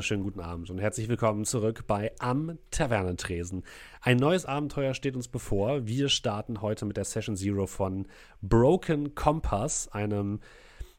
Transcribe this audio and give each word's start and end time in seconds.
Wunderschönen 0.00 0.22
guten 0.22 0.40
Abend 0.40 0.70
und 0.70 0.78
herzlich 0.78 1.10
willkommen 1.10 1.44
zurück 1.44 1.84
bei 1.86 2.12
Am 2.20 2.58
Tavernentresen. 2.70 3.64
Ein 4.00 4.16
neues 4.16 4.46
Abenteuer 4.46 4.94
steht 4.94 5.14
uns 5.14 5.28
bevor. 5.28 5.86
Wir 5.86 6.08
starten 6.08 6.62
heute 6.62 6.86
mit 6.86 6.96
der 6.96 7.04
Session 7.04 7.36
Zero 7.36 7.66
von 7.66 8.06
Broken 8.40 9.14
Compass, 9.14 9.88
einem 9.92 10.40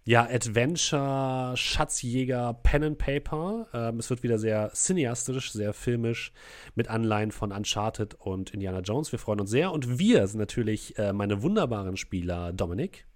ja, 0.03 0.27
Adventure, 0.29 1.53
Schatzjäger, 1.57 2.53
Pen 2.61 2.83
and 2.83 2.97
Paper. 2.99 3.65
Ähm, 3.73 3.97
es 3.97 4.11
wird 4.11 4.21
wieder 4.21 4.37
sehr 4.37 4.69
cineastisch, 4.71 5.51
sehr 5.51 5.73
filmisch, 5.73 6.31
mit 6.75 6.87
Anleihen 6.87 7.31
von 7.31 7.51
Uncharted 7.51 8.13
und 8.19 8.51
Indiana 8.51 8.81
Jones. 8.81 9.11
Wir 9.11 9.17
freuen 9.17 9.39
uns 9.39 9.49
sehr. 9.49 9.71
Und 9.71 9.97
wir 9.97 10.27
sind 10.27 10.39
natürlich 10.39 10.95
äh, 10.99 11.11
meine 11.11 11.41
wunderbaren 11.41 11.97
Spieler 11.97 12.53
Dominik. 12.53 13.07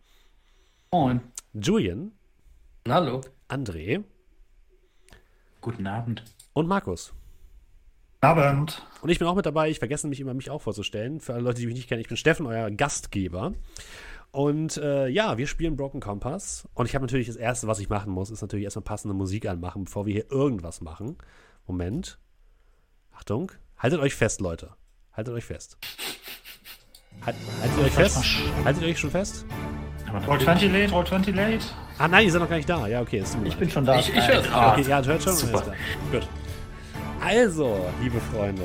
Moin. 0.92 1.22
Julian. 1.54 2.14
Hallo. 2.88 3.22
André. 3.50 4.04
Guten 5.66 5.88
Abend. 5.88 6.24
Und 6.54 6.68
Markus. 6.68 7.12
Abend. 8.22 8.86
Und 9.02 9.10
ich 9.10 9.18
bin 9.18 9.28
auch 9.28 9.34
mit 9.34 9.48
dabei. 9.48 9.72
Ich 9.72 9.80
vergesse 9.80 10.08
mich 10.08 10.20
immer, 10.20 10.36
mich 10.36 10.52
auch 10.52 10.62
vorzustellen. 10.62 11.20
Für 11.20 11.34
alle 11.34 11.42
Leute, 11.42 11.60
die 11.60 11.66
mich 11.66 11.74
nicht 11.74 11.90
kennen, 11.90 12.02
ich 12.02 12.08
bin 12.08 12.18
Steffen, 12.18 12.46
euer 12.46 12.70
Gastgeber. 12.70 13.56
Und 14.30 14.78
äh, 14.78 15.08
ja, 15.08 15.40
wir 15.40 15.48
spielen 15.48 15.76
Broken 15.76 16.02
Compass. 16.02 16.70
Und 16.76 16.86
ich 16.86 16.94
habe 16.94 17.04
natürlich 17.04 17.26
das 17.26 17.36
Erste, 17.36 17.66
was 17.66 17.80
ich 17.80 17.90
machen 17.90 18.12
muss, 18.12 18.30
ist 18.30 18.44
natürlich 18.44 18.66
erstmal 18.66 18.84
passende 18.84 19.16
Musik 19.16 19.48
anmachen, 19.48 19.86
bevor 19.86 20.06
wir 20.06 20.14
hier 20.14 20.30
irgendwas 20.30 20.82
machen. 20.82 21.18
Moment. 21.66 22.20
Achtung. 23.16 23.52
Haltet 23.80 24.02
euch 24.02 24.14
fest, 24.14 24.42
Leute. 24.42 24.76
Haltet 25.14 25.34
euch 25.34 25.46
fest. 25.46 25.80
Halt, 27.26 27.38
haltet 27.60 27.78
ihr 27.80 27.86
euch 27.86 27.92
fest? 27.92 28.24
Haltet 28.64 28.84
ihr 28.84 28.90
euch 28.90 29.00
schon 29.00 29.10
fest? 29.10 29.48
Roll 30.28 30.40
20 30.40 30.72
late, 30.72 30.92
roll 30.92 31.06
20 31.06 31.36
late. 31.36 31.66
Ah 31.98 32.08
nein, 32.08 32.26
ihr 32.26 32.32
seid 32.32 32.42
noch 32.42 32.50
gar 32.50 32.58
nicht 32.58 32.70
da. 32.70 32.88
Ja, 32.88 33.02
okay. 33.02 33.20
Ist 33.20 33.38
Ich 33.44 33.56
bin 33.58 33.70
schon 33.70 33.86
da. 33.86 34.00
Ich, 34.00 34.14
ich 34.14 34.28
höre 34.28 34.40
Okay, 34.40 34.86
ja, 34.88 35.04
hört 35.04 35.24
schon. 35.24 35.34
Super. 35.34 35.64
Gut. 36.12 36.28
Also, 37.24 37.86
liebe 38.02 38.20
Freunde. 38.34 38.62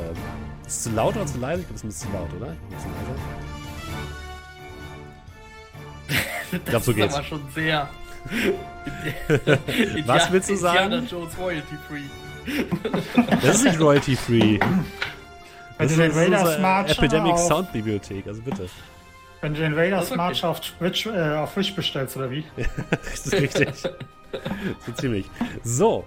Ist 0.66 0.76
es 0.76 0.82
zu 0.84 0.90
laut 0.90 1.16
oder 1.16 1.26
zu 1.26 1.38
leise? 1.38 1.60
Ich 1.62 1.66
glaube, 1.68 1.76
es 1.76 1.82
ist 1.82 1.84
ein 1.84 1.88
bisschen 1.88 2.10
zu 2.10 2.16
laut, 2.16 2.28
oder? 2.40 2.50
Ein 2.50 2.58
bisschen 2.70 2.90
leiser. 2.92 3.14
Ich 6.52 6.64
glaube, 6.64 6.84
so 6.84 6.92
geht's. 6.92 7.14
aber 7.14 7.24
schon 7.24 7.40
sehr. 7.54 7.88
Was 10.06 10.32
willst 10.32 10.50
du 10.50 10.56
sagen? 10.56 10.92
Indiana 10.92 11.06
Jones 11.08 11.38
Royalty 11.38 11.76
Free. 11.88 12.02
Das 13.42 13.56
ist 13.56 13.64
nicht 13.64 13.80
royalty-free. 13.80 14.58
Wenn 14.58 14.84
Das 15.78 15.96
du 15.96 16.02
ist, 16.02 16.16
den 16.16 16.18
Raiders 16.18 16.56
unsere 16.56 16.86
Epidemic 16.88 17.32
auf, 17.34 17.46
Sound 17.46 17.72
Bibliothek, 17.72 18.26
also 18.26 18.42
bitte. 18.42 18.68
Wenn 19.40 19.54
du 19.54 19.60
den 19.60 19.72
Das 19.72 19.80
Raiders 19.80 20.04
ist 20.04 20.10
okay. 20.12 20.16
March 20.16 20.44
auf 20.44 20.60
Twitch, 20.60 21.06
äh, 21.06 21.34
auf 21.34 21.54
Twitch 21.54 21.74
bestellst, 21.74 22.16
oder 22.16 22.30
wie? 22.30 22.44
Das 22.90 23.26
ist 23.26 23.32
richtig. 23.32 23.68
so 24.86 24.92
ziemlich. 24.92 25.26
So, 25.62 26.04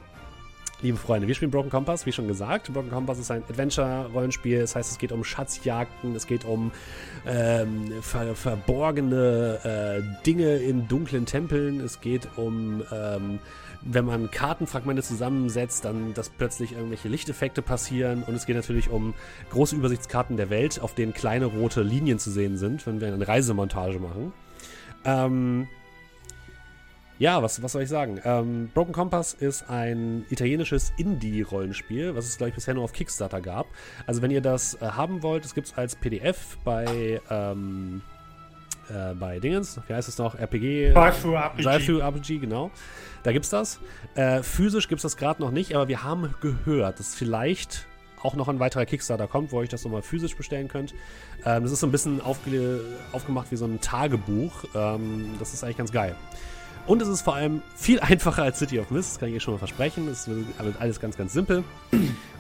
liebe 0.84 0.98
Freunde, 0.98 1.28
wir 1.28 1.34
spielen 1.34 1.50
Broken 1.50 1.70
Compass, 1.70 2.06
wie 2.06 2.12
schon 2.12 2.28
gesagt. 2.28 2.72
Broken 2.72 2.92
Compass 2.92 3.18
ist 3.18 3.32
ein 3.32 3.44
Adventure-Rollenspiel. 3.50 4.60
Das 4.60 4.76
heißt, 4.76 4.92
es 4.92 4.98
geht 4.98 5.12
um 5.12 5.24
Schatzjagden, 5.24 6.16
es 6.16 6.28
geht 6.28 6.46
um 6.46 6.72
ähm, 7.26 7.92
ver 8.02 8.36
verborgene 8.36 9.60
äh, 9.64 10.24
Dinge 10.26 10.58
in 10.58 10.88
dunklen 10.88 11.26
Tempeln. 11.26 11.80
Es 11.80 12.02
geht 12.02 12.28
um, 12.36 12.84
ähm, 12.92 13.40
wenn 13.86 14.06
man 14.06 14.32
Kartenfragmente 14.32 15.04
zusammensetzt, 15.04 15.86
dann, 15.86 16.14
dass 16.14 16.30
plötzlich 16.30 16.74
irgendwelche 16.74 17.10
Lichteffekte 17.10 17.62
passieren. 17.62 18.24
Und 18.24 18.36
es 18.36 18.46
geht 18.46 18.56
natürlich 18.56 18.90
um 18.90 19.14
große 19.52 19.76
Übersichtskarten 19.76 20.38
der 20.38 20.50
Welt, 20.50 20.80
auf 20.82 20.96
denen 20.96 21.14
kleine 21.14 21.46
rote 21.46 21.82
Linien 21.82 22.20
zu 22.20 22.32
sehen 22.32 22.58
sind, 22.58 22.86
wenn 22.88 23.02
wir 23.02 23.14
eine 23.14 23.28
Reisemontage 23.28 24.00
machen. 24.00 24.34
Ähm, 25.06 25.68
ja, 27.20 27.44
was, 27.44 27.62
was 27.62 27.74
soll 27.74 27.84
ich 27.84 27.90
sagen? 27.90 28.20
Ähm, 28.24 28.70
Broken 28.74 28.94
Compass 28.94 29.34
ist 29.34 29.70
ein 29.70 30.26
italienisches 30.30 30.92
Indie-Rollenspiel, 30.98 32.16
was 32.16 32.26
es, 32.26 32.38
glaube 32.38 32.50
ich, 32.50 32.56
bisher 32.56 32.74
nur 32.74 32.84
auf 32.84 32.94
Kickstarter 32.94 33.40
gab. 33.40 33.68
Also, 34.08 34.22
wenn 34.22 34.32
ihr 34.32 34.42
das 34.42 34.76
äh, 34.76 34.88
haben 34.88 35.22
wollt, 35.24 35.46
es 35.46 35.54
gibt 35.54 35.68
es 35.68 35.78
als 35.78 35.96
PDF 35.96 36.58
bei, 36.64 37.22
ähm, 37.30 38.02
äh, 38.90 39.14
bei 39.14 39.40
Dingens, 39.40 39.80
wie 39.88 39.94
heißt 39.94 40.08
es 40.08 40.18
noch? 40.18 40.36
RPG? 40.36 40.94
Drive-Thru 41.64 42.00
RPG. 42.00 42.40
Genau. 42.40 42.72
Da 43.24 43.32
gibt's 43.32 43.50
das. 43.50 43.80
Äh, 44.16 44.44
physisch 44.44 44.88
gibt's 44.88 45.04
das 45.04 45.18
gerade 45.18 45.42
noch 45.42 45.52
nicht, 45.52 45.76
aber 45.76 45.88
wir 45.88 46.04
haben 46.04 46.34
gehört, 46.42 47.00
dass 47.00 47.16
vielleicht 47.16 47.88
auch 48.22 48.36
noch 48.36 48.48
ein 48.48 48.60
weiterer 48.60 48.86
Kickstarter 48.86 49.28
kommt, 49.28 49.52
wo 49.52 49.58
ihr 49.58 49.64
euch 49.64 49.70
das 49.70 49.84
nochmal 49.84 50.02
physisch 50.02 50.36
bestellen 50.36 50.68
könnt. 50.68 50.94
Ähm, 51.46 51.64
das 51.64 51.72
ist 51.72 51.82
so 51.82 51.88
ein 51.88 51.92
bisschen 51.92 52.22
aufge 52.22 52.82
aufgemacht 53.12 53.52
wie 53.52 53.56
so 53.56 53.66
ein 53.66 53.82
Tagebuch. 53.82 54.64
Ähm, 54.76 55.36
das 55.40 55.54
ist 55.54 55.64
eigentlich 55.64 55.78
ganz 55.78 55.92
geil. 55.92 56.16
Und 56.86 57.02
es 57.02 57.08
ist 57.08 57.22
vor 57.22 57.36
allem 57.36 57.62
viel 57.76 58.00
einfacher 58.02 58.44
als 58.44 58.60
City 58.60 58.80
of 58.80 58.92
Mist, 58.92 59.12
das 59.12 59.20
kann 59.20 59.30
ich 59.30 59.36
euch 59.36 59.44
schon 59.44 59.54
mal 59.54 59.60
versprechen. 59.60 60.08
Es 60.08 60.28
wird 60.28 60.46
alles 60.80 61.00
ganz, 61.00 61.18
ganz 61.18 61.34
simpel. 61.34 61.64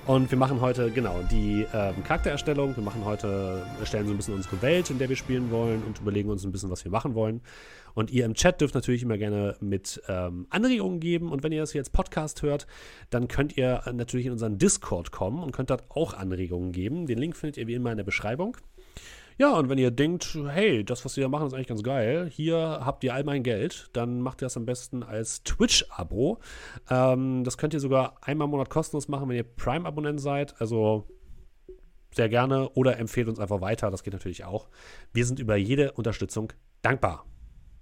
Und 0.06 0.30
wir 0.31 0.38
machen 0.38 0.59
heute, 0.59 0.91
genau, 0.91 1.22
die 1.31 1.66
ähm, 1.74 2.03
Charaktererstellung. 2.03 2.75
Wir 2.75 2.84
machen 2.84 3.06
heute, 3.06 3.66
erstellen 3.80 4.06
so 4.06 4.12
ein 4.12 4.18
bisschen 4.18 4.34
unsere 4.34 4.62
Welt, 4.62 4.90
in 4.90 5.00
der 5.00 5.08
wir 5.08 5.16
spielen 5.16 5.50
wollen 5.50 5.81
und 5.81 6.02
überlegen 6.02 6.30
uns 6.30 6.44
ein 6.44 6.52
bisschen, 6.52 6.69
was 6.69 6.84
wir 6.84 6.91
machen 6.91 7.16
wollen. 7.16 7.40
Und 7.94 8.12
ihr 8.12 8.25
im 8.25 8.34
Chat 8.34 8.59
dürft 8.59 8.75
natürlich 8.75 9.03
immer 9.03 9.18
gerne 9.18 9.56
mit 9.62 10.02
ähm, 10.09 10.46
Anregungen 10.50 11.00
geben. 11.00 11.31
Und 11.31 11.42
wenn 11.42 11.53
ihr 11.53 11.62
das 11.62 11.72
hier 11.72 11.80
jetzt 11.80 11.94
Podcast 11.94 12.42
hört, 12.42 12.68
dann 13.12 13.30
könnt 13.30 13.56
ihr 13.56 13.81
natürlich 13.94 14.25
in 14.25 14.34
unseren 14.34 14.58
Discord 14.58 15.13
kommen 15.13 15.42
und 15.42 15.53
könnt 15.53 15.69
dort 15.69 15.90
auch 15.90 16.13
Anregungen 16.13 16.74
geben. 16.74 17.06
Den 17.06 17.18
Link 17.18 17.38
findet 17.38 17.56
ihr 17.56 17.68
wie 17.68 17.75
immer 17.75 17.92
in 17.92 17.97
der 17.97 18.03
Beschreibung. 18.03 18.58
Ja, 19.38 19.53
und 19.53 19.69
wenn 19.69 19.77
ihr 19.77 19.91
denkt, 19.91 20.38
hey, 20.47 20.83
das, 20.83 21.03
was 21.05 21.17
wir 21.17 21.23
da 21.23 21.29
machen, 21.29 21.47
ist 21.47 21.53
eigentlich 21.53 21.67
ganz 21.67 21.83
geil, 21.83 22.29
hier 22.31 22.57
habt 22.57 23.03
ihr 23.03 23.13
all 23.13 23.23
mein 23.23 23.44
Geld, 23.44 23.89
dann 23.94 24.21
macht 24.21 24.41
ihr 24.41 24.45
das 24.45 24.57
am 24.57 24.66
besten 24.66 25.03
als 25.03 25.44
Twitch-Abo. 25.44 26.39
Ähm, 26.89 27.44
das 27.44 27.57
könnt 27.57 27.73
ihr 27.73 27.79
sogar 27.79 28.17
einmal 28.21 28.45
im 28.45 28.51
Monat 28.51 28.69
kostenlos 28.69 29.07
machen, 29.07 29.29
wenn 29.29 29.35
ihr 29.35 29.44
Prime-Abonnent 29.44 30.21
seid. 30.21 30.59
Also 30.61 31.07
sehr 32.11 32.29
gerne 32.29 32.69
oder 32.69 32.99
empfehlt 32.99 33.27
uns 33.27 33.39
einfach 33.39 33.61
weiter, 33.61 33.89
das 33.89 34.03
geht 34.03 34.13
natürlich 34.13 34.45
auch. 34.45 34.67
Wir 35.13 35.25
sind 35.25 35.39
über 35.39 35.55
jede 35.55 35.94
Unterstützung 35.94 36.53
dankbar. 36.81 37.25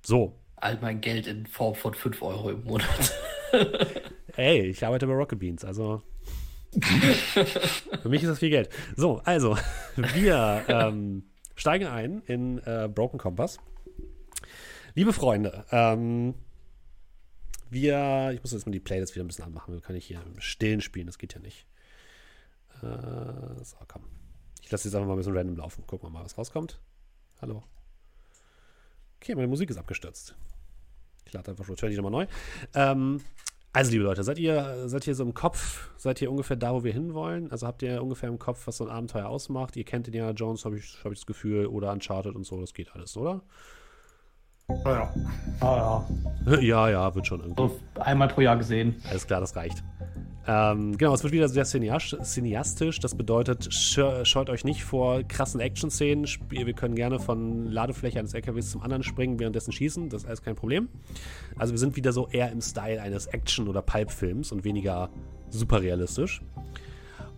So, 0.05 0.37
All 0.55 0.77
mein 0.79 1.01
Geld 1.01 1.25
in 1.25 1.47
Form 1.47 1.73
von 1.73 1.93
5 1.93 2.21
Euro 2.21 2.51
im 2.51 2.63
Monat. 2.63 3.13
ey, 4.37 4.67
ich 4.67 4.85
arbeite 4.85 5.07
bei 5.07 5.13
Rocket 5.13 5.39
Beans, 5.39 5.65
also 5.65 6.01
für 8.01 8.09
mich 8.09 8.23
ist 8.23 8.29
das 8.29 8.39
viel 8.39 8.49
Geld. 8.49 8.69
So, 8.95 9.21
also, 9.25 9.57
wir 9.95 10.63
ähm, 10.67 11.23
steigen 11.55 11.87
ein 11.87 12.21
in 12.25 12.59
äh, 12.59 12.89
Broken 12.93 13.19
Compass. 13.19 13.59
Liebe 14.93 15.13
Freunde, 15.13 15.65
ähm, 15.71 16.35
wir, 17.69 18.31
ich 18.33 18.41
muss 18.41 18.51
jetzt 18.51 18.65
mal 18.65 18.71
die 18.71 18.79
Playlist 18.79 19.15
wieder 19.15 19.23
ein 19.23 19.27
bisschen 19.27 19.45
anmachen, 19.45 19.73
wir 19.73 19.81
können 19.81 19.95
nicht 19.95 20.07
hier 20.07 20.21
im 20.21 20.39
Stillen 20.41 20.81
spielen, 20.81 21.07
das 21.07 21.17
geht 21.17 21.33
ja 21.33 21.39
nicht. 21.39 21.65
Äh, 22.81 23.63
so, 23.63 23.77
komm. 23.87 24.03
Ich 24.61 24.71
lasse 24.71 24.87
jetzt 24.87 24.95
einfach 24.95 25.07
mal 25.07 25.13
ein 25.13 25.17
bisschen 25.17 25.35
random 25.35 25.57
laufen. 25.57 25.85
Gucken 25.85 26.07
wir 26.07 26.11
mal, 26.11 26.23
was 26.23 26.37
rauskommt. 26.37 26.79
Hallo. 27.41 27.63
Okay, 29.17 29.35
meine 29.35 29.47
Musik 29.47 29.69
ist 29.69 29.77
abgestürzt. 29.77 30.35
Ich 31.25 31.33
lade 31.33 31.51
einfach 31.51 31.65
die 31.65 31.95
nochmal 31.95 32.11
neu. 32.11 32.27
Ähm, 32.73 33.21
also, 33.73 33.91
liebe 33.91 34.03
Leute, 34.03 34.23
seid 34.23 34.37
ihr, 34.37 34.89
seid 34.89 35.07
ihr 35.07 35.15
so 35.15 35.23
im 35.23 35.33
Kopf, 35.33 35.89
seid 35.97 36.21
ihr 36.21 36.29
ungefähr 36.29 36.57
da, 36.57 36.73
wo 36.73 36.83
wir 36.83 36.91
hinwollen? 36.91 37.49
Also 37.51 37.67
habt 37.67 37.81
ihr 37.81 38.03
ungefähr 38.03 38.27
im 38.27 38.37
Kopf, 38.37 38.67
was 38.67 38.77
so 38.77 38.85
ein 38.85 38.89
Abenteuer 38.91 39.27
ausmacht? 39.27 39.77
Ihr 39.77 39.85
kennt 39.85 40.07
Indiana 40.07 40.31
Jones, 40.31 40.65
habe 40.65 40.77
ich, 40.77 40.97
hab 41.03 41.11
ich 41.11 41.19
das 41.19 41.25
Gefühl, 41.25 41.67
oder 41.67 41.91
Uncharted 41.91 42.35
und 42.35 42.45
so, 42.45 42.59
das 42.59 42.73
geht 42.73 42.93
alles, 42.93 43.15
oder? 43.15 43.41
Ja. 44.85 45.13
Ah, 45.59 46.05
ja. 46.47 46.59
ja, 46.59 46.89
ja, 46.89 47.15
wird 47.15 47.27
schon 47.27 47.39
irgendwie. 47.41 47.61
So 47.61 47.79
einmal 48.01 48.27
pro 48.29 48.41
Jahr 48.41 48.57
gesehen. 48.57 48.95
Alles 49.09 49.27
klar, 49.27 49.39
das 49.41 49.55
reicht. 49.55 49.83
Ähm, 50.47 50.97
genau, 50.97 51.13
es 51.13 51.21
wird 51.23 51.33
wieder 51.33 51.47
sehr 51.49 51.65
cineastisch. 51.65 52.99
Das 52.99 53.13
bedeutet, 53.13 53.67
sch- 53.67 54.25
scheut 54.25 54.49
euch 54.49 54.63
nicht 54.63 54.83
vor 54.83 55.21
krassen 55.21 55.59
Action-Szenen. 55.59 56.25
Wir 56.49 56.73
können 56.73 56.95
gerne 56.95 57.19
von 57.19 57.67
Ladefläche 57.67 58.17
eines 58.17 58.33
LKWs 58.33 58.71
zum 58.71 58.81
anderen 58.81 59.03
springen, 59.03 59.39
währenddessen 59.39 59.71
schießen. 59.71 60.09
Das 60.09 60.23
ist 60.23 60.27
alles 60.27 60.41
kein 60.41 60.55
Problem. 60.55 60.89
Also 61.59 61.73
wir 61.73 61.77
sind 61.77 61.95
wieder 61.95 62.11
so 62.11 62.27
eher 62.27 62.51
im 62.51 62.59
Style 62.61 62.99
eines 63.01 63.27
Action- 63.27 63.67
oder 63.67 63.83
Pulp-Films 63.83 64.51
und 64.51 64.63
weniger 64.63 65.09
super 65.51 65.79
realistisch. 65.81 66.41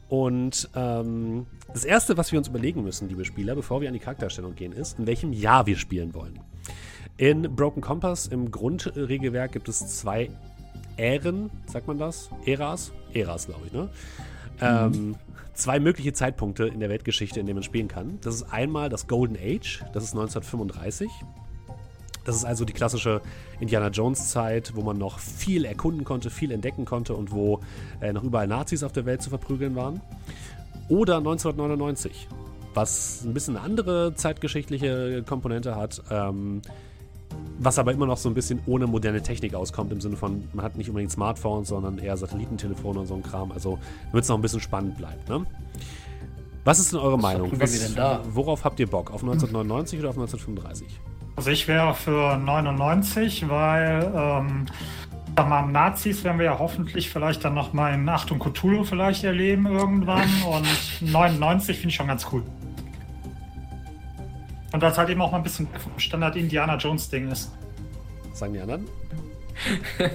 Und 0.07 0.69
ähm, 0.75 1.45
das 1.74 1.83
Erste, 1.83 2.15
was 2.18 2.31
wir 2.31 2.39
uns 2.39 2.47
überlegen 2.47 2.83
müssen, 2.83 3.09
liebe 3.09 3.25
Spieler, 3.25 3.56
bevor 3.56 3.81
wir 3.81 3.89
an 3.89 3.94
die 3.95 4.00
Charakterstellung 4.00 4.56
gehen, 4.56 4.71
ist, 4.71 4.97
in 5.00 5.07
welchem 5.07 5.33
Jahr 5.33 5.65
wir 5.65 5.75
spielen 5.75 6.13
wollen. 6.13 6.39
In 7.18 7.56
Broken 7.56 7.81
Compass 7.81 8.27
im 8.27 8.51
Grundregelwerk 8.51 9.51
gibt 9.51 9.69
es 9.69 10.00
zwei 10.00 10.30
Ähren, 10.98 11.50
sagt 11.68 11.88
man 11.88 11.98
das? 11.98 12.30
Äras? 12.45 12.92
Äras, 13.13 13.48
glaube 13.48 13.68
ich, 13.68 13.74
ne? 13.74 13.89
Ähm, 14.62 15.15
zwei 15.54 15.80
mögliche 15.80 16.13
Zeitpunkte 16.13 16.65
in 16.65 16.80
der 16.80 16.89
Weltgeschichte, 16.89 17.39
in 17.39 17.45
denen 17.45 17.57
man 17.57 17.63
spielen 17.63 17.88
kann. 17.88 18.19
Das 18.21 18.36
ist 18.36 18.51
einmal 18.51 18.89
das 18.89 19.07
Golden 19.07 19.36
Age, 19.36 19.83
das 19.94 20.04
ist 20.04 20.13
1935. 20.13 21.10
Das 22.25 22.36
ist 22.36 22.45
also 22.45 22.63
die 22.63 22.74
klassische 22.74 23.21
Indiana 23.59 23.89
Jones 23.89 24.30
Zeit, 24.30 24.75
wo 24.75 24.81
man 24.81 24.98
noch 24.98 25.19
viel 25.19 25.66
erkunden 25.66 26.06
konnte, 26.06 26.30
viel 26.30 26.51
entdecken 26.51 26.86
konnte 26.86 27.16
und 27.16 27.31
wo 27.31 27.59
äh, 28.00 28.13
noch 28.13 28.24
überall 28.24 28.48
Nazis 28.48 28.83
auf 28.83 28.94
der 28.94 29.06
Welt 29.06 29.21
zu 29.21 29.30
verprügeln 29.30 29.75
waren. 29.75 30.01
Oder 30.89 31.18
1999, 31.18 32.27
was 32.74 33.24
ein 33.24 33.34
bisschen 33.34 33.58
eine 33.58 33.66
andere 33.66 34.16
zeitgeschichtliche 34.16 35.24
Komponente 35.24 35.75
hat. 35.75 36.02
Ähm, 36.10 36.62
was 37.58 37.80
aber 37.80 37.92
immer 37.92 38.06
noch 38.06 38.18
so 38.18 38.30
ein 38.30 38.36
bisschen 38.36 38.62
ohne 38.66 38.88
moderne 38.88 39.22
Technik 39.22 39.56
auskommt, 39.56 39.92
im 39.92 40.02
Sinne 40.02 40.18
von, 40.18 40.48
man 40.54 40.66
hat 40.66 40.78
nicht 40.78 40.90
unbedingt 40.90 41.12
Smartphones, 41.12 41.70
sondern 41.70 41.98
eher 41.98 42.16
Satellitentelefone 42.18 43.00
und 43.00 43.06
so 43.08 43.16
ein 43.16 43.24
Kram. 43.24 43.52
Also 43.52 43.80
wird 44.12 44.24
es 44.24 44.30
noch 44.30 44.38
ein 44.38 44.42
bisschen 44.42 44.60
spannend 44.60 44.98
bleiben. 44.98 45.22
Ne? 45.28 45.46
Was 46.64 46.80
ist 46.80 46.94
denn 46.94 47.00
eure 47.00 47.18
Meinung? 47.18 47.52
Was, 47.60 47.78
denn 47.80 47.96
da? 47.96 48.22
Worauf 48.30 48.64
habt 48.64 48.80
ihr 48.80 48.88
Bock? 48.88 49.12
Auf 49.12 49.22
1999 49.22 50.00
oder 50.00 50.10
auf 50.10 50.18
1935? 50.18 51.00
Also 51.36 51.50
ich 51.50 51.68
wäre 51.68 51.94
für 51.94 52.38
99, 52.38 53.50
weil 53.50 54.12
ähm, 54.16 54.66
sag 55.36 55.50
mal, 55.50 55.64
Nazis 55.64 56.24
werden 56.24 56.38
wir 56.38 56.46
ja 56.46 56.60
hoffentlich 56.60 57.10
vielleicht 57.10 57.44
dann 57.44 57.54
noch 57.54 57.74
mal 57.74 57.94
in 57.94 58.08
Achtung 58.08 58.40
Cthulhu 58.40 58.84
vielleicht 58.84 59.24
erleben 59.24 59.66
irgendwann 59.66 60.30
und 60.48 61.12
99 61.12 61.78
finde 61.78 61.90
ich 61.90 61.96
schon 61.96 62.08
ganz 62.08 62.28
cool. 62.31 62.44
Und 64.74 64.84
das 64.84 64.98
halt 64.98 65.10
eben 65.10 65.22
auch 65.22 65.31
mal 65.31 65.38
ein 65.38 65.44
bisschen 65.44 65.68
vom 65.68 65.98
Standard 65.98 66.36
Indiana 66.36 66.75
Jones 66.78 67.10
Ding 67.10 67.31
ist. 67.31 67.52
Was 68.31 68.40
sagen 68.40 68.54
die 68.54 68.60
anderen? 68.60 68.86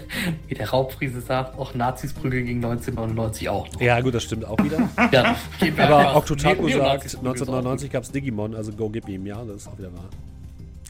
Wie 0.49 0.55
der 0.55 0.69
Raubfriese 0.69 1.21
sagt, 1.21 1.57
auch 1.59 1.73
Nazis 1.75 2.13
prügeln 2.13 2.45
gegen 2.45 2.59
1999 2.65 3.49
auch 3.49 3.73
noch. 3.73 3.81
Ja, 3.81 4.01
gut, 4.01 4.15
das 4.15 4.25
stimmt 4.25 4.45
auch 4.45 4.59
wieder. 4.63 4.89
Ja, 5.13 5.37
Aber 5.79 6.17
Octotaku 6.17 6.63
Neo- 6.67 6.79
sagt, 6.79 6.83
Neonazis 6.83 7.15
prügeln 7.15 7.29
1999 7.29 7.91
gab 7.93 8.03
es 8.03 8.11
Digimon, 8.11 8.55
also 8.57 8.73
go 8.73 8.91
gib 8.91 9.09
ihm. 9.09 9.25
Ja, 9.27 9.45
das 9.45 9.57
ist 9.63 9.69
auch 9.69 9.79
wieder 9.79 9.93
wahr. 9.93 10.09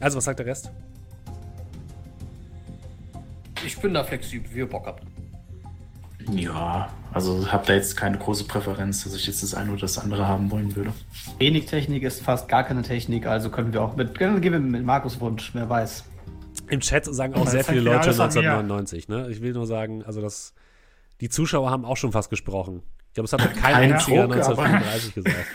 Also, 0.01 0.17
was 0.17 0.25
sagt 0.25 0.39
der 0.39 0.47
Rest? 0.47 0.67
auch. 0.67 0.71
Ich 3.65 3.77
bin 3.77 3.93
da 3.93 4.03
flexibel, 4.03 4.49
wie 4.53 4.59
ihr 4.59 4.69
Bock 4.69 4.87
habt. 4.87 5.03
Ja, 6.31 6.89
also 7.13 7.51
hab 7.51 7.65
da 7.65 7.73
jetzt 7.73 7.97
keine 7.97 8.17
große 8.17 8.43
Präferenz, 8.45 9.03
dass 9.03 9.15
ich 9.15 9.25
jetzt 9.27 9.41
das 9.43 9.53
eine 9.53 9.71
oder 9.71 9.81
das 9.81 9.97
andere 9.97 10.27
haben 10.27 10.51
wollen 10.51 10.75
würde. 10.75 10.93
Wenig 11.37 11.65
Technik 11.65 12.03
ist 12.03 12.21
fast 12.21 12.47
gar 12.47 12.63
keine 12.63 12.81
Technik, 12.83 13.25
also 13.25 13.49
können 13.49 13.73
wir 13.73 13.81
auch 13.81 13.95
mit, 13.95 14.17
gehen 14.17 14.41
wir 14.41 14.59
mit 14.59 14.83
Markus 14.85 15.19
Wunsch, 15.19 15.51
wer 15.53 15.67
weiß. 15.69 16.03
Im 16.67 16.79
Chat 16.81 17.05
sagen 17.05 17.33
auch 17.35 17.47
sehr 17.47 17.63
viele 17.63 17.81
Leute 17.81 17.99
alles 18.09 18.19
an 18.19 18.27
mir. 18.33 18.51
1999. 18.51 19.07
Ne? 19.07 19.29
Ich 19.31 19.41
will 19.41 19.53
nur 19.53 19.65
sagen, 19.65 20.03
also 20.03 20.21
das, 20.21 20.53
die 21.21 21.29
Zuschauer 21.29 21.71
haben 21.71 21.85
auch 21.85 21.97
schon 21.97 22.11
fast 22.11 22.29
gesprochen. 22.29 22.83
Ich 23.07 23.13
glaube, 23.15 23.25
es 23.25 23.33
hat 23.33 23.39
noch 23.39 23.53
kein 23.53 23.73
Kein 23.73 23.93
einziger 23.93 24.27
Druck, 24.27 24.35
aber- 24.37 24.63
1935 24.63 25.13
gesagt. 25.15 25.45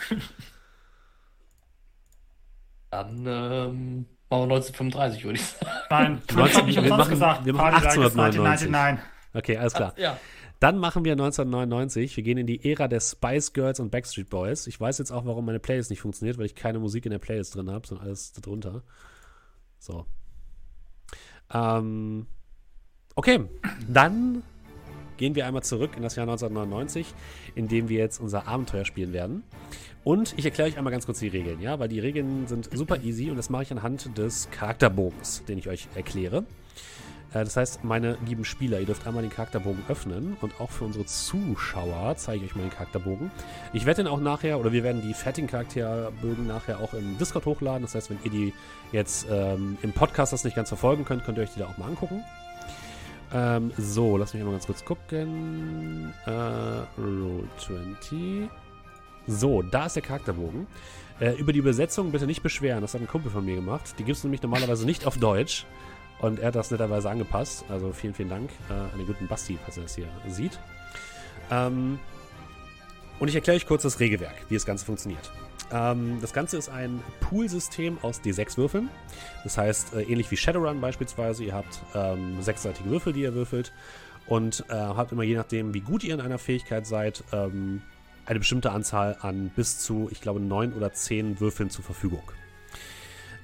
Dann 2.91 3.25
ähm, 3.27 4.05
machen 4.29 4.49
wir 4.49 4.55
1935, 4.55 5.23
würde 5.25 5.39
ich 5.39 5.45
sagen. 5.45 5.71
Nein, 5.89 6.21
19 6.33 6.67
ich 6.67 6.75
wir 6.75 6.81
umsonst 6.83 6.97
machen- 6.99 7.09
gesagt. 7.11 7.45
wir 7.45 7.53
machen 7.53 7.71
Party 7.71 7.85
like 7.85 7.95
it's 7.95 8.17
1899. 8.17 8.75
1999. 8.75 9.05
Okay, 9.33 9.57
alles 9.57 9.73
klar. 9.73 9.93
Ja. 9.97 10.17
Dann 10.59 10.77
machen 10.77 11.03
wir 11.03 11.13
1999. 11.13 12.15
Wir 12.15 12.23
gehen 12.23 12.37
in 12.37 12.47
die 12.47 12.69
Ära 12.69 12.87
der 12.87 12.99
Spice 12.99 13.53
Girls 13.53 13.79
und 13.79 13.91
Backstreet 13.91 14.29
Boys. 14.29 14.67
Ich 14.67 14.79
weiß 14.79 14.97
jetzt 14.97 15.11
auch, 15.11 15.25
warum 15.25 15.45
meine 15.45 15.59
Playlist 15.59 15.89
nicht 15.89 16.01
funktioniert, 16.01 16.37
weil 16.37 16.45
ich 16.45 16.55
keine 16.55 16.79
Musik 16.79 17.05
in 17.05 17.11
der 17.11 17.19
Playlist 17.19 17.55
drin 17.55 17.69
habe, 17.69 17.85
sondern 17.85 18.07
alles 18.07 18.33
darunter. 18.33 18.83
So. 19.79 20.05
Ähm, 21.53 22.27
okay, 23.15 23.45
dann 23.87 24.43
gehen 25.17 25.35
wir 25.35 25.45
einmal 25.45 25.63
zurück 25.63 25.91
in 25.95 26.03
das 26.03 26.15
Jahr 26.15 26.27
1999, 26.27 27.13
in 27.55 27.67
dem 27.67 27.89
wir 27.89 27.99
jetzt 27.99 28.19
unser 28.19 28.47
Abenteuer 28.47 28.85
spielen 28.85 29.13
werden. 29.13 29.43
Und 30.03 30.37
ich 30.37 30.45
erkläre 30.45 30.69
euch 30.69 30.77
einmal 30.77 30.91
ganz 30.91 31.05
kurz 31.05 31.19
die 31.19 31.27
Regeln, 31.27 31.61
ja, 31.61 31.79
weil 31.79 31.87
die 31.87 31.99
Regeln 31.99 32.47
sind 32.47 32.69
super 32.71 33.01
easy 33.01 33.31
und 33.31 33.37
das 33.37 33.49
mache 33.49 33.63
ich 33.63 33.71
anhand 33.71 34.17
des 34.17 34.49
Charakterbogens, 34.51 35.43
den 35.45 35.57
ich 35.57 35.67
euch 35.67 35.87
erkläre. 35.95 36.45
Äh, 37.35 37.43
Das 37.43 37.57
heißt, 37.57 37.83
meine 37.83 38.17
lieben 38.25 38.45
Spieler, 38.45 38.79
ihr 38.79 38.85
dürft 38.85 39.05
einmal 39.05 39.21
den 39.21 39.31
Charakterbogen 39.31 39.83
öffnen 39.89 40.37
und 40.41 40.59
auch 40.59 40.71
für 40.71 40.85
unsere 40.85 41.05
Zuschauer 41.05 42.15
zeige 42.17 42.45
ich 42.45 42.51
euch 42.51 42.55
mal 42.55 42.63
den 42.63 42.71
Charakterbogen. 42.71 43.29
Ich 43.73 43.85
werde 43.85 44.03
den 44.03 44.11
auch 44.11 44.19
nachher, 44.19 44.59
oder 44.59 44.71
wir 44.71 44.83
werden 44.83 45.01
die 45.01 45.13
fertigen 45.13 45.49
Charakterbögen 45.49 46.47
nachher 46.47 46.79
auch 46.79 46.93
im 46.93 47.17
Discord 47.17 47.45
hochladen. 47.45 47.81
Das 47.81 47.93
heißt, 47.93 48.09
wenn 48.09 48.19
ihr 48.23 48.31
die 48.31 48.53
jetzt 48.91 49.27
ähm, 49.29 49.77
im 49.81 49.91
Podcast 49.91 50.33
das 50.33 50.43
nicht 50.43 50.55
ganz 50.55 50.69
verfolgen 50.69 51.05
könnt, 51.05 51.25
könnt 51.25 51.37
ihr 51.37 51.43
euch 51.43 51.53
die 51.53 51.59
da 51.59 51.67
auch 51.67 51.77
mal 51.77 51.87
angucken. 51.87 52.23
Ähm, 53.33 53.71
so, 53.77 54.17
lass 54.17 54.33
mich 54.33 54.41
einmal 54.41 54.55
ganz 54.55 54.65
kurz 54.65 54.85
gucken. 54.85 56.13
Äh, 56.25 56.31
Roll 56.31 57.43
20. 57.57 58.49
So, 59.27 59.61
da 59.61 59.87
ist 59.87 59.95
der 59.95 60.03
Charakterbogen. 60.03 60.67
Äh, 61.19 61.33
über 61.37 61.51
die 61.51 61.59
Übersetzung 61.59 62.11
bitte 62.11 62.27
nicht 62.27 62.43
beschweren, 62.43 62.81
das 62.81 62.93
hat 62.93 63.01
ein 63.01 63.07
Kumpel 63.07 63.31
von 63.31 63.43
mir 63.43 63.55
gemacht. 63.55 63.95
Die 63.97 64.03
gibt 64.03 64.17
es 64.17 64.23
nämlich 64.23 64.41
normalerweise 64.41 64.85
nicht 64.85 65.07
auf 65.07 65.17
Deutsch. 65.17 65.65
Und 66.25 66.39
er 66.39 66.47
hat 66.47 66.55
das 66.55 66.71
netterweise 66.71 67.07
angepasst. 67.07 67.65
Also 67.69 67.91
vielen, 67.91 68.15
vielen 68.15 68.29
Dank 68.29 68.49
äh, 68.71 68.73
an 68.73 68.97
den 68.97 69.05
guten 69.05 69.27
Basti, 69.27 69.59
falls 69.63 69.77
er 69.77 69.83
das 69.83 69.95
hier 69.95 70.07
sieht. 70.27 70.59
Ähm, 71.51 71.99
und 73.19 73.27
ich 73.27 73.35
erkläre 73.35 73.57
euch 73.57 73.67
kurz 73.67 73.83
das 73.83 73.99
Regelwerk, 73.99 74.33
wie 74.49 74.55
das 74.55 74.65
Ganze 74.65 74.85
funktioniert. 74.85 75.31
Ähm, 75.71 76.17
das 76.21 76.33
Ganze 76.33 76.57
ist 76.57 76.69
ein 76.69 77.03
Poolsystem 77.19 77.99
aus 78.01 78.21
D6-Würfeln. 78.21 78.89
Das 79.43 79.59
heißt, 79.59 79.93
äh, 79.93 80.01
ähnlich 80.01 80.31
wie 80.31 80.37
Shadowrun 80.37 80.81
beispielsweise, 80.81 81.43
ihr 81.43 81.53
habt 81.53 81.79
ähm, 81.93 82.41
sechsseitige 82.41 82.89
Würfel, 82.89 83.13
die 83.13 83.21
ihr 83.21 83.35
würfelt. 83.35 83.71
Und 84.25 84.65
äh, 84.69 84.73
habt 84.73 85.11
immer 85.11 85.21
je 85.21 85.35
nachdem, 85.35 85.75
wie 85.75 85.81
gut 85.81 86.03
ihr 86.03 86.15
in 86.15 86.21
einer 86.21 86.39
Fähigkeit 86.39 86.87
seid, 86.87 87.23
ähm, 87.33 87.83
eine 88.25 88.39
bestimmte 88.39 88.71
Anzahl 88.71 89.15
an 89.21 89.51
bis 89.55 89.77
zu, 89.77 90.09
ich 90.11 90.21
glaube, 90.21 90.39
neun 90.39 90.73
oder 90.73 90.91
zehn 90.91 91.39
Würfeln 91.39 91.69
zur 91.69 91.85
Verfügung. 91.85 92.23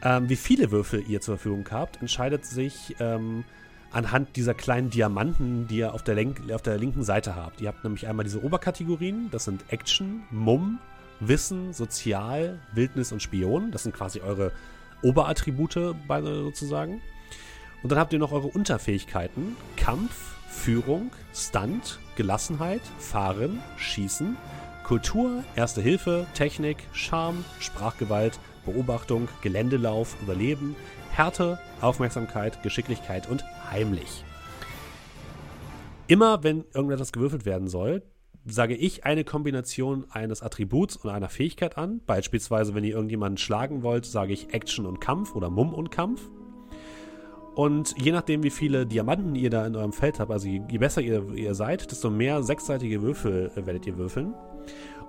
Ähm, 0.03 0.29
wie 0.29 0.35
viele 0.35 0.71
Würfel 0.71 1.03
ihr 1.07 1.21
zur 1.21 1.37
Verfügung 1.37 1.67
habt, 1.71 2.01
entscheidet 2.01 2.45
sich 2.45 2.95
ähm, 2.99 3.43
anhand 3.91 4.35
dieser 4.35 4.53
kleinen 4.53 4.89
Diamanten, 4.89 5.67
die 5.67 5.77
ihr 5.77 5.93
auf 5.93 6.03
der, 6.03 6.17
auf 6.53 6.61
der 6.61 6.77
linken 6.77 7.03
Seite 7.03 7.35
habt. 7.35 7.61
Ihr 7.61 7.67
habt 7.67 7.83
nämlich 7.83 8.07
einmal 8.07 8.23
diese 8.23 8.43
Oberkategorien, 8.43 9.29
das 9.31 9.45
sind 9.45 9.63
Action, 9.69 10.23
Mumm, 10.31 10.79
Wissen, 11.19 11.73
Sozial, 11.73 12.59
Wildnis 12.73 13.11
und 13.11 13.21
Spion. 13.21 13.71
Das 13.71 13.83
sind 13.83 13.93
quasi 13.95 14.21
eure 14.21 14.51
Oberattribute 15.03 15.95
bei- 16.07 16.21
sozusagen. 16.21 17.01
Und 17.83 17.91
dann 17.91 17.99
habt 17.99 18.13
ihr 18.13 18.19
noch 18.19 18.31
eure 18.31 18.47
Unterfähigkeiten, 18.47 19.55
Kampf, 19.75 20.35
Führung, 20.49 21.11
Stunt, 21.33 21.99
Gelassenheit, 22.15 22.81
Fahren, 22.99 23.59
Schießen, 23.77 24.35
Kultur, 24.83 25.43
Erste 25.55 25.81
Hilfe, 25.81 26.25
Technik, 26.33 26.77
Charme, 26.91 27.43
Sprachgewalt, 27.59 28.39
Beobachtung, 28.65 29.27
Geländelauf, 29.41 30.15
Überleben, 30.21 30.75
Härte, 31.11 31.59
Aufmerksamkeit, 31.81 32.63
Geschicklichkeit 32.63 33.29
und 33.29 33.43
heimlich. 33.69 34.23
Immer 36.07 36.43
wenn 36.43 36.65
irgendetwas 36.73 37.11
gewürfelt 37.11 37.45
werden 37.45 37.67
soll, 37.67 38.03
sage 38.45 38.75
ich 38.75 39.05
eine 39.05 39.23
Kombination 39.23 40.05
eines 40.09 40.41
Attributs 40.41 40.95
und 40.95 41.09
einer 41.09 41.29
Fähigkeit 41.29 41.77
an. 41.77 42.01
Beispielsweise, 42.05 42.73
wenn 42.73 42.83
ihr 42.83 42.95
irgendjemanden 42.95 43.37
schlagen 43.37 43.83
wollt, 43.83 44.05
sage 44.05 44.33
ich 44.33 44.53
Action 44.53 44.85
und 44.85 44.99
Kampf 44.99 45.35
oder 45.35 45.49
Mumm 45.49 45.73
und 45.73 45.91
Kampf. 45.91 46.29
Und 47.55 47.93
je 48.01 48.11
nachdem, 48.11 48.43
wie 48.43 48.49
viele 48.49 48.85
Diamanten 48.85 49.35
ihr 49.35 49.49
da 49.49 49.65
in 49.67 49.75
eurem 49.75 49.91
Feld 49.91 50.19
habt, 50.19 50.31
also 50.31 50.47
je, 50.47 50.59
besser 50.59 51.01
ihr, 51.01 51.33
ihr 51.33 51.53
seid, 51.53 51.91
desto 51.91 52.09
mehr 52.09 52.43
sechsseitige 52.43 53.01
Würfel 53.01 53.51
werdet 53.55 53.85
ihr 53.85 53.97
würfeln. 53.97 54.33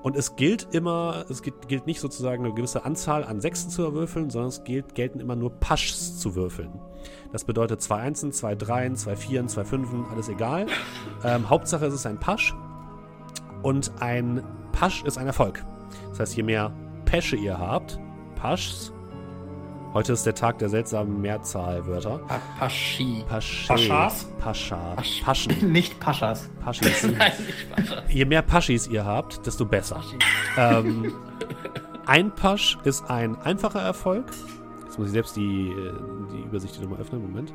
Und 0.02 0.16
es 0.16 0.34
gilt 0.34 0.74
immer, 0.74 1.24
es 1.28 1.42
gilt, 1.42 1.68
gilt 1.68 1.86
nicht 1.86 2.00
sozusagen 2.00 2.44
eine 2.44 2.54
gewisse 2.54 2.84
Anzahl 2.84 3.24
an 3.24 3.40
Sechsen 3.40 3.70
zu 3.70 3.84
erwürfeln, 3.84 4.30
sondern 4.30 4.48
es 4.48 4.64
gilt, 4.64 4.94
gelten 4.94 5.20
immer 5.20 5.36
nur 5.36 5.50
Paschs 5.50 6.18
zu 6.18 6.34
würfeln. 6.34 6.72
Das 7.30 7.44
bedeutet 7.44 7.80
zwei 7.82 7.98
Einsen, 7.98 8.32
zwei 8.32 8.54
Dreien, 8.54 8.96
zwei 8.96 9.16
Vieren, 9.16 9.48
zwei 9.48 9.64
Fünfen, 9.64 10.04
alles 10.10 10.28
egal. 10.28 10.66
Ähm, 11.24 11.48
Hauptsache 11.48 11.86
es 11.86 11.94
ist 11.94 12.06
ein 12.06 12.18
Pasch. 12.18 12.54
Und 13.62 13.92
ein 14.00 14.42
Pasch 14.72 15.04
ist 15.04 15.18
ein 15.18 15.26
Erfolg. 15.26 15.64
Das 16.10 16.20
heißt, 16.20 16.36
je 16.36 16.42
mehr 16.42 16.72
Pesche 17.04 17.36
ihr 17.36 17.58
habt, 17.58 18.00
Paschs, 18.34 18.92
heute 19.94 20.12
ist 20.12 20.24
der 20.24 20.34
Tag 20.34 20.58
der 20.58 20.68
seltsamen 20.68 21.20
Mehrzahlwörter. 21.20 22.20
Apache. 22.28 23.24
Pasche, 23.28 23.66
Paschas? 23.68 24.24
Pascha, 24.38 24.94
Pasch- 24.96 25.22
Paschen, 25.24 25.72
Nicht 25.72 25.98
Paschas. 26.00 26.48
Paschis. 26.62 27.02
Nein, 27.18 27.32
nicht 27.46 27.70
Pascha. 27.74 28.02
Je 28.08 28.24
mehr 28.24 28.42
Paschis 28.42 28.86
ihr 28.88 29.04
habt, 29.04 29.46
desto 29.46 29.64
besser. 29.64 30.00
Ähm, 30.56 31.12
ein 32.06 32.34
Pasch 32.34 32.78
ist 32.84 33.08
ein 33.10 33.36
einfacher 33.42 33.80
Erfolg. 33.80 34.26
Jetzt 34.84 34.98
muss 34.98 35.08
ich 35.08 35.12
selbst 35.12 35.36
die, 35.36 35.68
äh, 35.70 35.92
die 36.32 36.42
Übersicht 36.42 36.74
hier 36.74 36.84
nochmal 36.84 37.00
öffnen. 37.00 37.22
Moment. 37.22 37.52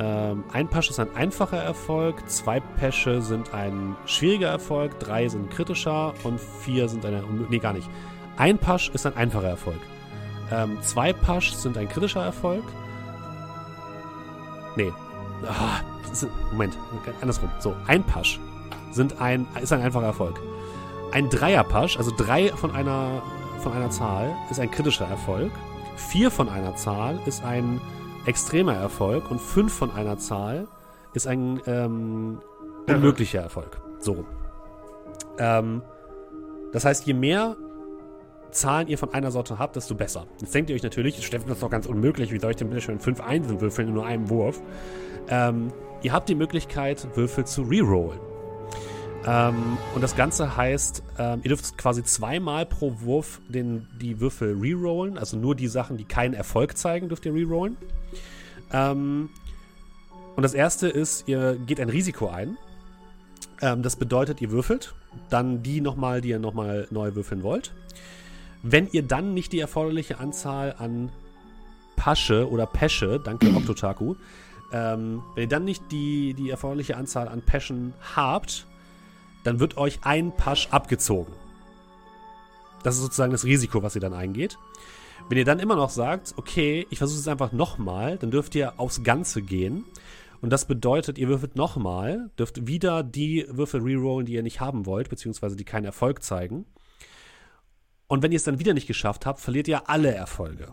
Ähm, 0.00 0.42
ein 0.52 0.68
Pasch 0.68 0.90
ist 0.90 0.98
ein 0.98 1.14
einfacher 1.14 1.58
Erfolg, 1.62 2.28
zwei 2.28 2.58
Päsche 2.58 3.22
sind 3.22 3.54
ein 3.54 3.94
schwieriger 4.06 4.48
Erfolg, 4.48 4.98
drei 4.98 5.28
sind 5.28 5.50
kritischer 5.50 6.14
und 6.24 6.40
vier 6.40 6.88
sind 6.88 7.06
eine. 7.06 7.22
Nee, 7.48 7.58
gar 7.60 7.72
nicht. 7.72 7.88
Ein 8.36 8.58
Pasch 8.58 8.90
ist 8.92 9.06
ein 9.06 9.16
einfacher 9.16 9.46
Erfolg. 9.48 9.78
Ähm, 10.50 10.78
zwei 10.82 11.12
Pasch 11.12 11.52
sind 11.52 11.76
ein 11.76 11.88
kritischer 11.88 12.24
Erfolg. 12.24 12.64
Nee. 14.76 14.92
Ah, 15.46 15.80
Moment, 16.52 16.76
andersrum. 17.20 17.50
So, 17.58 17.74
ein 17.86 18.04
Pasch 18.04 18.38
sind 18.92 19.20
ein, 19.20 19.46
ist 19.60 19.72
ein 19.72 19.82
einfacher 19.82 20.06
Erfolg. 20.06 20.40
Ein 21.12 21.28
Dreierpasch, 21.30 21.96
also 21.96 22.12
drei 22.16 22.48
von 22.48 22.70
einer, 22.72 23.22
von 23.60 23.72
einer 23.72 23.90
Zahl, 23.90 24.34
ist 24.50 24.60
ein 24.60 24.70
kritischer 24.70 25.06
Erfolg. 25.06 25.52
Vier 25.96 26.30
von 26.30 26.48
einer 26.48 26.74
Zahl 26.76 27.20
ist 27.26 27.44
ein 27.44 27.80
extremer 28.26 28.74
Erfolg 28.74 29.30
und 29.30 29.40
fünf 29.40 29.72
von 29.72 29.90
einer 29.92 30.18
Zahl 30.18 30.66
ist 31.12 31.26
ein 31.26 31.60
ähm, 31.66 32.40
unmöglicher 32.88 33.40
Erfolg. 33.40 33.80
So. 33.98 34.24
Ähm, 35.38 35.82
das 36.72 36.84
heißt, 36.84 37.06
je 37.06 37.14
mehr 37.14 37.56
Zahlen 38.54 38.88
ihr 38.88 38.98
von 38.98 39.12
einer 39.12 39.30
Sorte 39.30 39.58
habt, 39.58 39.76
desto 39.76 39.94
besser. 39.94 40.26
Jetzt 40.40 40.54
denkt 40.54 40.70
ihr 40.70 40.76
euch 40.76 40.82
natürlich, 40.82 41.24
Steffen, 41.26 41.48
das 41.48 41.58
ist 41.58 41.62
doch 41.62 41.70
ganz 41.70 41.86
unmöglich. 41.86 42.32
Wie 42.32 42.38
soll 42.38 42.52
ich 42.52 42.56
denn 42.56 42.70
bitte 42.70 42.80
schon 42.80 43.00
fünf 43.00 43.20
Einsen 43.20 43.60
würfeln 43.60 43.88
in 43.88 43.94
nur 43.94 44.06
einem 44.06 44.30
Wurf? 44.30 44.60
Ähm, 45.28 45.72
ihr 46.02 46.12
habt 46.12 46.28
die 46.28 46.34
Möglichkeit, 46.34 47.06
Würfel 47.16 47.44
zu 47.46 47.62
rerollen. 47.62 48.20
Ähm, 49.26 49.78
und 49.94 50.02
das 50.02 50.16
Ganze 50.16 50.56
heißt, 50.56 51.02
ähm, 51.18 51.40
ihr 51.42 51.48
dürft 51.48 51.78
quasi 51.78 52.04
zweimal 52.04 52.66
pro 52.66 53.00
Wurf 53.00 53.40
den, 53.48 53.88
die 54.00 54.20
Würfel 54.20 54.56
rerollen. 54.60 55.18
Also 55.18 55.36
nur 55.36 55.54
die 55.54 55.68
Sachen, 55.68 55.96
die 55.96 56.04
keinen 56.04 56.34
Erfolg 56.34 56.76
zeigen, 56.76 57.08
dürft 57.08 57.26
ihr 57.26 57.34
rerollen. 57.34 57.76
Ähm, 58.72 59.30
und 60.36 60.42
das 60.42 60.54
erste 60.54 60.88
ist, 60.88 61.28
ihr 61.28 61.56
geht 61.66 61.80
ein 61.80 61.88
Risiko 61.88 62.28
ein. 62.28 62.56
Ähm, 63.62 63.82
das 63.82 63.96
bedeutet, 63.96 64.40
ihr 64.42 64.50
würfelt, 64.50 64.94
dann 65.30 65.62
die 65.62 65.80
nochmal, 65.80 66.20
die 66.20 66.30
ihr 66.30 66.38
nochmal 66.38 66.86
neu 66.90 67.14
würfeln 67.14 67.42
wollt. 67.42 67.72
Wenn 68.66 68.88
ihr 68.92 69.02
dann 69.02 69.34
nicht 69.34 69.52
die 69.52 69.60
erforderliche 69.60 70.18
Anzahl 70.18 70.74
an 70.78 71.12
Pasche 71.96 72.48
oder 72.48 72.64
Pesche, 72.64 73.20
danke 73.22 73.46
Oktotaku, 73.56 74.14
ähm, 74.72 75.22
wenn 75.34 75.42
ihr 75.42 75.48
dann 75.48 75.66
nicht 75.66 75.92
die, 75.92 76.32
die 76.32 76.48
erforderliche 76.48 76.96
Anzahl 76.96 77.28
an 77.28 77.42
Peschen 77.42 77.92
habt, 78.16 78.66
dann 79.44 79.60
wird 79.60 79.76
euch 79.76 80.00
ein 80.04 80.34
Pasch 80.34 80.68
abgezogen. 80.70 81.34
Das 82.82 82.94
ist 82.96 83.02
sozusagen 83.02 83.32
das 83.32 83.44
Risiko, 83.44 83.82
was 83.82 83.94
ihr 83.96 84.00
dann 84.00 84.14
eingeht. 84.14 84.58
Wenn 85.28 85.36
ihr 85.36 85.44
dann 85.44 85.58
immer 85.58 85.76
noch 85.76 85.90
sagt, 85.90 86.32
okay, 86.38 86.86
ich 86.88 86.98
versuche 86.98 87.20
es 87.20 87.28
einfach 87.28 87.52
nochmal, 87.52 88.16
dann 88.16 88.30
dürft 88.30 88.54
ihr 88.54 88.80
aufs 88.80 89.02
Ganze 89.02 89.42
gehen. 89.42 89.84
Und 90.40 90.50
das 90.50 90.64
bedeutet, 90.64 91.18
ihr 91.18 91.28
würfelt 91.28 91.54
nochmal, 91.54 92.30
dürft 92.38 92.66
wieder 92.66 93.02
die 93.02 93.46
Würfel 93.50 93.82
rerollen, 93.82 94.24
die 94.24 94.32
ihr 94.32 94.42
nicht 94.42 94.60
haben 94.60 94.86
wollt, 94.86 95.10
beziehungsweise 95.10 95.54
die 95.54 95.64
keinen 95.64 95.84
Erfolg 95.84 96.22
zeigen. 96.22 96.64
Und 98.06 98.22
wenn 98.22 98.32
ihr 98.32 98.36
es 98.36 98.44
dann 98.44 98.58
wieder 98.58 98.74
nicht 98.74 98.86
geschafft 98.86 99.26
habt, 99.26 99.40
verliert 99.40 99.68
ihr 99.68 99.88
alle 99.88 100.14
Erfolge. 100.14 100.72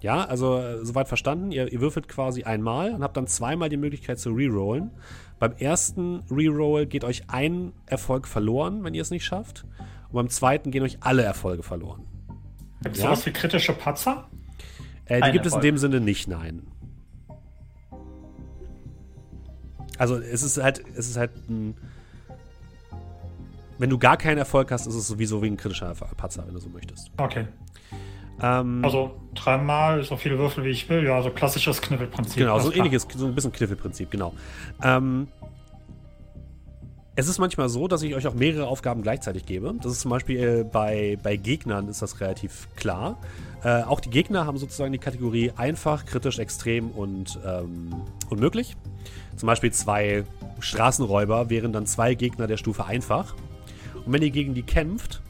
Ja, 0.00 0.24
also 0.24 0.58
äh, 0.58 0.84
soweit 0.84 1.08
verstanden. 1.08 1.52
Ihr, 1.52 1.70
ihr, 1.70 1.80
würfelt 1.80 2.08
quasi 2.08 2.44
einmal 2.44 2.94
und 2.94 3.02
habt 3.02 3.16
dann 3.16 3.26
zweimal 3.26 3.68
die 3.68 3.76
Möglichkeit 3.76 4.18
zu 4.18 4.30
rerollen. 4.30 4.90
Beim 5.38 5.52
ersten 5.52 6.22
Reroll 6.30 6.86
geht 6.86 7.04
euch 7.04 7.24
ein 7.28 7.72
Erfolg 7.86 8.26
verloren, 8.26 8.82
wenn 8.84 8.94
ihr 8.94 9.02
es 9.02 9.10
nicht 9.10 9.24
schafft. 9.24 9.64
Und 10.08 10.14
beim 10.14 10.28
zweiten 10.28 10.70
gehen 10.70 10.82
euch 10.82 10.98
alle 11.00 11.22
Erfolge 11.22 11.62
verloren. 11.62 12.06
Gibt 12.82 12.96
es 12.96 13.02
ja? 13.02 13.08
sowas 13.08 13.26
wie 13.26 13.32
kritische 13.32 13.72
Patzer? 13.72 14.28
Äh, 15.04 15.20
die 15.22 15.32
gibt 15.32 15.44
Erfolg. 15.44 15.46
es 15.46 15.54
in 15.54 15.60
dem 15.60 15.78
Sinne 15.78 16.00
nicht, 16.00 16.28
nein. 16.28 16.62
Also 19.98 20.16
es 20.16 20.42
ist 20.42 20.56
halt, 20.62 20.82
es 20.96 21.10
ist 21.10 21.18
halt 21.18 21.32
ein. 21.48 21.76
Wenn 23.80 23.88
du 23.88 23.96
gar 23.96 24.18
keinen 24.18 24.36
Erfolg 24.36 24.70
hast, 24.72 24.86
ist 24.86 24.94
es 24.94 25.08
sowieso 25.08 25.42
wie 25.42 25.46
ein 25.46 25.56
kritischer 25.56 25.94
Patzer, 26.14 26.46
wenn 26.46 26.52
du 26.52 26.60
so 26.60 26.68
möchtest. 26.68 27.10
Okay. 27.16 27.46
Ähm, 28.42 28.84
also 28.84 29.12
dreimal 29.34 30.02
so 30.02 30.18
viele 30.18 30.36
Würfel 30.36 30.64
wie 30.64 30.68
ich 30.68 30.86
will, 30.90 31.02
ja, 31.02 31.22
so 31.22 31.30
klassisches 31.30 31.80
Kniffelprinzip. 31.80 32.36
Genau, 32.36 32.58
so 32.58 32.70
ein 32.70 32.76
ähnliches, 32.76 33.08
so 33.16 33.24
ein 33.24 33.34
bisschen 33.34 33.52
Kniffelprinzip, 33.52 34.10
genau. 34.10 34.34
Ähm, 34.82 35.28
es 37.16 37.26
ist 37.26 37.38
manchmal 37.38 37.70
so, 37.70 37.88
dass 37.88 38.02
ich 38.02 38.14
euch 38.14 38.26
auch 38.26 38.34
mehrere 38.34 38.66
Aufgaben 38.66 39.00
gleichzeitig 39.00 39.46
gebe. 39.46 39.72
Das 39.82 39.92
ist 39.92 40.00
zum 40.00 40.10
Beispiel 40.10 40.38
äh, 40.38 40.64
bei, 40.64 41.16
bei 41.22 41.36
Gegnern 41.36 41.88
ist 41.88 42.02
das 42.02 42.20
relativ 42.20 42.68
klar. 42.76 43.16
Äh, 43.64 43.84
auch 43.84 44.00
die 44.00 44.10
Gegner 44.10 44.44
haben 44.44 44.58
sozusagen 44.58 44.92
die 44.92 44.98
Kategorie 44.98 45.52
einfach, 45.56 46.04
kritisch, 46.04 46.38
extrem 46.38 46.90
und 46.90 47.38
ähm, 47.46 47.94
unmöglich. 48.28 48.76
Zum 49.36 49.46
Beispiel 49.46 49.72
zwei 49.72 50.24
Straßenräuber 50.58 51.48
wären 51.48 51.72
dann 51.72 51.86
zwei 51.86 52.12
Gegner 52.12 52.46
der 52.46 52.58
Stufe 52.58 52.84
einfach. 52.84 53.34
Und 54.04 54.12
wenn 54.12 54.22
ihr 54.22 54.30
gegen 54.30 54.54
die 54.54 54.62
kämpft, 54.62 55.22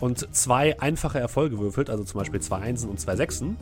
und 0.00 0.34
zwei 0.34 0.80
einfache 0.80 1.18
Erfolge 1.18 1.58
würfelt, 1.58 1.90
also 1.90 2.04
zum 2.04 2.20
Beispiel 2.20 2.40
zwei 2.40 2.58
Einsen 2.58 2.88
und 2.88 3.00
zwei 3.00 3.16
Sechsen, 3.16 3.56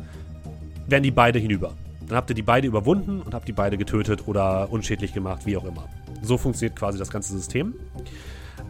werden 0.87 1.03
die 1.03 1.11
beide 1.11 1.39
hinüber. 1.39 1.75
Dann 2.07 2.17
habt 2.17 2.31
ihr 2.31 2.35
die 2.35 2.43
beide 2.43 2.69
überwunden 2.69 3.21
und 3.21 3.35
habt 3.35 3.49
die 3.49 3.53
beide 3.53 3.77
getötet 3.77 4.29
oder 4.29 4.71
unschädlich 4.71 5.13
gemacht, 5.13 5.45
wie 5.45 5.57
auch 5.57 5.65
immer. 5.65 5.89
So 6.23 6.39
funktioniert 6.39 6.79
quasi 6.79 6.99
das 6.99 7.11
ganze 7.11 7.33
System. 7.33 7.75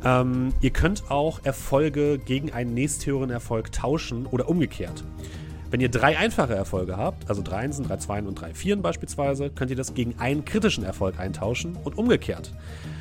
Ähm, 0.04 0.52
ihr 0.60 0.70
könnt 0.70 1.10
auch 1.10 1.40
Erfolge 1.44 2.18
gegen 2.18 2.52
einen 2.52 2.72
nächsthöheren 2.74 3.30
Erfolg 3.30 3.72
tauschen 3.72 4.26
oder 4.26 4.48
umgekehrt. 4.48 5.04
Wenn 5.70 5.80
ihr 5.80 5.90
drei 5.90 6.16
einfache 6.16 6.54
Erfolge 6.54 6.96
habt, 6.96 7.28
also 7.28 7.42
drei 7.42 7.56
Einsen, 7.56 7.86
drei 7.86 7.96
Zweien 7.96 8.26
und 8.26 8.40
drei 8.40 8.54
Vieren 8.54 8.82
beispielsweise, 8.82 9.50
könnt 9.50 9.70
ihr 9.70 9.76
das 9.76 9.94
gegen 9.94 10.18
einen 10.18 10.44
kritischen 10.44 10.84
Erfolg 10.84 11.18
eintauschen 11.18 11.76
und 11.82 11.98
umgekehrt. 11.98 12.52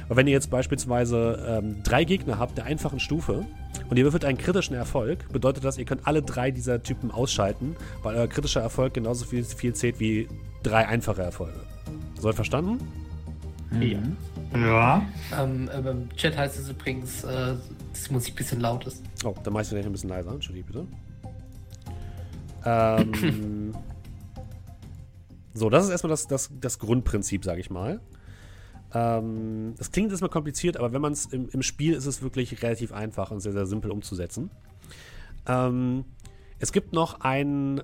Aber 0.05 0.17
wenn 0.17 0.27
ihr 0.27 0.33
jetzt 0.33 0.49
beispielsweise 0.49 1.43
ähm, 1.47 1.83
drei 1.83 2.03
Gegner 2.03 2.37
habt 2.37 2.57
der 2.57 2.65
einfachen 2.65 2.99
Stufe 2.99 3.45
und 3.89 3.97
ihr 3.97 4.03
würfelt 4.03 4.25
einen 4.25 4.37
kritischen 4.37 4.75
Erfolg, 4.75 5.31
bedeutet 5.31 5.63
das, 5.63 5.77
ihr 5.77 5.85
könnt 5.85 6.07
alle 6.07 6.21
drei 6.21 6.51
dieser 6.51 6.81
Typen 6.83 7.11
ausschalten, 7.11 7.75
weil 8.03 8.15
euer 8.15 8.27
kritischer 8.27 8.61
Erfolg 8.61 8.93
genauso 8.93 9.25
viel, 9.25 9.43
viel 9.43 9.73
zählt 9.73 9.99
wie 9.99 10.27
drei 10.63 10.87
einfache 10.87 11.21
Erfolge. 11.21 11.59
Soll 12.19 12.33
verstanden? 12.33 12.79
Ja. 13.79 13.99
Ja. 14.59 15.05
Ähm, 15.37 15.69
äh, 15.69 15.89
Im 15.89 16.09
Chat 16.15 16.37
heißt 16.37 16.59
es 16.59 16.69
übrigens, 16.69 17.23
äh, 17.23 17.55
dass 17.91 18.03
die 18.07 18.13
Musik 18.13 18.33
ein 18.33 18.37
bisschen 18.37 18.61
laut 18.61 18.85
ist. 18.87 19.03
Oh, 19.23 19.35
dann 19.43 19.53
mach 19.53 19.61
ich 19.61 19.67
vielleicht 19.67 19.87
ein 19.87 19.91
bisschen 19.91 20.09
leiser. 20.09 20.31
Entschuldige 20.31 20.65
bitte. 20.65 20.87
Ähm, 22.63 23.73
so, 25.53 25.69
das 25.69 25.85
ist 25.85 25.91
erstmal 25.91 26.11
das, 26.11 26.27
das, 26.27 26.49
das 26.59 26.79
Grundprinzip, 26.79 27.43
sage 27.43 27.59
ich 27.59 27.69
mal. 27.69 27.99
Ähm, 28.93 29.73
das 29.77 29.91
klingt 29.91 30.11
erstmal 30.11 30.29
kompliziert, 30.29 30.77
aber 30.77 30.93
wenn 30.93 31.01
man 31.01 31.13
es 31.13 31.25
im, 31.27 31.49
im, 31.49 31.61
Spiel 31.61 31.93
ist 31.93 32.05
es 32.05 32.21
wirklich 32.21 32.61
relativ 32.61 32.91
einfach 32.91 33.31
und 33.31 33.39
sehr, 33.39 33.51
sehr 33.51 33.65
simpel 33.65 33.91
umzusetzen. 33.91 34.51
Ähm, 35.47 36.05
es 36.59 36.71
gibt 36.71 36.93
noch 36.93 37.21
ein 37.21 37.81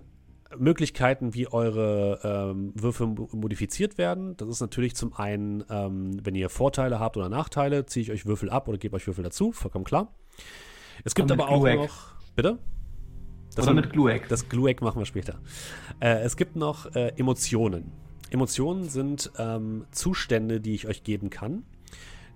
Möglichkeiten, 0.57 1.33
wie 1.33 1.47
eure 1.47 2.19
ähm, 2.23 2.73
Würfel 2.75 3.07
modifiziert 3.07 3.97
werden. 3.97 4.35
Das 4.37 4.49
ist 4.49 4.61
natürlich 4.61 4.95
zum 4.95 5.13
einen, 5.13 5.63
ähm, 5.69 6.19
wenn 6.23 6.35
ihr 6.35 6.49
Vorteile 6.49 6.99
habt 6.99 7.17
oder 7.17 7.29
Nachteile, 7.29 7.85
ziehe 7.85 8.03
ich 8.03 8.11
euch 8.11 8.25
Würfel 8.25 8.49
ab 8.49 8.67
oder 8.67 8.77
gebe 8.77 8.95
euch 8.95 9.07
Würfel 9.07 9.23
dazu, 9.23 9.51
vollkommen 9.51 9.85
klar. 9.85 10.13
Es 11.03 11.15
gibt 11.15 11.31
aber 11.31 11.49
auch 11.49 11.63
noch. 11.63 12.15
Bitte? 12.35 12.59
Das 13.55 13.65
oder 13.65 13.73
mit 13.73 13.91
Glueck. 13.91 14.29
Das 14.29 14.47
Glueck 14.47 14.81
machen 14.81 14.99
wir 14.99 15.05
später. 15.05 15.39
Äh, 15.99 16.21
es 16.21 16.37
gibt 16.37 16.55
noch 16.55 16.95
äh, 16.95 17.09
Emotionen. 17.17 17.91
Emotionen 18.31 18.89
sind 18.89 19.31
ähm, 19.37 19.85
Zustände, 19.91 20.61
die 20.61 20.73
ich 20.73 20.87
euch 20.87 21.03
geben 21.03 21.29
kann. 21.29 21.63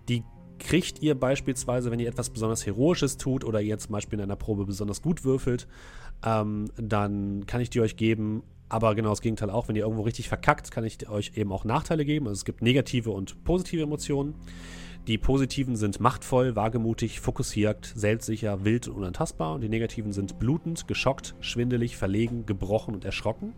Die 0.09 0.23
kriegt 0.59 1.01
ihr 1.01 1.15
beispielsweise, 1.15 1.89
wenn 1.89 1.99
ihr 1.99 2.07
etwas 2.07 2.29
besonders 2.29 2.65
Heroisches 2.65 3.17
tut 3.17 3.43
oder 3.43 3.61
ihr 3.61 3.77
zum 3.77 3.93
Beispiel 3.93 4.19
in 4.19 4.23
einer 4.23 4.35
Probe 4.35 4.65
besonders 4.65 5.01
gut 5.01 5.23
würfelt, 5.23 5.67
ähm, 6.23 6.69
dann 6.77 7.45
kann 7.45 7.61
ich 7.61 7.69
die 7.69 7.81
euch 7.81 7.95
geben. 7.95 8.43
Aber 8.67 8.95
genau 8.95 9.09
das 9.09 9.21
Gegenteil 9.21 9.49
auch, 9.49 9.67
wenn 9.67 9.75
ihr 9.75 9.83
irgendwo 9.83 10.03
richtig 10.03 10.27
verkackt, 10.27 10.71
kann 10.71 10.83
ich 10.83 11.07
euch 11.07 11.33
eben 11.35 11.51
auch 11.51 11.65
Nachteile 11.65 12.03
geben. 12.03 12.27
Also 12.27 12.39
es 12.39 12.45
gibt 12.45 12.61
negative 12.61 13.11
und 13.11 13.43
positive 13.43 13.83
Emotionen. 13.83 14.35
Die 15.07 15.19
positiven 15.19 15.75
sind 15.75 15.99
machtvoll, 15.99 16.55
wagemutig, 16.55 17.19
fokussiert, 17.19 17.93
selbstsicher, 17.95 18.65
wild 18.65 18.87
und 18.87 18.95
unantastbar. 18.95 19.53
Und 19.53 19.61
die 19.61 19.69
negativen 19.69 20.13
sind 20.13 20.39
blutend, 20.39 20.87
geschockt, 20.87 21.35
schwindelig, 21.39 21.95
verlegen, 21.95 22.47
gebrochen 22.47 22.95
und 22.95 23.05
erschrocken. 23.05 23.53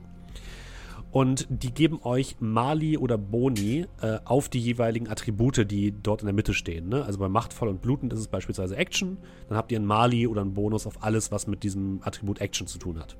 Und 1.11 1.47
die 1.49 1.71
geben 1.71 1.99
euch 2.03 2.35
Mali 2.39 2.97
oder 2.97 3.17
Boni 3.17 3.85
äh, 4.01 4.19
auf 4.25 4.49
die 4.49 4.59
jeweiligen 4.59 5.07
Attribute, 5.07 5.69
die 5.69 5.91
dort 5.91 6.21
in 6.21 6.27
der 6.27 6.33
Mitte 6.33 6.53
stehen. 6.53 6.89
Ne? 6.89 7.03
Also 7.03 7.19
bei 7.19 7.29
machtvoll 7.29 7.69
und 7.69 7.81
blutend 7.81 8.13
ist 8.13 8.19
es 8.19 8.27
beispielsweise 8.27 8.75
Action. 8.75 9.17
Dann 9.47 9.57
habt 9.57 9.71
ihr 9.71 9.77
einen 9.77 9.87
Mali 9.87 10.27
oder 10.27 10.41
einen 10.41 10.53
Bonus 10.53 10.85
auf 10.85 11.03
alles, 11.03 11.31
was 11.31 11.47
mit 11.47 11.63
diesem 11.63 12.01
Attribut 12.03 12.41
Action 12.41 12.67
zu 12.67 12.77
tun 12.77 12.99
hat. 12.99 13.17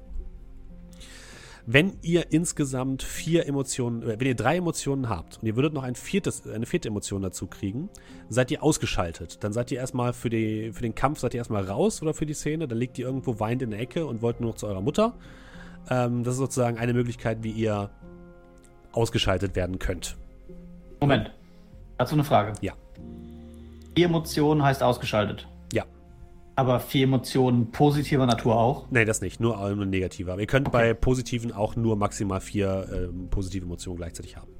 Wenn 1.70 1.98
ihr 2.02 2.32
insgesamt 2.32 3.04
vier 3.04 3.46
Emotionen, 3.46 4.02
äh, 4.02 4.20
wenn 4.20 4.28
ihr 4.28 4.36
drei 4.36 4.56
Emotionen 4.56 5.10
habt 5.10 5.40
und 5.42 5.48
ihr 5.48 5.58
würdet 5.58 5.74
noch 5.74 5.84
ein 5.84 5.96
viertes, 5.96 6.48
eine 6.48 6.66
vierte 6.66 6.88
Emotion 6.88 7.22
dazu 7.22 7.48
kriegen, 7.48 7.90
seid 8.30 8.52
ihr 8.52 8.64
ausgeschaltet. 8.64 9.44
Dann 9.44 9.52
seid 9.52 9.70
ihr 9.72 9.78
erstmal 9.78 10.14
für, 10.14 10.30
die, 10.30 10.72
für 10.72 10.82
den 10.82 10.96
Kampf, 10.96 11.20
seid 11.20 11.34
ihr 11.34 11.40
erstmal 11.40 11.66
raus 11.66 12.02
oder 12.02 12.14
für 12.14 12.26
die 12.26 12.34
Szene, 12.34 12.70
dann 12.70 12.78
liegt 12.78 12.98
ihr 13.00 13.06
irgendwo 13.06 13.42
weint 13.42 13.62
in 13.62 13.72
der 13.72 13.82
Ecke 13.82 14.06
und 14.06 14.22
wollt 14.22 14.40
nur 14.40 14.52
noch 14.52 14.58
zu 14.58 14.66
eurer 14.66 14.82
Mutter. 14.82 15.16
Ähm, 15.90 16.24
das 16.24 16.34
ist 16.34 16.40
sozusagen 16.40 16.78
eine 16.78 16.94
Möglichkeit, 16.94 17.44
wie 17.44 17.52
ihr 17.52 17.90
ausgeschaltet 18.92 19.56
werden 19.56 19.80
könnt. 19.80 20.18
Moment. 21.00 21.32
Dazu 21.98 22.16
eine 22.16 22.24
Frage. 22.24 22.54
Ja. 22.62 22.74
Vier 23.96 24.06
Emotionen 24.06 24.64
heißt 24.64 24.84
ausgeschaltet. 24.84 25.48
Ja. 25.74 25.86
Aber 26.56 26.80
vier 26.80 27.04
Emotionen 27.04 27.72
positiver 27.72 28.26
Natur 28.26 28.56
auch? 28.58 28.86
Nee, 28.90 29.06
das 29.06 29.22
nicht. 29.22 29.40
Nur, 29.40 29.58
nur 29.76 29.86
negativer. 29.86 30.34
Aber 30.34 30.42
ihr 30.42 30.48
könnt 30.48 30.68
okay. 30.68 30.78
bei 30.78 30.94
positiven 30.94 31.52
auch 31.52 31.76
nur 31.76 31.96
maximal 31.96 32.42
vier 32.42 32.88
ähm, 32.92 33.30
positive 33.30 33.66
Emotionen 33.66 33.98
gleichzeitig 33.98 34.38
haben. 34.38 34.57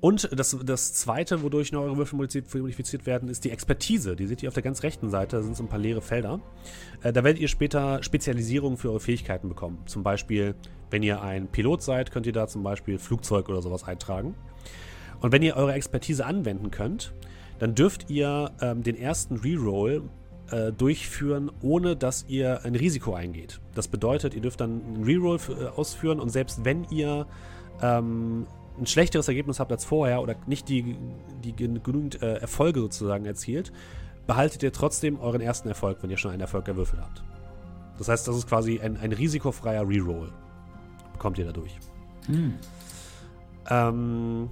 Und 0.00 0.28
das, 0.32 0.56
das 0.64 0.94
zweite, 0.94 1.42
wodurch 1.42 1.74
eure 1.74 1.96
Würfel 1.96 2.16
modifiziert 2.16 3.06
werden, 3.06 3.28
ist 3.28 3.44
die 3.44 3.50
Expertise. 3.50 4.14
Die 4.14 4.26
seht 4.26 4.42
ihr 4.42 4.48
auf 4.48 4.54
der 4.54 4.62
ganz 4.62 4.82
rechten 4.84 5.10
Seite, 5.10 5.36
da 5.36 5.42
sind 5.42 5.56
so 5.56 5.64
ein 5.64 5.68
paar 5.68 5.80
leere 5.80 6.00
Felder. 6.00 6.40
Äh, 7.02 7.12
da 7.12 7.24
werdet 7.24 7.40
ihr 7.40 7.48
später 7.48 8.02
Spezialisierungen 8.02 8.78
für 8.78 8.90
eure 8.90 9.00
Fähigkeiten 9.00 9.48
bekommen. 9.48 9.78
Zum 9.86 10.04
Beispiel, 10.04 10.54
wenn 10.90 11.02
ihr 11.02 11.20
ein 11.20 11.48
Pilot 11.48 11.82
seid, 11.82 12.12
könnt 12.12 12.26
ihr 12.26 12.32
da 12.32 12.46
zum 12.46 12.62
Beispiel 12.62 12.98
Flugzeug 12.98 13.48
oder 13.48 13.60
sowas 13.60 13.82
eintragen. 13.84 14.34
Und 15.20 15.32
wenn 15.32 15.42
ihr 15.42 15.56
eure 15.56 15.72
Expertise 15.72 16.24
anwenden 16.24 16.70
könnt, 16.70 17.12
dann 17.58 17.74
dürft 17.74 18.08
ihr 18.08 18.52
ähm, 18.60 18.84
den 18.84 18.96
ersten 18.96 19.36
Reroll 19.36 20.08
äh, 20.50 20.72
durchführen, 20.72 21.50
ohne 21.60 21.96
dass 21.96 22.24
ihr 22.28 22.64
ein 22.64 22.76
Risiko 22.76 23.14
eingeht. 23.14 23.60
Das 23.74 23.88
bedeutet, 23.88 24.34
ihr 24.34 24.40
dürft 24.40 24.60
dann 24.60 24.80
einen 24.84 25.04
Reroll 25.04 25.38
äh, 25.48 25.64
ausführen 25.66 26.20
und 26.20 26.28
selbst 26.28 26.64
wenn 26.64 26.84
ihr 26.84 27.26
ähm, 27.82 28.46
ein 28.80 28.86
schlechteres 28.86 29.28
Ergebnis 29.28 29.60
habt 29.60 29.72
als 29.72 29.84
vorher 29.84 30.22
oder 30.22 30.36
nicht 30.46 30.68
die, 30.68 30.96
die 31.44 31.54
genügend 31.54 32.22
äh, 32.22 32.34
Erfolge 32.34 32.80
sozusagen 32.80 33.24
erzielt, 33.26 33.72
behaltet 34.26 34.62
ihr 34.62 34.72
trotzdem 34.72 35.18
euren 35.20 35.40
ersten 35.40 35.68
Erfolg, 35.68 35.98
wenn 36.02 36.10
ihr 36.10 36.16
schon 36.16 36.30
einen 36.30 36.40
Erfolg 36.40 36.68
erwürfelt 36.68 37.02
habt. 37.02 37.22
Das 37.98 38.08
heißt, 38.08 38.28
das 38.28 38.36
ist 38.36 38.48
quasi 38.48 38.80
ein, 38.80 38.96
ein 38.96 39.12
risikofreier 39.12 39.86
Reroll. 39.88 40.32
Bekommt 41.12 41.38
ihr 41.38 41.46
dadurch. 41.46 41.76
Hm. 42.26 42.54
Ähm, 43.68 44.50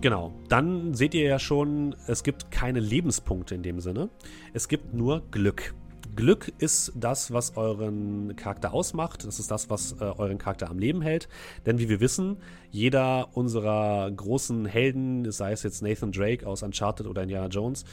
genau. 0.00 0.32
Dann 0.48 0.94
seht 0.94 1.14
ihr 1.14 1.24
ja 1.24 1.38
schon, 1.38 1.94
es 2.06 2.24
gibt 2.24 2.50
keine 2.50 2.80
Lebenspunkte 2.80 3.54
in 3.54 3.62
dem 3.62 3.80
Sinne. 3.80 4.08
Es 4.52 4.66
gibt 4.66 4.94
nur 4.94 5.22
Glück. 5.30 5.74
Glück 6.14 6.52
ist 6.58 6.92
das, 6.94 7.32
was 7.32 7.56
euren 7.56 8.36
Charakter 8.36 8.72
ausmacht. 8.72 9.24
Das 9.24 9.38
ist 9.38 9.50
das, 9.50 9.70
was 9.70 9.92
äh, 9.92 10.04
euren 10.04 10.38
Charakter 10.38 10.70
am 10.70 10.78
Leben 10.78 11.02
hält. 11.02 11.28
Denn 11.64 11.78
wie 11.78 11.88
wir 11.88 12.00
wissen, 12.00 12.38
jeder 12.70 13.36
unserer 13.36 14.10
großen 14.10 14.66
Helden, 14.66 15.30
sei 15.30 15.52
es 15.52 15.62
jetzt 15.62 15.82
Nathan 15.82 16.12
Drake 16.12 16.46
aus 16.46 16.62
Uncharted 16.62 17.06
oder 17.06 17.22
Indiana 17.22 17.48
Jones, 17.48 17.84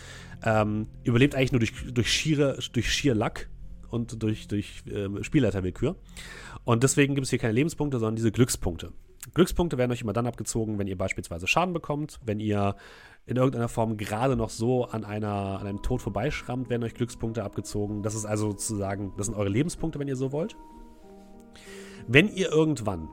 ähm, 0.44 0.88
überlebt 1.04 1.36
eigentlich 1.36 1.52
nur 1.52 1.60
durch, 1.60 1.74
durch, 1.94 2.12
schiere, 2.12 2.60
durch 2.74 2.92
schier 2.92 3.16
Luck 3.16 3.48
und 3.90 4.22
durch, 4.22 4.48
durch 4.48 4.84
äh, 4.88 5.24
Spielleiterwillkür. 5.24 5.96
Und 6.66 6.84
deswegen 6.84 7.16
gibt 7.16 7.26
es 7.26 7.30
hier 7.30 7.40
keine 7.40 7.54
Lebenspunkte, 7.54 8.00
sondern 8.00 8.16
diese 8.16 8.32
Glückspunkte. 8.32 8.92
Glückspunkte 9.34 9.78
werden 9.78 9.92
euch 9.92 10.02
immer 10.02 10.14
dann 10.14 10.28
abgezogen, 10.28 10.80
wenn 10.80 10.88
ihr 10.88 10.98
beispielsweise 10.98 11.48
Schaden 11.48 11.74
bekommt, 11.74 12.20
wenn 12.26 12.40
ihr 12.40 12.76
in 13.26 13.38
irgendeiner 13.38 13.70
Form 13.70 13.98
gerade 13.98 14.36
noch 14.36 14.50
so 14.50 14.86
an, 14.86 15.06
einer, 15.06 15.60
an 15.60 15.68
einem 15.68 15.82
Tod 15.82 16.02
vorbeischrammt, 16.02 16.70
werden 16.70 16.84
euch 16.84 16.96
Glückspunkte 16.96 17.44
abgezogen. 17.44 18.02
Das 18.02 18.16
ist 18.16 18.26
also 18.26 18.52
sozusagen, 18.52 19.14
das 19.18 19.28
sind 19.28 19.36
eure 19.36 19.50
Lebenspunkte, 19.50 20.00
wenn 20.00 20.08
ihr 20.08 20.16
so 20.16 20.32
wollt. 20.32 20.56
Wenn 22.08 22.28
ihr 22.28 22.52
irgendwann 22.52 23.10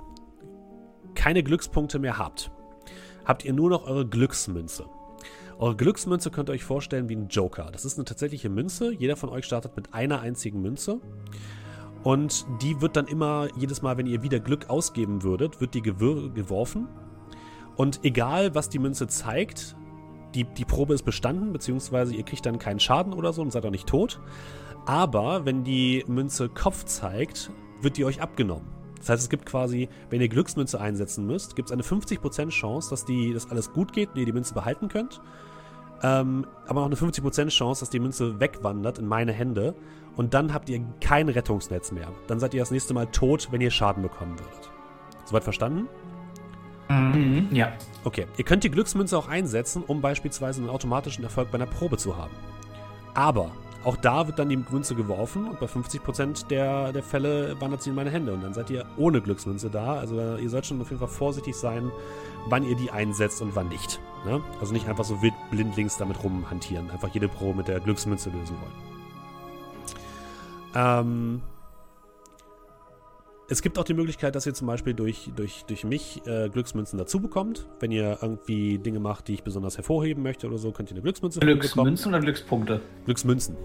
keine 1.14 1.42
Glückspunkte 1.42 1.98
mehr 1.98 2.18
habt, 2.18 2.50
habt 3.25 3.44
ihr 3.44 3.52
nur 3.52 3.68
noch 3.68 3.86
eure 3.86 4.06
Glücksmünze. 4.06 4.86
Eure 5.58 5.76
Glücksmünze 5.76 6.30
könnt 6.30 6.50
ihr 6.50 6.52
euch 6.52 6.64
vorstellen 6.64 7.08
wie 7.08 7.16
ein 7.16 7.28
Joker. 7.28 7.70
Das 7.72 7.84
ist 7.84 7.98
eine 7.98 8.04
tatsächliche 8.04 8.48
Münze. 8.48 8.92
Jeder 8.92 9.16
von 9.16 9.30
euch 9.30 9.46
startet 9.46 9.75
mit 9.76 9.94
einer 9.94 10.20
einzigen 10.20 10.60
Münze. 10.60 11.00
Und 12.02 12.46
die 12.62 12.80
wird 12.80 12.96
dann 12.96 13.06
immer, 13.06 13.48
jedes 13.56 13.82
Mal, 13.82 13.96
wenn 13.96 14.06
ihr 14.06 14.22
wieder 14.22 14.38
Glück 14.38 14.68
ausgeben 14.68 15.22
würdet, 15.22 15.60
wird 15.60 15.75
die 15.75 15.82
geworfen. 15.82 16.88
Und 17.76 18.04
egal, 18.04 18.54
was 18.54 18.68
die 18.68 18.78
Münze 18.78 19.08
zeigt, 19.08 19.76
die, 20.37 20.45
die 20.45 20.64
Probe 20.64 20.95
ist 20.95 21.05
bestanden, 21.05 21.52
beziehungsweise 21.52 22.14
ihr 22.14 22.23
kriegt 22.23 22.47
dann 22.47 22.59
keinen 22.59 22.78
Schaden 22.78 23.12
oder 23.12 23.33
so 23.33 23.43
und 23.43 23.52
seid 23.52 23.64
auch 23.64 23.71
nicht 23.71 23.88
tot. 23.88 24.21
Aber 24.85 25.45
wenn 25.45 25.64
die 25.64 26.05
Münze 26.07 26.49
Kopf 26.49 26.85
zeigt, 26.85 27.50
wird 27.81 27.97
die 27.97 28.05
euch 28.05 28.21
abgenommen. 28.21 28.69
Das 28.99 29.09
heißt, 29.09 29.23
es 29.23 29.28
gibt 29.28 29.47
quasi, 29.47 29.88
wenn 30.11 30.21
ihr 30.21 30.28
Glücksmünze 30.28 30.81
einsetzen 30.81 31.26
müsst, 31.26 31.57
gibt 31.57 31.69
es 31.69 31.73
eine 31.73 31.83
50% 31.83 32.50
Chance, 32.50 32.91
dass 32.91 33.04
die, 33.04 33.32
dass 33.32 33.50
alles 33.50 33.73
gut 33.73 33.93
geht 33.93 34.10
und 34.10 34.19
ihr 34.19 34.26
die 34.26 34.32
Münze 34.32 34.54
behalten 34.54 34.89
könnt. 34.89 35.21
Ähm, 36.02 36.47
aber 36.67 36.80
noch 36.80 36.87
eine 36.87 36.97
50% 37.13 37.49
Chance, 37.49 37.80
dass 37.80 37.91
die 37.91 38.00
Münze 38.00 38.39
wegwandert 38.41 38.99
in 38.99 39.06
meine 39.06 39.32
Hände. 39.32 39.75
Und 40.17 40.34
dann 40.34 40.52
habt 40.52 40.69
ihr 40.69 40.80
kein 41.00 41.28
Rettungsnetz 41.28 41.93
mehr. 41.93 42.08
Dann 42.26 42.41
seid 42.41 42.54
ihr 42.54 42.60
das 42.60 42.71
nächste 42.71 42.95
Mal 42.95 43.06
tot, 43.06 43.49
wenn 43.50 43.60
ihr 43.60 43.71
Schaden 43.71 44.02
bekommen 44.02 44.39
würdet. 44.39 44.71
Soweit 45.25 45.45
verstanden? 45.45 45.89
Mhm, 46.88 47.49
ja. 47.50 47.72
Okay, 48.04 48.26
ihr 48.36 48.44
könnt 48.44 48.64
die 48.64 48.70
Glücksmünze 48.70 49.18
auch 49.18 49.28
einsetzen, 49.28 49.82
um 49.86 50.00
beispielsweise 50.00 50.60
einen 50.60 50.70
automatischen 50.70 51.25
Erfolg 51.25 51.50
bei 51.50 51.56
einer 51.56 51.66
Probe 51.66 51.96
zu 51.96 52.16
haben. 52.16 52.32
Aber 53.14 53.50
auch 53.86 53.96
da 53.96 54.26
wird 54.26 54.38
dann 54.38 54.49
die 54.49 54.56
Münze 54.56 54.94
geworfen 54.94 55.49
und 55.49 55.60
bei 55.60 55.66
50% 55.66 56.49
der, 56.49 56.92
der 56.92 57.02
Fälle 57.04 57.54
wandert 57.60 57.82
sie 57.82 57.90
in 57.90 57.96
meine 57.96 58.10
Hände 58.10 58.32
und 58.32 58.42
dann 58.42 58.52
seid 58.52 58.68
ihr 58.68 58.84
ohne 58.96 59.20
Glücksmünze 59.20 59.70
da. 59.70 59.94
Also 59.94 60.36
ihr 60.36 60.50
sollt 60.50 60.66
schon 60.66 60.80
auf 60.80 60.88
jeden 60.90 60.99
Fall 60.99 61.08
vorsichtig 61.08 61.54
sein, 61.54 61.92
wann 62.49 62.64
ihr 62.64 62.75
die 62.75 62.90
einsetzt 62.90 63.42
und 63.42 63.54
wann 63.54 63.68
nicht. 63.68 64.00
Ne? 64.25 64.42
Also 64.60 64.72
nicht 64.72 64.88
einfach 64.88 65.04
so 65.04 65.22
wild 65.22 65.34
blindlings 65.52 65.96
damit 65.96 66.22
rumhantieren, 66.22 66.90
einfach 66.90 67.10
jede 67.14 67.28
Probe 67.28 67.58
mit 67.58 67.68
der 67.68 67.78
Glücksmünze 67.78 68.30
lösen 68.30 68.56
wollen. 68.60 68.86
Ähm, 70.75 71.42
es 73.49 73.63
gibt 73.63 73.78
auch 73.78 73.85
die 73.85 73.95
Möglichkeit, 73.95 74.35
dass 74.35 74.47
ihr 74.47 74.54
zum 74.54 74.67
Beispiel 74.67 74.95
durch, 74.95 75.30
durch, 75.37 75.65
durch 75.67 75.85
mich 75.85 76.21
äh, 76.26 76.49
Glücksmünzen 76.49 76.99
dazu 76.99 77.21
bekommt. 77.21 77.67
Wenn 77.78 77.93
ihr 77.93 78.19
irgendwie 78.21 78.78
Dinge 78.78 78.99
macht, 78.99 79.28
die 79.28 79.35
ich 79.35 79.45
besonders 79.45 79.76
hervorheben 79.76 80.23
möchte 80.23 80.49
oder 80.49 80.59
so, 80.59 80.73
könnt 80.73 80.91
ihr 80.91 80.95
eine 80.95 81.02
Glücksmünze 81.02 81.41
Glücksmünzen 81.41 82.13
oder 82.13 82.21
Glückspunkte? 82.21 82.80
Glücksmünzen. 83.04 83.56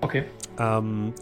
Okay. 0.00 0.24
Ähm, 0.58 1.12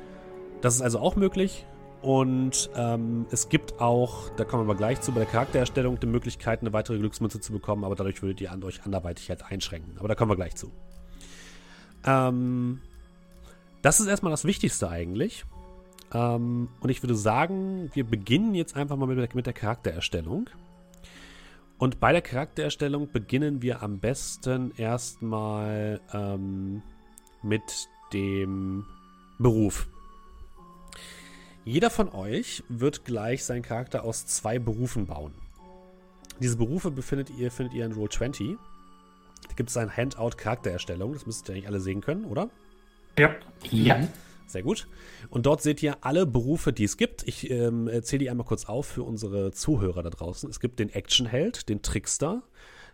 das 0.61 0.75
ist 0.75 0.83
also 0.83 0.99
auch 0.99 1.17
möglich. 1.17 1.67
Und 2.03 2.71
ähm, 2.77 3.27
es 3.31 3.49
gibt 3.49 3.81
auch, 3.81 4.29
da 4.37 4.45
kommen 4.45 4.63
wir 4.65 4.71
aber 4.71 4.77
gleich 4.77 5.01
zu, 5.01 5.13
bei 5.13 5.21
der 5.21 5.29
Charaktererstellung 5.29 5.99
die 5.99 6.07
Möglichkeit, 6.07 6.61
eine 6.61 6.73
weitere 6.73 6.99
Glücksmünze 6.99 7.41
zu 7.41 7.53
bekommen, 7.53 7.83
aber 7.85 7.97
dadurch 7.97 8.23
würdet 8.23 8.41
ihr 8.43 8.53
an 8.53 8.63
euch 8.63 8.85
anderweitig 8.85 9.31
halt 9.31 9.43
einschränken. 9.51 9.97
Aber 9.99 10.07
da 10.07 10.15
kommen 10.15 10.31
wir 10.31 10.37
gleich 10.37 10.55
zu. 10.55 10.71
Ähm, 12.05 12.81
das 13.81 14.01
ist 14.01 14.07
erstmal 14.07 14.31
das 14.31 14.45
Wichtigste 14.45 14.91
eigentlich. 14.91 15.47
Ähm, 16.13 16.69
und 16.81 16.91
ich 16.91 17.03
würde 17.03 17.15
sagen, 17.15 17.91
wir 17.95 18.05
beginnen 18.05 18.55
jetzt 18.55 18.77
einfach 18.77 18.97
mal 18.97 19.07
mit 19.07 19.19
der, 19.19 19.29
mit 19.35 19.47
der 19.47 19.53
Charaktererstellung. 19.53 20.49
Und 21.79 22.01
bei 22.01 22.13
der 22.13 22.23
Charaktererstellung 22.23 23.11
beginnen 23.13 23.61
wir 23.61 23.83
am 23.83 23.99
besten 23.99 24.73
erstmal 24.77 26.01
ähm, 26.13 26.83
mit 27.43 27.89
dem 28.13 28.87
Beruf. 29.39 29.89
Jeder 31.65 31.91
von 31.91 32.09
euch 32.11 32.63
wird 32.69 33.05
gleich 33.05 33.45
seinen 33.45 33.63
Charakter 33.63 34.05
aus 34.05 34.27
zwei 34.27 34.59
Berufen 34.59 35.07
bauen. 35.07 35.35
Diese 36.41 36.57
Berufe 36.57 36.91
befindet 36.91 37.31
ihr, 37.31 37.51
findet 37.51 37.75
ihr 37.75 37.85
in 37.85 37.95
Roll20. 37.95 38.57
Da 39.49 39.55
gibt 39.55 39.71
es 39.71 39.77
ein 39.77 39.95
Handout 39.95 40.37
Charaktererstellung. 40.37 41.13
Das 41.13 41.27
müsstet 41.27 41.49
ihr 41.49 41.55
eigentlich 41.55 41.69
alle 41.69 41.81
sehen 41.81 42.01
können, 42.01 42.25
oder? 42.25 42.51
Ja. 43.19 43.35
Ja. 43.71 44.07
Sehr 44.47 44.63
gut. 44.63 44.89
Und 45.29 45.47
dort 45.47 45.63
seht 45.63 45.83
ihr 45.83 45.99
alle 46.03 46.27
Berufe, 46.27 46.73
die 46.73 46.85
es 46.85 46.97
gibt. 46.97 47.27
Ich 47.27 47.51
ähm, 47.51 47.91
zähle 48.03 48.21
die 48.21 48.31
einmal 48.31 48.47
kurz 48.47 48.67
auf 48.67 48.87
für 48.87 49.03
unsere 49.03 49.51
Zuhörer 49.53 50.03
da 50.03 50.11
draußen. 50.11 50.49
Es 50.49 50.61
gibt 50.61 50.79
den 50.79 50.91
Actionheld, 50.91 51.69
den 51.69 51.83
Trickster, 51.83 52.43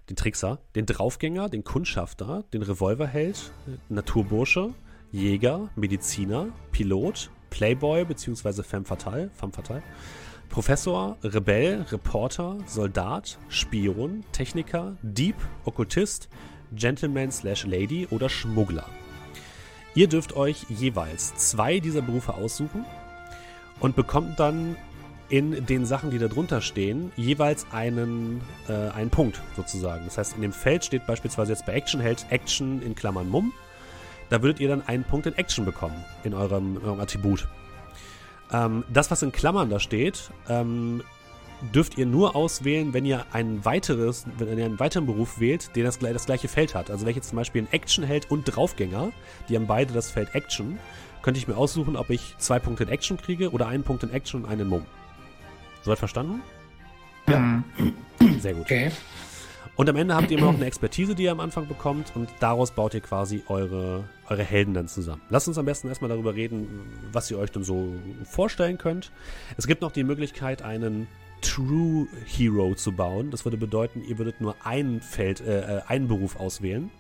den 0.09 0.17
Trickser, 0.17 0.61
den 0.75 0.87
Draufgänger, 0.87 1.49
den 1.49 1.65
Kundschafter, 1.65 2.45
den 2.53 2.62
Revolverheld, 2.62 3.53
Naturbursche, 3.88 4.71
Jäger, 5.12 5.69
Mediziner, 5.77 6.49
Pilot, 6.73 7.31
Playboy 7.51 8.05
bzw. 8.05 8.62
Femme 8.62 8.87
Fatale, 8.87 9.31
Femme 9.35 9.53
Fatale, 9.53 9.83
Professor, 10.49 11.17
Rebell, 11.23 11.83
Reporter, 11.91 12.59
Soldat, 12.67 13.38
Spion, 13.49 14.25
Techniker, 14.33 14.97
Dieb, 15.03 15.37
Okkultist, 15.65 16.29
Gentleman 16.75 17.31
slash 17.31 17.67
Lady 17.67 18.07
oder 18.11 18.29
Schmuggler. 18.29 18.87
Ihr 19.94 20.09
dürft 20.09 20.35
euch 20.37 20.64
jeweils 20.68 21.35
zwei 21.37 21.78
dieser 21.78 22.02
Berufe 22.02 22.35
aussuchen 22.35 22.85
und 23.81 23.94
bekommt 23.94 24.40
dann 24.40 24.76
in 25.28 25.66
den 25.66 25.87
Sachen, 25.87 26.11
die 26.11 26.18
da 26.18 26.28
drunter 26.28 26.61
stehen, 26.61 27.11
jeweils 27.16 27.66
einen, 27.72 28.42
äh, 28.68 28.90
einen 28.90 29.11
Punkt 29.11 29.40
sozusagen. 29.57 30.05
Das 30.05 30.18
heißt, 30.18 30.37
in 30.37 30.42
dem 30.42 30.52
Feld 30.52 30.85
steht 30.85 31.07
beispielsweise 31.07 31.52
jetzt 31.52 31.64
bei 31.66 31.72
Action 31.72 32.00
hält 32.00 32.26
Action 32.31 32.83
in 32.83 32.94
Klammern 32.94 33.28
Mumm. 33.28 33.52
Da 34.28 34.42
würdet 34.42 34.61
ihr 34.61 34.68
dann 34.68 34.87
einen 34.87 35.05
Punkt 35.05 35.26
in 35.26 35.35
Action 35.35 35.64
bekommen 35.64 36.05
in 36.22 36.35
eurem, 36.35 36.76
in 36.76 36.85
eurem 36.85 37.00
Attribut. 37.00 37.48
Ähm, 38.52 38.85
das, 38.92 39.11
was 39.11 39.22
in 39.22 39.33
Klammern 39.33 39.70
da 39.70 39.81
steht, 39.81 40.31
ähm, 40.48 41.02
dürft 41.72 41.96
ihr 41.96 42.07
nur 42.07 42.35
auswählen, 42.35 42.92
wenn 42.92 43.05
ihr 43.05 43.25
ein 43.33 43.64
weiteres, 43.64 44.27
wenn 44.38 44.59
ihr 44.59 44.64
einen 44.64 44.81
weiteren 44.81 45.07
Beruf 45.07 45.38
wählt, 45.38 45.75
der 45.77 45.85
das, 45.85 45.98
das 45.98 46.27
gleiche 46.27 46.48
Feld 46.48 46.75
hat. 46.75 46.90
Also 46.90 47.05
wenn 47.05 47.11
ich 47.11 47.16
jetzt 47.16 47.29
zum 47.29 47.37
Beispiel 47.37 47.62
einen 47.62 47.72
Action-Held 47.72 48.31
und 48.31 48.44
Draufgänger, 48.44 49.12
die 49.48 49.57
haben 49.57 49.66
beide 49.66 49.92
das 49.92 50.11
Feld 50.11 50.35
Action, 50.35 50.79
könnte 51.22 51.38
ich 51.38 51.46
mir 51.46 51.57
aussuchen, 51.57 51.96
ob 51.96 52.11
ich 52.11 52.35
zwei 52.38 52.59
Punkte 52.59 52.85
in 52.85 52.90
Action 52.90 53.16
kriege 53.16 53.51
oder 53.51 53.68
einen 53.68 53.85
Punkt 53.85 54.03
in 54.03 54.11
Action 54.11 54.42
und 54.42 54.51
einen 54.51 54.62
in 54.62 54.68
Mumm. 54.68 54.87
Soweit 55.83 55.98
verstanden? 55.98 56.42
Ja. 57.29 57.62
Sehr 58.40 58.55
gut. 58.55 58.62
Okay. 58.62 58.90
Und 59.75 59.88
am 59.88 59.96
Ende 59.96 60.14
habt 60.14 60.31
ihr 60.31 60.37
immer 60.37 60.48
noch 60.48 60.59
eine 60.59 60.66
Expertise, 60.66 61.14
die 61.14 61.25
ihr 61.25 61.33
am 61.33 61.40
Anfang 61.40 61.66
bekommt 61.66 62.12
und 62.14 62.29
daraus 62.40 62.72
baut 62.72 62.92
ihr 62.92 63.01
quasi 63.01 63.42
eure, 63.48 64.05
eure 64.29 64.44
Helden 64.44 64.75
dann 64.75 64.87
zusammen. 64.87 65.22
Lasst 65.31 65.48
uns 65.48 65.57
am 65.57 65.64
besten 65.64 65.88
erstmal 65.88 66.11
darüber 66.11 66.35
reden, 66.35 66.68
was 67.11 67.31
ihr 67.31 67.38
euch 67.38 67.51
dann 67.51 67.64
so 67.64 67.94
vorstellen 68.25 68.77
könnt. 68.77 69.12
Es 69.57 69.66
gibt 69.66 69.81
noch 69.81 69.90
die 69.90 70.05
Möglichkeit, 70.05 70.61
einen 70.61 71.09
True 71.42 72.07
Hero 72.24 72.74
zu 72.74 72.92
bauen. 72.92 73.31
Das 73.31 73.44
würde 73.44 73.57
bedeuten, 73.59 74.02
ihr 74.02 74.16
würdet 74.18 74.40
nur 74.40 74.57
ein 74.64 75.00
Feld, 75.02 75.40
äh, 75.40 75.78
äh, 75.78 75.83
einen 75.87 76.09
Beruf 76.09 76.37
auswählen. 76.37 76.90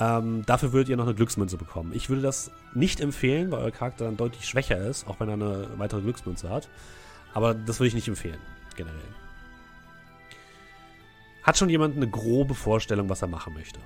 Ähm, 0.00 0.42
dafür 0.46 0.72
würdet 0.72 0.88
ihr 0.88 0.96
noch 0.96 1.04
eine 1.04 1.14
Glücksmünze 1.14 1.56
bekommen. 1.56 1.92
Ich 1.94 2.08
würde 2.08 2.22
das 2.22 2.50
nicht 2.74 3.00
empfehlen, 3.00 3.50
weil 3.50 3.60
euer 3.60 3.70
Charakter 3.70 4.06
dann 4.06 4.16
deutlich 4.16 4.46
schwächer 4.46 4.78
ist, 4.78 5.06
auch 5.06 5.20
wenn 5.20 5.28
er 5.28 5.34
eine 5.34 5.68
weitere 5.76 6.00
Glücksmünze 6.00 6.48
hat. 6.50 6.68
Aber 7.34 7.54
das 7.54 7.78
würde 7.78 7.88
ich 7.88 7.94
nicht 7.94 8.08
empfehlen, 8.08 8.38
generell. 8.76 8.98
Hat 11.42 11.58
schon 11.58 11.68
jemand 11.68 11.96
eine 11.96 12.08
grobe 12.08 12.54
Vorstellung, 12.54 13.08
was 13.08 13.22
er 13.22 13.28
machen 13.28 13.54
möchte? 13.54 13.80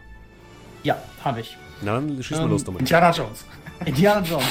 Ja, 0.82 0.96
habe 1.24 1.40
ich. 1.40 1.56
Na, 1.82 1.94
dann 1.94 2.22
schieß 2.22 2.36
mal 2.38 2.44
Ähm, 2.44 2.50
los, 2.50 2.64
Dominik. 2.64 2.82
Indiana 2.82 3.10
Jones. 3.10 3.44
Indiana 3.84 4.20
Jones. 4.26 4.46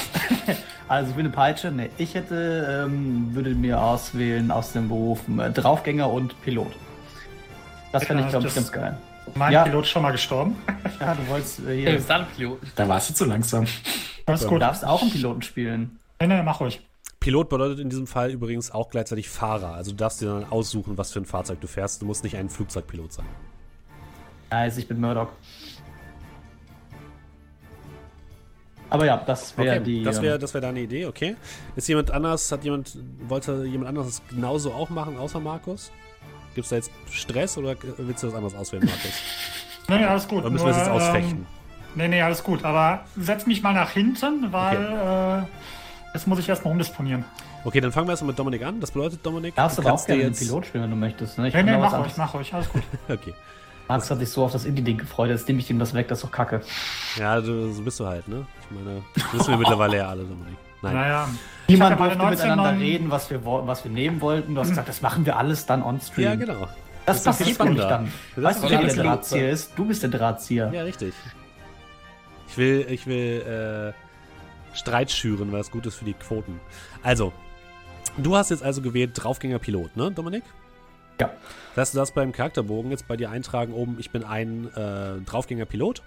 also 0.88 1.10
ich 1.10 1.15
bin 1.15 1.26
eine 1.26 1.34
Peitsche. 1.36 1.71
Ne, 1.71 1.89
ich 1.98 2.13
hätte, 2.15 2.86
ähm, 2.88 3.34
würde 3.34 3.52
mir 3.52 3.82
auswählen 3.82 4.52
aus 4.52 4.74
dem 4.74 4.88
Beruf 4.89 5.21
äh, 5.39 5.50
Draufgänger 5.52 6.10
und 6.10 6.39
Pilot. 6.43 6.71
Das 7.91 8.04
fände 8.06 8.24
ich, 8.24 8.30
glaube 8.30 8.48
ich, 8.48 8.56
ganz 8.56 8.71
geil. 8.71 8.98
Mein 9.36 9.54
Ja. 9.54 9.63
Pilot 9.63 9.86
ist 9.86 9.89
schon 9.91 10.02
mal 10.04 10.12
gestorben. 10.12 10.56
Ja, 11.00 11.15
du 11.15 11.28
wolltest 11.30 11.60
äh, 11.67 11.74
Ja, 11.84 11.91
hier. 11.91 12.02
Sandpilot. 12.02 12.60
Da 12.76 12.88
warst 12.88 13.10
du 13.10 13.13
zu 13.13 13.26
langsam. 13.26 13.65
Alles 14.28 14.41
Du 14.41 14.50
gut. 14.50 14.62
darfst 14.62 14.86
auch 14.86 15.02
einen 15.02 15.12
Piloten 15.12 15.41
spielen. 15.41 16.00
Nee, 16.19 16.28
nee, 16.28 16.41
mach 16.43 16.60
ruhig. 16.60 16.82
Pilot 17.19 17.50
bedeutet 17.50 17.80
in 17.80 17.89
diesem 17.89 18.06
Fall 18.08 18.30
übrigens 18.32 18.69
auch 18.71 18.89
gleichzeitig 18.89 19.30
Fahrer. 19.30 19.74
Also 19.74 19.91
du 19.91 19.98
darfst 19.98 20.21
dir 20.21 20.28
dann 20.28 20.45
aussuchen, 20.52 20.98
was 20.98 21.12
für 21.12 21.19
ein 21.19 21.26
Fahrzeug 21.26 21.60
du 21.60 21.67
fährst. 21.67 22.02
Du 22.02 22.06
musst 22.06 22.24
nicht 22.24 22.38
ein 22.38 22.50
Flugzeugpilot 22.50 23.13
sein. 23.13 23.26
Nice, 24.52 24.78
ich 24.78 24.88
bin 24.88 25.02
Murdoch. 25.02 25.30
Aber 28.89 29.06
ja, 29.06 29.17
das 29.26 29.58
wäre 29.58 29.76
Okay, 29.78 29.84
die. 29.84 30.04
das 30.04 30.21
wäre 30.21 30.36
ähm, 30.36 30.41
das 30.41 30.54
wär 30.54 30.62
deine 30.62 30.80
Idee, 30.82 31.06
okay. 31.06 31.36
Ist 31.76 31.88
jemand 31.88 32.12
anders, 32.12 32.52
hat 32.52 32.63
jemand, 32.63 32.98
wollte 33.28 33.65
jemand 33.65 33.89
anderes 33.89 34.08
das 34.21 34.21
genauso 34.30 34.71
auch 34.74 34.89
machen, 34.89 35.17
außer 35.17 35.39
Markus? 35.39 35.91
Gibt 36.54 36.65
es 36.65 36.69
da 36.69 36.76
jetzt 36.78 36.91
Stress 37.12 37.58
oder 37.58 37.76
willst 37.98 38.24
du 38.24 38.28
was 38.28 38.36
anderes 38.36 38.56
auswählen, 38.56 38.86
Markus? 38.86 39.12
Nee, 39.89 39.98
nee, 40.00 40.06
alles 40.06 40.28
gut. 40.28 40.39
Oder 40.39 40.50
müssen 40.52 40.65
wir 40.65 40.71
es 40.71 40.78
jetzt 40.78 40.88
Nur, 40.88 40.95
ausfechten? 40.95 41.32
Ähm, 41.39 41.45
nee, 41.95 42.08
nee, 42.08 42.21
alles 42.21 42.43
gut. 42.43 42.63
Aber 42.63 43.04
setz 43.17 43.45
mich 43.45 43.62
mal 43.62 43.74
nach 43.74 43.89
hinten, 43.91 44.54
weil 44.54 45.45
äh, 45.45 46.13
jetzt 46.13 46.28
muss 46.28 46.39
ich 46.39 46.48
erstmal 46.48 46.71
umdisponieren. 46.71 47.26
Okay, 47.65 47.82
dann 47.82 47.91
fangen 47.91 48.08
wir 48.08 48.12
erstmal 48.12 48.30
mit 48.30 48.39
Dominik 48.39 48.63
an. 48.63 48.80
Das 48.80 48.91
bedeutet, 48.91 49.26
Dominik, 49.26 49.56
darfst 49.56 49.80
du 49.80 49.82
aber 49.82 49.93
auch 49.93 50.06
gerne 50.06 50.21
jetzt... 50.24 50.39
Pilot 50.39 50.67
spielen, 50.67 50.84
wenn 50.84 50.91
du 50.91 50.95
möchtest. 50.95 51.38
Ne? 51.39 51.48
Ich 51.48 51.54
Nee, 51.56 51.63
nee, 51.63 51.71
mach 51.71 51.86
ruhig, 51.86 51.93
anderes- 51.93 52.17
mach 52.17 52.34
ruhig, 52.36 52.54
alles 52.54 52.69
gut. 52.69 52.84
Okay. 53.10 53.34
Max 53.88 54.10
hat 54.10 54.19
sich 54.19 54.30
so 54.30 54.43
auf 54.43 54.52
das 54.52 54.65
Indie-Ding 54.65 54.98
gefreut, 54.98 55.30
jetzt 55.30 55.48
nehme 55.48 55.60
ich 55.60 55.69
ihm 55.69 55.78
das 55.80 55.93
weg, 55.93 56.08
das 56.08 56.19
ist 56.19 56.24
doch 56.26 56.32
kacke. 56.32 56.62
Ja, 57.17 57.39
du, 57.39 57.71
so 57.71 57.82
bist 57.84 58.00
du 58.00 58.06
halt, 58.08 58.28
ne? 58.28 58.45
Ich 58.62 58.71
meine, 58.71 59.02
das 59.13 59.34
wissen 59.34 59.50
wir 59.52 59.58
mittlerweile 59.58 59.98
ja 59.98 60.10
alle, 60.10 60.24
Dominik. 60.24 60.58
Nein. 60.82 60.93
Naja. 60.95 61.30
Niemand 61.67 62.00
durfte 62.00 62.17
bei 62.17 62.30
miteinander 62.32 62.63
19 62.71 62.82
reden, 62.82 63.12
was 63.12 63.30
wir, 63.30 63.45
was 63.45 63.84
wir 63.84 63.91
nehmen 63.91 64.21
wollten. 64.21 64.56
Du 64.56 64.62
hast 64.62 64.69
gesagt, 64.69 64.89
das 64.89 65.02
machen 65.02 65.26
wir 65.26 65.38
alles 65.38 65.65
dann 65.65 65.82
on-stream. 65.84 66.26
Ja, 66.26 66.36
genau. 66.36 66.67
Das, 67.06 67.24
Das 67.24 67.38
passiert 67.38 67.60
nämlich 67.60 67.82
spannender. 67.84 67.88
dann. 67.89 68.12
Das 68.36 68.43
weißt 68.43 68.63
du, 68.63 68.69
wer 68.69 68.84
der. 68.84 69.04
Drahtzieher 69.04 69.50
ist? 69.52 69.74
Du 69.76 69.86
bist 69.86 70.02
der 70.04 70.10
Drahtzieher. 70.10 70.71
Ja, 70.74 70.82
richtig. 70.84 71.13
Ich 72.50 72.58
will, 72.58 72.86
ich 72.89 73.06
will 73.08 73.93
äh, 74.74 74.76
Streit 74.78 75.12
schüren, 75.12 75.52
weil 75.52 75.60
das 75.60 75.71
gut 75.71 75.86
ist 75.86 75.95
für 75.95 76.06
die 76.06 76.13
Quoten. 76.13 76.60
Also, 77.04 77.34
du 78.17 78.36
hast 78.36 78.50
jetzt 78.50 78.63
also 78.63 78.82
gewählt 78.82 79.12
Draufgänger 79.13 79.60
Pilot, 79.60 79.95
ne, 79.95 80.12
Dominik? 80.12 80.43
Ja. 81.19 81.30
Das 81.76 81.90
heißt, 81.90 81.94
du 81.94 81.98
darfst 81.98 82.16
beim 82.16 82.32
Charakterbogen 82.32 82.90
jetzt 82.92 83.08
bei 83.08 83.18
dir 83.18 83.30
eintragen, 83.30 83.74
oben, 83.74 83.98
ich 84.00 84.10
bin 84.10 84.24
ein 84.24 84.74
äh, 84.74 85.20
Draufgänger 85.26 85.66
Pilot. 85.66 86.02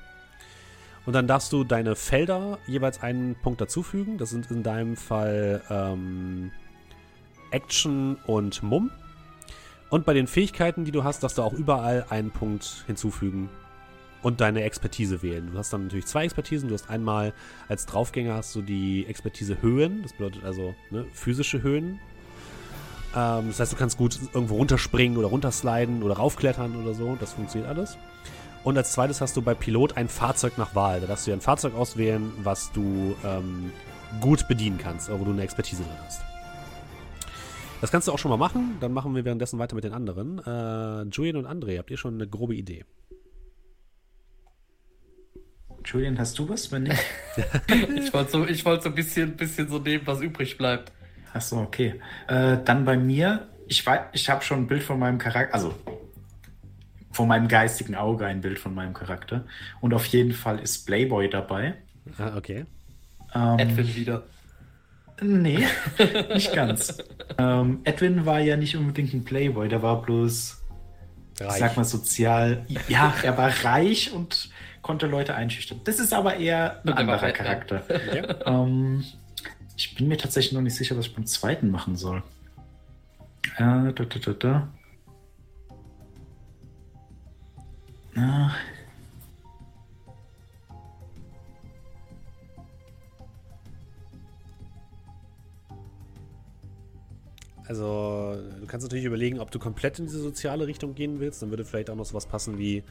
Und 1.04 1.12
dann 1.12 1.26
darfst 1.26 1.52
du 1.52 1.62
deine 1.62 1.94
Felder 1.94 2.59
jeweils 2.66 3.02
einen 3.02 3.35
Punkt 3.35 3.61
dazufügen. 3.61 4.18
Das 4.18 4.31
sind 4.31 4.50
in 4.50 4.62
deinem 4.62 4.96
Fall 4.96 5.62
ähm, 5.70 6.50
Action 7.50 8.16
und 8.26 8.62
Mumm. 8.62 8.90
Und 9.90 10.04
bei 10.07 10.14
den 10.14 10.26
Fähigkeiten, 10.26 10.85
die 10.85 10.90
du 10.90 11.04
hast, 11.04 11.22
darfst 11.22 11.38
du 11.38 11.42
auch 11.42 11.52
überall 11.52 12.07
einen 12.09 12.31
Punkt 12.31 12.85
hinzufügen 12.87 13.48
und 14.22 14.40
deine 14.40 14.62
Expertise 14.62 15.22
wählen. 15.22 15.50
Du 15.52 15.59
hast 15.59 15.72
dann 15.72 15.85
natürlich 15.85 16.07
zwei 16.07 16.24
Expertisen. 16.24 16.68
Du 16.68 16.74
hast 16.74 16.90
einmal 16.90 17.33
als 17.68 17.87
Draufgänger 17.87 18.35
hast 18.35 18.54
du 18.54 18.62
die 18.62 19.07
Expertise 19.07 19.62
Höhen. 19.62 20.02
Das 20.02 20.12
bedeutet 20.14 20.44
also 20.44 20.74
ne, 20.90 21.07
physische 21.12 21.62
Höhen. 21.62 22.00
Ähm, 23.16 23.48
das 23.48 23.60
heißt, 23.60 23.72
du 23.72 23.76
kannst 23.76 23.96
gut 23.96 24.18
irgendwo 24.34 24.56
runterspringen 24.56 25.18
oder 25.18 25.28
runtersliden 25.28 26.02
oder 26.02 26.16
raufklettern 26.16 26.76
oder 26.76 26.94
so. 26.94 27.16
Das 27.18 27.32
funktioniert 27.32 27.68
alles. 27.70 27.96
Und 28.64 28.76
als 28.76 28.92
zweites 28.92 29.20
hast 29.20 29.36
du 29.36 29.42
bei 29.42 29.54
Pilot 29.54 29.96
ein 29.96 30.08
Fahrzeug 30.08 30.58
nach 30.58 30.74
Wahl. 30.74 31.00
Da 31.00 31.06
darfst 31.06 31.26
du 31.26 31.30
dir 31.30 31.36
ein 31.36 31.40
Fahrzeug 31.40 31.74
auswählen, 31.74 32.32
was 32.42 32.72
du 32.72 33.14
ähm, 33.24 33.72
gut 34.20 34.48
bedienen 34.48 34.78
kannst, 34.78 35.10
wo 35.10 35.24
du 35.24 35.30
eine 35.30 35.42
Expertise 35.42 35.82
drin 35.82 35.96
hast. 36.04 36.20
Das 37.80 37.92
kannst 37.92 38.08
du 38.08 38.12
auch 38.12 38.18
schon 38.18 38.30
mal 38.30 38.36
machen. 38.36 38.76
Dann 38.80 38.92
machen 38.92 39.14
wir 39.14 39.24
währenddessen 39.24 39.58
weiter 39.58 39.74
mit 39.74 39.84
den 39.84 39.92
anderen. 39.92 40.38
Äh, 40.38 41.08
Julian 41.10 41.36
und 41.36 41.46
André, 41.46 41.78
habt 41.78 41.90
ihr 41.90 41.96
schon 41.96 42.14
eine 42.14 42.26
grobe 42.28 42.54
Idee? 42.54 42.84
Julian, 45.84 46.18
hast 46.18 46.38
du 46.38 46.48
was? 46.48 46.70
Wenn 46.72 46.84
nicht? 46.84 46.98
Ich 47.96 48.12
wollte 48.12 48.30
so, 48.32 48.46
ich 48.46 48.64
wollte 48.64 48.84
so 48.84 48.88
ein 48.88 48.94
bisschen, 48.94 49.36
bisschen 49.36 49.68
so 49.68 49.78
nehmen, 49.78 50.06
was 50.06 50.20
übrig 50.20 50.58
bleibt. 50.58 50.92
Achso, 51.32 51.60
okay. 51.60 52.00
Äh, 52.26 52.58
dann 52.64 52.84
bei 52.84 52.96
mir, 52.96 53.48
ich 53.66 53.84
weiß, 53.84 54.00
ich 54.12 54.28
habe 54.30 54.42
schon 54.42 54.60
ein 54.60 54.66
Bild 54.66 54.82
von 54.82 54.98
meinem 54.98 55.18
Charakter, 55.18 55.54
also 55.54 55.74
von 57.12 57.28
meinem 57.28 57.48
geistigen 57.48 57.94
Auge 57.94 58.26
ein 58.26 58.40
Bild 58.40 58.58
von 58.58 58.74
meinem 58.74 58.94
Charakter. 58.94 59.44
Und 59.80 59.94
auf 59.94 60.06
jeden 60.06 60.32
Fall 60.32 60.58
ist 60.58 60.86
Playboy 60.86 61.28
dabei. 61.28 61.74
Ah, 62.16 62.36
okay. 62.36 62.64
Ähm, 63.34 63.58
Edwin 63.58 63.94
wieder. 63.94 64.22
Nee, 65.20 65.66
nicht 66.34 66.52
ganz. 66.52 66.98
ähm, 67.38 67.80
Edwin 67.84 68.24
war 68.24 68.38
ja 68.38 68.56
nicht 68.56 68.76
unbedingt 68.76 69.12
ein 69.14 69.24
Playboy, 69.24 69.68
der 69.68 69.82
war 69.82 70.00
bloß, 70.00 70.62
ich 71.34 71.44
Reich. 71.44 71.58
sag 71.58 71.76
mal, 71.76 71.84
sozial. 71.84 72.64
Ja, 72.86 73.12
er 73.22 73.36
war 73.36 73.50
reich 73.64 74.12
und 74.12 74.50
konnte 74.80 75.06
Leute 75.06 75.34
einschüchtern. 75.34 75.80
Das 75.84 75.98
ist 75.98 76.14
aber 76.14 76.36
eher 76.36 76.80
ein 76.82 76.88
er 76.88 76.98
anderer 76.98 77.32
Charakter. 77.32 77.82
Ja. 78.14 78.62
Ähm, 78.62 79.04
ich 79.78 79.94
bin 79.94 80.08
mir 80.08 80.18
tatsächlich 80.18 80.52
noch 80.52 80.60
nicht 80.60 80.74
sicher, 80.74 80.96
was 80.98 81.06
ich 81.06 81.14
beim 81.14 81.24
zweiten 81.24 81.70
machen 81.70 81.96
soll. 81.96 82.22
Äh, 83.56 83.92
da, 83.92 83.92
da, 83.92 84.04
da, 84.04 84.32
da. 84.32 84.68
Ah, 88.16 88.50
Also, 97.68 98.34
du 98.60 98.66
kannst 98.66 98.84
natürlich 98.84 99.04
überlegen, 99.04 99.40
ob 99.40 99.50
du 99.50 99.58
komplett 99.58 99.98
in 99.98 100.06
diese 100.06 100.20
soziale 100.20 100.66
Richtung 100.66 100.94
gehen 100.94 101.20
willst. 101.20 101.42
Dann 101.42 101.50
würde 101.50 101.66
vielleicht 101.66 101.90
auch 101.90 101.96
noch 101.96 102.06
sowas 102.06 102.24
passen 102.24 102.58
wie 102.58 102.82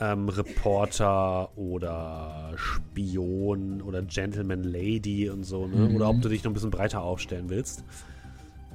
ähm, 0.00 0.28
Reporter 0.28 1.56
oder 1.56 2.52
Spion 2.56 3.82
oder 3.82 4.02
Gentleman 4.02 4.64
Lady 4.64 5.28
und 5.28 5.44
so, 5.44 5.66
ne? 5.66 5.88
Mhm. 5.88 5.96
Oder 5.96 6.08
ob 6.08 6.20
du 6.22 6.28
dich 6.28 6.44
noch 6.44 6.50
ein 6.50 6.54
bisschen 6.54 6.70
breiter 6.70 7.02
aufstellen 7.02 7.48
willst. 7.48 7.84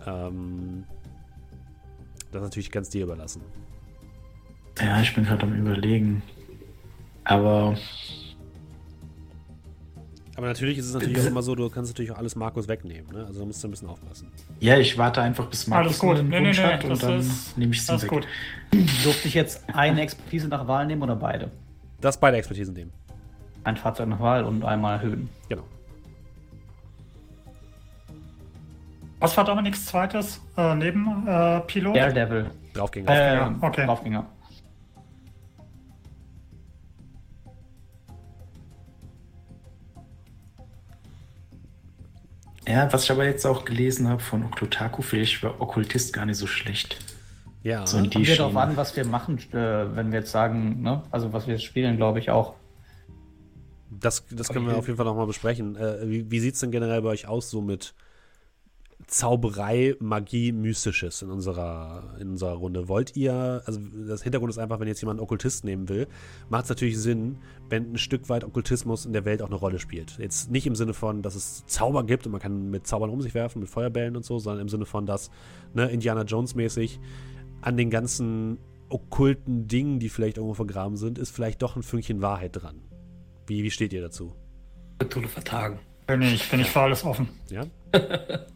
Ähm, 0.05 0.83
das 2.31 2.41
ist 2.41 2.47
natürlich 2.47 2.71
ganz 2.71 2.89
dir 2.89 3.03
überlassen. 3.03 3.41
ja, 4.79 5.01
ich 5.01 5.15
bin 5.15 5.25
gerade 5.25 5.43
am 5.43 5.53
überlegen. 5.53 6.21
Aber 7.23 7.77
Aber 10.37 10.45
natürlich 10.47 10.77
ist 10.77 10.85
es 10.85 10.93
natürlich 10.93 11.19
auch 11.19 11.25
immer 11.25 11.41
so, 11.41 11.55
du 11.55 11.67
kannst 11.69 11.91
natürlich 11.91 12.11
auch 12.11 12.17
alles 12.19 12.35
Markus 12.35 12.67
wegnehmen, 12.67 13.11
ne? 13.11 13.25
Also 13.25 13.39
da 13.39 13.45
musst 13.45 13.63
du 13.63 13.67
ein 13.67 13.71
bisschen 13.71 13.89
aufpassen. 13.89 14.31
ja, 14.59 14.77
ich 14.77 14.95
warte 14.97 15.21
einfach, 15.21 15.47
bis 15.47 15.69
Alles 15.71 15.97
Markus 15.97 15.99
gut. 15.99 16.17
einen 16.19 16.29
Nee, 16.29 16.39
nee, 16.39 16.47
Wunsch 16.49 16.59
nee, 16.59 16.77
das 16.79 16.83
und 16.85 17.03
dann 17.03 17.19
ist- 17.19 17.57
nehme 17.57 17.71
ich 17.73 17.79
es 17.79 17.89
Alles 17.89 18.03
weg. 18.03 18.09
gut. 18.11 18.27
Durfte 19.03 19.27
ich 19.27 19.33
jetzt 19.33 19.63
eine 19.73 19.99
Expertise 20.01 20.47
nach 20.47 20.67
Wahl 20.67 20.85
nehmen 20.85 21.01
oder 21.01 21.15
beide? 21.15 21.49
Das 22.01 22.19
beide 22.19 22.37
Expertisen 22.37 22.75
nehmen. 22.75 22.93
Ein 23.63 23.77
Fahrzeug 23.77 24.07
nach 24.09 24.19
Wahl 24.19 24.43
und 24.45 24.63
einmal 24.63 25.01
Höhen. 25.01 25.27
Genau. 25.49 25.63
Was 29.19 29.35
war 29.35 29.43
Dominiks 29.43 29.87
zweites 29.87 30.39
äh, 30.55 30.75
neben 30.75 31.27
äh, 31.27 31.61
Pilot? 31.61 31.95
Daredevil. 31.95 32.51
Draufgänger. 32.73 33.09
Äh, 33.59 33.65
okay. 33.65 33.85
Draufgänger. 33.87 34.25
Ja, 42.67 42.91
was 42.91 43.03
ich 43.05 43.11
aber 43.11 43.25
jetzt 43.25 43.45
auch 43.45 43.63
gelesen 43.65 44.07
habe 44.09 44.21
von 44.21 44.43
Oktotaku, 44.43 45.01
vielleicht 45.01 45.41
war 45.43 45.59
Okkultist 45.61 46.11
gar 46.13 46.25
nicht 46.25 46.37
so 46.37 46.47
schlecht. 46.47 46.97
ja. 47.63 47.85
So 47.87 47.97
in 47.97 48.05
die 48.05 48.09
Kommt 48.09 48.27
ja 48.27 48.35
darauf 48.35 48.55
an, 48.57 48.75
was 48.77 48.95
wir 48.95 49.05
machen, 49.05 49.37
äh, 49.53 49.95
wenn 49.95 50.11
wir 50.11 50.19
jetzt 50.19 50.31
sagen, 50.31 50.81
ne? 50.81 51.03
Also 51.11 51.31
was 51.33 51.47
wir 51.47 51.59
spielen, 51.59 51.95
glaube 51.97 52.19
ich 52.19 52.29
auch. 52.29 52.55
Das, 53.89 54.25
das 54.29 54.49
können 54.49 54.65
wir 54.65 54.73
Okay. 54.73 54.79
auf 54.79 54.87
jeden 54.87 54.97
Fall 54.97 55.05
nochmal 55.05 55.27
besprechen. 55.27 55.75
Äh, 55.77 56.09
wie 56.09 56.29
wie 56.29 56.39
sieht 56.41 56.55
es 56.55 56.59
denn 56.59 56.71
generell 56.71 57.01
bei 57.01 57.09
euch 57.09 57.27
aus, 57.27 57.49
so 57.49 57.61
mit 57.61 57.93
Zauberei, 59.05 59.95
Magie, 59.99 60.51
Mystisches 60.51 61.21
in 61.21 61.29
unserer, 61.29 62.15
in 62.19 62.31
unserer 62.31 62.53
Runde? 62.53 62.89
Wollt 62.89 63.15
ihr, 63.15 63.61
also 63.65 63.79
das 64.07 64.23
Hintergrund 64.23 64.49
ist 64.49 64.57
einfach, 64.57 64.79
wenn 64.79 64.87
jetzt 64.87 65.01
jemand 65.01 65.19
einen 65.19 65.23
Okkultist 65.23 65.63
nehmen 65.63 65.87
will, 65.87 66.07
macht 66.49 66.63
es 66.63 66.69
natürlich 66.69 66.99
Sinn, 66.99 67.37
wenn 67.69 67.93
ein 67.93 67.97
Stück 67.97 68.27
weit 68.27 68.43
Okkultismus 68.43 69.05
in 69.05 69.13
der 69.13 69.23
Welt 69.23 69.41
auch 69.41 69.47
eine 69.47 69.55
Rolle 69.55 69.79
spielt. 69.79 70.17
Jetzt 70.17 70.51
nicht 70.51 70.67
im 70.67 70.75
Sinne 70.75 70.93
von, 70.93 71.21
dass 71.21 71.35
es 71.35 71.65
Zauber 71.67 72.05
gibt 72.05 72.25
und 72.25 72.31
man 72.31 72.41
kann 72.41 72.69
mit 72.69 72.87
Zaubern 72.87 73.09
um 73.09 73.21
sich 73.21 73.33
werfen, 73.33 73.59
mit 73.59 73.69
Feuerbällen 73.69 74.15
und 74.17 74.25
so, 74.25 74.39
sondern 74.39 74.63
im 74.63 74.69
Sinne 74.69 74.85
von, 74.85 75.05
dass 75.05 75.29
ne, 75.73 75.89
Indiana 75.89 76.23
Jones 76.23 76.55
mäßig 76.55 76.99
an 77.61 77.77
den 77.77 77.89
ganzen 77.89 78.57
okkulten 78.89 79.67
Dingen, 79.67 79.99
die 79.99 80.09
vielleicht 80.09 80.37
irgendwo 80.37 80.55
vergraben 80.55 80.97
sind, 80.97 81.17
ist 81.17 81.31
vielleicht 81.31 81.61
doch 81.61 81.75
ein 81.75 81.83
Fünkchen 81.83 82.21
Wahrheit 82.21 82.61
dran. 82.61 82.81
Wie, 83.45 83.63
wie 83.63 83.71
steht 83.71 83.93
ihr 83.93 84.01
dazu? 84.01 84.33
Cthulhu 84.99 85.27
vertagen. 85.27 85.79
Bin 86.07 86.21
ich, 86.21 86.49
bin 86.49 86.59
ich 86.59 86.69
für 86.69 86.81
alles 86.81 87.03
offen. 87.03 87.29
Ja? 87.49 87.65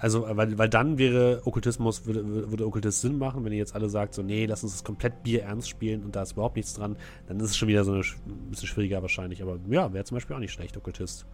Also, 0.00 0.24
weil, 0.28 0.56
weil 0.58 0.68
dann 0.68 0.96
wäre 0.98 1.42
Okkultismus, 1.44 2.06
würde, 2.06 2.50
würde 2.50 2.66
Okkultist 2.66 3.00
Sinn 3.00 3.18
machen, 3.18 3.44
wenn 3.44 3.52
ihr 3.52 3.58
jetzt 3.58 3.74
alle 3.74 3.88
sagt, 3.88 4.14
so, 4.14 4.22
nee, 4.22 4.46
lass 4.46 4.62
uns 4.62 4.72
das 4.72 4.84
komplett 4.84 5.22
Bier 5.24 5.42
ernst 5.42 5.68
spielen 5.68 6.04
und 6.04 6.14
da 6.14 6.22
ist 6.22 6.32
überhaupt 6.32 6.56
nichts 6.56 6.74
dran, 6.74 6.96
dann 7.26 7.38
ist 7.40 7.50
es 7.50 7.56
schon 7.56 7.68
wieder 7.68 7.82
so 7.84 7.92
eine, 7.92 8.00
ein 8.00 8.50
bisschen 8.50 8.68
schwieriger 8.68 9.02
wahrscheinlich. 9.02 9.42
Aber 9.42 9.58
ja, 9.68 9.92
wäre 9.92 10.04
zum 10.04 10.16
Beispiel 10.16 10.36
auch 10.36 10.40
nicht 10.40 10.52
schlecht, 10.52 10.76
Okkultist. 10.76 11.26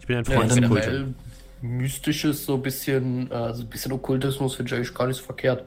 Ich 0.00 0.06
bin 0.06 0.16
ein 0.16 0.24
Ja, 0.24 0.32
Freund 0.36 0.50
des 0.50 0.58
Okkulten. 0.58 0.80
generell 0.80 1.14
mystisches, 1.60 2.46
so 2.46 2.54
ein 2.54 2.62
bisschen, 2.62 3.30
äh, 3.32 3.52
so 3.52 3.62
ein 3.62 3.68
bisschen 3.68 3.90
Okkultismus 3.92 4.54
finde 4.54 4.68
ich 4.70 4.76
eigentlich 4.76 4.94
gar 4.94 5.08
nicht 5.08 5.16
so 5.16 5.24
verkehrt. 5.24 5.64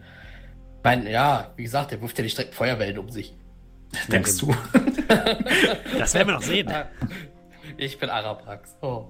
Ich 0.77 0.83
meine, 0.83 1.11
ja, 1.11 1.51
wie 1.57 1.63
gesagt, 1.63 1.91
der 1.91 2.01
wirft 2.01 2.17
ja 2.17 2.23
nicht 2.23 2.37
direkt 2.37 2.55
Feuerwellen 2.55 2.97
um 2.97 3.09
sich. 3.09 3.35
Denkst 4.09 4.37
du? 4.37 4.55
Das 5.97 6.13
werden 6.13 6.29
wir 6.29 6.35
noch 6.35 6.41
sehen. 6.41 6.71
Ich 7.77 7.99
bin 7.99 8.09
Arabrax. 8.09 8.77
Oh. 8.81 9.07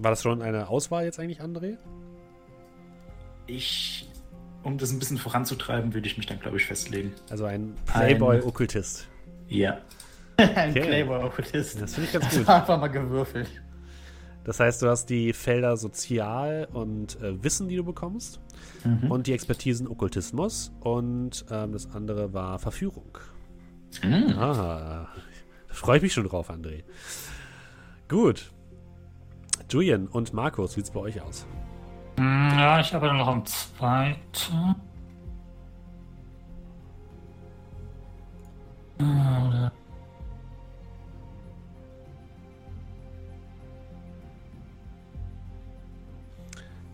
War 0.00 0.10
das 0.10 0.22
schon 0.22 0.42
eine 0.42 0.68
Auswahl 0.68 1.04
jetzt 1.04 1.18
eigentlich, 1.20 1.40
André? 1.40 1.76
Ich, 3.46 4.08
um 4.62 4.78
das 4.78 4.90
ein 4.92 4.98
bisschen 4.98 5.18
voranzutreiben, 5.18 5.94
würde 5.94 6.06
ich 6.06 6.16
mich 6.16 6.26
dann, 6.26 6.40
glaube 6.40 6.56
ich, 6.56 6.66
festlegen. 6.66 7.12
Also 7.30 7.44
ein 7.44 7.74
Playboy-Okkultist. 7.86 9.08
Ja. 9.48 9.78
Ein 10.36 10.70
Okay. 10.70 10.80
Playboy-Okkultist. 10.80 11.80
Das 11.80 11.94
finde 11.94 12.08
ich 12.08 12.12
ganz 12.12 12.36
gut. 12.36 12.48
einfach 12.48 12.80
mal 12.80 12.88
gewürfelt. 12.88 13.48
Das 14.42 14.58
heißt, 14.58 14.82
du 14.82 14.88
hast 14.88 15.06
die 15.06 15.32
Felder 15.32 15.76
Sozial 15.76 16.66
und 16.72 17.20
äh, 17.22 17.42
Wissen, 17.42 17.68
die 17.68 17.76
du 17.76 17.84
bekommst. 17.84 18.40
Und 19.08 19.26
die 19.26 19.32
Expertisen 19.32 19.86
Okkultismus. 19.88 20.70
Und 20.80 21.46
ähm, 21.50 21.72
das 21.72 21.90
andere 21.94 22.32
war 22.34 22.58
Verführung. 22.58 23.16
Mhm. 24.02 24.34
Ah, 24.36 25.08
da 25.68 25.74
freue 25.74 25.96
ich 25.98 26.02
mich 26.02 26.12
schon 26.12 26.26
drauf, 26.26 26.50
André. 26.50 26.82
Gut. 28.08 28.50
Julian 29.68 30.06
und 30.08 30.32
Markus, 30.32 30.72
wie 30.76 30.80
sieht's 30.80 30.90
bei 30.90 31.00
euch 31.00 31.20
aus? 31.20 31.46
Hm, 32.18 32.50
Ja, 32.56 32.80
ich 32.80 32.94
arbeite 32.94 33.14
noch 33.14 33.26
am 33.28 33.44
zweiten. 33.44 34.74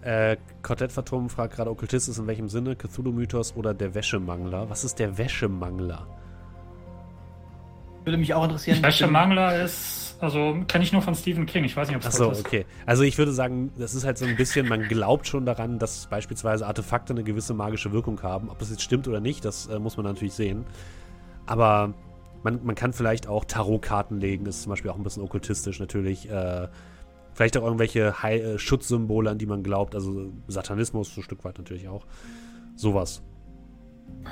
Äh, 0.02 0.36
Quartett 0.62 0.92
Phantom 0.92 1.28
fragt 1.28 1.56
gerade, 1.56 1.70
Okkultist 1.70 2.08
ist 2.08 2.18
in 2.18 2.26
welchem 2.26 2.48
Sinne? 2.48 2.74
Cthulhu-Mythos 2.74 3.54
oder 3.56 3.74
der 3.74 3.94
Wäschemangler? 3.94 4.70
Was 4.70 4.82
ist 4.84 4.98
der 4.98 5.18
Wäschemangler? 5.18 6.06
Würde 8.04 8.16
mich 8.16 8.32
auch 8.32 8.44
interessieren. 8.44 8.82
Wäschemangler 8.82 9.62
ist, 9.62 10.09
also 10.20 10.56
kenne 10.68 10.84
ich 10.84 10.92
nur 10.92 11.02
von 11.02 11.14
Stephen 11.14 11.46
King. 11.46 11.64
Ich 11.64 11.76
weiß 11.76 11.88
nicht, 11.88 11.96
ob 11.96 12.02
es 12.04 12.16
das 12.16 12.38
ist. 12.38 12.46
okay. 12.46 12.66
Also 12.84 13.02
ich 13.02 13.16
würde 13.16 13.32
sagen, 13.32 13.72
das 13.78 13.94
ist 13.94 14.04
halt 14.04 14.18
so 14.18 14.26
ein 14.26 14.36
bisschen, 14.36 14.68
man 14.68 14.82
glaubt 14.82 15.26
schon 15.26 15.46
daran, 15.46 15.78
dass 15.78 16.06
beispielsweise 16.06 16.66
Artefakte 16.66 17.12
eine 17.12 17.24
gewisse 17.24 17.54
magische 17.54 17.92
Wirkung 17.92 18.22
haben. 18.22 18.50
Ob 18.50 18.58
das 18.58 18.70
jetzt 18.70 18.82
stimmt 18.82 19.08
oder 19.08 19.20
nicht, 19.20 19.44
das 19.44 19.66
äh, 19.66 19.78
muss 19.78 19.96
man 19.96 20.04
natürlich 20.04 20.34
sehen. 20.34 20.66
Aber 21.46 21.94
man, 22.42 22.64
man 22.64 22.74
kann 22.74 22.92
vielleicht 22.92 23.26
auch 23.26 23.44
Tarotkarten 23.44 24.20
legen, 24.20 24.46
ist 24.46 24.62
zum 24.62 24.70
Beispiel 24.70 24.90
auch 24.90 24.96
ein 24.96 25.02
bisschen 25.02 25.22
okkultistisch 25.22 25.80
natürlich. 25.80 26.30
Äh, 26.30 26.68
vielleicht 27.32 27.56
auch 27.56 27.64
irgendwelche 27.64 28.22
Heil 28.22 28.40
äh, 28.40 28.58
Schutzsymbole, 28.58 29.30
an 29.30 29.38
die 29.38 29.46
man 29.46 29.62
glaubt. 29.62 29.94
Also 29.94 30.32
Satanismus 30.48 31.14
so 31.14 31.22
ein 31.22 31.24
Stück 31.24 31.44
weit 31.44 31.58
natürlich 31.58 31.88
auch. 31.88 32.06
Sowas. 32.76 33.22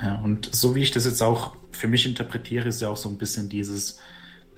Ja, 0.03 0.21
und 0.21 0.53
so 0.53 0.75
wie 0.75 0.81
ich 0.81 0.91
das 0.91 1.05
jetzt 1.05 1.23
auch 1.23 1.55
für 1.71 1.87
mich 1.87 2.05
interpretiere, 2.05 2.67
ist 2.67 2.81
ja 2.81 2.89
auch 2.89 2.97
so 2.97 3.09
ein 3.09 3.17
bisschen 3.17 3.49
dieses, 3.49 3.99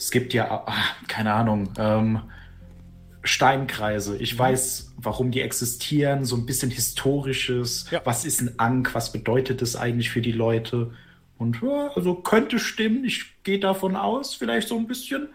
es 0.02 0.10
gibt 0.10 0.34
ja, 0.34 0.64
ah, 0.66 0.74
keine 1.08 1.32
Ahnung, 1.32 1.72
ähm, 1.78 2.22
Steinkreise. 3.22 4.18
Ich 4.18 4.38
weiß, 4.38 4.96
warum 4.98 5.30
die 5.30 5.42
existieren, 5.42 6.26
so 6.26 6.36
ein 6.36 6.48
bisschen 6.48 6.72
historisches. 6.72 7.86
Ja. 7.92 8.02
Was 8.04 8.26
ist 8.26 8.42
ein 8.42 8.58
Ankh? 8.58 8.96
Was 8.96 9.12
bedeutet 9.12 9.62
das 9.62 9.76
eigentlich 9.76 10.10
für 10.10 10.22
die 10.22 10.32
Leute? 10.32 10.92
Und 11.38 11.62
ja, 11.62 11.92
also 11.96 12.16
könnte 12.16 12.58
stimmen. 12.58 13.06
Ich 13.06 13.44
gehe 13.44 13.60
davon 13.60 13.96
aus, 13.96 14.34
vielleicht 14.34 14.70
so 14.70 14.76
ein 14.76 14.88
bisschen. 14.88 15.30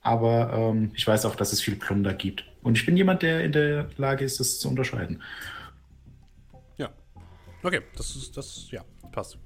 Aber 0.00 0.54
ähm, 0.54 0.90
ich 0.94 1.06
weiß 1.06 1.26
auch, 1.26 1.36
dass 1.36 1.52
es 1.52 1.60
viel 1.60 1.76
Plunder 1.76 2.14
gibt. 2.14 2.46
Und 2.62 2.78
ich 2.78 2.86
bin 2.86 2.96
jemand, 2.96 3.20
der 3.20 3.44
in 3.44 3.52
der 3.52 3.90
Lage 3.98 4.24
ist, 4.24 4.40
das 4.40 4.58
zu 4.58 4.70
unterscheiden. 4.70 5.22
Ja. 6.78 6.88
Okay, 7.62 7.82
das 7.94 8.16
ist, 8.16 8.34
das, 8.34 8.70
ja, 8.70 8.82
passt. 9.12 9.36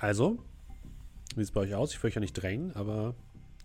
Also, 0.00 0.38
wie 1.34 1.40
sieht 1.40 1.44
es 1.44 1.50
bei 1.52 1.60
euch 1.60 1.74
aus? 1.74 1.92
Ich 1.92 2.02
will 2.02 2.08
euch 2.08 2.14
ja 2.14 2.20
nicht 2.20 2.32
drängen, 2.32 2.74
aber 2.74 3.14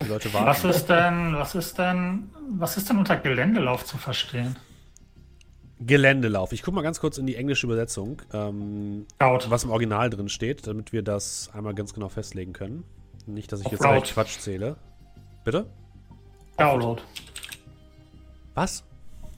die 0.02 0.08
Leute 0.08 0.34
warten. 0.34 0.48
Was 0.48 0.63
ist 0.63 0.88
denn, 0.88 1.36
was 1.36 1.56
ist 1.56 1.78
denn, 1.78 2.30
was 2.58 2.78
ist 2.78 2.89
denn 2.89 2.98
unter 2.98 3.15
Geländelauf 3.15 3.86
zu 3.86 3.98
verstehen? 3.98 4.56
Geländelauf. 5.80 6.52
Ich 6.52 6.62
gucke 6.62 6.76
mal 6.76 6.82
ganz 6.82 7.00
kurz 7.00 7.17
in 7.17 7.26
die 7.26 7.36
englische 7.36 7.65
Übersetzung, 7.65 8.21
ähm, 8.34 9.06
was 9.19 9.63
im 9.63 9.71
Original 9.71 10.10
drin 10.10 10.30
steht, 10.30 10.67
damit 10.67 10.93
wir 10.93 11.04
das 11.04 11.50
einmal 11.54 11.74
ganz 11.74 11.93
genau 11.93 12.10
festlegen 12.10 12.54
können. 12.54 12.84
Nicht, 13.26 13.52
dass 13.52 13.62
ich 13.62 13.67
jetzt 13.67 13.82
gleich 13.82 14.13
Quatsch 14.13 14.39
zähle. 14.39 14.78
Bitte? 15.43 15.65
Scout. 16.54 16.98
Was? 18.54 18.84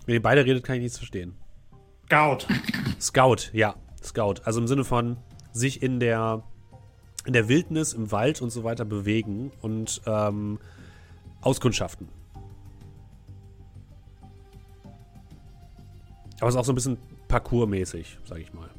Wenn 0.06 0.16
ihr 0.16 0.22
beide 0.22 0.46
redet, 0.46 0.64
kann 0.64 0.76
ich 0.76 0.84
nichts 0.84 0.98
verstehen. 0.98 1.36
Scout. 2.06 2.46
Scout, 3.00 3.50
ja, 3.54 3.76
Scout. 4.04 4.36
Also 4.44 4.60
im 4.60 4.68
Sinne 4.68 4.84
von 4.84 5.18
sich 5.54 5.82
in 5.82 6.00
der, 6.00 6.44
in 7.26 7.34
der 7.34 7.50
Wildnis, 7.50 7.94
im 7.94 8.12
Wald 8.12 8.42
und 8.42 8.52
so 8.52 8.64
weiter 8.64 8.86
bewegen 8.86 9.52
und 9.62 10.02
ähm, 10.06 10.60
auskundschaften. 11.42 12.08
Aber 16.40 16.50
es 16.50 16.56
ist 16.56 16.60
auch 16.60 16.66
so 16.66 16.72
ein 16.72 16.76
bisschen 16.76 16.98
parkourmäßig, 17.28 18.20
sag 18.26 18.40
ich 18.40 18.54
mal. 18.54 18.70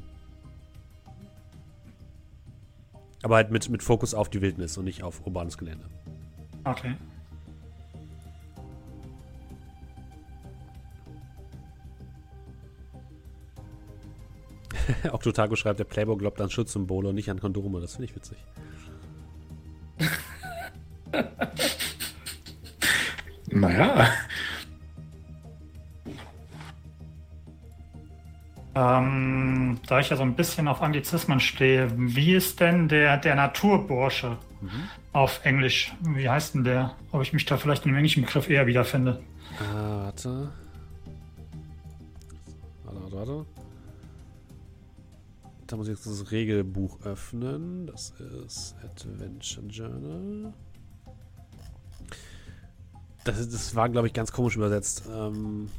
Aber 3.21 3.35
halt 3.35 3.51
mit, 3.51 3.69
mit 3.69 3.83
Fokus 3.83 4.13
auf 4.13 4.29
die 4.29 4.41
Wildnis 4.41 4.77
und 4.77 4.85
nicht 4.85 5.03
auf 5.03 5.25
urbanes 5.25 5.57
Gelände. 5.57 5.85
Okay. 6.63 6.95
Octotago 15.11 15.55
schreibt, 15.55 15.79
der 15.79 15.85
Playboy 15.85 16.17
glaubt 16.17 16.39
an 16.41 16.49
Schutzsymbole 16.49 17.09
und 17.09 17.15
nicht 17.15 17.29
an 17.29 17.39
Kondome. 17.39 17.81
Das 17.81 17.95
finde 17.95 18.05
ich 18.05 18.15
witzig. 18.15 18.37
Naja. 23.51 24.07
Ähm, 28.75 29.79
da 29.87 29.99
ich 29.99 30.09
ja 30.09 30.15
so 30.15 30.23
ein 30.23 30.35
bisschen 30.35 30.67
auf 30.67 30.81
Anglizismen 30.81 31.39
stehe, 31.39 31.91
wie 31.95 32.33
ist 32.35 32.59
denn 32.59 32.87
der, 32.87 33.17
der 33.17 33.35
Naturbursche 33.35 34.37
auf 35.11 35.43
Englisch? 35.43 35.91
Wie 36.01 36.29
heißt 36.29 36.55
denn 36.55 36.63
der? 36.63 36.95
Ob 37.11 37.21
ich 37.23 37.33
mich 37.33 37.45
da 37.45 37.57
vielleicht 37.57 37.85
in 37.85 37.91
dem 37.91 37.97
englischen 37.97 38.23
Begriff 38.23 38.49
eher 38.49 38.67
wiederfinde? 38.67 39.21
Ah, 39.59 40.03
warte. 40.03 40.51
Warte, 42.83 43.01
warte, 43.01 43.17
warte. 43.17 43.45
Da 45.69 45.75
muss 45.77 45.87
ich 45.87 45.93
jetzt 45.95 46.07
das 46.07 46.31
Regelbuch 46.31 46.99
öffnen. 47.01 47.85
Das 47.85 48.09
ist 48.19 48.75
Adventure 48.83 49.67
Journal. 49.67 50.51
Das, 53.23 53.37
ist- 53.37 53.53
das 53.53 53.75
war, 53.75 53.87
glaube 53.87 54.07
ich, 54.07 54.13
ganz 54.13 54.31
komisch 54.31 54.55
übersetzt. 54.55 55.03
Ähm, 55.13 55.69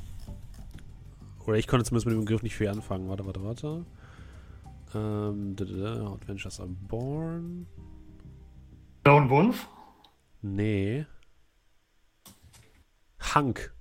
oder 1.44 1.56
ich 1.56 1.66
konnte 1.66 1.84
zumindest 1.84 2.06
mit 2.06 2.14
dem 2.14 2.20
Begriff 2.20 2.44
nicht 2.44 2.54
viel 2.54 2.68
anfangen. 2.68 3.08
Warte, 3.08 3.26
warte, 3.26 3.42
warte. 3.42 3.84
Ähm, 4.94 5.56
da, 5.56 5.64
da, 5.64 5.94
da, 5.96 6.12
Adventures 6.12 6.60
are 6.60 6.68
born. 6.68 7.66
Lone 9.04 9.28
Wolf? 9.28 9.66
Nee. 10.42 11.04
Hank. 13.18 13.74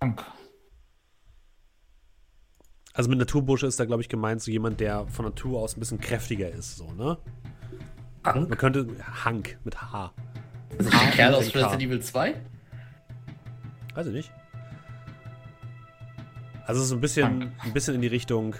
Dank. 0.00 0.24
Also 2.94 3.10
mit 3.10 3.18
Naturbursche 3.18 3.66
ist 3.66 3.78
da, 3.80 3.84
glaube 3.84 4.02
ich, 4.02 4.08
gemeint 4.08 4.40
so 4.40 4.52
jemand, 4.52 4.78
der 4.78 5.06
von 5.08 5.24
Natur 5.24 5.60
aus 5.60 5.76
ein 5.76 5.80
bisschen 5.80 6.00
kräftiger 6.00 6.48
ist, 6.48 6.76
so, 6.76 6.92
ne? 6.92 7.18
Man 8.22 8.34
Hank? 8.34 8.58
könnte 8.58 8.86
Hank 9.24 9.58
mit 9.64 9.82
H. 9.82 10.12
Also 10.78 10.90
der 10.90 10.98
Kerl 11.10 11.34
aus. 11.34 11.54
Resident 11.54 11.82
Evil 11.82 12.00
2? 12.00 12.34
Weiß 13.94 14.06
ich 14.06 14.12
nicht. 14.12 14.32
Also 16.66 16.82
so 16.84 16.94
ein 16.94 17.00
bisschen, 17.00 17.52
ein 17.58 17.72
bisschen 17.72 17.96
in 17.96 18.00
die 18.00 18.06
Richtung, 18.06 18.54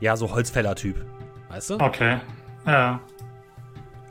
ja, 0.00 0.16
so 0.16 0.30
Holzfäller-Typ. 0.30 1.04
Weißt 1.48 1.70
du? 1.70 1.80
Okay. 1.80 2.18
Ja. 2.66 3.00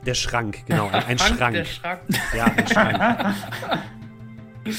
Der 0.04 0.14
Schrank, 0.14 0.66
genau, 0.66 0.88
ein, 0.88 1.04
ein 1.04 1.18
Hank, 1.20 1.36
Schrank. 1.38 1.54
Der 1.54 1.64
Schrank. 1.64 2.00
Ja, 2.36 2.44
ein 2.46 2.66
Schrank. 2.66 3.34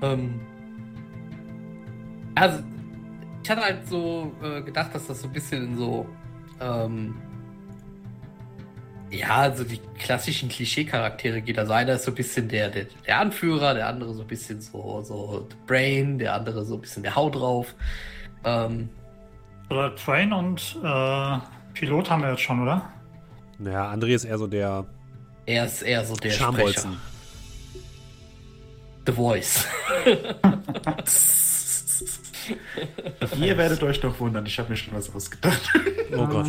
Ähm, 0.00 0.38
also, 2.36 2.62
ich 3.48 3.50
hatte 3.50 3.62
halt 3.62 3.88
so 3.88 4.30
äh, 4.42 4.60
gedacht, 4.60 4.94
dass 4.94 5.06
das 5.06 5.22
so 5.22 5.26
ein 5.26 5.32
bisschen 5.32 5.68
in 5.68 5.78
so 5.78 6.06
Ähm, 6.60 7.14
ja, 9.10 9.36
also 9.36 9.64
die 9.64 9.80
klassischen 9.98 10.50
Klischee-Charaktere 10.50 11.40
geht 11.40 11.58
also 11.58 11.72
einer 11.72 11.94
ist 11.94 12.04
so 12.04 12.10
ein 12.10 12.14
bisschen 12.14 12.46
der, 12.46 12.68
der, 12.68 12.84
der 13.06 13.20
Anführer, 13.20 13.72
der 13.72 13.88
andere 13.88 14.12
so 14.12 14.20
ein 14.20 14.26
bisschen 14.28 14.60
so, 14.60 15.00
so 15.02 15.46
the 15.48 15.56
Brain, 15.66 16.18
der 16.18 16.34
andere 16.34 16.62
so 16.66 16.74
ein 16.74 16.82
bisschen 16.82 17.02
der 17.02 17.16
Hau 17.16 17.30
drauf. 17.30 17.74
Ähm, 18.44 18.90
Oder 19.70 19.96
Train 19.96 20.34
und 20.34 20.76
äh, 20.84 21.38
Pilot 21.72 22.10
haben 22.10 22.20
wir 22.20 22.32
jetzt 22.32 22.42
schon, 22.42 22.60
oder? 22.60 22.92
Naja, 23.58 23.90
André 23.90 24.14
ist 24.14 24.24
eher 24.24 24.36
so 24.36 24.46
der 24.46 24.84
er 25.46 25.64
ist 25.64 25.80
eher 25.80 26.04
so 26.04 26.14
der 26.16 26.32
Sprecher. 26.32 26.96
The 29.06 29.12
Voice. 29.12 29.66
Ihr 33.40 33.56
werdet 33.58 33.82
euch 33.82 34.00
doch 34.00 34.18
wundern, 34.20 34.44
ich 34.46 34.58
habe 34.58 34.70
mir 34.70 34.76
schon 34.76 34.94
was 34.94 35.14
ausgedacht. 35.14 35.60
Oh 36.16 36.26
Gott. 36.26 36.46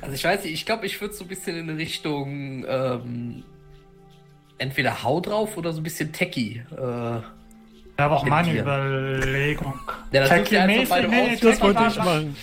Also 0.00 0.14
ich 0.14 0.24
weiß 0.24 0.44
nicht, 0.44 0.54
ich 0.54 0.66
glaube, 0.66 0.86
ich 0.86 1.00
würde 1.00 1.14
so 1.14 1.24
ein 1.24 1.28
bisschen 1.28 1.56
in 1.56 1.70
Richtung 1.76 2.64
ähm, 2.68 3.44
entweder 4.58 5.02
Hau 5.02 5.20
drauf 5.20 5.56
oder 5.56 5.72
so 5.72 5.80
ein 5.80 5.84
bisschen 5.84 6.12
Techie. 6.12 6.62
Äh, 6.76 6.80
Ja, 6.80 7.22
aber 7.96 8.16
auch 8.16 8.24
meine. 8.26 8.58
Überlegung. 8.60 9.74
Ja, 10.12 10.26
beide 10.28 10.66
nee, 10.66 10.86
nee. 11.08 11.36
Das 11.40 11.60
wollte 11.60 11.84
ich 11.88 11.96
war- 11.96 12.04
machen. 12.04 12.36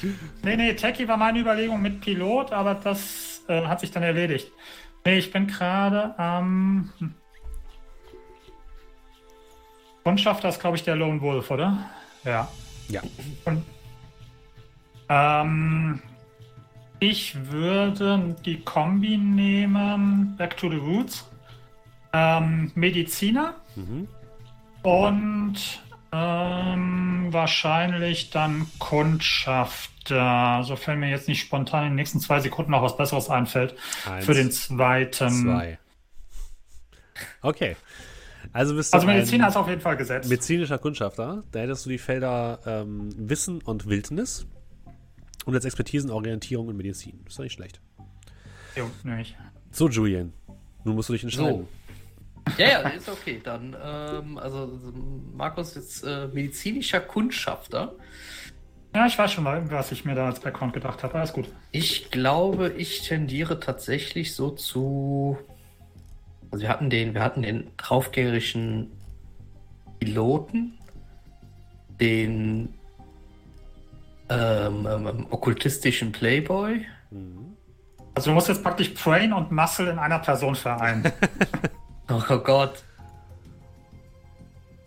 Nee, 0.43 0.55
nee, 0.57 0.73
Techie 0.73 1.07
war 1.07 1.17
meine 1.17 1.39
Überlegung 1.39 1.81
mit 1.81 2.01
Pilot, 2.01 2.51
aber 2.51 2.75
das 2.75 3.41
äh, 3.47 3.61
hat 3.65 3.79
sich 3.79 3.91
dann 3.91 4.03
erledigt. 4.03 4.51
Nee, 5.05 5.17
ich 5.19 5.31
bin 5.31 5.47
gerade 5.47 6.17
am. 6.19 6.91
Hm. 6.99 7.13
Kundschafter 10.03 10.49
ist, 10.49 10.59
glaube 10.59 10.77
ich, 10.77 10.83
der 10.83 10.95
Lone 10.95 11.21
Wolf, 11.21 11.51
oder? 11.51 11.89
Ja. 12.23 12.47
Ja. 12.89 13.01
Und, 13.45 13.63
ähm, 15.09 16.01
ich 16.99 17.35
würde 17.51 18.35
die 18.45 18.61
Kombi 18.61 19.17
nehmen, 19.17 20.35
Back 20.37 20.57
to 20.57 20.69
the 20.69 20.77
Roots. 20.77 21.25
Ähm, 22.13 22.71
Mediziner 22.75 23.55
Mhm. 23.77 24.07
und 24.83 25.55
ähm, 26.11 27.27
wahrscheinlich 27.31 28.31
dann 28.31 28.67
Kundschafter. 28.79 30.61
Sofern 30.65 30.99
mir 30.99 31.09
jetzt 31.09 31.29
nicht 31.29 31.39
spontan 31.39 31.83
in 31.83 31.89
den 31.91 31.95
nächsten 31.95 32.19
zwei 32.19 32.41
Sekunden 32.41 32.71
noch 32.71 32.81
was 32.83 32.97
Besseres 32.97 33.29
einfällt. 33.29 33.75
Eins, 34.05 34.25
für 34.25 34.33
den 34.33 34.51
zweiten. 34.51 35.43
zwei. 35.43 35.79
Okay. 37.41 37.77
Also 38.53 38.75
bist 38.75 38.93
du 38.93 38.97
Also 38.97 39.07
Mediziner 39.07 39.45
ein 39.45 39.49
ist 39.49 39.55
auf 39.57 39.67
jeden 39.67 39.81
Fall 39.81 39.97
gesetzt. 39.97 40.29
medizinischer 40.29 40.77
Kundschafter. 40.77 41.43
Da 41.51 41.59
hättest 41.59 41.85
du 41.85 41.89
die 41.89 41.97
Felder 41.97 42.59
ähm, 42.65 43.09
Wissen 43.17 43.61
und 43.61 43.87
Wildnis. 43.87 44.45
Und 45.45 45.55
als 45.55 45.65
Expertisen 45.65 46.11
Orientierung 46.11 46.67
und 46.67 46.77
Medizin. 46.77 47.19
Ist 47.27 47.39
doch 47.39 47.43
nicht 47.43 47.53
schlecht. 47.53 47.81
Jo, 48.75 48.89
nämlich. 49.03 49.35
So, 49.71 49.89
Julian. 49.89 50.33
Nun 50.83 50.95
musst 50.95 51.09
du 51.09 51.13
dich 51.13 51.23
entscheiden. 51.23 51.67
ja, 52.57 52.67
ja, 52.67 52.79
ist 52.89 53.09
okay. 53.09 53.41
Dann, 53.43 53.75
ähm, 53.83 54.37
also 54.37 54.79
Markus 55.33 55.75
ist 55.75 56.03
äh, 56.03 56.27
medizinischer 56.27 56.99
Kundschafter. 56.99 57.95
Ja, 58.93 59.05
ich 59.05 59.17
weiß 59.17 59.31
schon 59.31 59.45
mal, 59.45 59.71
was 59.71 59.91
ich 59.91 60.03
mir 60.03 60.15
da 60.15 60.25
als 60.27 60.41
Background 60.41 60.73
gedacht 60.73 61.01
habe. 61.03 61.15
Alles 61.15 61.31
gut. 61.33 61.47
Ich 61.71 62.11
glaube, 62.11 62.73
ich 62.77 63.07
tendiere 63.07 63.59
tatsächlich 63.59 64.35
so 64.35 64.51
zu. 64.51 65.37
Also 66.51 66.63
wir 66.63 66.69
hatten 66.69 66.89
den, 66.89 67.13
wir 67.13 67.23
hatten 67.23 67.41
den 67.41 67.71
draufgängerischen 67.77 68.91
Piloten, 69.99 70.77
den 71.99 72.73
ähm, 74.29 74.87
ähm, 74.89 75.07
ähm, 75.07 75.27
okkultistischen 75.29 76.11
Playboy. 76.11 76.85
Mhm. 77.09 77.57
Also 78.13 78.31
du 78.31 78.35
musst 78.35 78.49
jetzt 78.49 78.63
praktisch 78.63 78.93
Brain 78.93 79.31
und 79.31 79.51
Muscle 79.51 79.89
in 79.89 79.99
einer 79.99 80.19
Person 80.19 80.55
vereinen. 80.55 81.11
Oh 82.09 82.37
Gott. 82.39 82.83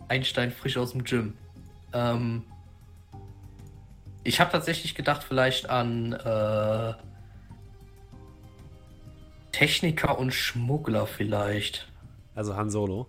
Einstein 0.09 0.51
frisch 0.51 0.77
aus 0.77 0.91
dem 0.91 1.03
Gym. 1.03 1.33
Ähm, 1.91 2.43
ich 4.23 4.39
habe 4.39 4.51
tatsächlich 4.51 4.93
gedacht, 4.93 5.23
vielleicht 5.23 5.67
an 5.67 6.13
äh, 6.13 6.93
Techniker 9.55 10.19
und 10.19 10.33
Schmuggler 10.33 11.07
vielleicht. 11.07 11.87
Also 12.35 12.55
Han 12.55 12.69
Solo. 12.69 13.07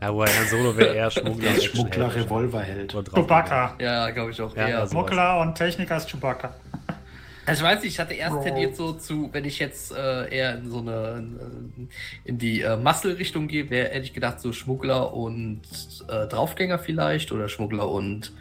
Ja, 0.00 0.12
wobei 0.12 0.26
Han 0.26 0.46
Solo 0.48 0.76
wäre 0.76 0.94
eher 0.94 1.10
Schmuggler. 1.10 1.50
als 1.50 1.64
Schmuggler, 1.64 2.06
Actionheld. 2.06 2.26
Revolverheld. 2.26 2.94
Oder 2.94 3.02
drauf- 3.04 3.14
Chewbacca. 3.20 3.74
Ja, 3.80 4.10
glaube 4.10 4.30
ich 4.30 4.40
auch 4.40 4.56
Ja, 4.56 4.68
eher. 4.68 4.80
also- 4.80 4.92
Schmuggler 4.92 5.40
und 5.40 5.54
Techniker 5.54 5.96
ist 5.96 6.08
Chewbacca. 6.10 6.54
Also 7.46 7.62
ich 7.62 7.70
weiß 7.70 7.82
nicht, 7.82 7.92
ich 7.92 8.00
hatte 8.00 8.14
erst 8.14 8.36
Bro. 8.36 8.42
tendiert 8.42 8.74
so 8.74 8.94
zu, 8.94 9.28
wenn 9.32 9.44
ich 9.44 9.58
jetzt 9.58 9.92
äh, 9.94 10.34
eher 10.34 10.56
in 10.56 10.70
so 10.70 10.78
eine 10.78 11.16
in, 11.76 11.88
in 12.24 12.38
die 12.38 12.62
äh, 12.62 12.74
Muscle-Richtung 12.78 13.48
gehe, 13.48 13.68
wäre 13.68 13.90
hätte 13.90 14.06
ich 14.06 14.14
gedacht 14.14 14.40
so 14.40 14.50
Schmuggler 14.54 15.12
und 15.12 15.60
äh, 16.08 16.26
Draufgänger 16.26 16.78
vielleicht 16.78 17.32
oder 17.32 17.50
Schmuggler 17.50 17.86
und 17.90 18.32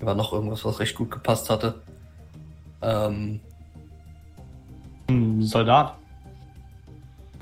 war 0.00 0.14
noch 0.14 0.34
irgendwas, 0.34 0.62
was 0.66 0.78
recht 0.78 0.94
gut 0.94 1.10
gepasst 1.10 1.48
hatte. 1.48 1.76
Ähm, 2.82 3.40
Soldat. 5.40 5.96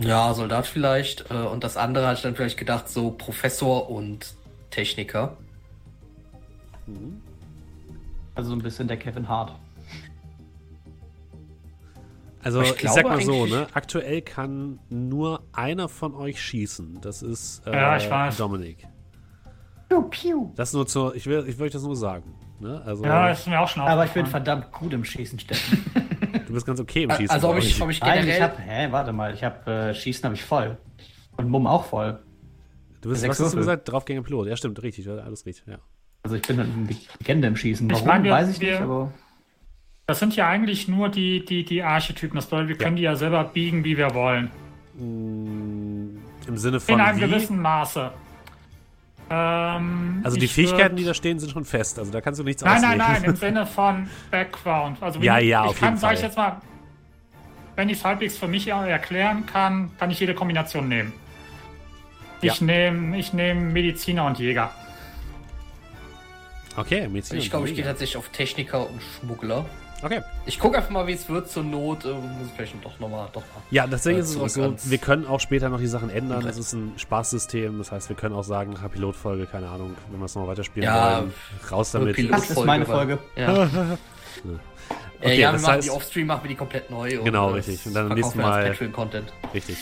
ja, 0.00 0.32
Soldat 0.34 0.66
vielleicht. 0.66 1.30
Äh, 1.30 1.34
und 1.34 1.64
das 1.64 1.76
andere 1.76 2.06
hatte 2.06 2.16
ich 2.16 2.22
dann 2.22 2.34
vielleicht 2.36 2.58
gedacht, 2.58 2.88
so 2.88 3.10
Professor 3.10 3.90
und 3.90 4.34
Techniker. 4.70 5.36
Also 8.34 8.50
so 8.50 8.56
ein 8.56 8.62
bisschen 8.62 8.88
der 8.88 8.96
Kevin 8.96 9.28
Hart. 9.28 9.52
Also 12.42 12.62
ich, 12.62 12.82
ich 12.82 12.90
sag 12.90 13.04
mal 13.04 13.20
so, 13.20 13.46
ne? 13.46 13.66
Aktuell 13.74 14.22
kann 14.22 14.78
nur 14.88 15.42
einer 15.52 15.88
von 15.88 16.14
euch 16.14 16.40
schießen. 16.40 17.00
Das 17.00 17.22
ist 17.22 17.66
äh, 17.66 17.72
Ja, 17.72 17.96
ich 17.96 18.08
weiß. 18.08 18.36
Dominik. 18.36 18.86
Piu, 19.88 20.02
piu. 20.02 20.52
Das 20.54 20.72
nur 20.72 20.86
zur, 20.86 21.14
ich 21.14 21.26
will, 21.26 21.44
ich 21.48 21.58
will 21.58 21.66
euch 21.66 21.72
das 21.72 21.82
nur 21.82 21.96
sagen. 21.96 22.34
Ne? 22.60 22.80
Also 22.84 23.04
Ja, 23.04 23.30
ist 23.30 23.46
mir 23.46 23.60
auch 23.60 23.68
schon 23.68 23.82
Aber 23.82 24.04
ich 24.04 24.12
bin 24.12 24.26
verdammt 24.26 24.70
gut 24.72 24.92
im 24.92 25.04
Schießen, 25.04 25.38
Steffen. 25.38 25.84
du 26.48 26.54
bist 26.54 26.66
ganz 26.66 26.80
okay 26.80 27.04
im 27.04 27.10
Schießen. 27.10 27.30
Also 27.30 27.50
ob 27.50 27.58
ich, 27.58 27.80
ob 27.80 27.90
ich 27.90 28.00
Nein, 28.00 28.18
ich 28.20 28.24
generell. 28.26 28.42
hab, 28.42 28.58
hä, 28.58 28.88
warte 28.90 29.12
mal, 29.12 29.32
ich 29.34 29.44
hab, 29.44 29.66
äh, 29.68 29.94
Schießen 29.94 30.24
habe 30.24 30.34
ich 30.34 30.42
voll. 30.44 30.76
Und 31.36 31.48
Mumm 31.48 31.66
auch 31.68 31.84
voll. 31.84 32.18
du 33.02 33.10
bist, 33.10 33.26
was 33.28 33.38
hast 33.38 33.52
du 33.52 33.58
gesagt? 33.58 33.88
Draufgänger 33.88 34.22
Pilot. 34.22 34.48
Ja, 34.48 34.56
stimmt, 34.56 34.82
richtig. 34.82 35.04
ja, 35.06 35.16
Alles 35.18 35.46
richtig, 35.46 35.66
ja. 35.68 35.78
Also 36.24 36.34
ich 36.36 36.42
bin 36.42 36.58
eine 36.58 36.68
Legende 37.20 37.46
im 37.48 37.56
Schießen. 37.56 37.86
Ich 37.88 37.92
Warum, 37.94 38.08
meine, 38.08 38.24
wir- 38.24 38.32
weiß 38.32 38.50
ich 38.50 38.60
wir- 38.60 38.72
nicht, 38.72 38.80
aber... 38.82 39.12
Das 40.06 40.18
sind 40.20 40.34
ja 40.36 40.48
eigentlich 40.48 40.88
nur 40.88 41.10
die, 41.10 41.44
die, 41.44 41.64
die 41.64 41.82
Archetypen. 41.82 42.34
Das 42.36 42.46
bedeutet, 42.46 42.68
wir 42.70 42.78
können 42.78 42.96
die 42.96 43.02
ja 43.02 43.14
selber 43.14 43.44
biegen, 43.44 43.84
wie 43.84 43.96
wir 43.98 44.14
wollen. 44.14 44.50
Mm, 44.94 46.16
Im 46.48 46.56
Sinne 46.56 46.80
von 46.80 46.94
In 46.94 47.00
einem 47.02 47.18
wie? 47.18 47.26
gewissen 47.26 47.60
Maße. 47.60 48.10
Ähm, 49.30 50.20
Also 50.24 50.38
die 50.38 50.48
Fähigkeiten, 50.48 50.94
würd- 50.94 50.98
die 50.98 51.04
da 51.04 51.14
stehen, 51.14 51.38
sind 51.38 51.50
schon 51.52 51.64
fest. 51.64 51.98
Also 51.98 52.10
da 52.10 52.20
kannst 52.20 52.40
du 52.40 52.44
nichts 52.44 52.62
Nein, 52.62 52.76
auslegen. 52.76 52.98
nein, 52.98 53.12
nein, 53.12 53.24
im 53.24 53.36
Sinne 53.44 53.66
von 53.66 54.08
Background. 54.30 55.02
Also 55.02 55.20
Ja, 55.20 55.38
ja, 55.38 55.64
ich 55.64 55.70
auf 55.70 55.78
kann, 55.80 55.88
jeden 55.90 55.98
sag 55.98 56.14
ich 56.14 56.22
jetzt 56.22 56.36
mal, 56.36 56.60
wenn 57.76 57.88
ich 57.90 57.98
es 57.98 58.04
halbwegs 58.04 58.36
für 58.38 58.48
mich 58.48 58.66
erklären 58.68 59.44
kann, 59.46 59.90
kann 59.98 60.10
ich 60.10 60.18
jede 60.20 60.34
Kombination 60.34 60.88
nehmen. 60.88 61.12
Ich 62.40 62.58
Ja. 62.60 62.64
nehme 62.64 63.18
ich 63.18 63.32
nehm 63.32 63.72
Mediziner 63.72 64.24
und 64.26 64.38
Jäger. 64.38 64.70
Okay, 66.76 67.08
Medizin. 67.08 67.38
Ich 67.38 67.50
glaube, 67.50 67.68
ich 67.68 67.74
gehe 67.74 67.84
tatsächlich 67.84 68.16
auf 68.16 68.28
Techniker 68.28 68.88
und 68.88 69.00
Schmuggler. 69.02 69.66
Okay. 70.02 70.20
Ich 70.46 70.58
gucke 70.60 70.76
einfach 70.76 70.90
mal, 70.90 71.06
wie 71.08 71.12
es 71.12 71.28
wird 71.28 71.50
zur 71.50 71.64
Not. 71.64 72.04
Äh, 72.04 72.08
muss 72.08 72.46
ich 72.46 72.52
vielleicht 72.54 72.84
doch 72.84 72.98
nochmal. 73.00 73.28
Doch 73.32 73.40
mal. 73.42 73.62
Ja, 73.70 73.86
deswegen 73.86 74.18
Äh, 74.18 74.20
ist 74.22 74.30
es 74.30 74.36
auch 74.38 74.48
so, 74.48 74.74
wir 74.84 74.98
können 74.98 75.26
auch 75.26 75.40
später 75.40 75.68
noch 75.68 75.80
die 75.80 75.86
Sachen 75.88 76.08
ändern. 76.10 76.38
Okay. 76.38 76.46
Das 76.48 76.58
ist 76.58 76.72
ein 76.72 76.92
Spaßsystem. 76.96 77.78
Das 77.78 77.90
heißt, 77.90 78.08
wir 78.08 78.16
können 78.16 78.34
auch 78.34 78.44
sagen, 78.44 78.72
nach 78.72 78.82
der 78.82 78.88
Pilotfolge, 78.88 79.46
keine 79.46 79.68
Ahnung, 79.68 79.96
wenn 80.10 80.20
wir 80.20 80.26
es 80.26 80.34
noch 80.36 80.46
weiterspielen 80.46 80.88
Ja, 80.88 81.18
wollen, 81.22 81.34
raus 81.70 81.90
damit. 81.92 82.16
Das 82.30 82.50
ist 82.50 82.64
meine 82.64 82.86
Folge. 82.86 83.18
Ja. 83.36 83.68
Okay, 85.20 85.30
äh, 85.32 85.40
ja, 85.40 85.48
wir 85.48 85.52
das 85.54 85.62
machen 85.62 85.74
heißt- 85.80 85.82
die 85.82 85.90
Offstream, 85.90 86.26
machen 86.28 86.44
wir 86.44 86.48
die 86.50 86.54
komplett 86.54 86.90
neu. 86.92 87.18
Genau, 87.24 87.50
äh, 87.50 87.54
richtig. 87.54 87.84
Und 87.86 87.94
dann 87.94 88.08
am 88.08 88.14
nächsten 88.16 88.40
Mal- 88.40 88.68
Patreon-Content. 88.70 89.32
Richtig. 89.52 89.76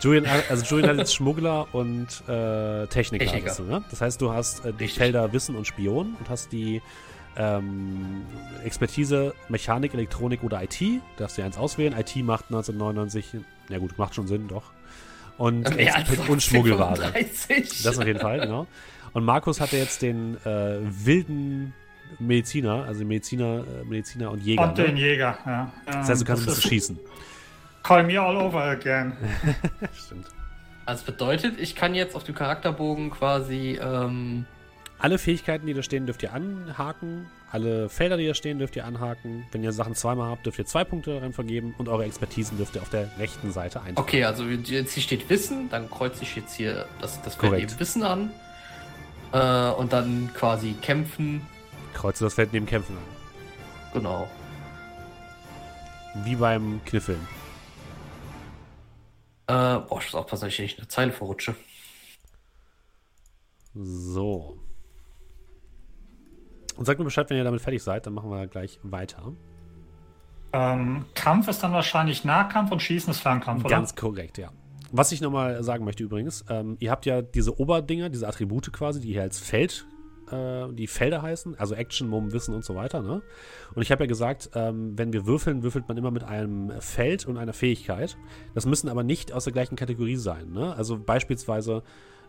Julian, 0.00 0.24
also 0.48 0.64
Julian 0.64 0.90
hat 0.90 0.98
jetzt 0.98 1.12
Schmuggler 1.14 1.66
und 1.74 2.06
äh, 2.28 2.86
Techniker. 2.86 3.24
Techniker. 3.26 3.52
Du, 3.56 3.64
ne? 3.64 3.82
Das 3.90 4.00
heißt, 4.00 4.20
du 4.20 4.32
hast 4.32 4.60
äh, 4.64 4.72
die 4.72 4.84
Richtig. 4.84 4.94
Felder 4.98 5.32
Wissen 5.32 5.56
und 5.56 5.66
Spion 5.66 6.14
und 6.20 6.30
hast 6.30 6.52
die 6.52 6.80
ähm, 7.36 8.22
Expertise 8.64 9.34
Mechanik, 9.48 9.94
Elektronik 9.94 10.42
oder 10.42 10.62
IT. 10.62 10.80
Darfst 11.16 11.38
du 11.38 11.42
eins 11.42 11.56
auswählen. 11.56 11.94
IT 11.98 12.16
macht 12.16 12.46
1999, 12.46 13.36
ja 13.68 13.78
gut, 13.78 13.98
macht 13.98 14.14
schon 14.14 14.26
Sinn, 14.26 14.48
doch. 14.48 14.64
Und, 15.38 15.70
Exper- 15.70 16.28
und 16.28 16.42
Schmuggelware. 16.42 16.96
35. 16.96 17.82
Das 17.82 17.98
auf 17.98 18.06
jeden 18.06 18.20
Fall, 18.20 18.40
genau. 18.40 18.66
Und 19.12 19.24
Markus 19.24 19.60
hatte 19.60 19.76
jetzt 19.76 20.02
den 20.02 20.36
äh, 20.44 20.78
wilden 20.82 21.72
Mediziner, 22.18 22.84
also 22.86 23.04
Mediziner, 23.04 23.64
äh, 23.80 23.84
Mediziner 23.84 24.30
und 24.30 24.42
Jäger. 24.42 24.62
Und 24.62 24.78
den 24.78 24.94
Ne? 24.94 25.00
Jäger, 25.00 25.38
ja. 25.46 25.72
Das 25.86 26.08
heißt, 26.08 26.20
du 26.20 26.26
kannst 26.26 26.42
ein 26.42 26.46
bisschen 26.46 26.70
schießen. 26.70 26.98
Call 27.82 28.04
me 28.04 28.20
all 28.20 28.36
over 28.36 28.62
again. 28.62 29.14
Stimmt. 29.94 30.26
Also 30.84 31.04
bedeutet, 31.06 31.58
ich 31.58 31.74
kann 31.74 31.94
jetzt 31.94 32.14
auf 32.14 32.24
dem 32.24 32.34
Charakterbogen 32.34 33.10
quasi 33.10 33.78
ähm, 33.82 34.44
Alle 35.00 35.16
Fähigkeiten, 35.16 35.66
die 35.66 35.72
da 35.72 35.82
stehen, 35.82 36.04
dürft 36.04 36.22
ihr 36.22 36.34
anhaken. 36.34 37.26
Alle 37.50 37.88
Felder, 37.88 38.18
die 38.18 38.26
da 38.26 38.34
stehen, 38.34 38.58
dürft 38.58 38.76
ihr 38.76 38.84
anhaken. 38.84 39.46
Wenn 39.50 39.64
ihr 39.64 39.72
Sachen 39.72 39.94
zweimal 39.94 40.28
habt, 40.28 40.44
dürft 40.44 40.58
ihr 40.58 40.66
zwei 40.66 40.84
Punkte 40.84 41.14
darin 41.14 41.32
vergeben. 41.32 41.74
Und 41.78 41.88
eure 41.88 42.04
Expertisen 42.04 42.58
dürft 42.58 42.76
ihr 42.76 42.82
auf 42.82 42.90
der 42.90 43.10
rechten 43.18 43.50
Seite 43.50 43.80
eintragen. 43.80 43.98
Okay, 43.98 44.24
also 44.24 44.44
jetzt 44.44 44.92
hier 44.92 45.02
steht 45.02 45.30
Wissen, 45.30 45.70
dann 45.70 45.88
kreuze 45.88 46.22
ich 46.22 46.36
jetzt 46.36 46.54
hier 46.54 46.86
das, 47.00 47.22
das 47.22 47.34
Feld 47.36 47.52
Korrekt. 47.52 47.70
eben 47.70 47.80
Wissen 47.80 48.02
an. 48.02 48.30
Äh, 49.32 49.70
und 49.70 49.94
dann 49.94 50.30
quasi 50.34 50.74
kämpfen. 50.82 51.40
Kreuze 51.94 52.24
das 52.24 52.34
Feld 52.34 52.52
neben 52.52 52.66
Kämpfen 52.66 52.94
an. 52.94 53.02
Genau. 53.94 54.28
Wie 56.24 56.36
beim 56.36 56.82
Kniffeln. 56.84 57.26
Äh, 59.46 59.52
boah, 59.52 59.98
ich 59.98 60.12
muss 60.12 60.14
aufpassen, 60.14 60.44
dass 60.44 60.52
ich 60.52 60.60
nicht 60.60 60.78
eine 60.78 60.88
Zeile 60.88 61.12
verrutsche. 61.12 61.54
So. 63.74 64.58
Und 66.76 66.84
sagt 66.84 66.98
mir 66.98 67.04
Bescheid, 67.04 67.28
wenn 67.30 67.36
ihr 67.36 67.44
damit 67.44 67.60
fertig 67.60 67.82
seid, 67.82 68.06
dann 68.06 68.14
machen 68.14 68.30
wir 68.30 68.46
gleich 68.46 68.78
weiter. 68.82 69.32
Ähm, 70.52 71.04
Kampf 71.14 71.48
ist 71.48 71.62
dann 71.62 71.72
wahrscheinlich 71.72 72.24
Nahkampf 72.24 72.72
und 72.72 72.80
Schießen 72.82 73.10
ist 73.10 73.20
Fernkampf, 73.20 73.64
oder? 73.64 73.76
Ganz 73.76 73.94
korrekt, 73.94 74.38
ja. 74.38 74.50
Was 74.92 75.12
ich 75.12 75.20
nochmal 75.20 75.62
sagen 75.62 75.84
möchte 75.84 76.02
übrigens, 76.02 76.44
ähm, 76.48 76.76
ihr 76.80 76.90
habt 76.90 77.06
ja 77.06 77.22
diese 77.22 77.60
Oberdinger, 77.60 78.08
diese 78.08 78.26
Attribute 78.26 78.72
quasi, 78.72 79.00
die 79.00 79.12
hier 79.12 79.22
als 79.22 79.38
Feld, 79.38 79.86
äh, 80.32 80.66
die 80.72 80.88
Felder 80.88 81.22
heißen, 81.22 81.56
also 81.56 81.76
Action, 81.76 82.08
Mumm, 82.08 82.32
Wissen 82.32 82.54
und 82.54 82.64
so 82.64 82.74
weiter, 82.74 83.00
ne? 83.00 83.22
Und 83.74 83.82
ich 83.82 83.92
habe 83.92 84.02
ja 84.04 84.08
gesagt, 84.08 84.50
ähm, 84.54 84.98
wenn 84.98 85.12
wir 85.12 85.26
würfeln, 85.26 85.62
würfelt 85.62 85.86
man 85.86 85.96
immer 85.96 86.10
mit 86.10 86.24
einem 86.24 86.72
Feld 86.80 87.26
und 87.26 87.36
einer 87.36 87.52
Fähigkeit. 87.52 88.16
Das 88.54 88.66
müssen 88.66 88.88
aber 88.88 89.04
nicht 89.04 89.32
aus 89.32 89.44
der 89.44 89.52
gleichen 89.52 89.76
Kategorie 89.76 90.16
sein, 90.16 90.50
ne? 90.50 90.74
Also 90.74 90.98
beispielsweise, 90.98 91.84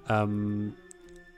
ähm, 0.07 0.75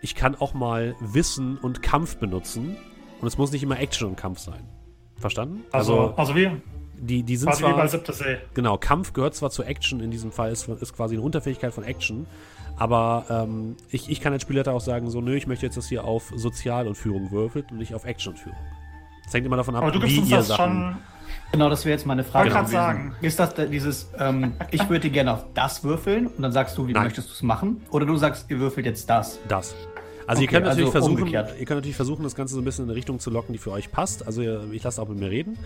ich 0.01 0.15
kann 0.15 0.35
auch 0.35 0.53
mal 0.53 0.95
Wissen 0.99 1.57
und 1.57 1.81
Kampf 1.81 2.17
benutzen 2.17 2.75
und 3.23 3.27
es 3.27 3.37
muss 3.37 3.53
nicht 3.53 3.63
immer 3.63 3.79
Action 3.79 4.09
und 4.09 4.17
Kampf 4.17 4.39
sein. 4.39 4.67
Verstanden? 5.15 5.63
Also, 5.71 6.13
also 6.17 6.35
wie, 6.35 6.51
die, 6.97 7.23
die 7.23 7.37
sind 7.37 7.47
quasi 7.47 7.63
wie 7.63 7.67
bei 7.67 7.73
zwar... 7.75 7.87
Siebte 7.87 8.11
See. 8.11 8.37
Genau, 8.53 8.77
Kampf 8.77 9.13
gehört 9.13 9.33
zwar 9.33 9.49
zu 9.49 9.63
Action, 9.63 10.01
in 10.01 10.11
diesem 10.11 10.33
Fall 10.33 10.51
ist, 10.51 10.67
ist 10.67 10.93
quasi 10.93 11.15
eine 11.15 11.23
Unterfähigkeit 11.23 11.73
von 11.73 11.85
Action, 11.85 12.27
aber 12.75 13.25
ähm, 13.29 13.77
ich, 13.91 14.09
ich 14.09 14.19
kann 14.19 14.33
als 14.33 14.41
Spielleiter 14.41 14.73
auch 14.73 14.81
sagen, 14.81 15.09
so, 15.09 15.21
nö, 15.21 15.37
ich 15.37 15.47
möchte 15.47 15.65
jetzt 15.65 15.77
das 15.77 15.87
hier 15.87 16.03
auf 16.03 16.33
Sozial 16.35 16.85
und 16.85 16.95
Führung 16.95 17.31
würfelt 17.31 17.71
und 17.71 17.77
nicht 17.77 17.95
auf 17.95 18.03
Action 18.03 18.33
und 18.33 18.39
Führung. 18.39 18.59
Das 19.23 19.33
hängt 19.33 19.45
immer 19.45 19.55
davon 19.55 19.77
ab, 19.77 19.83
Aber 19.83 19.91
du 19.93 20.01
gibst 20.01 20.17
wie 20.17 20.19
uns 20.19 20.29
ihr 20.29 20.37
das 20.37 20.47
Sachen... 20.49 20.73
schon. 20.73 20.97
Genau, 21.53 21.69
das 21.69 21.85
wäre 21.85 21.93
jetzt 21.93 22.05
meine 22.05 22.25
Frage. 22.25 22.49
Wollte 22.49 22.53
grad 22.53 22.65
gewesen. 22.65 22.73
sagen. 22.73 23.15
Ist 23.21 23.39
das 23.39 23.53
da 23.53 23.65
dieses, 23.65 24.11
ähm, 24.19 24.53
ich 24.71 24.89
würde 24.89 25.09
gerne 25.09 25.33
auf 25.33 25.45
das 25.53 25.85
würfeln 25.85 26.27
und 26.27 26.41
dann 26.41 26.51
sagst 26.51 26.77
du, 26.77 26.87
wie 26.87 26.91
Nein. 26.93 27.03
möchtest 27.03 27.29
du 27.29 27.33
es 27.33 27.41
machen? 27.41 27.83
Oder 27.89 28.05
du 28.05 28.17
sagst, 28.17 28.49
ihr 28.49 28.59
würfelt 28.59 28.85
jetzt 28.85 29.09
das. 29.09 29.39
Das. 29.47 29.73
Also 30.27 30.41
ihr 30.41 30.47
Okay, 30.47 30.55
könnt 30.55 30.65
natürlich 30.65 30.85
also 30.87 30.91
versuchen, 30.91 31.17
umgekehrt. 31.19 31.49
ihr 31.59 31.65
könnt 31.65 31.77
natürlich 31.79 31.95
versuchen, 31.95 32.23
das 32.23 32.35
Ganze 32.35 32.55
so 32.55 32.61
ein 32.61 32.65
bisschen 32.65 32.85
in 32.85 32.89
eine 32.89 32.97
Richtung 32.97 33.19
zu 33.19 33.29
locken, 33.29 33.53
die 33.53 33.59
für 33.59 33.71
euch 33.71 33.91
passt. 33.91 34.25
Also 34.25 34.41
ihr, 34.41 34.63
ich 34.71 34.83
lasse 34.83 35.01
auch 35.01 35.07
mit 35.09 35.19
mir 35.19 35.29
reden. 35.29 35.57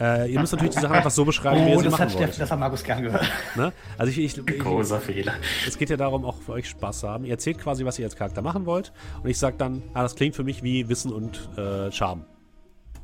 Äh, 0.00 0.32
ihr 0.32 0.38
müsst 0.40 0.52
natürlich 0.52 0.74
die 0.74 0.80
Sachen 0.80 0.94
einfach 0.94 1.10
so 1.10 1.24
beschreiben, 1.24 1.66
wie 1.66 1.70
ihr 1.70 1.76
Oh, 1.76 1.78
sie 1.80 1.84
das 1.86 1.92
machen 1.92 2.08
hat, 2.10 2.18
wollt. 2.18 2.40
das 2.40 2.50
hat 2.50 2.58
Markus 2.58 2.84
gern 2.84 3.02
gehört. 3.02 3.24
Ne? 3.56 3.72
Also 3.98 4.10
ich, 4.12 4.18
ich, 4.18 4.38
ich, 4.38 4.58
Großer 4.60 5.00
Fehler. 5.00 5.32
es 5.66 5.76
geht 5.76 5.90
ja 5.90 5.96
darum, 5.96 6.24
auch 6.24 6.40
für 6.40 6.52
euch 6.52 6.68
Spaß 6.68 7.00
zu 7.00 7.08
haben. 7.08 7.24
Ihr 7.24 7.32
erzählt 7.32 7.58
quasi, 7.58 7.84
was 7.84 7.98
ihr 7.98 8.04
als 8.06 8.14
Charakter 8.16 8.40
machen 8.42 8.64
wollt. 8.66 8.92
Und 9.22 9.28
ich 9.28 9.38
sage 9.38 9.56
dann, 9.58 9.82
ah, 9.94 10.02
das 10.02 10.14
klingt 10.14 10.36
für 10.36 10.44
mich 10.44 10.62
wie 10.62 10.88
Wissen 10.88 11.12
und 11.12 11.48
äh, 11.58 11.90
Charme. 11.90 12.24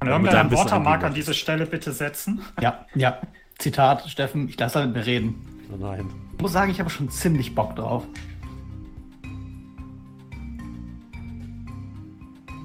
Kann 0.00 0.24
Wissen 0.24 0.52
Watermark 0.52 1.02
an 1.04 1.14
diese 1.14 1.34
Stelle 1.34 1.66
bitte 1.66 1.92
setzen? 1.92 2.42
Ja, 2.60 2.86
ja. 2.94 3.18
Zitat, 3.58 4.08
Steffen, 4.08 4.48
ich 4.48 4.58
lasse 4.58 4.84
mit 4.86 4.94
mir 4.96 5.06
reden. 5.06 5.34
Oh 5.72 5.76
nein. 5.78 6.10
Ich 6.36 6.42
muss 6.42 6.52
sagen, 6.52 6.70
ich 6.70 6.80
habe 6.80 6.90
schon 6.90 7.08
ziemlich 7.08 7.54
Bock 7.54 7.74
drauf. 7.76 8.04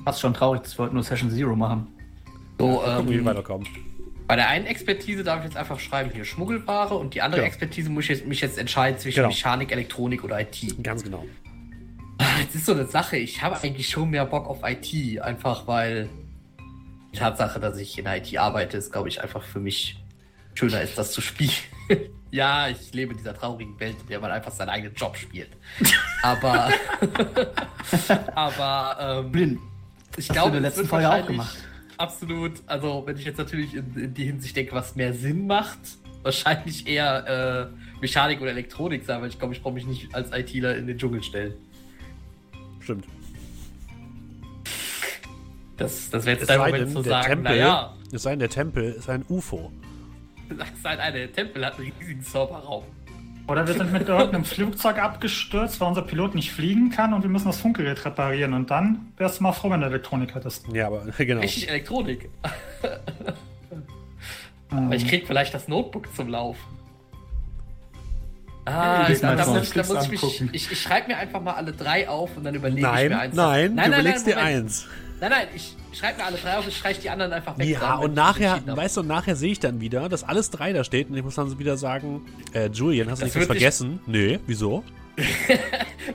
Fast 0.10 0.22
schon 0.22 0.34
traurig, 0.34 0.64
dass 0.64 0.76
wir 0.76 0.86
heute 0.86 0.96
nur 0.96 1.04
Session 1.04 1.30
Zero 1.30 1.56
machen. 1.56 1.86
So, 2.58 2.78
Gucken, 2.78 3.06
wie 3.10 3.12
wir 3.12 3.20
ähm, 3.20 3.26
weiterkommen. 3.26 3.68
bei 4.28 4.36
der 4.36 4.48
einen 4.50 4.66
Expertise 4.66 5.24
darf 5.24 5.42
ich 5.42 5.46
jetzt 5.46 5.56
einfach 5.56 5.80
schreiben, 5.80 6.10
hier 6.12 6.26
Schmuggelware 6.26 6.96
und 6.96 7.14
die 7.14 7.22
andere 7.22 7.42
Genau. 7.42 7.48
Expertise 7.48 7.92
muss 7.92 8.06
ich 8.06 8.10
jetzt, 8.10 8.26
mich 8.26 8.42
jetzt 8.42 8.58
entscheiden 8.58 8.98
zwischen 8.98 9.18
Genau. 9.18 9.28
Mechanik, 9.28 9.72
Elektronik 9.72 10.24
oder 10.24 10.42
IT. 10.42 10.82
Ganz 10.82 11.04
genau. 11.04 11.28
Jetzt 12.40 12.56
ist 12.56 12.66
so 12.66 12.72
eine 12.72 12.88
Sache, 12.88 13.18
ich 13.18 13.44
habe 13.44 13.62
eigentlich 13.62 13.88
schon 13.88 14.10
mehr 14.10 14.26
Bock 14.26 14.48
auf 14.48 14.62
IT, 14.64 15.22
einfach 15.22 15.68
weil 15.68 16.10
die 17.14 17.20
Tatsache, 17.20 17.60
dass 17.60 17.78
ich 17.78 18.00
in 18.00 18.08
IT 18.08 18.36
arbeite, 18.36 18.78
ist, 18.78 18.92
glaube 18.92 19.10
ich, 19.10 19.22
einfach 19.22 19.44
für 19.44 19.60
mich 19.60 20.04
schöner 20.56 20.82
ist, 20.82 20.98
das 20.98 21.12
zu 21.12 21.22
spielen. 21.22 21.52
ja, 22.32 22.68
ich 22.68 22.92
lebe 22.96 23.12
in 23.12 23.20
dieser 23.20 23.36
traurigen 23.36 23.80
Welt, 23.80 23.98
in 24.02 24.08
der 24.08 24.20
man 24.20 24.32
einfach 24.32 24.52
seinen 24.52 24.70
eigenen 24.70 24.96
Job 24.96 25.16
spielt. 25.18 25.50
Aber, 26.24 26.70
aber 28.36 29.22
ähm, 29.24 29.32
Blind. 29.32 29.60
Ich 30.20 30.28
glaube, 30.30 30.58
in 30.58 30.64
der 30.64 30.72
es 30.72 30.78
letzten 30.78 30.90
Folge 30.90 31.08
auch 31.08 31.12
wahrscheinlich 31.12 31.38
gemacht. 31.38 31.58
Absolut. 31.98 32.54
Also, 32.66 33.04
wenn 33.06 33.18
ich 33.18 33.26
jetzt 33.26 33.38
natürlich 33.38 33.74
in, 33.76 33.94
in 33.96 34.14
die 34.14 34.26
Hinsicht 34.26 34.56
denke, 34.56 34.74
was 34.74 34.96
mehr 34.96 35.14
Sinn 35.14 35.48
macht, 35.48 35.80
wahrscheinlich 36.24 36.88
eher 36.88 37.72
äh, 37.72 38.00
Mechanik 38.02 38.42
oder 38.42 38.52
Elektronik 38.52 39.06
sein, 39.06 39.22
weil 39.22 39.30
ich 39.30 39.40
glaube, 39.40 39.54
ich 39.54 39.62
brauche 39.62 39.74
mich 39.74 39.86
nicht 39.86 40.14
als 40.16 40.32
ITler 40.32 40.76
in 40.78 40.88
den 40.88 40.98
Dschungel 40.98 41.24
stellen. 41.24 41.54
Stimmt. 42.80 43.06
Das, 45.78 46.10
das 46.10 46.26
wäre 46.26 46.36
jetzt 46.36 46.42
Es 46.42 46.48
der 46.48 46.58
sei 46.58 46.66
Moment 46.66 46.84
denn, 46.84 46.96
zu 46.96 47.02
der 47.02 47.12
sagen, 47.12 47.28
Tempel, 47.28 47.52
naja, 47.52 47.96
es 48.12 48.24
sei 48.24 48.30
denn, 48.32 48.40
der 48.40 48.50
Tempel 48.50 48.84
ist 48.92 49.10
ein 49.10 49.26
UFO. 49.30 49.72
seit 50.84 51.00
eine 51.00 51.32
Tempel 51.32 51.66
hat 51.66 51.80
einen 51.80 51.92
riesigen 52.00 52.22
Serverraum. 52.22 52.84
Oder 53.50 53.66
wir 53.66 53.74
sind 53.74 53.92
mit 53.92 54.08
irgendeinem 54.08 54.46
Flugzeug 54.46 55.00
abgestürzt, 55.00 55.82
weil 55.82 55.88
unser 55.88 56.04
Pilot 56.04 56.36
nicht 56.36 56.52
fliegen 56.52 56.92
kann 56.92 57.14
und 57.14 57.24
wir 57.24 57.30
müssen 57.32 57.48
das 57.48 57.60
Funkgerät 57.60 58.06
reparieren. 58.06 58.54
Und 58.54 58.70
dann 58.70 59.12
wärst 59.18 59.40
du 59.40 59.44
mal 59.44 59.54
froh, 59.54 59.72
wenn 59.72 59.82
du 59.82 59.88
Elektronik 59.88 60.36
hättest. 60.36 60.68
Ja, 60.72 60.88
aber 60.88 61.06
genau. 61.18 61.42
Richtig 61.42 61.68
Elektronik. 61.68 62.30
Ähm, 62.84 62.94
Aber 64.86 64.96
ich 64.96 65.08
krieg 65.08 65.26
vielleicht 65.26 65.52
das 65.56 65.68
Notebook 65.68 66.16
zum 66.16 66.30
Laufen. 66.30 66.62
Ah, 68.66 69.08
da, 69.08 69.36
da, 69.36 69.46
muss, 69.48 69.70
da 69.70 69.72
Clips 69.72 69.90
muss 69.90 70.04
ich 70.04 70.12
mich. 70.12 70.42
Ich, 70.52 70.72
ich 70.72 70.80
schreibe 70.80 71.08
mir 71.08 71.18
einfach 71.18 71.42
mal 71.42 71.54
alle 71.54 71.72
drei 71.72 72.08
auf 72.08 72.38
und 72.38 72.44
dann 72.44 72.54
überlege 72.54 72.82
ich 72.82 72.86
Nein, 72.86 73.10
mir 73.10 73.20
eins. 73.20 73.36
nein, 73.36 73.76
du 73.76 73.84
überlegst 73.88 74.28
dir 74.28 74.36
Moment. 74.36 74.56
eins. 74.56 74.88
Nein, 75.22 75.32
nein, 75.32 75.48
ich 75.54 75.76
schreibe 75.92 76.18
mir 76.20 76.26
alle 76.26 76.38
drei 76.38 76.58
auf 76.58 76.66
und 76.66 76.74
streiche 76.74 77.02
die 77.02 77.10
anderen 77.10 77.34
einfach 77.34 77.58
weg. 77.58 77.68
Ja, 77.68 77.96
und 77.96 78.12
ich 78.12 78.16
nachher, 78.16 78.62
weißt 78.66 78.98
du, 78.98 79.02
und 79.02 79.08
nachher 79.08 79.36
sehe 79.36 79.52
ich 79.52 79.60
dann 79.60 79.82
wieder, 79.82 80.08
dass 80.08 80.24
alles 80.24 80.50
drei 80.50 80.72
da 80.72 80.84
steht 80.84 81.10
und 81.10 81.18
ich 81.18 81.24
muss 81.24 81.36
dann 81.36 81.50
so 81.50 81.60
wieder 81.60 81.76
sagen, 81.78 82.26
äh, 82.54 82.68
Julian, 82.68 83.10
hast 83.10 83.22
du 83.22 83.26
Das 83.26 83.36
nicht 83.36 83.42
was 83.42 83.48
vergessen? 83.48 84.00
Nee, 84.06 84.40
wieso? 84.48 84.84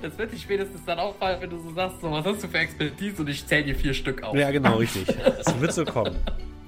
Das 0.02 0.18
wird 0.18 0.32
dich 0.32 0.42
spätestens 0.42 0.80
dann 0.84 0.98
auffallen, 0.98 1.40
wenn 1.40 1.50
du 1.50 1.58
so 1.58 1.72
sagst, 1.72 2.00
so, 2.00 2.10
was 2.10 2.24
hast 2.24 2.42
du 2.42 2.48
für 2.48 2.58
Expertise 2.58 3.22
und 3.22 3.28
ich 3.28 3.46
zähle 3.46 3.64
dir 3.64 3.74
vier 3.76 3.94
Stück 3.94 4.22
auf. 4.22 4.34
Ja, 4.34 4.50
genau, 4.50 4.76
richtig. 4.76 5.06
Es 5.38 5.60
wird 5.60 5.72
so 5.72 5.84
kommen. 5.84 6.16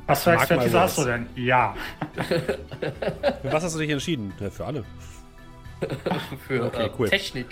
Was 0.06 0.22
für 0.22 0.32
Expertise 0.32 0.78
hast 0.80 0.98
du 0.98 1.04
denn? 1.04 1.26
Ja. 1.34 1.74
Für 2.16 3.52
was 3.52 3.64
hast 3.64 3.74
du 3.74 3.80
dich 3.80 3.90
entschieden? 3.90 4.32
Ja, 4.38 4.50
für 4.50 4.64
alle. 4.64 4.84
Für 6.46 6.66
Okay, 6.66 6.86
äh, 6.86 6.90
cool. 6.98 7.08
Technik. 7.10 7.46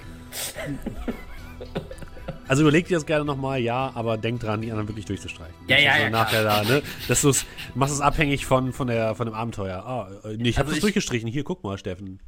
Also 2.47 2.63
überleg 2.63 2.87
dir 2.89 2.95
das 2.95 3.07
gerne 3.07 3.25
nochmal, 3.25 3.59
ja, 3.61 3.91
aber 3.95 4.19
denk 4.19 4.41
dran, 4.41 4.61
die 4.61 4.71
anderen 4.71 4.89
wirklich 4.89 5.07
durchzustreichen. 5.07 5.55
Ja, 5.67 5.79
ja, 5.79 5.97
ja, 5.99 6.11
Nachher 6.11 6.45
da, 6.45 6.63
ne? 6.63 6.83
Dass 7.09 7.23
du 7.23 7.31
es, 7.31 7.47
machst 7.75 7.95
es 7.95 8.01
abhängig 8.01 8.45
von, 8.45 8.73
von, 8.73 8.87
der, 8.87 9.15
von 9.15 9.27
dem 9.27 9.35
Abenteuer. 9.35 9.79
Ah, 9.85 10.11
äh, 10.29 10.37
nee, 10.37 10.51
ich 10.51 10.57
habe 10.59 10.67
Also 10.67 10.71
das 10.73 10.77
ich- 10.77 10.81
durchgestrichen. 10.83 11.29
Hier, 11.29 11.43
guck 11.45 11.65
mal, 11.65 11.79
Steffen. 11.79 12.21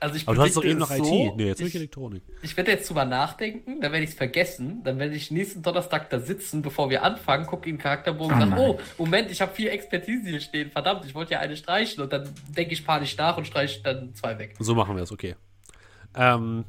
Also 0.00 0.14
ich 0.14 0.28
Aber 0.28 0.36
du 0.36 0.42
hast 0.42 0.56
doch 0.56 0.62
eben 0.64 0.78
noch 0.78 0.90
es 0.92 0.98
IT. 0.98 1.04
so, 1.04 1.34
Nee, 1.36 1.46
jetzt 1.48 1.58
will 1.58 1.66
ich 1.66 1.74
ich, 1.74 1.80
Elektronik. 1.80 2.22
ich 2.42 2.56
werde 2.56 2.70
jetzt 2.70 2.88
drüber 2.88 3.04
nachdenken, 3.04 3.80
dann 3.80 3.90
werde 3.90 4.04
ich 4.04 4.10
es 4.10 4.16
vergessen, 4.16 4.80
dann 4.84 5.00
werde 5.00 5.16
ich 5.16 5.32
nächsten 5.32 5.60
Donnerstag 5.60 6.08
da 6.10 6.20
sitzen, 6.20 6.62
bevor 6.62 6.88
wir 6.88 7.02
anfangen, 7.02 7.46
gucke 7.46 7.68
in 7.68 7.74
den 7.76 7.82
Charakterbogen 7.82 8.40
und 8.40 8.52
Oh 8.52 8.56
sage, 8.56 8.60
oh, 8.62 9.02
Moment, 9.02 9.28
ich 9.32 9.40
habe 9.40 9.52
vier 9.52 9.72
Expertise 9.72 10.28
hier 10.30 10.38
stehen, 10.40 10.70
verdammt, 10.70 11.04
ich 11.04 11.16
wollte 11.16 11.32
ja 11.32 11.40
eine 11.40 11.56
streichen 11.56 12.00
und 12.04 12.12
dann 12.12 12.32
denke 12.48 12.74
ich 12.74 12.86
panisch 12.86 13.16
nach 13.16 13.36
und 13.38 13.46
streiche 13.48 13.82
dann 13.82 14.14
zwei 14.14 14.38
weg. 14.38 14.54
So 14.60 14.76
machen 14.76 14.94
wir 14.94 15.02
es, 15.02 15.10
okay. 15.10 15.34
Ähm, 16.16 16.64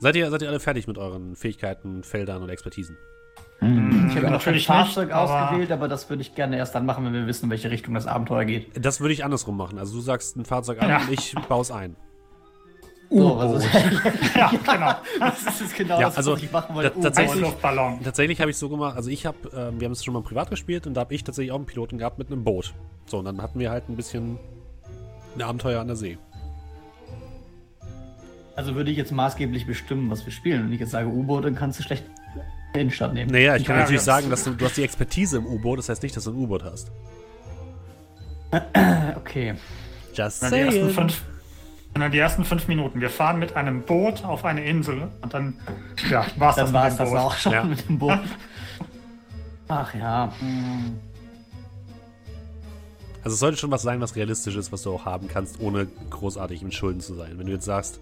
seid, 0.00 0.16
ihr, 0.16 0.30
seid 0.30 0.42
ihr 0.42 0.48
alle 0.48 0.60
fertig 0.60 0.86
mit 0.86 0.98
euren 0.98 1.36
Fähigkeiten, 1.36 2.02
Feldern 2.02 2.42
und 2.42 2.48
Expertisen? 2.50 2.96
Ich 3.60 3.64
habe 3.66 3.72
ja 3.74 4.20
noch 4.20 4.26
ein 4.26 4.32
Natürlich 4.32 4.66
Fahrzeug 4.66 5.08
nicht, 5.08 5.16
ausgewählt, 5.16 5.72
aber 5.72 5.88
das 5.88 6.08
würde 6.08 6.22
ich 6.22 6.34
gerne 6.36 6.56
erst 6.56 6.74
dann 6.76 6.86
machen, 6.86 7.04
wenn 7.04 7.12
wir 7.12 7.26
wissen, 7.26 7.46
in 7.46 7.50
welche 7.50 7.70
Richtung 7.70 7.94
das 7.94 8.06
Abenteuer 8.06 8.44
geht. 8.44 8.84
Das 8.84 9.00
würde 9.00 9.12
ich 9.12 9.24
andersrum 9.24 9.56
machen. 9.56 9.78
Also 9.78 9.94
du 9.96 10.00
sagst 10.00 10.36
ein 10.36 10.44
Fahrzeug 10.44 10.80
an 10.80 10.88
Ja. 10.88 10.98
und 10.98 11.10
ich 11.12 11.34
baue 11.48 11.62
es 11.62 11.72
ein. 11.72 11.96
So, 13.10 13.36
was 13.38 13.64
ist, 13.64 13.74
Ja, 14.36 14.50
genau. 14.50 14.92
das 15.18 15.60
ist 15.62 15.74
genau 15.76 15.98
Ja, 15.98 16.06
das, 16.06 16.18
also, 16.18 16.32
was 16.34 16.42
ich 16.42 16.52
machen 16.52 16.74
wollte. 16.76 17.00
tatsächlich-. 17.00 17.52
Tatsächlich 18.04 18.40
habe 18.40 18.50
ich 18.50 18.56
so 18.58 18.68
gemacht, 18.68 18.96
also 18.96 19.08
ich 19.10 19.24
habe, 19.26 19.38
ähm, 19.56 19.80
wir 19.80 19.86
haben 19.86 19.92
es 19.92 20.04
schon 20.04 20.14
mal 20.14 20.22
privat 20.22 20.50
gespielt 20.50 20.86
und 20.86 20.94
da 20.94 21.00
habe 21.00 21.14
ich 21.14 21.24
tatsächlich 21.24 21.50
auch 21.50 21.56
einen 21.56 21.66
Piloten 21.66 21.98
gehabt 21.98 22.18
mit 22.18 22.30
einem 22.30 22.44
Boot. 22.44 22.74
So, 23.06 23.18
und 23.18 23.24
dann 23.24 23.40
hatten 23.42 23.58
wir 23.58 23.70
halt 23.70 23.88
ein 23.88 23.96
bisschen 23.96 24.38
ein 25.34 25.42
Abenteuer 25.42 25.80
an 25.80 25.86
der 25.86 25.96
See. 25.96 26.18
Also 28.58 28.74
würde 28.74 28.90
ich 28.90 28.96
jetzt 28.96 29.12
maßgeblich 29.12 29.66
bestimmen, 29.68 30.10
was 30.10 30.24
wir 30.26 30.32
spielen. 30.32 30.64
Wenn 30.64 30.72
ich 30.72 30.80
jetzt 30.80 30.90
sage 30.90 31.06
U-Boot, 31.06 31.44
dann 31.44 31.54
kannst 31.54 31.78
du 31.78 31.84
schlecht 31.84 32.02
den 32.74 32.80
Innenstadt 32.80 33.14
nehmen. 33.14 33.30
Naja, 33.30 33.54
ich 33.54 33.64
kann 33.64 33.76
Ja, 33.76 33.82
natürlich 33.82 34.00
sagen, 34.02 34.30
dass 34.30 34.42
du, 34.42 34.50
du 34.50 34.64
hast 34.64 34.76
die 34.76 34.82
Expertise 34.82 35.36
im 35.36 35.46
U-Boot, 35.46 35.78
das 35.78 35.88
heißt 35.88 36.02
nicht, 36.02 36.16
dass 36.16 36.24
du 36.24 36.32
ein 36.32 36.36
U-Boot 36.36 36.64
hast. 36.64 36.90
Okay. 39.16 39.54
Just 40.12 40.42
Dann 40.42 40.52
die, 40.52 40.58
ersten 40.58 40.90
fünf, 40.90 41.22
dann 41.94 42.10
die 42.10 42.18
ersten 42.18 42.44
fünf 42.44 42.66
Minuten. 42.66 43.00
Wir 43.00 43.10
fahren 43.10 43.38
mit 43.38 43.54
einem 43.54 43.82
Boot 43.82 44.24
auf 44.24 44.44
eine 44.44 44.64
Insel 44.64 45.08
und 45.22 45.32
dann 45.32 45.54
ja, 46.10 46.26
war's 46.36 46.56
Dann 46.56 46.64
das 46.66 46.72
war 46.72 46.88
es 46.88 46.96
das 46.96 47.10
Boot. 47.10 47.18
auch 47.18 47.36
schon 47.36 47.52
Ja. 47.52 47.62
mit 47.62 47.88
dem 47.88 47.98
Boot. 48.00 48.18
Ach 49.68 49.94
ja. 49.94 50.32
Also 53.22 53.34
es 53.34 53.38
sollte 53.38 53.56
schon 53.58 53.70
was 53.70 53.82
sein, 53.82 54.00
was 54.00 54.16
realistisch 54.16 54.56
ist, 54.56 54.72
was 54.72 54.82
du 54.82 54.92
auch 54.94 55.04
haben 55.04 55.28
kannst, 55.28 55.60
ohne 55.60 55.86
großartig 56.10 56.60
in 56.62 56.72
Schulden 56.72 57.00
zu 57.00 57.14
sein. 57.14 57.34
Wenn 57.38 57.46
du 57.46 57.52
jetzt 57.52 57.66
sagst, 57.66 58.00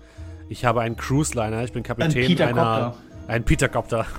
ich 0.49 0.65
habe 0.65 0.81
einen 0.81 0.97
Cruise-Liner, 0.97 1.65
ich 1.65 1.73
bin 1.73 1.83
Kapitän 1.83 2.23
einer... 2.23 2.27
Petercopter. 2.27 2.97
Ein 3.29 3.45
Petercopter. 3.45 4.07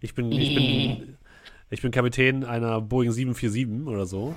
Ich 0.00 0.14
bin, 0.14 0.32
ich 0.32 0.54
bin, 0.56 1.16
ich 1.70 1.82
bin 1.82 1.92
Kapitän 1.92 2.44
einer 2.44 2.80
Boeing 2.80 3.12
747 3.12 3.86
oder 3.86 4.04
so. 4.04 4.34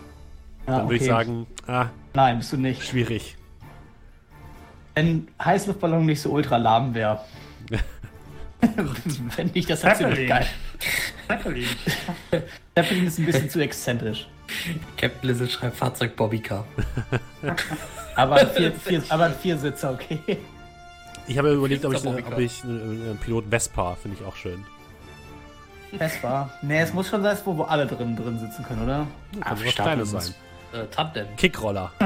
Ja, 0.67 0.77
Dann 0.77 0.85
würde 0.85 0.95
ich 0.95 1.01
okay. 1.01 1.09
sagen, 1.09 1.47
ah, 1.65 1.87
Nein, 2.13 2.37
bist 2.37 2.53
du 2.53 2.57
nicht. 2.57 2.83
schwierig. 2.83 3.35
Wenn 4.93 5.27
Heißluftballon 5.43 6.05
nicht 6.05 6.21
so 6.21 6.29
ultra 6.31 6.57
lahm 6.57 6.93
wäre. 6.93 7.21
Fände 9.29 9.57
ich 9.57 9.65
das 9.65 9.83
halt 9.83 9.97
ziemlich 9.97 10.27
geil. 10.27 10.45
Zeppelin. 11.27 11.67
Zeppelin 12.75 13.07
ist 13.07 13.17
ein 13.17 13.25
bisschen 13.25 13.49
zu 13.49 13.59
exzentrisch. 13.61 14.27
Captain 14.97 15.21
Blizzard 15.21 15.51
schreibt 15.51 15.77
Fahrzeug 15.77 16.15
Bobbycar. 16.15 16.67
Aber 18.15 18.35
ein 18.35 18.49
vier, 18.49 18.71
vier, 18.73 19.03
aber 19.09 19.25
ein 19.25 19.33
Viersitzer, 19.33 19.93
okay. 19.93 20.37
Ich 21.27 21.37
habe 21.37 21.53
überlegt, 21.53 21.85
ob 21.85 21.93
ich, 21.93 22.05
aber 22.05 22.17
ob 22.17 22.39
ich 22.39 22.63
einen 22.63 22.81
einen 23.05 23.17
Pilot 23.17 23.45
Vespa 23.49 23.95
finde 23.95 24.17
ich 24.19 24.25
auch 24.25 24.35
schön. 24.35 24.65
Vespa. 25.97 26.49
Nee, 26.61 26.81
es 26.81 26.93
muss 26.93 27.07
schon 27.09 27.23
sein, 27.23 27.37
wo, 27.45 27.57
wo 27.57 27.63
alle 27.63 27.87
drin, 27.87 28.15
drin 28.15 28.39
sitzen 28.39 28.63
können, 28.65 28.83
oder? 28.83 29.07
Kann 29.41 29.59
wie 29.59 29.67
was 29.67 29.75
Kleines 29.75 30.11
sein. 30.11 30.33
Äh, 30.73 30.85
Tandem. 30.87 31.27
Kickroller. 31.37 31.91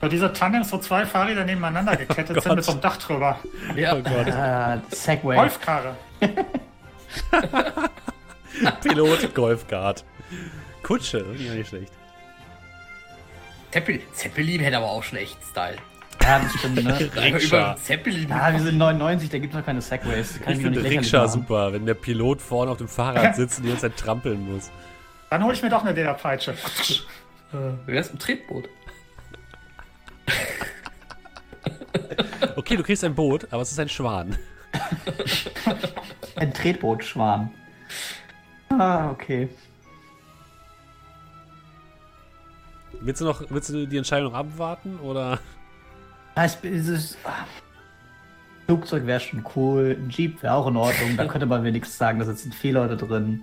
Bei 0.00 0.08
dieser 0.08 0.32
Tandems, 0.32 0.72
wo 0.72 0.78
zwei 0.78 1.04
Fahrräder 1.04 1.44
nebeneinander 1.44 1.96
gekettet 1.96 2.42
sind 2.42 2.54
mit 2.54 2.64
so 2.64 2.72
einem 2.72 2.80
Dach 2.80 2.96
drüber. 2.96 3.38
Ja, 3.76 3.94
Oh 3.94 4.02
Gott. 4.02 4.26
Äh, 4.26 4.78
Segway. 4.94 5.36
Golfkarre. 5.36 5.96
Pilot 8.82 9.34
Golfkart. 9.34 10.04
Kutsche, 10.82 11.24
ja 11.38 11.54
nicht 11.54 11.68
schlecht. 11.68 11.92
Zeppelin, 13.70 14.02
Zeppelin 14.12 14.60
hätte 14.60 14.76
aber 14.76 14.86
auch 14.90 15.02
schon 15.02 15.18
echt 15.18 15.38
Style. 15.50 15.76
Ja, 16.24 16.38
das 16.38 16.54
stimmt, 16.54 16.82
ne? 16.82 16.98
Rikscha. 17.16 17.72
über 17.72 17.76
Zeppelin. 17.76 18.28
Ja, 18.28 18.52
wir 18.52 18.60
sind 18.60 18.78
99, 18.78 19.28
da 19.28 19.38
gibt 19.38 19.52
es 19.52 19.58
noch 19.58 19.66
keine 19.66 19.82
Segways. 19.82 20.40
Kann 20.40 20.54
Ich 20.54 20.62
finde 20.62 20.82
Rikscha 20.82 21.28
super, 21.28 21.72
wenn 21.72 21.84
der 21.84 21.94
Pilot 21.94 22.40
vorne 22.40 22.70
auf 22.70 22.78
dem 22.78 22.88
Fahrrad 22.88 23.36
sitzt 23.36 23.58
und 23.58 23.64
die 23.64 23.68
ganze 23.70 23.90
Zeit 23.90 23.96
trampeln 23.98 24.50
muss. 24.50 24.70
Dann 25.30 25.44
hole 25.44 25.52
ich 25.54 25.62
mir 25.62 25.68
doch 25.68 25.82
eine 25.84 25.92
Lederpeitsche. 25.92 26.54
Wer 27.86 28.00
ist 28.00 28.12
ein 28.14 28.18
Tretboot? 28.18 28.68
Okay, 32.56 32.76
du 32.76 32.82
kriegst 32.82 33.02
ein 33.04 33.14
Boot, 33.14 33.48
aber 33.50 33.62
es 33.62 33.72
ist 33.72 33.80
ein 33.80 33.88
Schwan. 33.88 34.36
Ein 36.36 36.54
Tretbootschwan. 36.54 37.50
Ah, 38.70 39.10
okay. 39.10 39.48
Willst 43.00 43.20
du 43.20 43.24
noch, 43.24 43.42
willst 43.50 43.70
du 43.70 43.86
die 43.86 43.96
Entscheidung 43.96 44.32
noch 44.32 44.38
abwarten 44.38 44.98
oder? 45.00 45.40
Heißt, 46.36 46.58
dieses 46.64 47.16
ah, 47.24 47.44
Flugzeug 48.66 49.06
wäre 49.06 49.20
schon 49.20 49.44
cool, 49.54 49.96
ein 49.98 50.10
Jeep 50.10 50.42
wäre 50.42 50.54
auch 50.54 50.66
in 50.66 50.76
Ordnung, 50.76 51.16
da 51.16 51.24
könnte 51.28 51.46
man 51.46 51.62
wenigstens 51.64 51.98
sagen, 51.98 52.18
da 52.18 52.24
sitzen 52.24 52.52
vier 52.52 52.72
Leute 52.74 52.96
drin. 52.96 53.42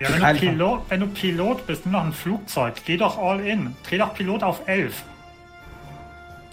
Ja, 0.00 0.08
wenn, 0.12 0.34
du. 0.34 0.40
Pilot, 0.40 0.82
wenn 0.88 1.00
du 1.00 1.06
Pilot 1.06 1.66
bist, 1.66 1.86
nimm 1.86 1.92
noch 1.92 2.04
ein 2.04 2.12
Flugzeug. 2.12 2.74
Geh 2.84 2.96
doch 2.96 3.16
all 3.16 3.40
in. 3.40 3.76
Dreh 3.88 3.98
doch 3.98 4.12
Pilot 4.14 4.42
auf 4.42 4.66
11. 4.66 5.02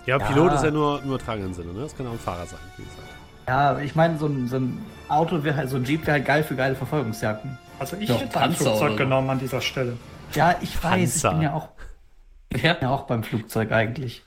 Ja, 0.05 0.17
Ja. 0.17 0.25
Pilot 0.27 0.53
ist 0.53 0.63
ja 0.63 0.71
nur 0.71 1.01
nur 1.01 1.17
tragenden 1.19 1.53
Sinne, 1.53 1.73
ne? 1.73 1.81
Das 1.81 1.95
kann 1.97 2.07
auch 2.07 2.11
ein 2.11 2.19
Fahrer 2.19 2.45
sein, 2.45 2.59
wie 2.77 2.83
gesagt. 2.83 3.07
Ja, 3.47 3.79
ich 3.79 3.95
meine, 3.95 4.17
so 4.17 4.27
ein, 4.27 4.47
so 4.47 4.57
ein 4.57 4.85
Auto 5.09 5.43
wäre 5.43 5.55
halt, 5.57 5.69
so 5.69 5.77
ein 5.77 5.83
Jeep 5.83 6.01
wäre 6.05 6.13
halt 6.17 6.25
geil 6.25 6.43
für 6.43 6.55
geile 6.55 6.75
Verfolgungsjagden. 6.75 7.57
Also 7.79 7.97
ich 7.97 8.07
Doch, 8.07 8.21
hätte 8.21 8.39
ein 8.39 8.49
Panzer 8.51 8.63
Flugzeug 8.65 8.97
genommen 8.97 9.29
an 9.31 9.39
dieser 9.39 9.61
Stelle. 9.61 9.97
Ja, 10.35 10.55
ich 10.61 10.81
weiß, 10.81 11.15
ich 11.15 11.21
Panzer. 11.23 11.31
bin 11.31 11.41
ja 11.41 11.53
auch, 11.53 11.69
Ja, 12.55 12.77
ja 12.79 12.89
auch 12.89 13.03
beim 13.07 13.23
Flugzeug 13.23 13.71
eigentlich. 13.71 14.23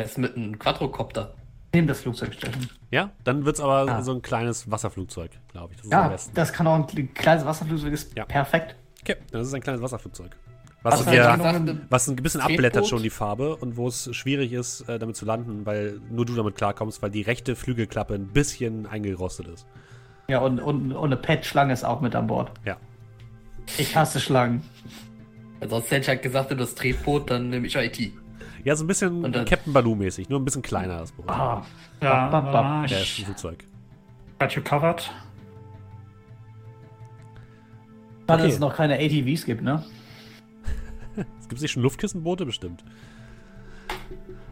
Ist 0.00 0.18
mit 0.18 0.36
einem 0.36 0.58
Quadrocopter. 0.58 1.34
Nehmen 1.72 1.86
das 1.86 2.00
Flugzeug 2.00 2.34
stellen. 2.34 2.68
Ja, 2.90 3.10
dann 3.22 3.44
wird's 3.44 3.60
aber 3.60 3.86
Ah. 3.88 4.02
so 4.02 4.12
ein 4.12 4.22
kleines 4.22 4.68
Wasserflugzeug, 4.70 5.30
glaube 5.52 5.72
ich. 5.74 5.76
Das 5.78 5.86
ist 5.86 5.92
am 5.94 6.02
Ja, 6.02 6.08
besten. 6.08 6.34
das 6.34 6.52
kann 6.52 6.66
auch 6.66 6.74
ein 6.74 7.14
kleines 7.14 7.44
Wasserflugzeug 7.44 7.92
ist 7.92 8.16
Ja. 8.16 8.24
perfekt. 8.24 8.74
Okay, 9.02 9.16
das 9.30 9.46
ist 9.46 9.54
ein 9.54 9.60
kleines 9.60 9.80
Wasserflugzeug. 9.80 10.36
Was, 10.82 11.00
Was 11.00 11.04
dir, 11.06 11.14
ja- 11.16 11.38
was 11.90 12.08
ein 12.08 12.16
bisschen 12.16 12.40
Tretboot? 12.40 12.56
abblättert 12.56 12.86
schon 12.88 13.02
die 13.02 13.10
Farbe 13.10 13.54
und 13.56 13.76
wo 13.76 13.86
es 13.86 14.08
schwierig 14.16 14.52
ist, 14.52 14.80
äh, 14.88 14.98
damit 14.98 15.14
zu 15.14 15.26
landen, 15.26 15.64
weil 15.66 16.00
nur 16.10 16.24
du 16.24 16.34
damit 16.34 16.56
klarkommst, 16.56 17.02
weil 17.02 17.10
die 17.10 17.20
rechte 17.22 17.54
Flügelklappe 17.54 18.14
ein 18.14 18.28
bisschen 18.28 18.86
eingerostet 18.86 19.46
ist. 19.48 19.66
Ja, 20.28 20.38
und, 20.40 20.58
und, 20.58 20.92
und 20.92 21.04
eine 21.04 21.16
Pet-Schlange 21.16 21.72
ist 21.72 21.84
auch 21.84 22.00
mit 22.00 22.14
an 22.14 22.26
Bord. 22.26 22.50
Ja. 22.64 22.78
Ich 23.78 23.94
hasse 23.94 24.20
Schlangen. 24.20 24.62
Sonst 25.68 25.90
hätte 25.90 26.00
ich 26.00 26.08
halt 26.08 26.22
gesagt, 26.22 26.58
das 26.58 26.74
Tretboot, 26.74 27.30
dann 27.30 27.50
nehme 27.50 27.66
ich 27.66 27.76
IT. 27.76 28.12
Ja, 28.64 28.76
so 28.76 28.84
ein 28.84 28.86
bisschen 28.86 29.24
Und 29.24 29.34
dann- 29.34 29.44
Captain 29.46 29.72
Baloo-mäßig, 29.72 30.28
nur 30.28 30.38
ein 30.40 30.44
bisschen 30.44 30.62
kleiner 30.62 30.98
das 30.98 31.12
Boot. 31.12 31.28
Ah, 31.28 31.64
Ja, 32.00 32.28
Bap, 32.28 32.44
bap, 32.44 32.52
bap. 32.52 32.64
ah, 32.64 32.86
Der 32.86 33.00
ist 33.00 33.18
ein 33.18 33.24
Flugzeug. 33.24 33.64
got 34.38 34.52
you 34.52 34.62
covered. 34.62 35.00
Schade, 35.00 35.12
Okay. 38.26 38.42
dass 38.44 38.52
es 38.54 38.58
noch 38.60 38.76
keine 38.76 38.94
ATVs 38.94 39.44
gibt, 39.44 39.62
ne? 39.62 39.84
Es 41.40 41.48
gibt 41.48 41.60
nicht 41.60 41.72
schon 41.72 41.82
Luftkissenboote 41.82 42.46
bestimmt. 42.46 42.84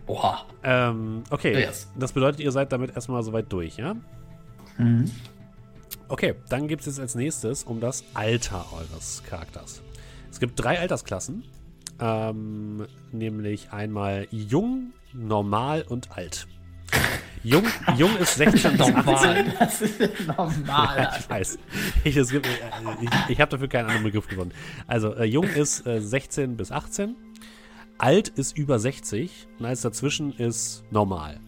Oha. 0.06 0.44
Ähm, 0.64 1.22
okay. 1.30 1.52
Yes. 1.52 1.88
Das 1.96 2.12
bedeutet, 2.12 2.40
ihr 2.40 2.50
seid 2.50 2.72
damit 2.72 2.94
erstmal 2.96 3.22
soweit 3.22 3.52
durch, 3.52 3.76
ja? 3.76 3.94
Mhm. 4.78 5.10
Okay, 6.08 6.34
dann 6.48 6.66
gibt 6.66 6.80
es 6.80 6.86
jetzt 6.86 6.98
als 7.00 7.14
nächstes 7.14 7.62
um 7.62 7.78
das 7.80 8.02
Alter 8.14 8.64
eures 8.72 9.22
Charakters. 9.28 9.82
Es 10.30 10.40
gibt 10.40 10.62
drei 10.62 10.78
Altersklassen. 10.80 11.44
Ähm, 12.00 12.86
nämlich 13.12 13.72
einmal 13.72 14.28
jung, 14.30 14.92
normal 15.12 15.84
und 15.88 16.16
alt. 16.16 16.46
Jung, 17.44 17.64
jung 17.96 18.16
ist 18.16 18.34
16 18.34 18.76
bis 18.76 18.80
18. 18.80 19.52
Das 19.58 19.80
ist 19.80 20.00
normal. 20.26 21.16
Ich 21.18 21.30
weiß. 21.30 21.58
Ich, 22.04 22.16
es 22.16 22.30
gibt, 22.30 22.46
äh, 22.46 22.50
ich, 23.00 23.10
ich 23.28 23.40
habe 23.40 23.50
dafür 23.50 23.68
keinen 23.68 23.86
anderen 23.86 24.04
Begriff 24.04 24.28
gefunden. 24.28 24.54
Also, 24.86 25.14
äh, 25.14 25.24
jung 25.24 25.44
ist 25.44 25.86
äh, 25.86 26.00
16 26.00 26.56
bis 26.56 26.72
18. 26.72 27.16
Alt 27.98 28.28
ist 28.28 28.56
über 28.56 28.78
60. 28.78 29.48
Und 29.58 29.66
alles 29.66 29.82
dazwischen 29.82 30.32
ist 30.32 30.84
normal. 30.90 31.40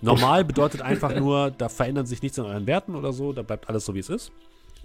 Normal 0.00 0.44
bedeutet 0.44 0.82
einfach 0.82 1.14
nur, 1.14 1.50
da 1.50 1.68
verändert 1.68 2.06
sich 2.06 2.22
nichts 2.22 2.38
an 2.38 2.46
euren 2.46 2.66
Werten 2.66 2.94
oder 2.94 3.12
so. 3.12 3.32
Da 3.32 3.42
bleibt 3.42 3.68
alles 3.68 3.84
so, 3.84 3.94
wie 3.94 4.00
es 4.00 4.08
ist. 4.08 4.30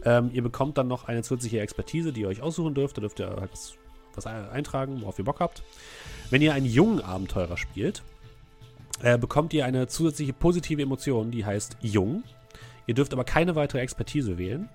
Ähm, 0.03 0.31
ihr 0.33 0.41
bekommt 0.41 0.77
dann 0.77 0.87
noch 0.87 1.05
eine 1.07 1.21
zusätzliche 1.21 1.59
Expertise, 1.59 2.11
die 2.11 2.21
ihr 2.21 2.27
euch 2.27 2.41
aussuchen 2.41 2.73
dürft. 2.73 2.97
Da 2.97 3.01
dürft 3.01 3.19
ihr 3.19 3.27
halt 3.27 3.51
was, 3.51 3.75
was 4.15 4.27
eintragen, 4.27 5.01
worauf 5.01 5.19
ihr 5.19 5.25
Bock 5.25 5.39
habt. 5.39 5.63
Wenn 6.29 6.41
ihr 6.41 6.53
einen 6.53 6.65
jungen 6.65 7.01
Abenteurer 7.01 7.57
spielt, 7.57 8.03
äh, 9.01 9.17
bekommt 9.17 9.53
ihr 9.53 9.65
eine 9.65 9.87
zusätzliche 9.87 10.33
positive 10.33 10.81
Emotion, 10.81 11.31
die 11.31 11.45
heißt 11.45 11.77
jung. 11.81 12.23
Ihr 12.87 12.93
dürft 12.93 13.13
aber 13.13 13.23
keine 13.23 13.55
weitere 13.55 13.79
Expertise 13.79 14.37
wählen. 14.37 14.69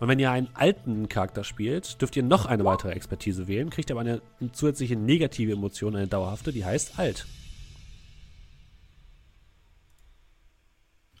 Und 0.00 0.08
wenn 0.08 0.18
ihr 0.18 0.30
einen 0.30 0.48
alten 0.54 1.08
Charakter 1.08 1.44
spielt, 1.44 2.00
dürft 2.00 2.16
ihr 2.16 2.22
noch 2.22 2.46
eine 2.46 2.64
weitere 2.64 2.92
Expertise 2.92 3.46
wählen, 3.46 3.70
kriegt 3.70 3.90
aber 3.90 4.00
eine 4.00 4.20
zusätzliche 4.52 4.96
negative 4.96 5.52
Emotion, 5.52 5.94
eine 5.96 6.08
dauerhafte, 6.08 6.52
die 6.52 6.64
heißt 6.64 6.98
alt. 6.98 7.26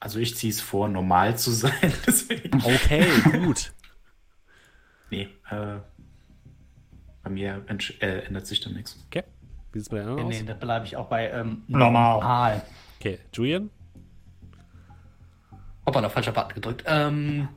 Also 0.00 0.18
ich 0.18 0.36
ziehe 0.36 0.52
es 0.52 0.60
vor, 0.60 0.88
normal 0.88 1.38
zu 1.38 1.50
sein. 1.50 1.72
Deswegen. 2.06 2.62
Okay, 2.62 3.06
gut. 3.42 3.72
Nee, 5.10 5.28
äh, 5.50 5.78
bei 7.24 7.30
mir 7.30 7.64
entsch- 7.68 8.00
äh, 8.00 8.20
ändert 8.26 8.46
sich 8.46 8.60
dann 8.60 8.74
nichts. 8.74 9.02
Okay. 9.08 9.24
Wie 9.72 9.78
sieht 9.80 9.86
es 9.86 9.88
bei 9.88 9.96
den 9.98 10.08
anderen 10.08 10.28
Nee, 10.28 10.34
aus? 10.36 10.40
nee, 10.42 10.46
da 10.46 10.54
bleibe 10.54 10.86
ich 10.86 10.96
auch 10.96 11.06
bei 11.08 11.30
ähm, 11.30 11.62
Normal. 11.66 12.18
normal. 12.20 12.62
Okay, 13.00 13.18
Julian? 13.32 13.70
Hoppala, 15.86 16.08
falscher 16.08 16.32
Button 16.32 16.54
gedrückt. 16.54 16.84
Ähm, 16.86 17.48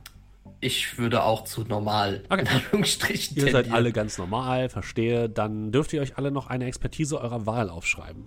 ich 0.60 0.98
würde 0.98 1.22
auch 1.22 1.44
zu 1.44 1.62
normal. 1.62 2.24
Okay. 2.28 2.40
In 2.42 2.48
Anführungsstrichen. 2.48 3.36
Ihr 3.36 3.52
seid 3.52 3.70
alle 3.70 3.92
ganz 3.92 4.18
normal, 4.18 4.68
verstehe. 4.68 5.28
Dann 5.30 5.70
dürft 5.72 5.92
ihr 5.92 6.02
euch 6.02 6.18
alle 6.18 6.30
noch 6.30 6.48
eine 6.48 6.64
Expertise 6.66 7.20
eurer 7.20 7.46
Wahl 7.46 7.70
aufschreiben. 7.70 8.26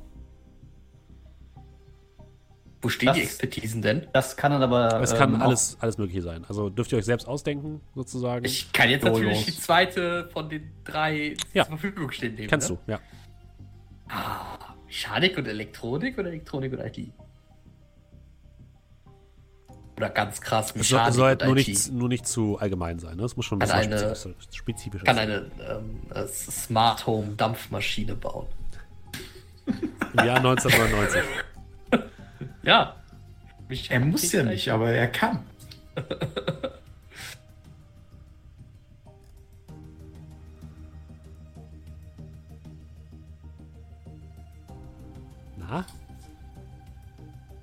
Wo 2.83 2.89
stehen 2.89 3.13
die 3.13 3.19
Das- 3.21 3.29
Expertisen 3.29 3.81
denn? 3.83 4.07
Das 4.11 4.35
kann 4.35 4.51
dann 4.51 4.63
aber. 4.63 4.99
Es 5.01 5.13
kann 5.13 5.35
ähm, 5.35 5.41
alles, 5.41 5.77
alles 5.79 5.97
Mögliche 5.99 6.21
sein. 6.23 6.43
Also 6.47 6.69
dürft 6.69 6.91
ihr 6.91 6.97
euch 6.97 7.05
selbst 7.05 7.27
ausdenken, 7.27 7.79
sozusagen. 7.95 8.43
Ich 8.45 8.71
kann 8.73 8.89
jetzt 8.89 9.03
Go 9.03 9.09
natürlich 9.09 9.37
los. 9.37 9.45
die 9.45 9.59
zweite 9.61 10.29
von 10.33 10.49
den 10.49 10.71
drei 10.83 11.35
Ja. 11.53 11.63
zur 11.65 11.77
Verfügung 11.77 12.11
stehen 12.11 12.33
nehmen. 12.35 12.49
Kannst 12.49 12.71
ne? 12.71 12.77
du, 12.87 12.91
ja. 12.91 12.99
Ah, 14.09 14.57
Mechanik 14.87 15.37
und 15.37 15.47
Elektronik 15.47 16.17
oder 16.17 16.29
Elektronik 16.29 16.73
und 16.73 16.79
IT? 16.79 17.11
Oder 19.97 20.09
ganz 20.09 20.41
krass 20.41 20.73
Mechanik 20.73 21.09
es 21.09 21.15
soll 21.15 21.27
halt 21.27 21.45
nur 21.45 21.55
IT. 21.57 21.67
nicht, 21.67 21.91
nur 21.91 22.09
nicht 22.09 22.27
zu 22.27 22.57
allgemein 22.57 22.97
sein. 22.97 23.17
Ne? 23.17 23.23
Es 23.23 23.35
muss 23.37 23.45
schon 23.45 23.61
ein 23.61 23.67
Kann 23.69 23.87
bisschen 23.89 23.93
eine- 24.05 24.15
spezifisch, 24.15 24.57
spezifisch 24.57 25.03
kann 25.03 25.15
sein. 25.15 25.29
eine 25.29 25.51
ähm, 25.69 26.01
äh, 26.13 26.27
Smart 26.27 27.05
Home 27.05 27.35
Dampfmaschine 27.37 28.15
bauen. 28.15 28.47
Im 29.67 30.25
Jahr 30.25 30.37
1999. 30.43 31.21
Ja. 32.63 32.95
Mich 33.67 33.89
er 33.89 33.99
muss 33.99 34.31
ja 34.31 34.43
nicht, 34.43 34.69
aber 34.69 34.91
er 34.91 35.07
kann. 35.07 35.39
Na? 45.57 45.85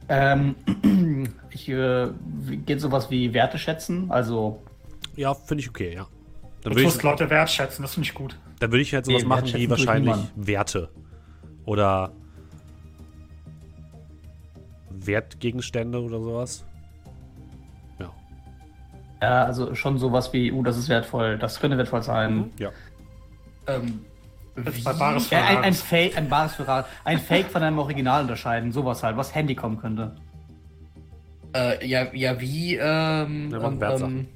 Ähm, 0.09 0.57
ich 1.51 1.69
äh, 1.69 2.09
geht 2.65 2.81
sowas 2.81 3.11
wie 3.11 3.35
Werte 3.35 3.59
schätzen, 3.59 4.11
also. 4.11 4.63
Ja, 5.17 5.35
finde 5.35 5.63
ich 5.63 5.69
okay, 5.69 5.95
ja. 5.95 6.07
Dann 6.63 6.73
du 6.73 6.83
musst 6.83 6.97
ich, 6.97 7.03
Leute 7.03 7.29
wertschätzen, 7.31 7.83
das 7.83 7.95
finde 7.95 8.09
ich 8.09 8.15
gut. 8.15 8.39
Dann 8.59 8.73
würde 8.73 8.83
ich 8.83 8.95
halt 8.95 9.05
sowas 9.05 9.23
nee, 9.23 9.29
machen 9.29 9.53
wie 9.55 9.71
wahrscheinlich 9.71 10.17
Werte. 10.35 10.91
Oder 11.65 12.13
Wertgegenstände 15.07 16.01
oder 16.01 16.21
sowas. 16.21 16.65
Ja. 17.99 18.13
ja, 19.23 19.45
also 19.45 19.75
schon 19.75 19.99
sowas 19.99 20.33
wie, 20.33 20.53
uh, 20.53 20.63
das 20.63 20.77
ist 20.77 20.89
wertvoll, 20.89 21.39
das 21.39 21.61
könnte 21.61 21.77
wertvoll 21.77 22.03
sein. 22.03 22.51
Ja. 22.59 22.71
Ähm, 23.67 24.01
wie- 24.57 24.83
Bares 24.83 25.31
Ja, 25.31 25.39
ein, 25.39 25.47
ein 25.59 25.75
Verrates. 25.75 25.83
Fake, 25.83 26.17
ein 26.19 26.29
bares 26.29 26.57
ein 27.05 27.19
Fake 27.19 27.47
von 27.47 27.63
einem 27.63 27.79
Original 27.79 28.23
unterscheiden, 28.23 28.73
sowas 28.73 29.03
halt, 29.03 29.17
was 29.17 29.35
Handy 29.35 29.55
kommen 29.55 29.79
könnte. 29.79 30.17
Äh, 31.55 31.87
ja, 31.87 32.13
ja, 32.13 32.41
wie 32.41 32.75
ähm, 32.77 33.51
Ja, 33.51 33.69
ähm, 33.69 33.81
ähm, 33.83 34.29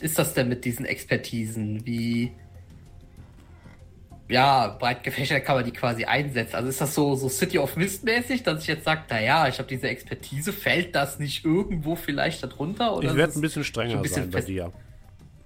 ist 0.00 0.18
das 0.18 0.34
denn 0.34 0.48
mit 0.48 0.64
diesen 0.64 0.84
Expertisen? 0.84 1.86
Wie 1.86 2.32
ja, 4.28 4.68
breit 4.78 5.02
gefächert 5.04 5.44
kann 5.44 5.56
man 5.56 5.64
die 5.64 5.70
quasi 5.72 6.04
einsetzen. 6.04 6.56
Also 6.56 6.68
ist 6.68 6.80
das 6.80 6.94
so, 6.94 7.14
so 7.14 7.28
City 7.28 7.58
of 7.58 7.76
Mist 7.76 8.04
mäßig, 8.04 8.42
dass 8.42 8.62
ich 8.62 8.66
jetzt 8.66 8.84
sage, 8.84 9.02
naja, 9.08 9.46
ich 9.48 9.58
habe 9.58 9.68
diese 9.68 9.88
Expertise, 9.88 10.52
fällt 10.52 10.94
das 10.94 11.18
nicht 11.18 11.44
irgendwo 11.44 11.94
vielleicht 11.94 12.42
darunter? 12.42 12.96
Oder 12.96 13.10
Ich 13.10 13.16
werde 13.16 13.30
es- 13.30 13.36
ein 13.36 13.40
bisschen 13.42 13.64
strenger 13.64 13.96
ein 13.96 14.02
bisschen 14.02 14.24
sein 14.24 14.30
bei 14.32 14.40
dir. 14.46 14.72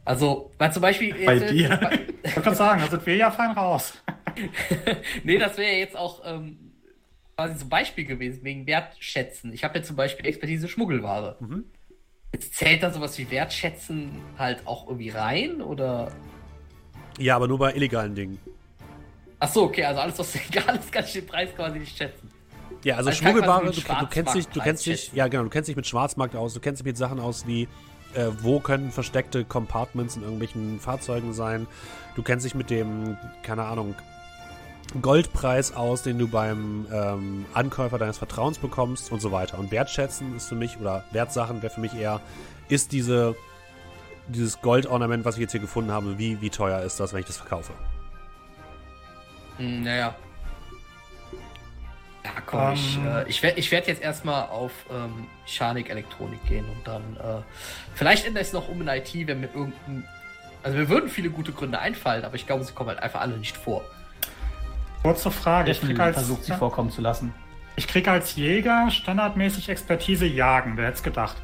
Also, 0.04 0.50
weil 0.58 0.72
zum 0.72 0.82
Beispiel. 0.82 1.14
Bei 1.24 1.34
jetzt- 1.36 1.52
dir? 1.52 1.90
Ich 2.22 2.30
wollte 2.36 2.40
gerade 2.40 2.56
sagen, 2.56 2.80
da 2.80 2.88
sind 2.88 3.04
wir 3.06 3.16
ja 3.16 3.30
fein 3.30 3.50
raus. 3.52 3.92
nee, 5.24 5.38
das 5.38 5.56
wäre 5.58 5.72
ja 5.72 5.78
jetzt 5.78 5.96
auch 5.96 6.22
ähm, 6.24 6.72
quasi 7.36 7.58
so 7.58 7.66
ein 7.66 7.68
Beispiel 7.68 8.04
gewesen, 8.06 8.42
wegen 8.42 8.66
Wertschätzen. 8.66 9.52
Ich 9.52 9.62
habe 9.62 9.78
ja 9.78 9.84
zum 9.84 9.96
Beispiel 9.96 10.26
Expertise 10.26 10.68
Schmuggelware. 10.68 11.36
Mhm. 11.40 11.64
Jetzt 12.32 12.54
zählt 12.54 12.82
da 12.82 12.90
sowas 12.90 13.18
wie 13.18 13.30
Wertschätzen 13.30 14.20
halt 14.38 14.66
auch 14.66 14.86
irgendwie 14.86 15.10
rein? 15.10 15.60
Oder. 15.60 16.12
Ja, 17.18 17.36
aber 17.36 17.46
nur 17.48 17.58
bei 17.58 17.74
illegalen 17.74 18.14
Dingen. 18.14 18.38
Ach 19.40 19.48
so, 19.48 19.64
okay, 19.64 19.84
also 19.84 20.00
alles, 20.00 20.18
was 20.18 20.34
egal 20.36 20.76
ist, 20.78 20.92
kann 20.92 21.04
ich 21.04 21.12
den 21.12 21.26
Preis 21.26 21.48
quasi 21.56 21.78
nicht 21.78 21.96
schätzen. 21.96 22.30
Ja, 22.84 22.96
also 22.96 23.08
Also 23.08 23.22
Schmuggelware, 23.22 23.66
du, 23.66 23.72
du 23.72 24.06
kennst 24.06 24.34
dich, 24.34 24.46
du 24.48 24.60
kennst 24.60 24.86
dich, 24.86 25.12
ja 25.12 25.28
genau, 25.28 25.44
du 25.44 25.50
kennst 25.50 25.68
dich 25.68 25.76
mit 25.76 25.86
Schwarzmarkt 25.86 26.36
aus, 26.36 26.54
du 26.54 26.60
kennst 26.60 26.80
dich 26.80 26.86
mit 26.86 26.96
Sachen 26.96 27.20
aus 27.20 27.46
wie, 27.46 27.62
äh, 28.14 28.26
wo 28.40 28.60
können 28.60 28.90
versteckte 28.90 29.44
Compartments 29.44 30.16
in 30.16 30.22
irgendwelchen 30.22 30.78
Fahrzeugen 30.78 31.32
sein, 31.32 31.66
du 32.16 32.22
kennst 32.22 32.44
dich 32.44 32.54
mit 32.54 32.70
dem, 32.70 33.16
keine 33.42 33.64
Ahnung, 33.64 33.94
Goldpreis 35.00 35.74
aus, 35.74 36.02
den 36.02 36.18
du 36.18 36.26
beim 36.26 36.86
ähm, 36.92 37.46
Ankäufer 37.54 37.98
deines 37.98 38.18
Vertrauens 38.18 38.58
bekommst 38.58 39.12
und 39.12 39.20
so 39.20 39.30
weiter. 39.30 39.58
Und 39.58 39.70
Wertschätzen 39.70 40.36
ist 40.36 40.48
für 40.48 40.56
mich, 40.56 40.78
oder 40.80 41.04
Wertsachen 41.12 41.62
wäre 41.62 41.72
für 41.72 41.80
mich 41.80 41.94
eher, 41.94 42.20
ist 42.68 42.90
diese, 42.90 43.36
dieses 44.26 44.60
Goldornament, 44.60 45.24
was 45.24 45.36
ich 45.36 45.42
jetzt 45.42 45.52
hier 45.52 45.60
gefunden 45.60 45.92
habe, 45.92 46.18
wie, 46.18 46.40
wie 46.40 46.50
teuer 46.50 46.80
ist 46.82 46.98
das, 46.98 47.12
wenn 47.12 47.20
ich 47.20 47.26
das 47.26 47.36
verkaufe? 47.36 47.72
Hm, 49.60 49.82
naja. 49.82 50.14
Ja, 52.24 52.30
komm, 52.44 52.72
ich, 52.74 52.96
Ähm. 52.98 53.06
äh, 53.06 53.28
ich 53.28 53.42
werde 53.42 53.58
ich 53.60 53.70
werd 53.70 53.86
jetzt 53.86 54.02
erstmal 54.02 54.48
auf 54.48 54.72
ähm, 54.90 55.26
Mechanik, 55.44 55.88
Elektronik 55.90 56.44
gehen 56.46 56.64
und 56.68 56.86
dann. 56.86 57.02
Äh, 57.16 57.42
vielleicht 57.94 58.26
ändere 58.26 58.42
ich 58.42 58.48
es 58.48 58.52
noch 58.52 58.68
um 58.68 58.80
in 58.82 58.88
IT, 58.88 59.12
wenn 59.26 59.40
mir 59.40 59.48
irgendein. 59.54 60.04
Also, 60.62 60.76
mir 60.76 60.88
würden 60.90 61.08
viele 61.08 61.30
gute 61.30 61.52
Gründe 61.52 61.78
einfallen, 61.78 62.24
aber 62.24 62.34
ich 62.34 62.46
glaube, 62.46 62.64
sie 62.64 62.72
kommen 62.72 62.90
halt 62.90 63.02
einfach 63.02 63.20
alle 63.22 63.38
nicht 63.38 63.56
vor. 63.56 63.82
Kurze 65.02 65.30
Frage. 65.30 65.70
Ich 65.70 65.78
krieg, 65.78 65.88
Definitiv 65.88 66.04
als, 66.04 66.16
versucht, 66.16 66.44
sie 66.44 66.52
vorkommen 66.52 66.90
zu 66.90 67.00
lassen. 67.00 67.32
ich 67.76 67.88
krieg 67.88 68.06
als 68.06 68.36
Jäger 68.36 68.90
standardmäßig 68.90 69.70
Expertise 69.70 70.26
jagen, 70.26 70.76
wer 70.76 70.86
hätte 70.88 70.96
es 70.98 71.02
gedacht. 71.02 71.36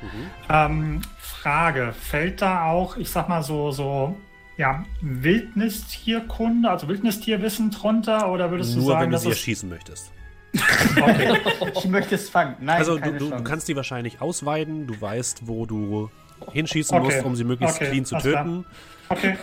Ähm, 0.50 1.00
Frage, 1.18 1.94
fällt 1.98 2.42
da 2.42 2.64
auch, 2.66 2.98
ich 2.98 3.08
sag 3.10 3.30
mal 3.30 3.42
so, 3.42 3.70
so, 3.70 4.14
ja, 4.56 4.84
Wildnistierkunde, 5.02 6.70
also 6.70 6.88
Wildnistierwissen 6.88 7.70
drunter 7.70 8.30
oder 8.30 8.50
würdest 8.50 8.74
du 8.74 8.78
Nur 8.78 8.92
sagen, 8.92 9.02
wenn 9.04 9.10
du 9.10 9.18
sie 9.18 9.28
erschießen 9.30 9.68
möchtest. 9.68 10.12
okay. 10.96 11.36
Ich 11.74 11.84
möchte 11.86 12.14
es 12.14 12.30
fangen. 12.30 12.56
Nein, 12.60 12.78
Also 12.78 12.94
du, 12.94 13.00
keine 13.00 13.18
du, 13.18 13.30
du 13.30 13.44
kannst 13.44 13.68
die 13.68 13.76
wahrscheinlich 13.76 14.22
ausweiden, 14.22 14.86
du 14.86 14.98
weißt, 14.98 15.46
wo 15.46 15.66
du 15.66 16.10
hinschießen 16.52 16.96
Okay. 16.96 17.04
musst, 17.04 17.24
um 17.24 17.36
sie 17.36 17.44
möglichst 17.44 17.76
Okay, 17.76 17.90
clean 17.90 18.04
zu 18.06 18.14
alles 18.16 18.28
klar. 18.30 18.44
töten. 18.44 18.64
okay. 19.10 19.36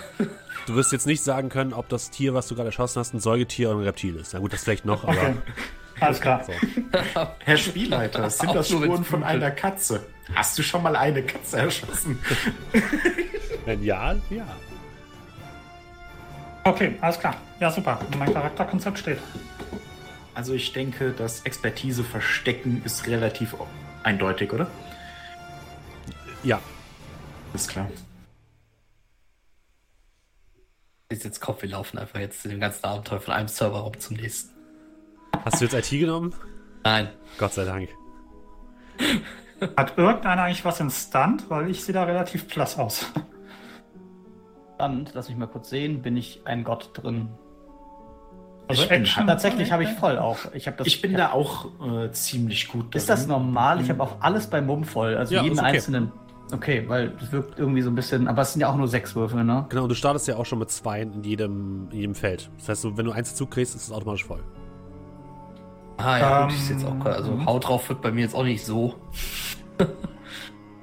Du 0.65 0.75
wirst 0.75 0.91
jetzt 0.91 1.05
nicht 1.05 1.23
sagen 1.23 1.49
können, 1.49 1.73
ob 1.73 1.89
das 1.89 2.09
Tier, 2.09 2.33
was 2.33 2.47
du 2.47 2.55
gerade 2.55 2.69
erschossen 2.69 2.99
hast, 2.99 3.13
ein 3.13 3.19
Säugetier 3.19 3.69
oder 3.69 3.79
ein 3.79 3.83
Reptil 3.83 4.15
ist. 4.15 4.33
Na 4.33 4.39
gut, 4.39 4.53
das 4.53 4.63
vielleicht 4.63 4.85
noch, 4.85 5.03
aber 5.03 5.11
Okay. 5.13 5.33
Alles 5.99 6.19
klar. 6.21 6.43
so. 6.43 6.51
Herr 7.39 7.57
Spielleiter, 7.57 8.27
sind 8.29 8.55
das 8.55 8.69
Spuren 8.69 9.03
von 9.03 9.23
einer 9.23 9.51
Katze? 9.51 10.03
Hast 10.33 10.57
du 10.57 10.63
schon 10.63 10.81
mal 10.81 10.95
eine 10.95 11.21
Katze 11.21 11.57
erschossen? 11.59 12.17
Wenn 13.65 13.83
ja, 13.83 14.13
ja. 14.31 14.47
Okay, 16.63 16.95
alles 17.01 17.19
klar. 17.19 17.35
Ja, 17.59 17.69
super. 17.71 17.99
Mein 18.17 18.33
Charakterkonzept 18.33 18.99
steht. 18.99 19.19
Also 20.33 20.53
ich 20.53 20.71
denke, 20.73 21.11
das 21.11 21.41
Expertise 21.41 22.03
verstecken 22.03 22.81
ist 22.85 23.05
relativ 23.07 23.55
eindeutig, 24.03 24.51
oder? 24.53 24.67
Ja, 26.43 26.59
Ist 27.53 27.69
klar. 27.69 27.87
Ist 31.09 31.23
jetzt 31.23 31.39
Kopf, 31.39 31.61
wir 31.61 31.69
laufen 31.69 31.99
einfach 31.99 32.19
jetzt 32.19 32.43
in 32.45 32.51
dem 32.51 32.59
ganzen 32.59 32.83
Abenteuer 32.83 33.19
von 33.21 33.33
einem 33.33 33.47
Serverraum 33.47 33.99
zum 33.99 34.15
nächsten. 34.17 34.51
hast 35.45 35.61
du 35.61 35.65
jetzt 35.65 35.73
IT 35.93 35.99
genommen? 35.99 36.33
Nein. 36.83 37.09
Gott 37.37 37.53
sei 37.53 37.65
Dank. 37.65 37.89
Hat 39.77 39.97
irgendeiner 39.97 40.43
eigentlich 40.43 40.65
was 40.65 40.79
in 40.79 40.89
Stunt? 40.89 41.49
Weil 41.49 41.69
ich 41.69 41.83
sehe 41.83 41.93
da 41.93 42.03
relativ 42.03 42.47
blass 42.47 42.77
aus. 42.79 43.05
Dann, 44.83 45.05
lass 45.13 45.29
mich 45.29 45.37
mal 45.37 45.47
kurz 45.47 45.69
sehen, 45.69 46.01
bin 46.01 46.17
ich 46.17 46.41
ein 46.45 46.63
Gott 46.63 46.89
drin. 46.93 47.29
Also 48.67 48.83
Ich 48.83 48.89
bin-. 48.89 49.05
Tatsächlich 49.05 49.71
habe 49.71 49.83
ich 49.83 49.89
voll 49.91 50.17
auch. 50.17 50.37
Ich, 50.53 50.67
hab 50.67 50.77
das, 50.77 50.87
Ich 50.87 51.01
bin 51.01 51.13
da 51.13 51.31
auch 51.31 51.65
äh, 51.85 52.11
ziemlich 52.11 52.67
gut 52.67 52.93
Ist 52.95 53.09
das 53.09 53.21
drin. 53.21 53.29
normal? 53.29 53.81
Ich 53.81 53.89
habe 53.89 54.03
auch 54.03 54.17
alles 54.19 54.47
bei 54.47 54.61
Mumm 54.61 54.83
voll. 54.83 55.15
Also 55.15 55.35
Ja, 55.35 55.43
jeden 55.43 55.57
okay. 55.59 55.67
einzelnen. 55.75 56.11
Okay, 56.51 56.83
weil 56.87 57.13
es 57.21 57.31
wirkt 57.31 57.57
irgendwie 57.57 57.81
so 57.81 57.89
ein 57.89 57.95
bisschen. 57.95 58.27
Aber 58.27 58.41
es 58.41 58.51
sind 58.53 58.61
ja 58.61 58.69
auch 58.69 58.75
nur 58.75 58.87
sechs 58.87 59.15
Würfel, 59.15 59.43
ne? 59.43 59.65
Genau, 59.69 59.87
du 59.87 59.95
startest 59.95 60.27
ja 60.27 60.35
auch 60.35 60.45
schon 60.45 60.59
mit 60.59 60.69
zwei 60.69 61.01
in 61.01 61.23
jedem, 61.23 61.87
in 61.91 61.97
jedem 61.97 62.15
Feld. 62.15 62.49
Das 62.59 62.69
heißt, 62.69 62.81
so, 62.81 62.97
wenn 62.97 63.05
du 63.05 63.11
eins 63.11 63.29
dazu 63.31 63.45
kriegst, 63.47 63.75
ist 63.75 63.83
es 63.83 63.91
automatisch 63.91 64.25
voll. 64.25 64.43
Ah 65.97 66.17
ja, 66.19 66.41
gut, 66.43 66.51
Ähm, 66.51 66.57
ist 66.59 66.69
jetzt 66.69 66.85
auch 66.85 67.05
also 67.05 67.45
Haut 67.45 67.67
drauf 67.67 67.87
wird 67.89 68.01
bei 68.01 68.11
mir 68.11 68.21
jetzt 68.21 68.35
auch 68.35 68.43
nicht 68.43 68.65
so. 68.65 68.95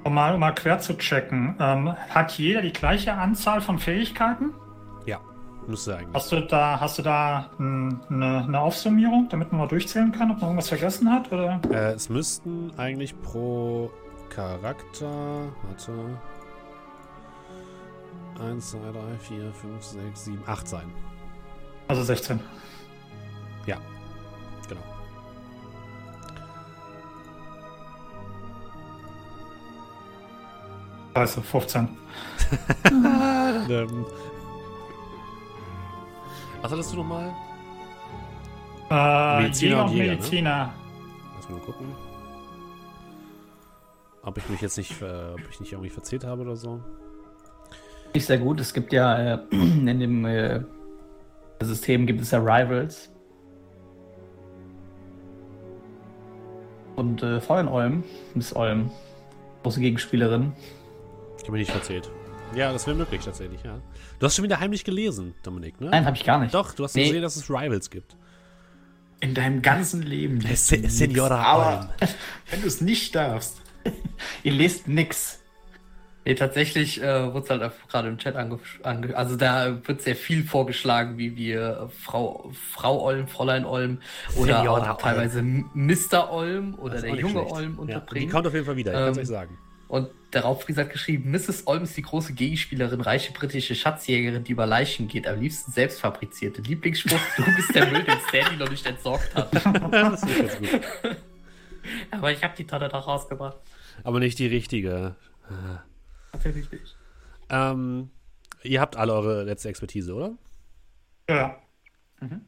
Um 0.03 0.13
mal, 0.15 0.33
um 0.33 0.39
mal 0.39 0.51
quer 0.53 0.79
zu 0.79 0.97
checken. 0.97 1.55
Ähm, 1.59 1.93
hat 2.09 2.31
jeder 2.37 2.61
die 2.61 2.73
gleiche 2.73 3.13
Anzahl 3.13 3.61
von 3.61 3.77
Fähigkeiten? 3.77 4.53
Ja, 5.05 5.19
müsste 5.67 5.95
eigentlich. 5.97 6.15
Hast 6.15 6.31
du 6.31 6.41
da, 6.41 6.79
hast 6.79 6.97
du 6.97 7.03
da 7.03 7.51
n- 7.59 7.99
eine, 8.09 8.43
eine 8.45 8.59
Aufsummierung, 8.59 9.27
damit 9.29 9.51
man 9.51 9.61
mal 9.61 9.67
durchzählen 9.67 10.11
kann, 10.11 10.31
ob 10.31 10.37
man 10.37 10.49
irgendwas 10.49 10.69
vergessen 10.69 11.11
hat? 11.11 11.31
Oder? 11.31 11.61
Äh, 11.69 11.93
es 11.93 12.09
müssten 12.09 12.71
eigentlich 12.77 13.19
pro 13.21 13.91
Charakter. 14.29 15.43
Warte. 15.67 15.91
1, 18.43 18.71
2, 18.71 18.77
3, 18.79 18.99
4, 19.19 19.53
5, 19.53 19.83
6, 19.83 20.25
7, 20.25 20.43
8 20.47 20.67
sein. 20.67 20.91
Also 21.87 22.01
16. 22.03 22.39
Ja, 23.67 23.77
Also 31.13 31.41
15. 31.41 31.87
ähm, 33.69 34.05
was 36.61 36.71
hattest 36.71 36.93
du 36.93 36.97
nochmal? 36.97 37.33
Äh, 38.89 39.43
Mediziner 39.43 39.71
Jäger 39.71 39.85
und 39.85 39.91
Jäger, 39.91 40.03
ne? 40.03 40.11
Mediziner. 40.11 40.73
Lass 41.35 41.49
mal 41.49 41.59
gucken. 41.59 41.87
Ob 44.23 44.37
ich 44.37 44.47
mich 44.49 44.61
jetzt 44.61 44.77
nicht, 44.77 45.01
äh, 45.01 45.33
ob 45.33 45.41
ich 45.49 45.59
nicht 45.59 45.71
irgendwie 45.71 45.89
verzählt 45.89 46.23
habe 46.23 46.41
oder 46.41 46.55
so. 46.55 46.79
Nicht 48.13 48.25
sehr 48.25 48.37
gut. 48.37 48.59
Es 48.59 48.73
gibt 48.73 48.93
ja 48.93 49.35
äh, 49.35 49.39
in 49.51 49.99
dem 49.99 50.25
äh, 50.25 50.61
System 51.61 52.05
gibt 52.05 52.21
es 52.21 52.31
ja 52.31 52.39
Rivals. 52.39 53.09
Und 56.95 57.23
äh, 57.23 57.41
Feuernolm, 57.41 58.03
Miss 58.35 58.55
Olm, 58.55 58.91
große 59.63 59.79
Gegenspielerin. 59.79 60.53
Ich 61.41 61.47
habe 61.47 61.57
mich 61.57 61.67
nicht 61.67 61.71
verzählt. 61.71 62.09
Ja, 62.55 62.71
das 62.73 62.85
wäre 62.85 62.95
möglich 62.97 63.21
tatsächlich, 63.23 63.63
ja. 63.63 63.79
Du 64.19 64.25
hast 64.25 64.35
schon 64.35 64.43
wieder 64.43 64.59
heimlich 64.59 64.83
gelesen, 64.83 65.33
Dominik, 65.41 65.79
ne? 65.79 65.89
Nein, 65.89 66.05
habe 66.05 66.15
ich 66.17 66.23
gar 66.25 66.37
nicht. 66.39 66.53
Doch, 66.53 66.73
du 66.73 66.83
hast 66.83 66.95
Nee. 66.95 67.05
gesehen, 67.07 67.21
dass 67.21 67.35
es 67.37 67.49
Rivals 67.49 67.89
gibt. 67.89 68.15
In 69.21 69.33
deinem 69.33 69.61
ganzen 69.61 70.01
Leben. 70.03 70.41
Se-. 70.41 70.87
Senora 70.89 71.41
Aber 71.41 71.79
Olm. 71.79 72.09
wenn 72.51 72.61
du 72.61 72.67
es 72.67 72.81
nicht 72.81 73.15
darfst. 73.15 73.61
Ihr 74.43 74.51
lest 74.51 74.87
nix. 74.87 75.39
Nee, 76.25 76.35
tatsächlich 76.35 77.01
äh, 77.01 77.33
wurde 77.33 77.45
es 77.45 77.49
halt 77.49 77.71
gerade 77.89 78.07
im 78.09 78.17
Chat 78.19 78.35
ange, 78.35 78.59
ange 78.83 79.15
also 79.17 79.35
da 79.35 79.79
wird 79.87 80.01
sehr 80.03 80.15
viel 80.15 80.43
vorgeschlagen, 80.43 81.17
wie 81.17 81.35
wir 81.35 81.89
Frau 81.99 82.51
Frau 82.53 83.01
Olm, 83.01 83.27
Fräulein 83.27 83.65
Olm 83.65 83.99
oder 84.35 84.61
auch 84.69 84.97
teilweise 84.97 85.41
Mr. 85.41 86.31
Olm 86.31 86.75
oder 86.77 87.01
der 87.01 87.15
junge 87.15 87.31
schlecht. 87.39 87.51
Olm 87.53 87.69
Ja, 87.71 87.73
die 87.75 87.79
unterbringen. 87.81 88.29
kommt 88.31 88.45
auf 88.45 88.53
jeden 88.53 88.65
Fall 88.67 88.75
wieder, 88.75 88.91
ich 88.91 88.97
kann 88.99 89.09
es 89.09 89.17
Ähm, 89.17 89.21
euch 89.23 89.27
sagen. 89.27 89.57
Und 89.87 90.09
der 90.33 90.43
Raubfries 90.43 90.77
hat 90.77 90.89
geschrieben, 90.91 91.31
Mrs. 91.31 91.67
Olm 91.67 91.83
ist 91.83 91.97
die 91.97 92.01
große 92.01 92.33
Gegenspielerin, 92.33 93.01
reiche 93.01 93.33
britische 93.33 93.75
Schatzjägerin, 93.75 94.43
die 94.43 94.53
über 94.53 94.65
Leichen 94.65 95.07
geht, 95.07 95.27
am 95.27 95.39
liebsten 95.39 95.71
selbst 95.71 95.99
fabrizierte. 95.99 96.61
Lieblingsspruch, 96.61 97.19
du 97.37 97.43
bist 97.55 97.75
der 97.75 97.87
Müll, 97.87 98.03
den 98.03 98.19
Stanley 98.27 98.57
noch 98.57 98.69
nicht 98.69 98.85
entsorgt 98.85 99.35
hat. 99.35 99.53
das 99.91 100.23
ist 100.23 100.37
ganz 100.37 100.57
gut. 100.57 100.81
Aber 102.11 102.31
ich 102.31 102.43
habe 102.43 102.55
die 102.55 102.65
Tonne 102.65 102.89
doch 102.89 103.07
rausgebracht. 103.07 103.57
Aber 104.03 104.19
nicht 104.19 104.39
die 104.39 104.47
richtige. 104.47 105.15
Natürlich 106.33 106.71
nicht. 106.71 106.95
Ähm, 107.49 108.09
ihr 108.63 108.79
habt 108.79 108.95
alle 108.95 109.13
eure 109.13 109.43
letzte 109.43 109.69
Expertise, 109.69 110.13
oder? 110.13 110.37
Ja. 111.29 111.61
Okay. 112.21 112.39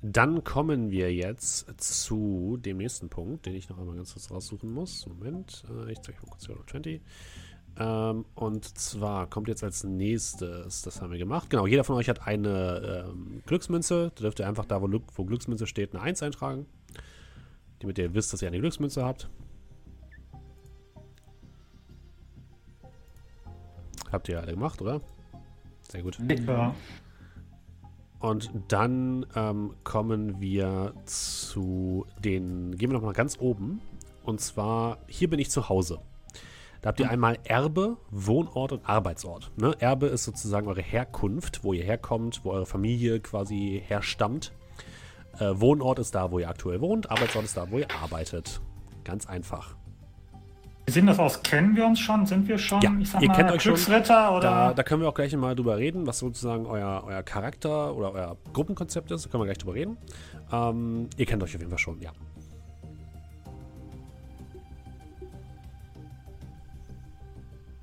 Dann 0.00 0.44
kommen 0.44 0.90
wir 0.90 1.12
jetzt 1.12 1.66
zu 1.80 2.56
dem 2.60 2.76
nächsten 2.76 3.08
Punkt, 3.08 3.46
den 3.46 3.54
ich 3.54 3.68
noch 3.68 3.78
einmal 3.78 3.96
ganz 3.96 4.12
kurz 4.12 4.30
raussuchen 4.30 4.72
muss. 4.72 5.06
Moment, 5.06 5.64
äh, 5.68 5.90
ich 5.90 6.00
zeige 6.00 6.18
mal 6.22 6.30
kurz 6.30 6.48
Euro 6.48 6.62
20. 6.64 7.02
Ähm, 7.80 8.24
und 8.34 8.64
zwar 8.78 9.28
kommt 9.28 9.48
jetzt 9.48 9.64
als 9.64 9.82
nächstes, 9.82 10.82
das 10.82 11.02
haben 11.02 11.10
wir 11.10 11.18
gemacht. 11.18 11.50
Genau, 11.50 11.66
jeder 11.66 11.82
von 11.82 11.96
euch 11.96 12.08
hat 12.08 12.26
eine 12.26 13.06
ähm, 13.08 13.42
Glücksmünze. 13.46 14.12
Da 14.14 14.22
dürft 14.22 14.38
ihr 14.38 14.46
einfach 14.46 14.64
da, 14.64 14.80
wo, 14.80 14.88
wo 15.14 15.24
Glücksmünze 15.24 15.66
steht, 15.66 15.94
eine 15.94 16.02
1 16.02 16.22
eintragen. 16.22 16.66
Damit 17.80 17.98
ihr 17.98 18.14
wisst, 18.14 18.32
dass 18.32 18.42
ihr 18.42 18.48
eine 18.48 18.60
Glücksmünze 18.60 19.04
habt. 19.04 19.28
Habt 24.12 24.28
ihr 24.28 24.40
alle 24.40 24.52
gemacht, 24.52 24.80
oder? 24.80 25.00
Sehr 25.90 26.02
gut. 26.02 26.18
ja. 26.46 26.74
Und 28.20 28.50
dann 28.68 29.26
ähm, 29.36 29.74
kommen 29.84 30.40
wir 30.40 30.92
zu 31.04 32.06
den, 32.18 32.76
gehen 32.76 32.90
wir 32.90 32.94
nochmal 32.94 33.12
ganz 33.12 33.38
oben. 33.38 33.80
Und 34.24 34.40
zwar, 34.40 34.98
hier 35.06 35.30
bin 35.30 35.38
ich 35.38 35.50
zu 35.50 35.68
Hause. 35.68 36.00
Da 36.82 36.88
habt 36.88 37.00
ihr 37.00 37.10
einmal 37.10 37.38
Erbe, 37.44 37.96
Wohnort 38.10 38.72
und 38.72 38.88
Arbeitsort. 38.88 39.50
Ne? 39.56 39.74
Erbe 39.80 40.06
ist 40.06 40.24
sozusagen 40.24 40.68
eure 40.68 40.82
Herkunft, 40.82 41.64
wo 41.64 41.72
ihr 41.72 41.84
herkommt, 41.84 42.44
wo 42.44 42.50
eure 42.50 42.66
Familie 42.66 43.20
quasi 43.20 43.82
herstammt. 43.84 44.52
Äh, 45.38 45.52
Wohnort 45.54 45.98
ist 45.98 46.14
da, 46.14 46.30
wo 46.30 46.38
ihr 46.38 46.48
aktuell 46.48 46.80
wohnt. 46.80 47.10
Arbeitsort 47.10 47.44
ist 47.44 47.56
da, 47.56 47.70
wo 47.70 47.78
ihr 47.78 47.90
arbeitet. 48.02 48.60
Ganz 49.04 49.26
einfach. 49.26 49.77
Wie 50.88 50.92
sehen 50.92 51.06
das 51.06 51.18
aus? 51.18 51.42
Kennen 51.42 51.76
wir 51.76 51.84
uns 51.84 52.00
schon? 52.00 52.24
Sind 52.24 52.48
wir 52.48 52.56
schon, 52.56 52.80
Ja, 52.80 52.90
ich 52.98 53.10
sag 53.10 53.20
ihr 53.20 53.28
mal, 53.28 53.34
kennt 53.34 53.52
euch 53.52 53.60
schon. 53.60 53.74
Glücksritter 53.74 54.34
oder? 54.34 54.40
Da, 54.40 54.72
da 54.72 54.82
können 54.82 55.02
wir 55.02 55.10
auch 55.10 55.14
gleich 55.14 55.36
mal 55.36 55.54
drüber 55.54 55.76
reden, 55.76 56.06
was 56.06 56.18
sozusagen 56.18 56.64
euer, 56.64 57.04
euer 57.06 57.22
Charakter 57.22 57.94
oder 57.94 58.14
euer 58.14 58.36
Gruppenkonzept 58.54 59.10
ist. 59.10 59.26
Da 59.26 59.28
können 59.28 59.42
wir 59.42 59.44
gleich 59.44 59.58
drüber 59.58 59.74
reden. 59.74 59.98
Ähm, 60.50 61.10
ihr 61.18 61.26
kennt 61.26 61.42
euch 61.42 61.54
auf 61.54 61.60
jeden 61.60 61.68
Fall 61.68 61.78
schon, 61.78 62.00
ja. 62.00 62.10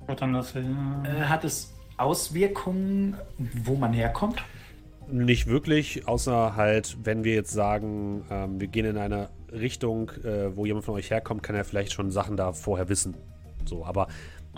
Äh, 0.08 1.26
hat 1.26 1.44
es 1.44 1.76
Auswirkungen, 1.98 3.16
wo 3.38 3.76
man 3.76 3.92
herkommt? 3.92 4.42
Nicht 5.08 5.46
wirklich, 5.46 6.08
außer 6.08 6.56
halt, 6.56 6.96
wenn 7.04 7.22
wir 7.22 7.34
jetzt 7.34 7.52
sagen, 7.52 8.24
ähm, 8.30 8.58
wir 8.60 8.66
gehen 8.66 8.84
in 8.84 8.98
eine 8.98 9.28
Richtung, 9.52 10.10
äh, 10.24 10.56
wo 10.56 10.66
jemand 10.66 10.84
von 10.84 10.94
euch 10.94 11.10
herkommt, 11.10 11.42
kann 11.42 11.56
er 11.56 11.64
vielleicht 11.64 11.92
schon 11.92 12.10
Sachen 12.10 12.36
da 12.36 12.52
vorher 12.52 12.88
wissen. 12.88 13.16
So, 13.64 13.84
aber 13.84 14.08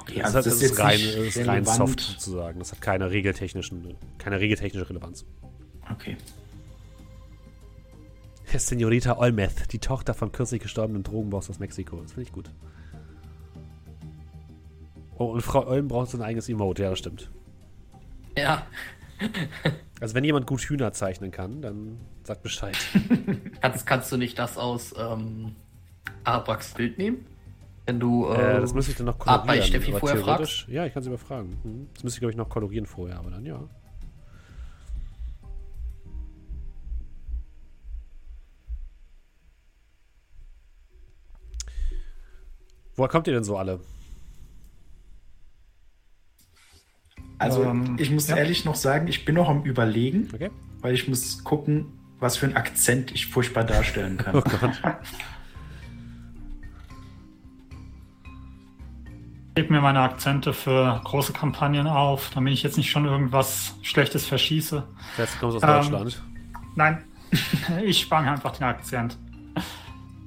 Okay, 0.00 0.20
es 0.20 0.26
also 0.26 0.38
das 0.38 0.46
es 0.46 0.62
ist 0.62 0.78
rein, 0.78 1.00
ist 1.00 1.46
rein 1.46 1.64
soft 1.64 2.00
sozusagen. 2.00 2.58
Das 2.58 2.72
hat 2.72 2.80
keine 2.80 3.10
regeltechnischen, 3.10 3.96
keine 4.18 4.38
regeltechnische 4.40 4.88
Relevanz. 4.88 5.24
Okay. 5.92 6.16
Senorita 8.56 9.18
Olmeth, 9.18 9.72
die 9.72 9.78
Tochter 9.78 10.14
vom 10.14 10.32
kürzlich 10.32 10.62
gestorbenen 10.62 11.02
Drogenboss 11.02 11.50
aus 11.50 11.58
Mexiko. 11.58 12.00
Das 12.00 12.12
finde 12.12 12.28
ich 12.28 12.32
gut. 12.32 12.50
Oh, 15.18 15.26
und 15.26 15.42
Frau 15.42 15.66
Olm 15.66 15.88
braucht 15.88 16.10
so 16.10 16.18
ein 16.18 16.22
eigenes 16.22 16.48
Emote, 16.48 16.84
ja, 16.84 16.90
das 16.90 17.00
stimmt. 17.00 17.30
Ja, 18.36 18.66
Also 20.00 20.14
wenn 20.14 20.22
jemand 20.22 20.46
gut 20.46 20.60
Hühner 20.60 20.92
zeichnen 20.92 21.32
kann, 21.32 21.60
dann 21.60 21.98
sagt 22.22 22.42
Bescheid. 22.44 22.76
kannst, 23.60 23.84
kannst 23.84 24.12
du 24.12 24.16
nicht 24.16 24.38
das 24.38 24.56
aus 24.56 24.94
ähm, 24.96 25.56
Arabrax 26.22 26.74
Bild 26.74 26.98
nehmen? 26.98 27.26
Wenn 27.84 27.98
du. 27.98 28.26
Äh, 28.28 28.58
Äh, 28.58 28.60
das 28.60 28.74
müsste 28.74 28.92
ich 28.92 28.96
dann 28.96 29.06
noch 29.06 29.18
Ah, 29.26 29.38
bei 29.38 29.42
kolorieren. 29.58 29.66
Steffi 29.66 29.90
aber 29.90 29.98
vorher 29.98 30.18
theoretisch- 30.22 30.68
Ja, 30.68 30.86
ich 30.86 30.94
kann 30.94 31.02
sie 31.02 31.08
überfragen. 31.08 31.58
Mhm. 31.64 31.88
Das 31.94 32.04
müsste 32.04 32.18
ich, 32.18 32.20
glaube 32.20 32.30
ich, 32.30 32.36
noch 32.36 32.48
kolorieren 32.48 32.86
vorher, 32.86 33.18
aber 33.18 33.30
dann 33.30 33.44
ja. 33.44 33.60
Woher 42.96 43.08
kommt 43.08 43.26
ihr 43.26 43.34
denn 43.34 43.44
so 43.44 43.56
alle? 43.56 43.80
Also 47.38 47.62
Ähm, 47.64 47.96
ich 47.98 48.10
muss 48.10 48.28
ja. 48.28 48.36
ehrlich 48.36 48.64
noch 48.64 48.74
sagen, 48.74 49.06
ich 49.08 49.24
bin 49.24 49.34
noch 49.36 49.48
am 49.48 49.62
überlegen, 49.62 50.28
Okay. 50.34 50.50
weil 50.80 50.94
ich 50.94 51.08
muss 51.08 51.44
gucken, 51.44 51.86
was 52.20 52.36
für 52.36 52.46
einen 52.46 52.56
Akzent 52.56 53.12
ich 53.12 53.26
furchtbar 53.26 53.64
darstellen 53.64 54.16
kann. 54.16 54.34
Oh 54.36 54.42
Gott. 54.42 54.80
gebe 59.54 59.72
mir 59.72 59.80
meine 59.80 60.00
Akzente 60.00 60.52
für 60.52 61.00
große 61.04 61.32
Kampagnen 61.32 61.86
auf, 61.88 62.30
damit 62.32 62.52
ich 62.54 62.62
jetzt 62.62 62.76
nicht 62.76 62.90
schon 62.90 63.04
irgendwas 63.06 63.74
Schlechtes 63.82 64.24
verschieße. 64.26 64.84
Das 65.16 65.32
du 65.32 65.38
kommst 65.40 65.56
aus 65.56 65.62
Ähm, 65.86 65.90
Deutschland. 65.92 66.22
Nein, 66.76 67.04
ich 67.84 68.00
spare 68.00 68.22
mir 68.22 68.30
einfach 68.32 68.52
den 68.52 68.64
Akzent. 68.64 69.18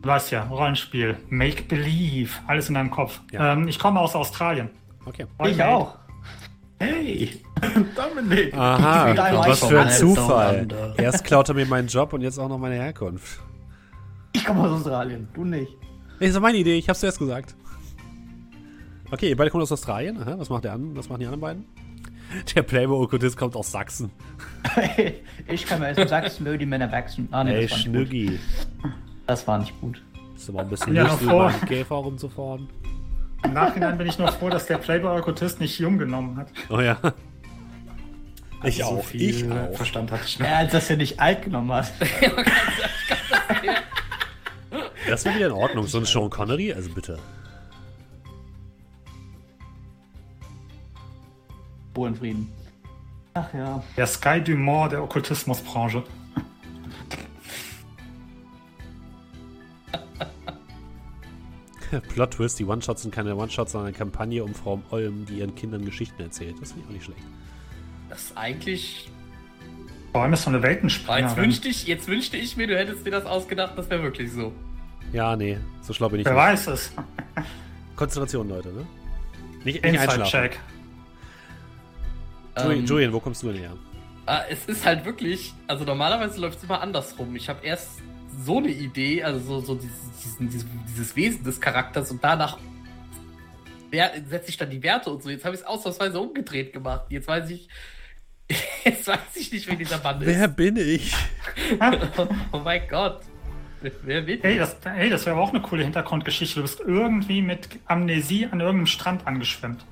Du 0.01 0.09
weißt 0.09 0.31
ja, 0.31 0.43
Rollenspiel, 0.43 1.15
Make 1.29 1.63
Believe, 1.63 2.31
alles 2.47 2.67
in 2.67 2.75
deinem 2.75 2.91
Kopf. 2.91 3.21
Ja. 3.31 3.53
Ähm, 3.53 3.67
ich 3.69 3.79
komme 3.79 3.99
aus 4.01 4.15
Australien. 4.15 4.69
Okay. 5.05 5.25
Ich 5.45 5.63
auch. 5.63 5.95
Hey, 6.81 7.29
Dominik! 7.95 8.55
Aha, 8.55 9.15
was 9.47 9.63
für 9.63 9.81
ein 9.81 9.91
Zufall. 9.91 10.67
Erst 10.97 11.23
klaut 11.23 11.47
er 11.47 11.53
mir 11.53 11.67
meinen 11.67 11.87
Job 11.87 12.11
und 12.11 12.21
jetzt 12.21 12.39
auch 12.39 12.49
noch 12.49 12.57
meine 12.57 12.73
Herkunft. 12.73 13.39
Ich 14.33 14.43
komme 14.43 14.61
aus 14.61 14.71
Australien, 14.71 15.27
du 15.35 15.43
nicht. 15.45 15.71
Nee, 16.19 16.25
das 16.25 16.35
ist 16.35 16.41
meine 16.41 16.57
Idee, 16.57 16.79
ich 16.79 16.89
hab's 16.89 17.01
zuerst 17.01 17.19
gesagt. 17.19 17.55
Okay, 19.11 19.29
ihr 19.29 19.37
beide 19.37 19.51
kommt 19.51 19.61
aus 19.61 19.71
Australien. 19.71 20.17
Aha, 20.23 20.39
was 20.39 20.49
macht 20.49 20.63
der 20.63 20.73
an? 20.73 20.95
Was 20.95 21.07
machen 21.07 21.19
die 21.19 21.27
anderen 21.27 21.41
beiden? 21.41 21.65
Der 22.55 22.63
Playboy-Okkultist 22.63 23.37
kommt 23.37 23.55
aus 23.55 23.71
Sachsen. 23.71 24.09
ich 25.47 25.65
kann 25.67 25.81
mir 25.81 25.89
erst 25.89 26.09
Sachsen, 26.09 26.47
wo 26.47 26.57
die 26.57 26.65
Männer 26.65 26.91
wachsen. 26.91 27.27
Ah, 27.29 27.43
nee, 27.43 27.53
Ey, 27.53 27.67
das 27.67 27.71
war 27.71 27.77
nicht 27.77 27.85
gut. 27.85 27.93
Schnüggi. 28.09 28.39
Das 29.27 29.47
war 29.47 29.59
nicht 29.59 29.81
gut. 29.81 30.01
Ist 30.35 30.49
aber 30.49 30.61
ein 30.61 30.69
bisschen 30.69 30.95
Ja, 30.95 31.03
lustig, 31.03 31.29
einen 31.29 31.65
Käfer 31.67 31.95
rumzufahren. 31.95 32.69
Im 33.43 33.53
Nachhinein 33.53 33.97
bin 33.97 34.07
ich 34.07 34.17
nur 34.19 34.31
froh, 34.31 34.49
dass 34.49 34.67
der 34.67 34.77
Playboy-Okkultist 34.77 35.59
nicht 35.59 35.79
jung 35.79 35.97
genommen 35.97 36.37
hat. 36.37 36.47
Oh 36.69 36.79
ja. 36.79 36.97
Ich 38.63 38.83
Also 38.83 38.95
so 38.95 38.99
auch, 38.99 39.05
viel 39.05 39.21
ich 39.29 39.51
auch. 39.51 39.75
Verstand 39.75 40.11
hatte 40.11 40.23
ich 40.25 40.39
noch. 40.39 40.47
Ja, 40.47 40.63
dass 40.65 40.89
er 40.89 40.97
nicht 40.97 41.19
alt 41.19 41.43
genommen 41.43 41.71
hat. 41.71 41.91
Das 45.09 45.25
wäre 45.25 45.35
wieder 45.35 45.47
in 45.47 45.51
Ordnung. 45.51 45.87
So 45.87 45.97
ein 45.97 46.05
Sean 46.05 46.29
Connery, 46.29 46.71
also 46.71 46.89
bitte. 46.89 47.19
Ruhe 51.97 52.07
in 52.07 52.15
Frieden. 52.15 52.51
Ach 53.33 53.53
ja. 53.53 53.83
Der 53.97 54.07
Sky 54.07 54.41
Dumont 54.41 54.93
der 54.93 55.03
Okkultismusbranche. 55.03 56.03
Plot 62.13 62.31
Twist, 62.31 62.59
die 62.59 62.65
One-Shots 62.65 63.01
sind 63.03 63.13
keine 63.13 63.35
One-Shots, 63.35 63.73
sondern 63.73 63.87
eine 63.89 63.97
Kampagne 63.97 64.43
um 64.43 64.53
Frau 64.53 64.81
Olm, 64.91 65.25
die 65.25 65.39
ihren 65.39 65.55
Kindern 65.55 65.83
Geschichten 65.85 66.21
erzählt. 66.21 66.55
Das 66.61 66.71
finde 66.71 66.83
ich 66.83 66.89
auch 66.89 66.93
nicht 66.93 67.05
schlecht. 67.05 67.21
Das 68.09 68.23
ist 68.23 68.37
eigentlich. 68.37 69.09
Vor 70.11 70.23
allem 70.23 70.33
ist 70.33 70.43
so 70.43 70.49
eine 70.49 70.61
Ah, 71.07 71.17
Jetzt 71.19 71.37
wünschte, 71.37 71.69
ich, 71.69 71.87
jetzt 71.87 72.07
wünschte 72.07 72.35
ich 72.37 72.57
mir, 72.57 72.67
du 72.67 72.77
hättest 72.77 73.05
dir 73.05 73.11
das 73.11 73.25
ausgedacht, 73.25 73.73
das 73.77 73.89
wäre 73.89 74.03
wirklich 74.03 74.31
so. 74.31 74.51
Ja, 75.13 75.35
nee, 75.37 75.57
so 75.81 75.93
schlau 75.93 76.09
bin 76.09 76.19
ich 76.19 76.25
Wer 76.25 76.33
nicht. 76.33 76.41
weiß 76.41 76.67
es. 76.67 76.91
Konzentration, 77.95 78.49
Leute, 78.49 78.69
ne? 78.73 78.85
Nicht, 79.63 79.83
nicht 79.83 79.85
einschlafen. 79.85 80.21
Inside-Check. 80.21 80.59
Julian, 82.57 82.79
Ähm, 82.79 82.85
Julian, 82.85 83.13
wo 83.13 83.19
kommst 83.19 83.43
du 83.43 83.47
denn 83.51 83.57
her? 83.61 83.71
Ah, 84.25 84.41
es 84.49 84.65
ist 84.65 84.85
halt 84.85 85.05
wirklich, 85.05 85.53
also 85.67 85.83
normalerweise 85.85 86.39
läuft 86.41 86.57
es 86.59 86.63
immer 86.63 86.81
andersrum. 86.81 87.35
Ich 87.35 87.47
habe 87.49 87.65
erst 87.65 88.01
so 88.45 88.57
eine 88.57 88.69
Idee, 88.69 89.23
also 89.23 89.39
so, 89.39 89.59
so 89.59 89.75
dieses, 89.75 89.97
diesen, 90.23 90.49
dieses, 90.49 90.65
dieses 90.89 91.15
Wesen 91.15 91.43
des 91.43 91.59
Charakters 91.61 92.11
und 92.11 92.23
danach 92.23 92.57
wer- 93.89 94.11
setze 94.29 94.49
ich 94.49 94.57
dann 94.57 94.69
die 94.69 94.81
Werte 94.83 95.09
und 95.11 95.21
so. 95.23 95.29
Jetzt 95.29 95.45
habe 95.45 95.55
ich 95.55 95.61
es 95.61 95.67
ausnahmsweise 95.67 96.19
umgedreht 96.19 96.73
gemacht. 96.73 97.05
Jetzt 97.09 97.27
weiß 97.27 97.49
ich, 97.51 97.67
jetzt 98.85 99.07
weiß 99.07 99.19
ich 99.35 99.51
nicht, 99.51 99.67
wer 99.67 99.75
dieser 99.75 100.01
Mann 100.01 100.17
Wer 100.21 100.45
ist. 100.45 100.55
bin 100.55 100.77
ich? 100.77 101.13
oh 102.51 102.59
mein 102.59 102.87
Gott. 102.89 103.21
Wer 104.03 104.27
will? 104.27 104.39
Ey, 104.43 104.57
das, 104.59 104.75
ey, 104.85 105.09
das 105.09 105.25
wäre 105.25 105.35
aber 105.35 105.43
auch 105.43 105.49
eine 105.49 105.61
coole 105.61 105.83
Hintergrundgeschichte. 105.83 106.55
Du 106.57 106.61
bist 106.61 106.79
irgendwie 106.81 107.41
mit 107.41 107.67
Amnesie 107.87 108.45
an 108.45 108.59
irgendeinem 108.59 108.85
Strand 108.85 109.25
angeschwemmt. 109.25 109.83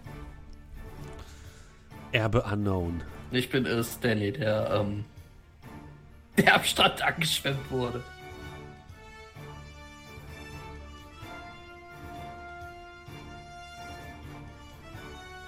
Erbe 2.11 2.43
Unknown. 2.43 3.01
Ich 3.31 3.49
bin 3.49 3.65
äh, 3.65 3.83
Stanley, 3.83 4.31
der, 4.31 4.71
ähm, 4.81 5.05
der 6.37 6.55
am 6.55 6.63
Strand 6.63 7.01
angeschwemmt 7.01 7.69
wurde. 7.71 8.03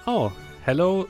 Oh, 0.06 0.32
hello, 0.64 1.08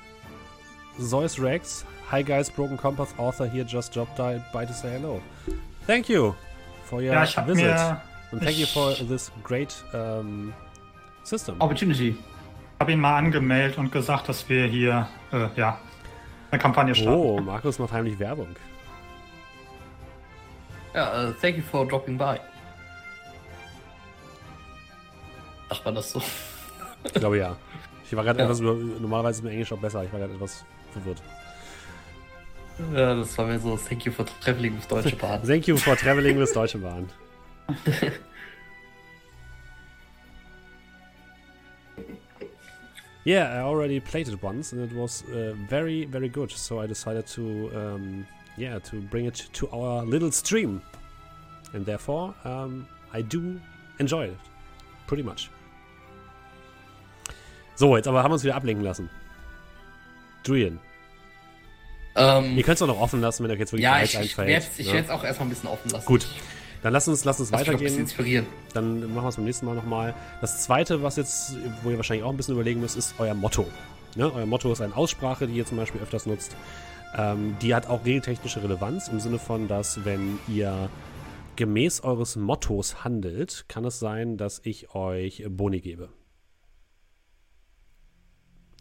Zeus 1.00 1.38
Rex. 1.38 1.84
Hi 2.10 2.22
guys, 2.22 2.50
Broken 2.50 2.76
Compass 2.76 3.14
author 3.18 3.46
here 3.48 3.64
just 3.64 3.92
dropped 3.92 4.18
by 4.18 4.64
to 4.66 4.72
say 4.72 4.90
hello. 4.98 5.20
Thank 5.86 6.08
you 6.08 6.34
for 6.84 7.00
your 7.00 7.14
Ja, 7.14 7.24
ich 7.24 7.36
habe 7.36 7.46
visit. 7.54 7.64
mir 7.64 8.00
And 8.32 8.40
thank 8.42 8.56
you 8.58 8.64
ich- 8.64 8.72
for 8.72 8.92
this 9.08 9.30
great 9.42 9.74
um, 9.94 10.52
system. 11.24 11.56
Opportunity. 11.60 12.16
hab 12.80 12.88
ihn 12.88 13.00
mal 13.00 13.16
angemeldet 13.16 13.78
und 13.78 13.92
gesagt, 13.92 14.28
dass 14.28 14.48
wir 14.48 14.66
hier 14.66 15.08
äh, 15.32 15.46
ja, 15.56 15.78
eine 16.50 16.60
Kampagne 16.60 16.94
starten. 16.94 17.18
Oh, 17.20 17.40
Markus 17.40 17.78
macht 17.78 17.92
heimlich 17.92 18.18
Werbung. 18.18 18.48
Ja, 20.94 21.28
äh, 21.28 21.32
thank 21.40 21.56
you 21.56 21.62
for 21.62 21.86
dropping 21.86 22.18
by. 22.18 22.36
Sagt 25.70 25.84
man 25.84 25.94
das 25.94 26.10
so? 26.10 26.20
Ich 27.04 27.12
glaube 27.14 27.38
ja. 27.38 27.56
Ich 28.12 28.16
war 28.16 28.24
gerade 28.24 28.40
Ja. 28.40 28.44
etwas 28.44 28.60
über, 28.60 28.74
normalerweise 28.74 29.38
ist 29.38 29.42
mir 29.42 29.52
Englisch 29.52 29.72
auch 29.72 29.78
besser. 29.78 30.04
Ich 30.04 30.12
war 30.12 30.20
gerade 30.20 30.34
etwas 30.34 30.66
verwirrt. 30.92 31.22
Ja, 32.94 33.14
das 33.14 33.38
war 33.38 33.46
mir 33.46 33.58
so, 33.58 33.74
thank 33.78 34.04
you 34.04 34.12
for 34.12 34.26
traveling 34.44 34.76
with 34.76 34.86
Deutsche 34.86 35.16
Bahn. 35.16 35.42
Thank 35.46 35.66
you 35.66 35.78
for 35.78 35.96
traveling 35.96 36.38
with 36.38 36.52
Deutsche 36.52 36.76
Bahn. 36.76 37.08
yeah, 43.24 43.54
I 43.54 43.60
already 43.62 43.98
played 43.98 44.28
it 44.28 44.42
once 44.42 44.74
and 44.74 44.82
it 44.82 44.94
was 44.94 45.24
uh, 45.30 45.54
very, 45.70 46.04
very 46.04 46.28
good. 46.28 46.50
So 46.50 46.80
I 46.80 46.86
decided 46.86 47.26
to, 47.28 47.70
um, 47.74 48.26
yeah, 48.58 48.78
to 48.90 49.00
bring 49.00 49.24
it 49.24 49.48
to 49.54 49.70
our 49.70 50.04
little 50.04 50.32
stream, 50.32 50.82
and 51.72 51.86
therefore 51.86 52.34
um, 52.44 52.86
I 53.14 53.22
do 53.22 53.58
enjoy 53.98 54.24
it 54.26 54.36
pretty 55.06 55.22
much. 55.22 55.48
So, 57.82 57.96
jetzt 57.96 58.06
aber 58.06 58.22
haben 58.22 58.30
wir 58.30 58.34
uns 58.34 58.44
wieder 58.44 58.54
ablenken 58.54 58.84
lassen. 58.84 59.10
Julian, 60.46 60.78
Ähm, 62.14 62.56
ihr 62.56 62.62
könnt 62.62 62.74
es 62.74 62.78
doch 62.78 62.86
noch 62.86 63.00
offen 63.00 63.20
lassen, 63.20 63.42
wenn 63.42 63.50
euch 63.50 63.58
jetzt 63.58 63.72
wirklich 63.72 63.82
ja, 63.82 63.94
gar 63.94 64.04
ich, 64.04 64.10
ich 64.12 64.18
einfällt. 64.20 64.48
werde 64.48 64.66
es 64.78 65.08
ne? 65.08 65.12
auch 65.12 65.24
erstmal 65.24 65.48
ein 65.48 65.50
bisschen 65.50 65.68
offen 65.68 65.90
lassen. 65.90 66.06
Gut. 66.06 66.24
Dann 66.84 66.92
lasst 66.92 67.08
uns, 67.08 67.24
lasst 67.24 67.40
uns 67.40 67.50
Lass 67.50 67.62
weitergehen. 67.62 67.98
inspirieren. 67.98 68.46
Dann 68.72 69.12
machen 69.12 69.24
wir 69.24 69.28
es 69.30 69.34
beim 69.34 69.46
nächsten 69.46 69.66
Mal 69.66 69.74
nochmal. 69.74 70.14
Das 70.40 70.62
zweite, 70.62 71.02
was 71.02 71.16
jetzt, 71.16 71.56
wo 71.82 71.90
ihr 71.90 71.96
wahrscheinlich 71.96 72.24
auch 72.24 72.30
ein 72.30 72.36
bisschen 72.36 72.54
überlegen 72.54 72.78
müsst, 72.78 72.96
ist 72.96 73.16
euer 73.18 73.34
Motto. 73.34 73.66
Ne? 74.14 74.32
Euer 74.32 74.46
Motto 74.46 74.70
ist 74.70 74.80
eine 74.80 74.96
Aussprache, 74.96 75.48
die 75.48 75.54
ihr 75.54 75.66
zum 75.66 75.76
Beispiel 75.76 76.00
öfters 76.00 76.24
nutzt. 76.24 76.54
Ähm, 77.16 77.56
die 77.62 77.74
hat 77.74 77.88
auch 77.88 78.04
regeltechnische 78.04 78.62
Relevanz 78.62 79.08
im 79.08 79.18
Sinne 79.18 79.40
von, 79.40 79.66
dass 79.66 80.04
wenn 80.04 80.38
ihr 80.46 80.88
gemäß 81.56 82.04
eures 82.04 82.36
Mottos 82.36 83.02
handelt, 83.02 83.64
kann 83.66 83.84
es 83.84 83.98
sein, 83.98 84.36
dass 84.36 84.60
ich 84.62 84.94
euch 84.94 85.42
Boni 85.48 85.80
gebe. 85.80 86.10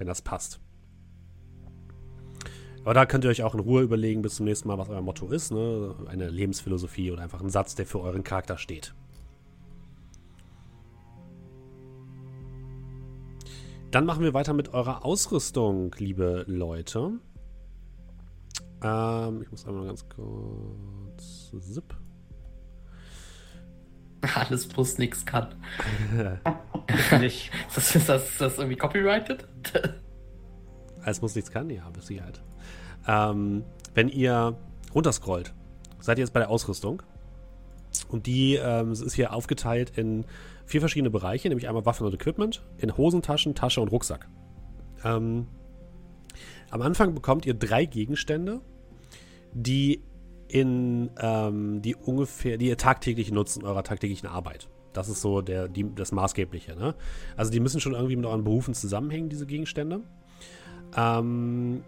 Wenn 0.01 0.07
das 0.07 0.23
passt. 0.23 0.59
Aber 2.83 2.95
da 2.95 3.05
könnt 3.05 3.23
ihr 3.23 3.29
euch 3.29 3.43
auch 3.43 3.53
in 3.53 3.59
Ruhe 3.59 3.83
überlegen 3.83 4.23
bis 4.23 4.33
zum 4.33 4.47
nächsten 4.47 4.67
Mal, 4.67 4.79
was 4.79 4.89
euer 4.89 5.03
Motto 5.03 5.27
ist. 5.29 5.51
Ne? 5.51 5.93
Eine 6.07 6.27
Lebensphilosophie 6.27 7.11
oder 7.11 7.21
einfach 7.21 7.39
ein 7.39 7.51
Satz, 7.51 7.75
der 7.75 7.85
für 7.85 8.01
euren 8.01 8.23
Charakter 8.23 8.57
steht. 8.57 8.95
Dann 13.91 14.07
machen 14.07 14.23
wir 14.23 14.33
weiter 14.33 14.53
mit 14.53 14.73
eurer 14.73 15.05
Ausrüstung, 15.05 15.93
liebe 15.99 16.45
Leute. 16.47 17.19
Ähm, 18.83 19.43
ich 19.43 19.51
muss 19.51 19.67
einmal 19.67 19.85
ganz 19.85 20.03
kurz. 20.09 21.53
Zip. 21.59 21.95
Alles 24.35 24.67
plus 24.67 24.97
nix 24.97 25.25
kann. 25.25 25.55
Nicht. 27.19 27.51
Ist 27.67 27.75
das, 27.77 27.95
ist 27.95 28.09
das, 28.09 28.29
ist 28.29 28.41
das 28.41 28.57
irgendwie 28.57 28.77
copyrighted? 28.77 29.47
Alles 31.03 31.21
muss 31.21 31.35
nichts 31.35 31.51
kann, 31.51 31.69
ja, 31.69 31.89
mit 31.89 32.03
Sicherheit. 32.03 32.41
Ähm, 33.07 33.63
wenn 33.93 34.07
ihr 34.07 34.55
runterscrollt, 34.93 35.53
seid 35.99 36.17
ihr 36.17 36.23
jetzt 36.23 36.33
bei 36.33 36.39
der 36.39 36.49
Ausrüstung. 36.49 37.01
Und 38.09 38.25
die 38.27 38.55
ähm, 38.55 38.91
ist 38.91 39.13
hier 39.13 39.33
aufgeteilt 39.33 39.97
in 39.97 40.25
vier 40.65 40.79
verschiedene 40.79 41.09
Bereiche, 41.09 41.49
nämlich 41.49 41.67
einmal 41.67 41.85
Waffen 41.85 42.05
und 42.05 42.13
Equipment, 42.13 42.63
in 42.77 42.95
Hosentaschen, 42.95 43.55
Tasche 43.55 43.81
und 43.81 43.89
Rucksack. 43.89 44.27
Ähm, 45.03 45.47
am 46.69 46.81
Anfang 46.81 47.13
bekommt 47.13 47.45
ihr 47.45 47.53
drei 47.53 47.85
Gegenstände, 47.85 48.61
die 49.53 50.01
in 50.51 51.09
ähm, 51.19 51.81
die 51.81 51.95
ungefähr, 51.95 52.57
die 52.57 52.67
ihr 52.67 52.77
tagtäglich 52.77 53.31
nutzt 53.31 53.57
in 53.57 53.63
eurer 53.63 53.83
tagtäglichen 53.83 54.27
Arbeit. 54.27 54.69
Das 54.93 55.07
ist 55.07 55.21
so 55.21 55.41
der, 55.41 55.67
die, 55.67 55.93
das 55.95 56.11
Maßgebliche. 56.11 56.75
Ne? 56.75 56.95
Also 57.37 57.51
die 57.51 57.59
müssen 57.59 57.79
schon 57.79 57.93
irgendwie 57.93 58.17
mit 58.17 58.25
euren 58.25 58.43
Berufen 58.43 58.73
zusammenhängen, 58.73 59.29
diese 59.29 59.45
Gegenstände. 59.45 60.01
Ähm, 60.95 61.83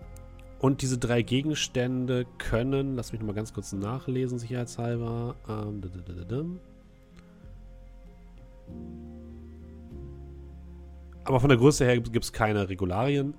und 0.60 0.82
diese 0.82 0.98
drei 0.98 1.22
Gegenstände 1.22 2.26
können, 2.38 2.96
lass 2.96 3.12
mich 3.12 3.20
nochmal 3.20 3.36
ganz 3.36 3.54
kurz 3.54 3.74
nachlesen, 3.74 4.40
sicherheitshalber. 4.40 5.36
Ähm, 5.50 5.82
dadadadadam. 5.82 6.60
aber 11.26 11.40
von 11.40 11.50
der 11.50 11.58
Größe 11.58 11.86
her 11.86 12.00
gibt 12.00 12.26
es 12.26 12.34
keine 12.34 12.70
Regularien. 12.70 13.36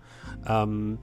Ähm, 0.47 0.99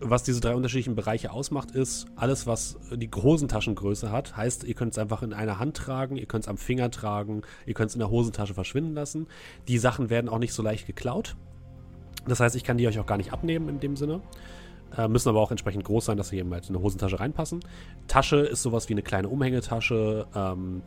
was 0.00 0.22
diese 0.22 0.40
drei 0.40 0.54
unterschiedlichen 0.54 0.94
Bereiche 0.94 1.32
ausmacht, 1.32 1.72
ist, 1.72 2.06
alles, 2.16 2.46
was 2.46 2.78
die 2.92 3.10
Hosentaschengröße 3.14 4.12
hat, 4.12 4.36
heißt, 4.36 4.64
ihr 4.64 4.74
könnt 4.74 4.92
es 4.92 4.98
einfach 4.98 5.22
in 5.22 5.32
einer 5.32 5.58
Hand 5.58 5.76
tragen, 5.76 6.16
ihr 6.16 6.26
könnt 6.26 6.44
es 6.44 6.48
am 6.48 6.56
Finger 6.56 6.90
tragen, 6.90 7.42
ihr 7.66 7.74
könnt 7.74 7.90
es 7.90 7.94
in 7.94 8.00
der 8.00 8.10
Hosentasche 8.10 8.54
verschwinden 8.54 8.94
lassen. 8.94 9.26
Die 9.66 9.78
Sachen 9.78 10.10
werden 10.10 10.28
auch 10.28 10.38
nicht 10.38 10.52
so 10.52 10.62
leicht 10.62 10.86
geklaut. 10.86 11.36
Das 12.26 12.40
heißt, 12.40 12.54
ich 12.56 12.64
kann 12.64 12.78
die 12.78 12.86
euch 12.86 12.98
auch 12.98 13.06
gar 13.06 13.16
nicht 13.16 13.32
abnehmen 13.32 13.68
in 13.68 13.80
dem 13.80 13.96
Sinne. 13.96 14.20
Äh, 14.96 15.08
müssen 15.08 15.28
aber 15.28 15.40
auch 15.40 15.50
entsprechend 15.50 15.84
groß 15.84 16.06
sein, 16.06 16.16
dass 16.16 16.28
sie 16.28 16.38
eben 16.38 16.52
halt 16.52 16.68
in 16.68 16.74
eine 16.74 16.82
Hosentasche 16.82 17.20
reinpassen. 17.20 17.60
Tasche 18.06 18.38
ist 18.38 18.62
sowas 18.62 18.88
wie 18.88 18.94
eine 18.94 19.02
kleine 19.02 19.28
Umhängetasche 19.28 20.26
ähm, 20.34 20.82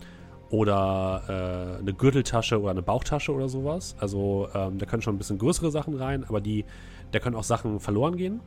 oder 0.49 1.77
äh, 1.77 1.79
eine 1.79 1.93
Gürteltasche 1.93 2.59
oder 2.59 2.71
eine 2.71 2.81
Bauchtasche 2.81 3.33
oder 3.33 3.47
sowas. 3.47 3.95
Also 3.99 4.47
ähm, 4.53 4.77
da 4.77 4.85
können 4.85 5.01
schon 5.01 5.15
ein 5.15 5.17
bisschen 5.17 5.37
größere 5.37 5.71
Sachen 5.71 5.95
rein, 5.95 6.23
aber 6.23 6.41
die, 6.41 6.65
da 7.11 7.19
können 7.19 7.35
auch 7.35 7.43
Sachen 7.43 7.79
verloren 7.79 8.17
gehen. 8.17 8.41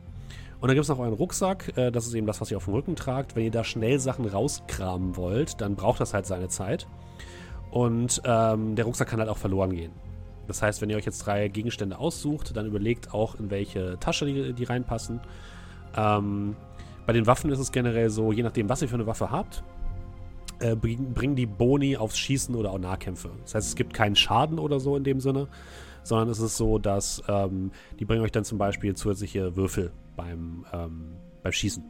Und 0.61 0.69
dann 0.69 0.75
gibt 0.75 0.83
es 0.83 0.89
noch 0.89 0.99
euren 0.99 1.13
Rucksack, 1.13 1.77
äh, 1.77 1.91
das 1.91 2.07
ist 2.07 2.13
eben 2.13 2.27
das, 2.27 2.41
was 2.41 2.49
ihr 2.49 2.57
auf 2.57 2.65
dem 2.65 2.73
Rücken 2.73 2.95
tragt. 2.95 3.35
Wenn 3.35 3.43
ihr 3.43 3.51
da 3.51 3.63
schnell 3.63 3.99
Sachen 3.99 4.25
rauskramen 4.25 5.15
wollt, 5.17 5.61
dann 5.61 5.75
braucht 5.75 5.99
das 5.99 6.13
halt 6.13 6.25
seine 6.25 6.47
Zeit. 6.47 6.87
Und 7.71 8.21
ähm, 8.23 8.75
der 8.75 8.85
Rucksack 8.85 9.09
kann 9.09 9.19
halt 9.19 9.29
auch 9.29 9.37
verloren 9.37 9.71
gehen. 9.71 9.91
Das 10.47 10.61
heißt, 10.61 10.81
wenn 10.81 10.89
ihr 10.89 10.97
euch 10.97 11.05
jetzt 11.05 11.25
drei 11.25 11.47
Gegenstände 11.47 11.97
aussucht, 11.97 12.55
dann 12.55 12.65
überlegt 12.65 13.13
auch, 13.13 13.35
in 13.35 13.49
welche 13.49 13.99
Tasche 13.99 14.25
die, 14.25 14.53
die 14.53 14.63
reinpassen. 14.63 15.19
Ähm, 15.97 16.55
bei 17.05 17.13
den 17.13 17.27
Waffen 17.27 17.51
ist 17.51 17.59
es 17.59 17.71
generell 17.71 18.09
so, 18.09 18.31
je 18.31 18.43
nachdem, 18.43 18.69
was 18.69 18.81
ihr 18.81 18.87
für 18.87 18.95
eine 18.95 19.07
Waffe 19.07 19.31
habt, 19.31 19.63
äh, 20.59 20.75
bring, 20.75 21.13
bringen 21.13 21.35
die 21.35 21.45
Boni 21.45 21.97
aufs 21.97 22.17
Schießen 22.17 22.55
oder 22.55 22.71
auch 22.71 22.79
Nahkämpfe. 22.79 23.29
Das 23.43 23.55
heißt, 23.55 23.67
es 23.67 23.75
gibt 23.75 23.93
keinen 23.93 24.15
Schaden 24.15 24.59
oder 24.59 24.79
so 24.79 24.95
in 24.95 25.03
dem 25.03 25.19
Sinne, 25.19 25.47
sondern 26.03 26.29
es 26.29 26.39
ist 26.39 26.57
so, 26.57 26.79
dass 26.79 27.21
ähm, 27.27 27.71
die 27.99 28.05
bringen 28.05 28.23
euch 28.23 28.31
dann 28.31 28.45
zum 28.45 28.57
Beispiel 28.57 28.95
zusätzliche 28.95 29.55
Würfel 29.55 29.91
beim, 30.15 30.65
ähm, 30.73 31.17
beim 31.43 31.51
Schießen. 31.51 31.83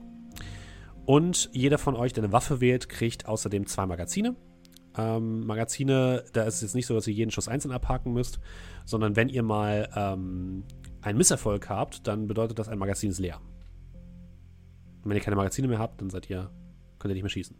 Und 1.05 1.49
jeder 1.53 1.78
von 1.78 1.95
euch, 1.95 2.13
der 2.13 2.23
eine 2.23 2.34
Waffe 2.34 2.61
wählt, 2.61 2.89
kriegt 2.89 3.28
außerdem 3.28 3.67
zwei 3.67 3.86
Magazine. 3.86 4.36
Ähm, 4.97 5.45
Magazine, 5.45 6.23
da 6.34 6.43
ist 6.43 6.55
es 6.55 6.61
jetzt 6.61 6.76
nicht 6.76 6.88
so, 6.88 6.95
dass 6.95 7.07
ihr 7.07 7.13
jeden 7.13 7.32
Schuss 7.32 7.47
einzeln 7.47 7.71
abhaken 7.71 8.13
müsst, 8.13 8.39
sondern 8.86 9.15
wenn 9.15 9.30
ihr 9.30 9.43
mal 9.43 9.89
ähm, 9.95 10.63
einen 11.01 11.17
Misserfolg 11.17 11.69
habt, 11.69 12.07
dann 12.07 12.28
bedeutet 12.28 12.57
das, 12.57 12.69
ein 12.69 12.80
Magazin 12.80 13.11
ist 13.11 13.19
leer. 13.19 13.39
Und 15.03 15.09
wenn 15.09 15.17
ihr 15.17 15.23
keine 15.23 15.36
Magazine 15.36 15.67
mehr 15.67 15.80
habt, 15.80 16.01
dann 16.01 16.09
seid 16.09 16.30
ihr, 16.30 16.49
könnt 16.97 17.11
ihr 17.11 17.15
nicht 17.15 17.23
mehr 17.23 17.30
schießen. 17.30 17.55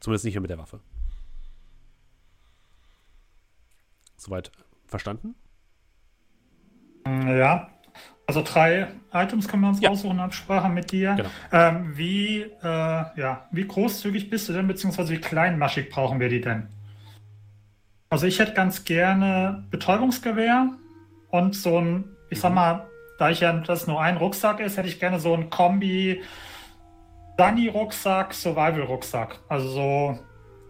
Zumindest 0.00 0.24
nicht 0.24 0.34
mehr 0.34 0.40
mit 0.40 0.50
der 0.50 0.58
Waffe. 0.58 0.80
Soweit 4.16 4.50
verstanden? 4.86 5.34
Ja. 7.06 7.70
Also 8.26 8.42
drei 8.42 8.88
Items 9.12 9.48
können 9.48 9.62
wir 9.62 9.68
uns 9.68 9.80
Ja. 9.80 9.90
aussuchen 9.90 10.16
in 10.16 10.20
Absprache 10.20 10.68
mit 10.68 10.92
dir. 10.92 11.14
Genau. 11.16 11.28
Ähm, 11.52 11.96
wie, 11.96 12.42
äh, 12.42 12.64
ja, 12.64 13.46
wie 13.50 13.66
großzügig 13.66 14.30
bist 14.30 14.48
du 14.48 14.52
denn, 14.52 14.66
beziehungsweise 14.68 15.12
wie 15.12 15.18
kleinmaschig 15.20 15.90
brauchen 15.90 16.20
wir 16.20 16.28
die 16.28 16.40
denn? 16.40 16.68
Also 18.10 18.26
ich 18.26 18.38
hätte 18.38 18.52
ganz 18.52 18.84
gerne 18.84 19.64
Betäubungsgewehr 19.70 20.70
und 21.30 21.54
so 21.54 21.78
ein, 21.78 22.04
ich 22.30 22.40
sag 22.40 22.52
mal, 22.54 22.86
da 23.18 23.30
ich 23.30 23.40
ja 23.40 23.52
das 23.52 23.86
nur 23.86 24.00
ein 24.00 24.16
Rucksack 24.16 24.60
ist, 24.60 24.76
hätte 24.76 24.88
ich 24.88 25.00
gerne 25.00 25.18
so 25.18 25.34
ein 25.34 25.50
Kombi 25.50 26.22
Sunny-Rucksack, 27.38 28.34
Survival-Rucksack. 28.34 29.40
Also 29.48 29.68
so 29.68 30.18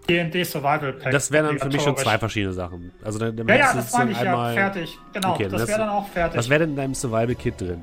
D&D 0.09 0.45
Survival 0.45 0.93
Pack. 0.95 1.13
Das 1.13 1.31
wären 1.31 1.47
dann 1.47 1.59
für 1.59 1.69
mich 1.69 1.81
schon 1.83 1.97
zwei 1.97 2.19
verschiedene 2.19 2.53
Sachen. 2.53 2.93
Also 3.05 3.19
dann, 3.19 3.37
dann 3.37 3.47
Ja, 3.49 3.55
ja, 3.57 3.73
das 3.75 3.93
meine 3.93 4.11
ich 4.11 4.17
sozusagen 4.17 4.43
ja. 4.47 4.53
Fertig. 4.53 4.99
Genau, 5.13 5.35
Okay, 5.35 5.49
das 5.49 5.69
wäre 5.69 5.79
dann 5.79 5.89
auch 5.91 6.09
fertig. 6.09 6.39
Was 6.39 6.49
wäre 6.49 6.61
denn 6.61 6.71
in 6.71 6.77
deinem 6.77 6.95
Survival-Kit 6.95 7.61
drin? 7.61 7.83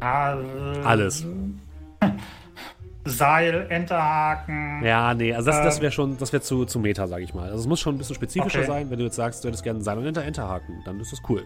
Ah, 0.00 0.34
äh, 0.34 0.82
Alles. 0.84 1.26
Seil, 3.04 3.66
Enterhaken. 3.70 4.82
Ja, 4.84 5.14
nee, 5.14 5.32
also 5.34 5.50
das, 5.50 5.62
das 5.62 5.76
Ähm. 5.76 5.82
wäre 5.82 5.92
schon, 5.92 6.18
das 6.18 6.32
wäre 6.32 6.42
zu, 6.42 6.66
zu 6.66 6.78
Meta, 6.78 7.06
sage 7.06 7.24
ich 7.24 7.32
mal. 7.32 7.44
Also 7.48 7.60
es 7.60 7.66
muss 7.66 7.80
schon 7.80 7.94
ein 7.94 7.98
bisschen 7.98 8.16
spezifischer 8.16 8.58
Okay. 8.58 8.66
sein. 8.66 8.90
Wenn 8.90 8.98
du 8.98 9.04
jetzt 9.06 9.16
sagst, 9.16 9.42
du 9.42 9.48
hättest 9.48 9.64
gerne 9.64 9.80
Seil 9.80 9.96
und 9.96 10.04
Enter 10.04 10.22
Enterhaken, 10.24 10.82
dann 10.84 11.00
ist 11.00 11.10
das 11.12 11.20
cool. 11.28 11.42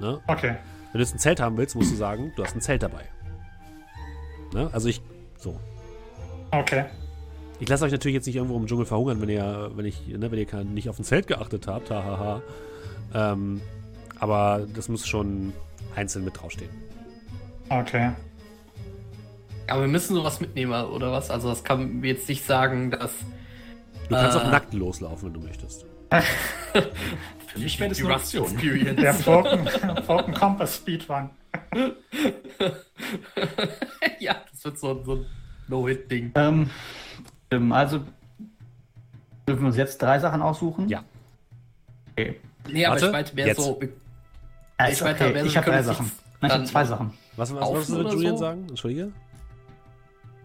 Ne? 0.00 0.20
Okay. 0.26 0.56
Wenn 0.92 0.98
du 0.98 0.98
jetzt 0.98 1.14
ein 1.14 1.18
Zelt 1.20 1.40
haben 1.40 1.56
willst, 1.56 1.76
musst 1.76 1.92
du 1.92 1.96
sagen, 1.96 2.32
du 2.34 2.42
hast 2.42 2.56
ein 2.56 2.60
Zelt 2.60 2.82
dabei. 2.82 3.04
Ne? 4.52 4.68
Also 4.72 4.88
ich, 4.88 5.00
so. 5.38 5.60
Okay. 6.50 6.86
Ich 7.60 7.68
lasse 7.68 7.84
euch 7.84 7.92
natürlich 7.92 8.14
jetzt 8.14 8.26
nicht 8.26 8.36
irgendwo 8.36 8.56
im 8.56 8.66
Dschungel 8.66 8.86
verhungern, 8.86 9.20
wenn 9.20 9.28
ihr, 9.28 9.70
wenn 9.74 9.84
ich, 9.84 10.06
ne, 10.08 10.30
wenn 10.30 10.38
ihr 10.38 10.46
kein- 10.46 10.72
nicht 10.74 10.88
auf 10.88 10.98
ein 10.98 11.04
Zelt 11.04 11.26
geachtet 11.26 11.66
habt, 11.66 11.90
hahaha. 11.90 12.42
Ähm, 13.14 13.60
aber 14.18 14.66
das 14.74 14.88
muss 14.88 15.06
schon 15.06 15.52
einzeln 15.94 16.24
mit 16.24 16.40
draufstehen. 16.40 16.70
Okay. 17.68 18.12
Aber 19.68 19.82
wir 19.82 19.88
müssen 19.88 20.14
sowas 20.14 20.40
mitnehmen, 20.40 20.72
oder 20.72 21.12
was? 21.12 21.30
Also 21.30 21.48
das 21.50 21.62
kann 21.62 22.00
mir 22.00 22.08
jetzt 22.08 22.28
nicht 22.28 22.44
sagen, 22.44 22.90
dass 22.90 23.12
Du 24.08 24.16
kannst 24.16 24.36
Äh. 24.36 24.40
auch 24.40 24.50
nackt 24.50 24.74
loslaufen, 24.74 25.26
wenn 25.28 25.34
du 25.40 25.46
möchtest. 25.46 25.86
Für 26.72 27.58
mich 27.58 27.78
wäre 27.78 27.90
das 27.90 27.98
die 27.98 28.04
eine 28.04 28.14
Option. 28.14 28.44
Experience. 28.52 29.00
Der 29.00 29.14
Falcon, 29.14 29.68
Falcon 30.04 30.34
Compass 30.34 30.76
Speedrun. 30.78 31.30
ja, 34.18 34.36
das 34.50 34.64
wird 34.64 34.78
so, 34.78 35.00
so 35.04 35.12
ein 35.16 35.26
No-Hit-Ding. 35.68 36.32
Ähm, 36.34 36.42
ähm, 36.62 36.70
also 37.50 38.00
dürfen 39.48 39.62
wir 39.62 39.66
uns 39.68 39.76
jetzt 39.76 40.00
drei 40.00 40.18
Sachen 40.18 40.42
aussuchen? 40.42 40.88
Ja. 40.88 41.02
Okay. 42.12 42.40
Nee, 42.68 42.86
aber 42.86 42.94
Warte, 42.94 43.06
ich 43.06 43.12
meinte 43.12 43.34
mehr 43.34 43.46
jetzt. 43.46 43.60
so. 43.60 43.80
Ich 44.88 45.02
okay. 45.02 45.16
wer 45.18 45.40
so 45.42 45.46
Ich 45.46 45.56
habe 45.56 45.70
drei 45.70 45.82
Sachen. 45.82 46.10
Nein, 46.40 46.50
ich 46.50 46.56
habe 46.56 46.64
zwei 46.64 46.84
Sachen. 46.84 47.12
Was, 47.36 47.54
was, 47.54 47.90
würde 47.90 48.04
oder 48.04 48.14
Julian 48.14 48.36
so? 48.36 48.40
sagen? 48.40 48.66
Entschuldige? 48.68 49.12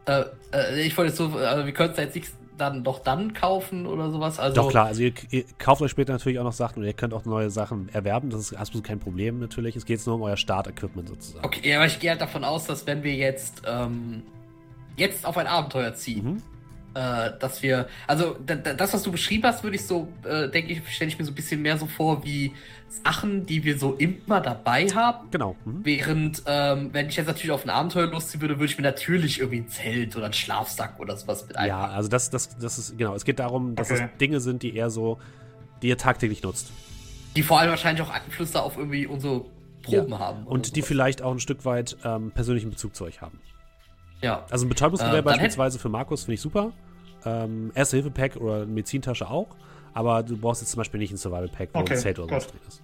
Äh, 0.05 0.23
äh, 0.53 0.81
ich 0.81 0.97
wollte 0.97 1.09
jetzt 1.09 1.17
so, 1.17 1.29
also 1.37 1.65
wir 1.65 1.73
können 1.73 1.91
es 1.91 1.97
jetzt 1.97 2.15
nicht 2.15 2.31
dann 2.57 2.83
doch 2.83 2.99
dann 2.99 3.33
kaufen 3.33 3.85
oder 3.85 4.11
sowas. 4.11 4.39
Also, 4.39 4.55
Doch, 4.55 4.69
klar. 4.69 4.87
Also 4.87 5.03
ihr, 5.03 5.13
ihr 5.29 5.43
kauft 5.57 5.81
euch 5.81 5.91
später 5.91 6.13
natürlich 6.13 6.39
auch 6.39 6.43
noch 6.43 6.53
Sachen 6.53 6.79
und 6.79 6.85
ihr 6.85 6.93
könnt 6.93 7.13
auch 7.13 7.25
neue 7.25 7.49
Sachen 7.49 7.89
erwerben. 7.89 8.29
Das 8.29 8.39
ist 8.39 8.53
absolut 8.53 8.85
kein 8.85 8.99
Problem 8.99 9.39
natürlich. 9.39 9.75
Es 9.75 9.85
geht 9.85 9.97
jetzt 9.97 10.07
nur 10.07 10.15
um 10.15 10.21
euer 10.21 10.37
Startequipment 10.37 11.09
sozusagen. 11.09 11.45
Okay, 11.45 11.69
ja, 11.69 11.77
aber 11.77 11.85
ich 11.87 11.99
gehe 11.99 12.11
halt 12.11 12.21
davon 12.21 12.43
aus, 12.43 12.65
dass 12.65 12.87
wenn 12.87 13.03
wir 13.03 13.13
jetzt, 13.13 13.63
ähm, 13.65 14.23
jetzt 14.95 15.25
auf 15.25 15.37
ein 15.37 15.47
Abenteuer 15.47 15.93
ziehen, 15.95 16.25
Mhm. 16.25 16.41
Äh, 16.95 17.31
dass 17.39 17.61
wir, 17.61 17.87
also 18.07 18.35
da, 18.45 18.55
da, 18.55 18.73
das, 18.73 18.93
was 18.93 19.03
du 19.03 19.11
beschrieben 19.11 19.43
hast, 19.43 19.63
würde 19.63 19.75
ich 19.75 19.85
so, 19.85 20.07
äh, 20.23 20.49
denke 20.49 20.73
ich, 20.73 20.81
stelle 20.95 21.09
ich 21.09 21.19
mir 21.19 21.25
so 21.25 21.31
ein 21.31 21.35
bisschen 21.35 21.61
mehr 21.61 21.77
so 21.77 21.85
vor 21.85 22.23
wie 22.25 22.53
Sachen, 23.03 23.45
die 23.45 23.63
wir 23.63 23.77
so 23.77 23.93
immer 23.95 24.39
dabei 24.41 24.87
haben. 24.87 25.29
Genau. 25.31 25.55
Mhm. 25.65 25.81
Während, 25.83 26.43
ähm, 26.45 26.89
wenn 26.93 27.09
ich 27.09 27.17
jetzt 27.17 27.27
natürlich 27.27 27.51
auf 27.51 27.63
ein 27.65 27.69
Abenteuer 27.69 28.07
losziehen 28.07 28.41
würde, 28.41 28.55
würde 28.55 28.65
ich 28.71 28.77
mir 28.77 28.83
natürlich 28.83 29.39
irgendwie 29.39 29.59
ein 29.59 29.67
Zelt 29.69 30.15
oder 30.15 30.25
einen 30.25 30.33
Schlafsack 30.33 30.99
oder 30.99 31.15
sowas 31.17 31.45
mit 31.47 31.55
Ja, 31.57 31.61
einpacken. 31.63 31.93
also 31.95 32.09
das, 32.09 32.29
das, 32.29 32.57
das 32.57 32.77
ist, 32.77 32.97
genau. 32.97 33.13
Es 33.13 33.25
geht 33.25 33.39
darum, 33.39 33.75
dass 33.75 33.91
Okay. 33.91 34.07
es 34.13 34.17
Dinge 34.17 34.39
sind, 34.39 34.63
die 34.63 34.75
eher 34.75 34.89
so, 34.89 35.19
die 35.81 35.89
ihr 35.89 35.97
tagtäglich 35.97 36.41
nutzt. 36.43 36.71
Die 37.35 37.43
vor 37.43 37.59
allem 37.59 37.71
wahrscheinlich 37.71 38.01
auch 38.07 38.11
Einflüsse 38.13 38.61
auf 38.63 38.77
irgendwie 38.77 39.05
unsere 39.05 39.43
Proben 39.83 40.17
haben. 40.17 40.43
oder 40.43 40.51
Und 40.53 40.75
die 40.77 40.79
sowas. 40.79 40.87
vielleicht 40.87 41.21
auch 41.21 41.31
ein 41.33 41.39
Stück 41.41 41.65
weit 41.65 41.97
ähm, 42.05 42.31
persönlichen 42.31 42.69
Bezug 42.69 42.95
zu 42.95 43.03
euch 43.03 43.19
haben. 43.21 43.41
Ja. 44.21 44.45
Also 44.49 44.65
ein 44.65 44.69
Betäubungsgewehr 44.69 45.19
Äh, 45.19 45.21
beispielsweise 45.21 45.77
für 45.77 45.89
Markus 45.89 46.23
finde 46.23 46.35
ich 46.35 46.41
super. 46.41 46.71
Ähm, 47.25 47.71
Erste-Hilfe-Pack 47.75 48.35
oder 48.37 48.55
eine 48.57 48.65
Medizintasche 48.67 49.29
auch. 49.29 49.55
Aber 49.93 50.23
du 50.23 50.37
brauchst 50.37 50.61
jetzt 50.61 50.71
zum 50.71 50.79
Beispiel 50.79 50.99
nicht 50.99 51.11
ein 51.11 51.17
Survival-Pack, 51.17 51.69
wo 51.73 51.79
Okay, 51.79 51.93
ein 51.93 51.99
Zelt 51.99 52.19
oder 52.19 52.27
sowas 52.27 52.47
drin 52.47 52.59
ist. 52.67 52.81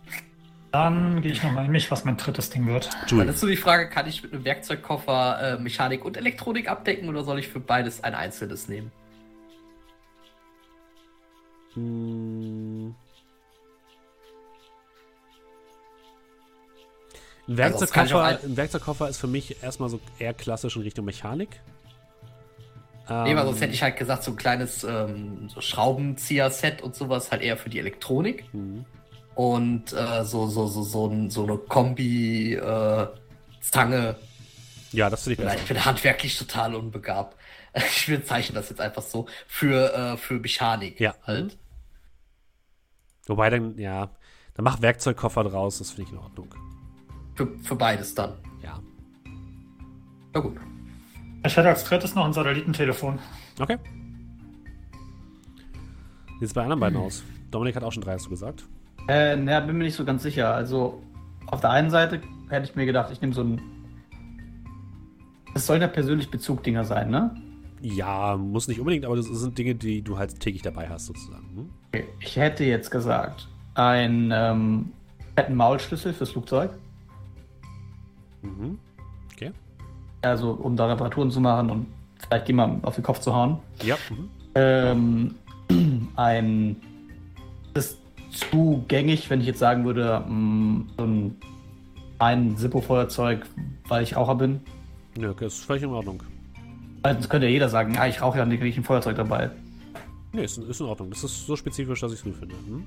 Dann 0.71 1.21
gehe 1.21 1.33
ich 1.33 1.43
nochmal 1.43 1.65
in 1.65 1.71
mich, 1.71 1.91
was 1.91 2.05
mein 2.05 2.15
drittes 2.15 2.49
Ding 2.49 2.65
wird. 2.65 2.89
Dann 3.09 3.27
ist 3.27 3.41
so 3.41 3.47
die 3.47 3.57
Frage, 3.57 3.89
kann 3.89 4.07
ich 4.07 4.23
mit 4.23 4.33
einem 4.33 4.45
Werkzeugkoffer 4.45 5.57
äh, 5.57 5.61
Mechanik 5.61 6.05
und 6.05 6.15
Elektronik 6.15 6.69
abdecken 6.69 7.09
oder 7.09 7.25
soll 7.25 7.39
ich 7.39 7.49
für 7.49 7.59
beides 7.59 8.03
ein 8.03 8.15
einzelnes 8.15 8.69
nehmen? 8.69 8.91
Hm. 11.73 12.95
Ein 17.47 17.59
Also, 17.59 17.81
Werkzeugkoffer, 17.81 18.23
ein 18.23 18.57
Werkzeugkoffer 18.57 19.09
ist 19.09 19.17
für 19.17 19.27
mich 19.27 19.61
erstmal 19.61 19.89
so 19.89 19.99
eher 20.19 20.33
klassisch 20.33 20.77
in 20.77 20.83
Richtung 20.83 21.03
Mechanik. 21.03 21.49
Ähm, 23.11 23.23
Nee, 23.25 23.35
weil 23.35 23.45
sonst 23.45 23.59
hätte 23.61 23.73
ich 23.73 23.83
halt 23.83 23.97
gesagt, 23.97 24.23
so 24.23 24.31
ein 24.31 24.37
kleines 24.37 24.83
ähm, 24.85 25.49
so 25.49 25.59
Schraubenzieher-Set 25.61 26.81
und 26.81 26.95
sowas 26.95 27.29
halt 27.31 27.41
eher 27.41 27.57
für 27.57 27.69
die 27.69 27.79
Elektronik. 27.79 28.45
Mhm. 28.53 28.85
Und 29.35 29.91
äh, 29.93 30.23
so, 30.23 30.47
so, 30.47 30.67
so, 30.67 30.83
so, 30.83 31.29
so 31.29 31.43
eine 31.43 31.57
Kombi-Zange. 31.57 34.15
Ja, 34.91 35.09
das 35.09 35.23
finde 35.23 35.33
ich 35.33 35.39
besser. 35.47 35.55
ich 35.61 35.67
bin 35.67 35.85
handwerklich 35.89 36.37
total 36.37 36.75
unbegabt. 36.75 37.35
Ich 37.73 38.07
bezeichne 38.07 38.55
das 38.55 38.67
jetzt 38.69 38.81
einfach 38.81 39.01
so. 39.01 39.27
Für, 39.47 39.93
äh, 39.93 40.17
für 40.17 40.33
Mechanik 40.33 40.99
Ja. 40.99 41.15
halt. 41.25 41.57
Wobei 43.27 43.49
dann, 43.49 43.77
ja, 43.77 44.09
dann 44.55 44.65
mach 44.65 44.81
Werkzeugkoffer 44.81 45.45
draus, 45.45 45.77
das 45.77 45.91
finde 45.91 46.09
ich 46.09 46.11
in 46.11 46.17
Ordnung. 46.17 46.53
Für, 47.35 47.47
für 47.63 47.77
beides 47.77 48.13
dann. 48.13 48.33
Ja. 48.61 48.77
Na 50.33 50.41
gut. 50.41 50.57
Ich 51.43 51.57
hätte 51.57 51.69
als 51.69 51.83
drittes 51.83 52.13
noch 52.15 52.25
ein 52.25 52.33
Satellitentelefon. 52.33 53.19
Okay. 53.59 53.77
Wie 56.27 56.39
sieht 56.39 56.47
es 56.47 56.53
bei 56.53 56.61
anderen 56.61 56.79
beiden 56.79 56.97
aus? 56.97 57.23
Dominik 57.49 57.75
hat 57.75 57.83
auch 57.83 57.91
schon 57.91 58.03
drei, 58.03 58.13
hast 58.13 58.25
du 58.25 58.29
gesagt. 58.29 58.65
Äh, 59.07 59.35
naja, 59.35 59.59
bin 59.61 59.77
mir 59.77 59.85
nicht 59.85 59.95
so 59.95 60.05
ganz 60.05 60.23
sicher. 60.23 60.53
Also, 60.53 61.01
auf 61.47 61.61
der 61.61 61.71
einen 61.71 61.89
Seite 61.89 62.21
hätte 62.49 62.65
ich 62.65 62.75
mir 62.75 62.85
gedacht, 62.85 63.11
ich 63.11 63.21
nehme 63.21 63.33
so 63.33 63.41
ein. 63.41 63.61
Das 65.53 65.65
sollen 65.65 65.81
ja 65.81 65.87
persönlich 65.87 66.29
Bezug-Dinger 66.31 66.85
sein, 66.85 67.09
ne? 67.09 67.35
Ja, 67.81 68.37
muss 68.37 68.67
nicht 68.67 68.79
unbedingt, 68.79 69.05
aber 69.05 69.15
das 69.15 69.25
sind 69.25 69.57
Dinge, 69.57 69.75
die 69.75 70.01
du 70.03 70.17
halt 70.17 70.39
täglich 70.39 70.61
dabei 70.61 70.87
hast, 70.87 71.07
sozusagen. 71.07 71.49
Hm? 71.55 71.69
Okay. 71.87 72.05
Ich 72.19 72.37
hätte 72.37 72.63
jetzt 72.63 72.91
gesagt, 72.91 73.49
einen 73.73 74.31
ähm, 74.31 74.91
fetten 75.35 75.55
Maulschlüssel 75.55 76.13
fürs 76.13 76.29
Flugzeug. 76.29 76.71
Mhm. 78.43 78.77
Also, 80.21 80.51
um 80.51 80.75
da 80.75 80.87
Reparaturen 80.87 81.31
zu 81.31 81.39
machen 81.39 81.69
und 81.69 81.87
vielleicht 82.19 82.47
jemandem 82.47 82.83
auf 82.83 82.95
den 82.95 83.03
Kopf 83.03 83.19
zu 83.19 83.35
hauen. 83.35 83.57
Ja. 83.83 83.95
Mhm. 84.09 84.29
Ähm, 84.55 85.35
ein. 86.15 86.75
Das 87.73 87.85
ist 87.85 87.97
zu 88.49 88.83
gängig, 88.87 89.29
wenn 89.29 89.41
ich 89.41 89.47
jetzt 89.47 89.59
sagen 89.59 89.85
würde, 89.85 90.23
mh, 90.27 90.83
so 90.97 91.03
ein, 91.05 91.35
ein 92.19 92.57
Zippo-Feuerzeug, 92.57 93.45
weil 93.87 94.03
ich 94.03 94.15
Raucher 94.15 94.35
bin. 94.35 94.61
Ja, 95.17 95.29
okay, 95.31 95.47
ist 95.47 95.65
völlig 95.65 95.83
in 95.83 95.89
Ordnung. 95.89 96.21
Weil 97.01 97.13
Sonst 97.13 97.29
könnte 97.29 97.47
ja 97.47 97.53
jeder 97.53 97.69
sagen, 97.69 97.97
ah, 97.97 98.07
ich 98.07 98.21
rauche 98.21 98.37
ja 98.37 98.45
nicht, 98.45 98.61
ein 98.61 98.83
Feuerzeug 98.83 99.15
dabei. 99.15 99.49
Nee, 100.33 100.43
ist, 100.43 100.57
ist 100.57 100.79
in 100.79 100.85
Ordnung. 100.85 101.09
Das 101.09 101.23
ist 101.23 101.45
so 101.45 101.55
spezifisch, 101.55 101.99
dass 101.99 102.11
ich 102.13 102.19
es 102.19 102.23
gut 102.23 102.35
finde. 102.35 102.55
Hm? 102.55 102.83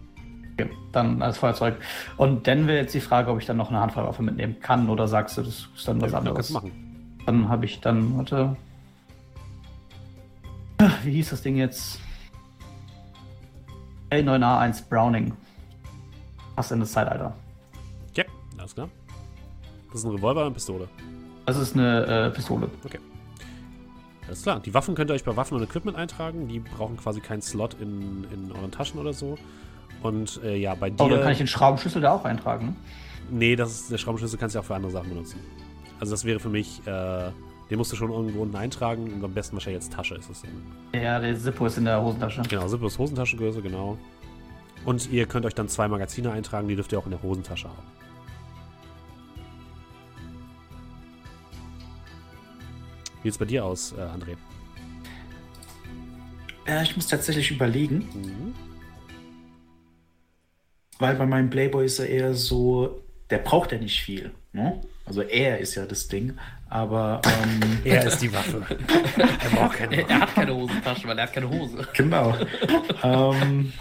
Okay, 0.55 0.70
dann 0.93 1.20
als 1.20 1.37
Feuerzeug. 1.39 1.76
Und 2.16 2.47
dann 2.47 2.66
wäre 2.66 2.78
jetzt 2.78 2.95
die 2.95 3.01
Frage, 3.01 3.30
ob 3.30 3.41
ich 3.41 3.47
dann 3.47 3.57
noch 3.57 3.70
eine 3.70 3.80
Handfeuerwaffe 3.80 4.22
mitnehmen 4.22 4.57
kann 4.61 4.89
oder 4.89 5.09
sagst 5.09 5.37
du, 5.37 5.43
das 5.43 5.68
ist 5.76 5.89
dann 5.89 6.01
was 6.01 6.12
Ja, 6.12 6.18
anderes. 6.18 6.37
kannst 6.37 6.53
machen. 6.53 6.72
Dann 7.26 7.48
habe 7.48 7.64
ich 7.64 7.80
dann, 7.80 8.16
warte. 8.16 8.56
Wie 11.02 11.12
hieß 11.12 11.30
das 11.30 11.42
Ding 11.42 11.56
jetzt? 11.56 12.00
L9A1 14.10 14.88
Browning. 14.88 15.32
Passt 16.56 16.72
in 16.72 16.80
das 16.80 16.92
Zeitalter. 16.92 17.34
Ja, 18.14 18.24
alles 18.58 18.74
klar. 18.74 18.88
Das 19.90 20.00
ist 20.00 20.04
ein 20.04 20.10
Revolver 20.10 20.40
oder 20.40 20.46
eine 20.46 20.54
Pistole? 20.54 20.88
Das 21.46 21.56
ist 21.56 21.74
eine 21.74 22.06
äh, 22.06 22.30
Pistole. 22.30 22.70
Alles 24.26 24.42
klar. 24.42 24.60
Die 24.60 24.72
Waffen 24.72 24.94
könnt 24.94 25.10
ihr 25.10 25.14
euch 25.14 25.24
bei 25.24 25.36
Waffen 25.36 25.56
und 25.56 25.62
Equipment 25.62 25.96
eintragen. 25.96 26.48
Die 26.48 26.60
brauchen 26.60 26.96
quasi 26.96 27.20
keinen 27.20 27.42
Slot 27.42 27.74
in, 27.80 28.26
in 28.32 28.52
euren 28.52 28.70
Taschen 28.70 28.98
oder 28.98 29.12
so. 29.12 29.36
Und 30.02 30.40
äh, 30.42 30.56
ja, 30.56 30.74
bei 30.74 30.90
dir. 30.90 31.02
Oh, 31.02 31.08
dann 31.08 31.22
kann 31.22 31.32
ich 31.32 31.38
den 31.38 31.46
Schraubenschlüssel 31.46 32.02
da 32.02 32.12
auch 32.12 32.24
eintragen. 32.24 32.66
ne? 32.66 32.74
nee, 33.30 33.56
das 33.56 33.72
ist, 33.72 33.90
der 33.90 33.98
Schraubenschlüssel 33.98 34.38
kannst 34.38 34.54
du 34.54 34.60
auch 34.60 34.64
für 34.64 34.74
andere 34.74 34.92
Sachen 34.92 35.08
benutzen. 35.08 35.40
Also 36.05 36.12
das 36.12 36.26
wäre 36.26 36.38
für 36.38 36.50
mich, 36.50 36.86
äh, 36.86 37.30
den 37.70 37.78
musst 37.78 37.90
du 37.90 37.96
schon 37.96 38.11
irgendwo 38.12 38.42
unten 38.42 38.57
eintragen 38.57 39.11
und 39.11 39.24
am 39.24 39.32
besten 39.32 39.57
wahrscheinlich 39.57 39.82
jetzt 39.82 39.90
Tasche 39.94 40.16
ist 40.16 40.28
es 40.28 40.42
dann. 40.42 41.00
Ja, 41.02 41.18
der 41.18 41.34
Zippo 41.34 41.64
ist 41.64 41.78
in 41.78 41.86
der 41.86 42.02
Hosentasche. 42.02 42.42
Genau, 42.42 42.68
Zippo 42.68 42.88
ist 42.88 42.98
Hosentaschengröße, 42.98 43.62
genau. 43.62 43.96
Und 44.84 45.11
ihr 45.11 45.24
könnt 45.24 45.46
euch 45.46 45.55
dann 45.55 45.66
zwei 45.66 45.88
Magazine 45.88 46.30
eintragen, 46.30 46.68
die 46.68 46.76
dürft 46.76 46.92
ihr 46.92 46.98
auch 46.98 47.07
in 47.07 47.12
der 47.12 47.22
Hosentasche 47.22 47.70
haben. 47.70 47.86
Wie 53.22 53.28
sieht's 53.28 53.38
bei 53.38 53.46
dir 53.46 53.64
aus, 53.64 53.92
äh, 53.92 54.02
André? 54.02 54.36
Ja, 56.66 56.82
ich 56.82 56.94
muss 56.96 57.07
tatsächlich 57.07 57.50
überlegen, 57.50 58.00
Mhm. 58.14 58.55
weil 60.98 61.16
bei 61.16 61.24
meinem 61.24 61.48
Playboy 61.48 61.86
ist 61.86 61.98
er 61.98 62.11
eher 62.11 62.34
so 62.34 63.00
der 63.30 63.38
braucht 63.38 63.72
ja 63.72 63.78
nicht 63.78 64.02
viel. 64.02 64.32
Ne? 64.52 64.82
Also 65.07 65.20
er 65.22 65.59
ist 65.59 65.74
ja 65.74 65.84
das 65.84 66.09
Ding, 66.09 66.34
aber 66.70 67.20
ähm, 67.26 67.78
Er 67.84 68.07
ist 68.07 68.18
die 68.18 68.32
Waffe. 68.32 68.62
er 69.18 69.50
braucht 69.50 69.76
keine 69.76 69.98
Waffe. 69.98 70.11
er 70.11 70.20
hat 70.20 70.34
keine 70.34 70.55
Hosentasche, 70.55 71.07
weil 71.09 71.18
er 71.18 71.24
hat 71.24 71.32
keine 71.32 71.50
Hose. 71.50 71.86
genau. 71.94 72.34
ähm, 73.02 73.72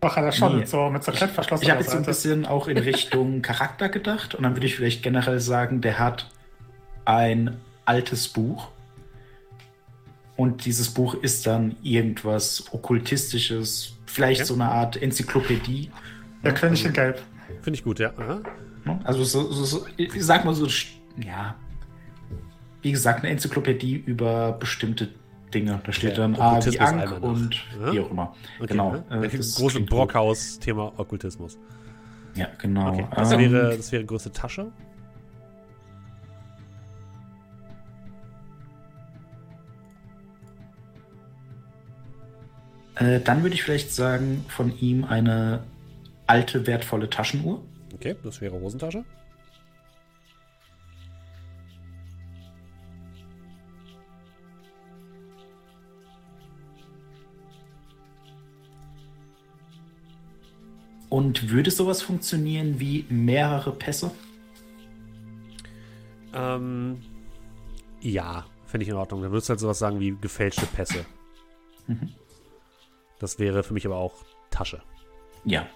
Doch, 0.00 0.16
hat 0.16 0.24
er 0.24 0.32
schon 0.32 0.52
Nee. 0.54 0.58
mit 0.60 0.68
so, 0.68 0.90
mit 0.90 1.04
so 1.04 1.12
Klettverschluss 1.12 1.62
ich 1.62 1.70
habe 1.70 1.80
jetzt 1.80 1.90
so 1.92 1.96
ein 1.96 2.04
bisschen 2.04 2.44
auch 2.44 2.66
in 2.68 2.76
Richtung 2.78 3.40
Charakter 3.42 3.88
gedacht 3.88 4.34
und 4.34 4.42
dann 4.42 4.56
würde 4.56 4.66
ich 4.66 4.74
vielleicht 4.76 5.02
generell 5.02 5.38
sagen, 5.40 5.80
der 5.80 5.98
hat 5.98 6.28
ein 7.04 7.56
altes 7.84 8.26
Buch 8.28 8.68
und 10.36 10.64
dieses 10.66 10.90
Buch 10.92 11.14
ist 11.14 11.46
dann 11.46 11.76
irgendwas 11.82 12.64
okkultistisches, 12.72 13.94
vielleicht 14.06 14.40
Ja. 14.40 14.44
so 14.46 14.54
eine 14.54 14.66
Art 14.68 15.00
Enzyklopädie. 15.00 15.90
Der 16.44 16.52
König 16.52 16.84
in 16.84 16.92
Gelb. 16.92 17.22
Finde 17.62 17.78
ich 17.78 17.84
gut, 17.84 17.98
ja. 18.00 18.12
Aha. 18.18 18.40
Ne? 18.86 19.00
Also 19.04 19.24
so, 19.24 19.50
so, 19.52 19.64
so 19.64 19.86
ich 19.96 20.24
sag 20.24 20.44
mal 20.44 20.54
so, 20.54 20.66
ja, 21.22 21.56
wie 22.82 22.92
gesagt, 22.92 23.20
eine 23.24 23.30
Enzyklopädie 23.32 23.96
über 23.96 24.52
bestimmte 24.52 25.08
Dinge. 25.52 25.80
Da 25.84 25.92
steht 25.92 26.10
Der 26.16 26.28
dann 26.28 26.36
A 26.36 26.52
wie 26.54 26.78
Okkultismus 26.78 26.88
Ank 26.88 27.22
und 27.22 27.54
Ja? 27.80 27.92
wie 27.92 28.00
auch 28.00 28.10
immer. 28.10 28.34
Okay, 28.58 28.66
genau. 28.68 28.92
ne? 28.92 29.04
äh, 29.26 29.36
Das 29.36 29.54
große. 29.56 29.80
Brockhaus-Thema 29.80 30.92
Okkultismus. 30.96 31.58
Ja, 32.34 32.48
genau. 32.58 32.90
Okay, 32.92 33.06
das, 33.14 33.32
Ähm, 33.32 33.52
wäre, 33.52 33.76
das 33.76 33.90
wäre 33.92 34.04
größte 34.04 34.30
Tasche. 34.30 34.70
Äh, 42.96 43.20
dann 43.20 43.42
würde 43.42 43.54
ich 43.54 43.62
vielleicht 43.62 43.92
sagen, 43.92 44.44
von 44.48 44.76
ihm 44.78 45.04
eine 45.04 45.60
alte, 46.26 46.66
wertvolle 46.66 47.10
Taschenuhr. 47.10 47.62
Okay, 47.96 48.14
das 48.22 48.42
wäre 48.42 48.60
Hosentasche. 48.60 49.06
Und 61.08 61.48
würde 61.48 61.70
sowas 61.70 62.02
funktionieren 62.02 62.78
wie 62.78 63.06
mehrere 63.08 63.72
Pässe? 63.72 64.10
Ähm, 66.34 67.00
ja, 68.02 68.44
finde 68.66 68.82
ich 68.82 68.90
in 68.90 68.96
Ordnung. 68.96 69.22
Dann 69.22 69.32
würdest 69.32 69.48
du 69.48 69.52
halt 69.52 69.60
sowas 69.60 69.78
sagen 69.78 70.00
wie 70.00 70.14
gefälschte 70.20 70.66
Pässe. 70.66 71.06
Mhm. 71.86 72.12
Das 73.18 73.38
wäre 73.38 73.62
für 73.62 73.72
mich 73.72 73.86
aber 73.86 73.96
auch 73.96 74.26
Tasche. 74.50 74.82
Ja. 75.46 75.66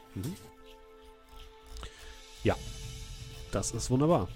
Ja, 2.44 2.56
das 3.52 3.72
ist 3.72 3.90
wunderbar. 3.90 4.28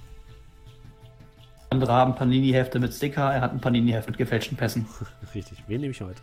Andere 1.71 1.93
haben 1.93 2.15
Panini-Hefte 2.15 2.79
mit 2.79 2.95
Sticker, 2.95 3.33
er 3.33 3.41
hat 3.41 3.53
ein 3.53 3.61
Panini-Heft 3.61 4.09
mit 4.09 4.19
gefälschten 4.19 4.57
Pässen. 4.57 4.87
Richtig. 5.35 5.63
Wen 5.67 5.81
nehme 5.81 5.91
ich 5.91 6.01
heute? 6.01 6.23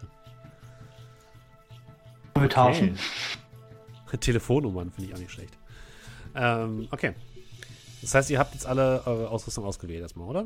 Wir 2.35 2.49
tauschen. 2.49 2.97
Telefonnummern 4.19 4.91
finde 4.91 5.09
ich 5.09 5.15
auch 5.15 5.19
nicht 5.19 5.31
schlecht. 5.31 5.57
Ähm, 6.35 6.87
okay. 6.91 7.13
Das 8.01 8.15
heißt, 8.15 8.29
ihr 8.29 8.39
habt 8.39 8.53
jetzt 8.53 8.65
alle 8.65 9.03
eure 9.05 9.29
Ausrüstung 9.29 9.65
ausgewählt 9.65 10.01
erstmal, 10.01 10.27
oder? 10.27 10.45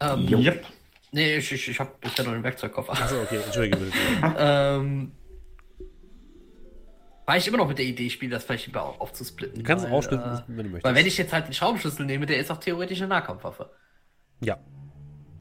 Ähm. 0.00 0.28
Yep. 0.28 0.64
Nee, 1.10 1.36
ich, 1.36 1.52
ich, 1.52 1.68
ich 1.68 1.80
habe 1.80 1.90
bisher 2.00 2.24
noch 2.24 2.32
den 2.32 2.42
Werkzeugkoffer. 2.42 2.92
Achso, 2.92 3.20
okay, 3.22 3.38
entschuldige 3.38 3.78
bitte. 3.78 3.96
ähm, 4.38 5.12
weil 7.28 7.38
ich 7.40 7.46
immer 7.46 7.58
noch 7.58 7.68
mit 7.68 7.76
der 7.76 7.84
Idee 7.84 8.08
spiele, 8.08 8.30
das 8.32 8.44
vielleicht 8.44 8.66
lieber 8.68 8.82
auf, 8.82 9.00
aufzusplitten. 9.02 9.58
Du 9.58 9.62
kannst 9.62 9.84
es 9.84 9.90
weil, 9.90 9.98
aufsplitten, 9.98 10.32
äh, 10.32 10.40
wenn 10.46 10.56
du 10.56 10.62
möchtest. 10.70 10.84
Weil 10.84 10.94
wenn 10.94 11.06
ich 11.06 11.18
jetzt 11.18 11.30
halt 11.34 11.46
den 11.46 11.52
Schraubenschlüssel 11.52 12.06
nehme, 12.06 12.24
der 12.24 12.38
ist 12.38 12.50
auch 12.50 12.56
theoretisch 12.56 12.98
eine 13.00 13.08
Nahkampfwaffe. 13.08 13.70
ja. 14.40 14.56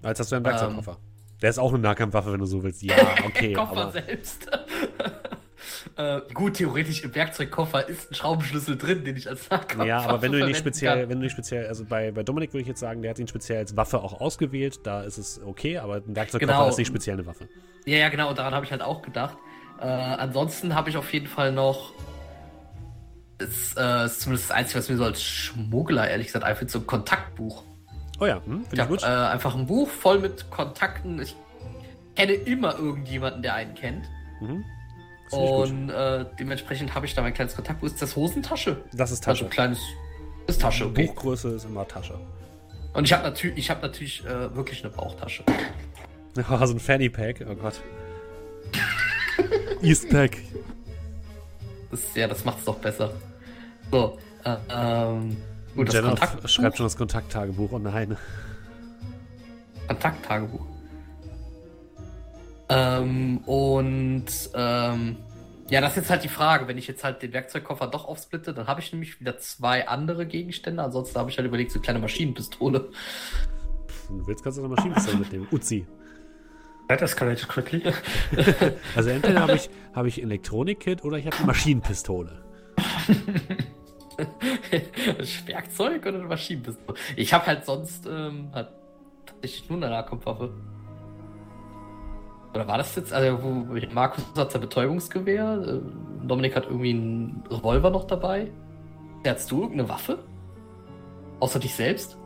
Als 0.04 0.20
hast 0.20 0.32
du 0.32 0.36
einen 0.36 0.46
Ähm. 0.46 0.52
Werkzeugkoffer. 0.52 0.98
Der 1.42 1.50
ist 1.50 1.58
auch 1.60 1.70
eine 1.74 1.80
Nahkampfwaffe, 1.80 2.34
wenn 2.34 2.40
du 2.40 2.46
so 2.46 2.62
willst. 2.62 2.84
Ja, 2.84 2.96
okay. 3.26 3.54
Koffer 3.54 3.84
aber, 3.84 3.92
selbst. 3.94 4.50
äh, 5.98 6.22
gut, 6.34 6.56
theoretisch 6.56 7.04
im 7.04 7.16
Werkzeugkoffer 7.16 7.88
ist 7.88 8.12
ein 8.12 8.16
Schraubenschlüssel 8.16 8.78
drin, 8.78 9.06
den 9.06 9.16
ich 9.16 9.30
als 9.30 9.50
Nahkampfwaffe 9.50 9.88
ja, 9.88 10.02
aber 10.02 10.22
wenn 10.22 10.34
du 10.34 10.40
ihn 10.40 10.48
nicht 10.48 10.60
speziell, 10.60 11.00
kann. 11.00 11.10
wenn 11.10 11.20
du 11.20 11.24
nicht 11.24 11.32
speziell, 11.32 11.68
also 11.68 11.86
bei, 11.86 12.12
bei 12.12 12.24
Dominik 12.24 12.54
würde 12.54 12.64
ich 12.64 12.68
jetzt 12.68 12.80
sagen, 12.82 13.02
der 13.02 13.12
hat 13.12 13.20
ihn 13.20 13.28
speziell 13.30 13.60
als 13.60 13.76
Waffe 13.78 14.00
auch 14.00 14.20
ausgewählt, 14.20 14.82
da 14.84 15.04
ist 15.04 15.18
es 15.18 15.42
okay, 15.44 15.78
aber 15.78 15.96
ein 15.96 16.16
Werkzeugkoffer 16.16 16.54
Genau. 16.54 16.70
ist 16.70 16.78
nicht 16.78 16.88
speziell 16.88 17.16
eine 17.16 17.26
Waffe. 17.26 17.48
Ja, 17.86 17.98
ja, 17.98 18.10
genau, 18.10 18.34
daran 18.34 18.54
habe 18.54 18.66
ich 18.66 18.72
halt 18.72 18.82
auch 18.82 19.02
gedacht. 19.02 19.38
Äh, 19.80 19.86
ansonsten 19.86 20.74
habe 20.76 20.90
ich 20.90 20.98
auf 20.98 21.12
jeden 21.14 21.28
Fall 21.28 21.52
noch. 21.52 21.92
Das 23.38 23.76
äh, 23.78 24.06
ist 24.06 24.22
zumindest 24.22 24.50
das 24.50 24.56
Einzige, 24.58 24.80
was 24.80 24.90
mir 24.90 24.98
so 24.98 25.04
als 25.04 25.22
Schmuggler, 25.22 26.10
ehrlich 26.10 26.28
gesagt, 26.28 26.44
einfällt, 26.44 26.72
so 26.72 26.80
ein 26.80 26.88
Kontaktbuch. 26.88 27.64
Oh 28.20 28.26
ja, 28.26 28.42
hm, 28.44 28.62
Ich 28.64 28.70
finde 28.70 28.74
ich 28.74 28.80
habe 28.80 28.90
gut. 28.90 29.04
äh, 29.04 29.06
einfach 29.06 29.54
ein 29.56 29.68
Buch 29.68 29.88
voll 29.90 30.18
mit 30.20 30.50
Kontakten. 30.50 31.22
Ich 31.22 31.36
kenne 32.16 32.34
immer 32.34 32.78
irgendjemanden, 32.80 33.44
der 33.44 33.54
einen 33.54 33.76
kennt. 33.76 34.06
mhm. 34.42 34.64
Und 35.30 35.90
äh, 35.90 36.26
dementsprechend 36.40 36.96
habe 36.96 37.06
ich 37.06 37.14
da 37.14 37.22
mein 37.22 37.34
kleines 37.34 37.54
Kontaktbuch. 37.56 37.88
Ist 37.88 38.02
das 38.02 38.16
Hosentasche? 38.16 38.78
Das 38.94 39.12
ist 39.12 39.28
Also 39.28 39.42
Tasche. 39.42 39.46
ein 39.46 39.50
kleines. 39.52 39.80
Ist 40.48 40.62
Tasche, 40.62 40.86
okay. 40.86 41.06
Buchgröße 41.08 41.50
ist 41.50 41.66
immer 41.66 41.86
Tasche. 41.86 42.18
Und 42.94 43.04
ich 43.04 43.12
habe 43.12 43.24
natürlich, 43.24 43.58
ich 43.58 43.70
habe 43.70 43.82
natürlich 43.82 44.26
äh, 44.26 44.56
wirklich 44.56 44.84
eine 44.84 44.94
Bauchtasche. 44.94 45.44
So 46.36 46.44
ein 46.74 46.80
Fanny 46.80 47.10
Pack, 47.10 47.44
oh 47.50 47.56
Gott. 47.56 47.82
Eastpack. 49.82 50.38
Das, 51.92 52.16
ja, 52.16 52.28
das 52.28 52.44
macht's 52.46 52.66
doch 52.66 52.78
besser. 52.78 53.12
So, 53.92 54.18
äh, 54.44 54.56
ähm, 54.70 55.38
gut, 55.76 55.94
das 55.94 56.02
Kontaktbuch. 56.02 56.50
schreibt 56.50 56.78
schon 56.78 56.86
das 56.86 56.98
Kontakttagebuch, 56.98 57.72
oh 57.72 57.80
nein. 57.80 58.18
Kontakttagebuch. 59.88 60.66
Ähm, 62.70 63.38
und 63.46 64.26
ähm, 64.54 65.18
ja, 65.70 65.82
das 65.82 65.92
ist 65.92 65.98
jetzt 65.98 66.10
halt 66.10 66.24
die 66.24 66.30
Frage. 66.30 66.68
Wenn 66.68 66.78
ich 66.78 66.88
jetzt 66.88 67.04
halt 67.04 67.22
den 67.22 67.34
Werkzeugkoffer 67.34 67.88
doch 67.88 68.06
aufsplitte, 68.06 68.54
dann 68.54 68.68
habe 68.68 68.80
ich 68.82 68.92
nämlich 68.92 69.20
wieder 69.20 69.38
zwei 69.38 69.88
andere 69.88 70.26
Gegenstände. 70.26 70.84
Ansonsten 70.84 71.18
habe 71.18 71.30
ich 71.30 71.38
halt 71.38 71.48
überlegt, 71.48 71.72
so 71.72 71.80
eine 71.80 71.84
kleine 71.84 72.00
Maschinenpistole. 72.00 72.90
Wenn 74.10 74.20
du 74.20 74.28
willst, 74.28 74.44
kannst 74.44 74.58
du 74.58 74.64
eine 74.64 74.74
Maschinenpistole 74.74 75.18
mitnehmen. 75.18 75.48
Uzi. 75.52 75.86
That 76.88 77.02
escalated 77.02 77.48
quickly. 77.48 77.84
Also 78.96 79.10
entweder 79.10 79.42
habe 79.42 79.56
ich, 79.56 79.70
hab 79.94 80.06
ich 80.06 80.22
Elektronik-Kit 80.22 81.04
oder 81.04 81.18
ich 81.18 81.26
habe 81.26 81.38
eine 81.38 81.48
Maschinenpistole. 81.48 82.44
Werkzeug 85.46 86.06
oder 86.06 86.20
eine 86.20 86.28
Maschinenpistole? 86.28 86.98
Ich 87.16 87.34
habe 87.34 87.46
halt 87.46 87.66
sonst 87.66 88.08
ähm, 88.08 88.50
halt 88.54 88.70
tatsächlich 89.26 89.70
nur 89.70 89.78
eine 89.78 89.90
Nahkampfwaffe. 89.90 90.54
Oder 92.54 92.68
war 92.68 92.78
das 92.78 92.96
jetzt? 92.96 93.12
Also, 93.12 93.44
wo, 93.44 93.50
Markus 93.94 94.24
hat 94.36 94.52
sein 94.52 94.62
Betäubungsgewehr, 94.62 95.64
äh, 95.68 96.26
Dominik 96.26 96.56
hat 96.56 96.66
irgendwie 96.66 96.92
einen 96.92 97.44
Revolver 97.50 97.90
noch 97.90 98.08
dabei. 98.08 98.52
Hast 99.26 99.52
du 99.52 99.62
irgendeine 99.62 99.90
Waffe? 99.90 100.20
Außer 101.42 101.60
dich 101.60 101.76
selbst? 101.76 102.18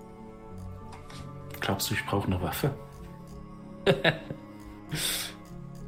Glaubst 1.59 1.89
du, 1.89 1.95
ich 1.95 2.05
brauche 2.05 2.27
eine 2.27 2.39
Waffe? 2.41 2.71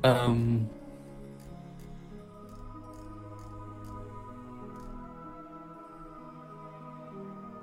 Ähm. 0.04 0.70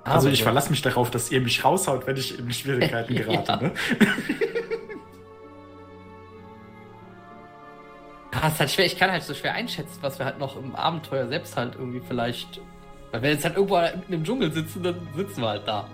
Also 0.03 0.27
Aber 0.27 0.33
ich 0.33 0.43
verlasse 0.43 0.71
mich 0.71 0.81
darauf, 0.81 1.11
dass 1.11 1.31
ihr 1.31 1.41
mich 1.41 1.63
raushaut, 1.63 2.07
wenn 2.07 2.17
ich 2.17 2.37
in 2.39 2.51
Schwierigkeiten 2.51 3.15
gerate. 3.15 3.51
Ja. 3.51 3.57
Ne? 3.57 3.71
Ah, 8.41 8.47
ist 8.47 8.59
halt 8.59 8.71
schwer, 8.71 8.85
ich 8.87 8.97
kann 8.97 9.11
halt 9.11 9.21
so 9.21 9.35
schwer 9.35 9.53
einschätzen, 9.53 9.99
was 10.01 10.17
wir 10.17 10.25
halt 10.25 10.39
noch 10.39 10.57
im 10.57 10.73
Abenteuer 10.73 11.27
selbst 11.27 11.55
halt 11.57 11.75
irgendwie 11.75 12.01
vielleicht. 12.07 12.57
Weil 13.11 13.21
wenn 13.21 13.23
wir 13.23 13.29
jetzt 13.31 13.45
halt 13.45 13.55
irgendwo 13.55 13.79
mitten 13.79 14.13
im 14.13 14.23
Dschungel 14.23 14.51
sitzen, 14.51 14.81
dann 14.81 15.07
sitzen 15.15 15.41
wir 15.41 15.49
halt 15.49 15.67
da. 15.67 15.87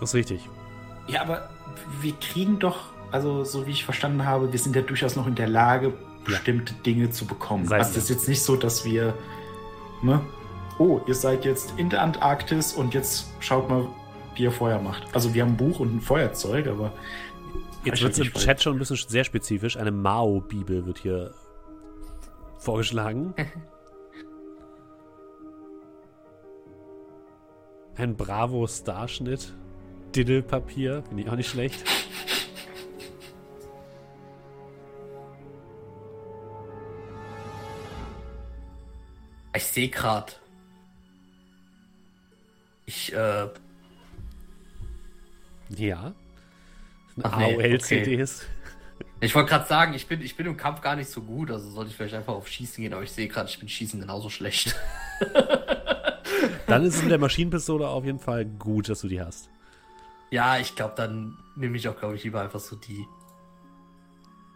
Das 0.00 0.10
ist 0.10 0.14
richtig. 0.16 0.40
Ja, 1.06 1.22
aber 1.22 1.48
wir 2.00 2.12
kriegen 2.14 2.58
doch, 2.58 2.92
also 3.16 3.44
so 3.44 3.66
wie 3.66 3.70
ich 3.70 3.82
verstanden 3.84 4.26
habe, 4.26 4.52
wir 4.52 4.58
sind 4.58 4.76
ja 4.76 4.82
durchaus 4.82 5.16
noch 5.16 5.26
in 5.26 5.34
der 5.34 5.48
Lage, 5.48 5.94
bestimmte 6.24 6.74
Dinge 6.74 7.08
zu 7.08 7.24
bekommen. 7.24 7.66
Sei 7.66 7.78
es 7.78 7.86
also 7.86 7.94
das 7.94 8.04
ist 8.04 8.10
jetzt 8.10 8.28
nicht 8.28 8.42
so, 8.42 8.56
dass 8.56 8.84
wir, 8.84 9.14
ne, 10.02 10.20
oh, 10.78 11.00
ihr 11.06 11.14
seid 11.14 11.46
jetzt 11.46 11.72
in 11.78 11.88
der 11.88 12.02
Antarktis 12.02 12.74
und 12.74 12.92
jetzt 12.92 13.28
schaut 13.40 13.70
mal, 13.70 13.86
wie 14.34 14.42
ihr 14.42 14.52
Feuer 14.52 14.78
macht. 14.82 15.02
Also 15.14 15.32
wir 15.32 15.42
haben 15.42 15.52
ein 15.52 15.56
Buch 15.56 15.80
und 15.80 15.96
ein 15.96 16.00
Feuerzeug, 16.02 16.66
aber 16.66 16.92
Jetzt 17.84 18.02
wird 18.02 18.12
es 18.12 18.18
im 18.18 18.32
Chat 18.34 18.62
schon 18.62 18.74
ein 18.76 18.78
bisschen 18.80 18.98
sehr 19.08 19.24
spezifisch. 19.24 19.78
Eine 19.78 19.92
Mao-Bibel 19.92 20.84
wird 20.84 20.98
hier 20.98 21.32
vorgeschlagen. 22.58 23.32
Ein 27.96 28.14
Bravo-Starschnitt. 28.14 29.54
Diddelpapier, 30.14 31.02
finde 31.08 31.22
ich 31.22 31.30
auch 31.30 31.36
nicht 31.36 31.48
schlecht. 31.48 31.84
Ich 39.56 39.64
sehe 39.64 39.88
gerade. 39.88 40.32
Ich, 42.86 43.12
äh, 43.12 43.48
Ja. 45.70 46.14
Ach 47.22 47.36
nee, 47.38 47.54
AOL-CDs. 47.54 48.44
ich 49.20 49.34
wollte 49.34 49.48
gerade 49.50 49.66
sagen, 49.66 49.94
ich 49.94 50.06
bin, 50.06 50.20
ich 50.20 50.36
bin 50.36 50.46
im 50.46 50.56
Kampf 50.56 50.82
gar 50.82 50.94
nicht 50.96 51.08
so 51.10 51.22
gut, 51.22 51.50
also 51.50 51.68
sollte 51.70 51.90
ich 51.90 51.96
vielleicht 51.96 52.14
einfach 52.14 52.34
auf 52.34 52.46
Schießen 52.46 52.82
gehen, 52.82 52.92
aber 52.92 53.02
ich 53.02 53.10
sehe 53.12 53.26
gerade, 53.26 53.48
ich 53.48 53.58
bin 53.58 53.68
Schießen 53.68 53.98
genauso 53.98 54.28
schlecht. 54.28 54.76
Dann 56.66 56.84
ist 56.84 56.96
es 56.96 57.02
mit 57.02 57.10
der 57.10 57.18
Maschinenpistole 57.26 57.88
auf 57.88 58.04
jeden 58.04 58.18
Fall 58.18 58.44
gut, 58.44 58.88
dass 58.90 59.00
du 59.00 59.08
die 59.08 59.20
hast. 59.20 59.48
ja, 60.30 60.58
ich 60.58 60.74
glaube, 60.76 60.94
dann 60.96 61.38
nehme 61.56 61.76
ich 61.78 61.88
auch, 61.88 61.96
glaube 61.98 62.16
ich, 62.16 62.24
lieber 62.24 62.42
einfach 62.42 62.60
so 62.60 62.76
die. 62.76 63.06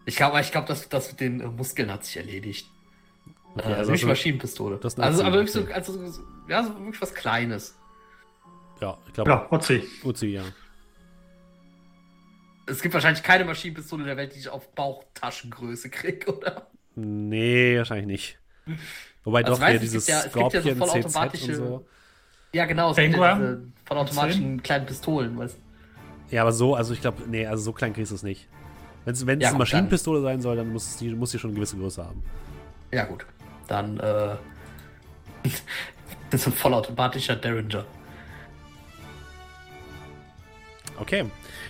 Ich 0.05 0.17
glaube, 0.17 0.41
ich 0.41 0.53
glaube, 0.53 0.69
das, 0.69 0.89
das 0.89 1.13
mit 1.13 1.21
den 1.21 1.41
äh, 1.41 1.47
Muskeln 1.47 1.91
hat 1.91 2.05
sich 2.05 2.17
erledigt. 2.19 2.69
Okay, 3.57 3.73
äh, 3.73 3.75
also 3.75 3.93
nicht 3.93 4.05
Maschinenpistole. 4.07 4.77
das 4.79 4.99
also, 4.99 5.23
aber 5.25 5.33
wirklich 5.37 5.53
so, 5.53 5.65
also, 5.73 6.07
so- 6.07 6.23
ja, 6.49 6.63
so 6.63 6.75
wirklich 6.79 7.01
was 7.03 7.15
Kleines. 7.15 7.77
Ja, 8.81 8.97
ich 9.07 9.13
glaube, 9.13 9.31
Ja, 9.31 9.47
Uzi. 9.51 9.83
Uzi, 10.05 10.27
ja. 10.29 10.43
Es 12.67 12.81
gibt 12.81 12.95
wahrscheinlich 12.95 13.23
keine 13.23 13.45
Maschinenpistole 13.45 14.05
der 14.05 14.17
Welt, 14.17 14.35
die 14.35 14.39
ich 14.39 14.49
auf 14.49 14.73
Bauchtaschengröße 14.75 15.91
kriege, 15.91 16.33
oder? 16.37 16.69
Nee, 16.95 17.77
wahrscheinlich 17.79 18.07
nicht. 18.07 18.39
Wobei 19.25 19.41
Also 19.43 19.55
doch 19.55 19.61
weiß 19.61 19.71
hier 19.73 19.81
dieses 19.81 20.07
gibt 20.07 20.09
ja- 20.19 20.25
es 20.27 20.33
gibt 20.33 20.53
ja 20.65 20.75
so 20.75 20.87
Scorpion 20.87 21.03
CZ 21.03 21.05
und 21.05 21.13
vollautomatische- 21.13 21.55
so. 21.57 21.87
Ja, 22.53 22.65
genau. 22.67 22.91
Es 22.93 22.97
gibt 22.97 23.15
ja 23.17 23.35
diese 23.35 23.63
vollautomatischen 23.85 24.63
kleinen 24.63 24.87
Pistolen. 24.87 25.39
Weißt? 25.39 25.59
Ja, 26.31 26.43
aber 26.43 26.53
so, 26.53 26.75
also 26.77 26.93
ich 26.95 27.01
glaube, 27.01 27.23
nee, 27.29 27.47
also 27.47 27.63
so 27.65 27.73
klein 27.73 27.93
kriegst 27.93 28.13
du 28.13 28.15
es 28.17 28.23
nicht. 28.23 28.49
Wenn 29.05 29.15
es 29.15 29.25
Ja, 29.43 29.49
eine 29.49 29.59
Maschinenpistole 29.59 30.21
sein 30.23 30.41
soll, 30.41 30.57
dann 30.57 30.73
muss, 30.73 30.97
die, 30.99 31.11
muss 31.15 31.33
die 31.33 31.39
schon 31.39 31.51
eine 31.51 31.57
gewisse 31.57 31.77
Größe 31.77 32.05
haben. 32.05 32.23
Ja, 32.93 33.05
gut. 33.05 33.25
Dann, 33.71 33.99
äh. 34.01 34.35
das 36.31 36.41
ist 36.41 36.47
ein 36.49 36.53
vollautomatischer 36.53 37.37
Derringer. 37.37 37.85
Okay. 40.99 41.25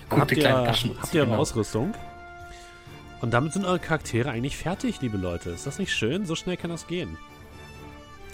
Dann 0.08 0.20
habt 0.20 0.32
ihr, 0.32 0.42
Taschen- 0.42 0.96
habt 1.00 1.14
ihr 1.14 1.20
eure 1.20 1.30
genau. 1.30 1.40
Ausrüstung. 1.42 1.94
Und 3.20 3.32
damit 3.32 3.52
sind 3.52 3.66
eure 3.66 3.78
Charaktere 3.78 4.30
eigentlich 4.30 4.56
fertig, 4.56 5.00
liebe 5.02 5.18
Leute. 5.18 5.50
Ist 5.50 5.66
das 5.66 5.78
nicht 5.78 5.92
schön? 5.92 6.24
So 6.24 6.34
schnell 6.34 6.56
kann 6.56 6.70
das 6.70 6.86
gehen. 6.86 7.18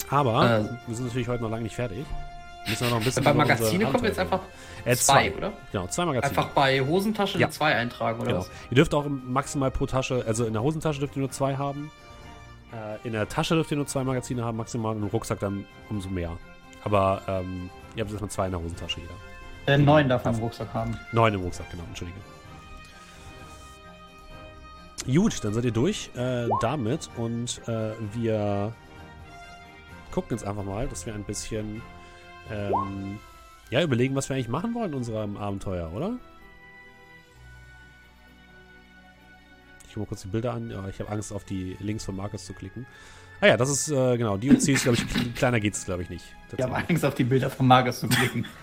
Aber 0.09 0.59
Äh, 0.61 0.63
wir 0.87 0.95
sind 0.95 1.05
natürlich 1.07 1.27
heute 1.27 1.43
noch 1.43 1.49
lange 1.51 1.63
nicht 1.63 1.75
fertig. 1.75 2.05
Müssen 2.67 2.83
wir 2.85 2.89
noch 2.91 2.97
ein 2.97 3.03
bisschen 3.03 3.23
Bei 3.23 3.33
Magazine 3.33 3.85
kommen 3.85 4.01
wir 4.01 4.09
jetzt 4.09 4.19
einfach. 4.19 4.39
Äh, 4.85 4.95
zwei, 4.95 5.33
oder? 5.35 5.51
Genau, 5.73 5.87
zwei 5.87 6.05
Magazine. 6.05 6.29
Einfach 6.37 6.49
bei 6.53 6.81
Hosentasche 6.81 7.37
Ja. 7.37 7.49
2 7.49 7.75
eintragen, 7.75 8.19
oder 8.21 8.27
Genau. 8.31 8.39
was? 8.39 8.49
Ihr 8.69 8.75
dürft 8.75 8.93
auch 8.93 9.05
maximal 9.07 9.71
pro 9.71 9.85
Tasche, 9.85 10.23
also 10.25 10.45
in 10.45 10.53
der 10.53 10.61
Hosentasche 10.63 10.99
dürft 10.99 11.15
ihr 11.17 11.19
nur 11.21 11.31
zwei 11.31 11.57
haben. 11.57 11.91
Äh, 12.73 13.07
in 13.07 13.13
der 13.13 13.27
Tasche 13.27 13.55
dürft 13.55 13.71
ihr 13.71 13.77
nur 13.77 13.87
zwei 13.87 14.03
Magazine 14.03 14.43
haben, 14.43 14.57
maximal. 14.57 14.95
Und 14.95 15.03
im 15.03 15.07
Rucksack 15.07 15.39
dann 15.39 15.65
umso 15.89 16.09
mehr. 16.09 16.37
Aber 16.83 17.21
ähm, 17.27 17.69
ihr 17.95 18.01
habt 18.01 18.11
erstmal 18.11 18.29
zwei 18.29 18.45
in 18.45 18.51
der 18.51 18.61
Hosentasche 18.61 19.01
jeder. 19.01 19.13
Äh, 19.67 19.77
neun 19.77 20.07
darf 20.07 20.23
man 20.23 20.35
im 20.35 20.41
Rucksack 20.41 20.73
haben. 20.73 20.97
Neun 21.11 21.33
im 21.33 21.41
Rucksack, 21.41 21.69
genau, 21.69 21.83
entschuldige. 21.87 22.17
Gut, 25.05 25.43
dann 25.43 25.53
seid 25.53 25.65
ihr 25.65 25.71
durch 25.71 26.09
äh, 26.15 26.47
damit 26.61 27.09
und 27.15 27.61
äh, 27.67 27.91
wir 28.13 28.73
gucken 30.11 30.35
jetzt 30.35 30.45
einfach 30.45 30.63
mal, 30.63 30.87
dass 30.87 31.05
wir 31.05 31.13
ein 31.13 31.23
bisschen 31.23 31.81
ähm, 32.51 33.19
ja, 33.69 33.81
überlegen, 33.81 34.15
was 34.15 34.29
wir 34.29 34.35
eigentlich 34.35 34.49
machen 34.49 34.73
wollen 34.73 34.91
in 34.91 34.97
unserem 34.97 35.37
Abenteuer, 35.37 35.91
oder? 35.93 36.13
Ich 39.87 39.93
gucke 39.93 40.01
mal 40.01 40.05
kurz 40.07 40.21
die 40.21 40.27
Bilder 40.27 40.53
an. 40.53 40.69
Ja, 40.69 40.87
ich 40.87 40.99
habe 40.99 41.09
Angst, 41.09 41.31
auf 41.31 41.43
die 41.45 41.77
Links 41.79 42.05
von 42.05 42.15
Markus 42.15 42.45
zu 42.45 42.53
klicken. 42.53 42.85
Ah 43.39 43.47
ja, 43.47 43.57
das 43.57 43.69
ist, 43.69 43.89
äh, 43.89 44.17
genau, 44.17 44.35
DOC 44.35 44.67
ist, 44.69 44.83
glaube 44.83 44.97
ich, 44.97 45.35
kleiner 45.35 45.59
geht 45.59 45.75
es, 45.75 45.85
glaube 45.85 46.01
ich, 46.01 46.09
nicht. 46.09 46.25
Ich 46.55 46.63
habe. 46.63 46.75
Angst, 46.75 47.05
auf 47.05 47.13
die 47.13 47.23
Bilder 47.23 47.49
von 47.49 47.67
Magus 47.67 47.99
zu 47.99 48.07
klicken. 48.07 48.45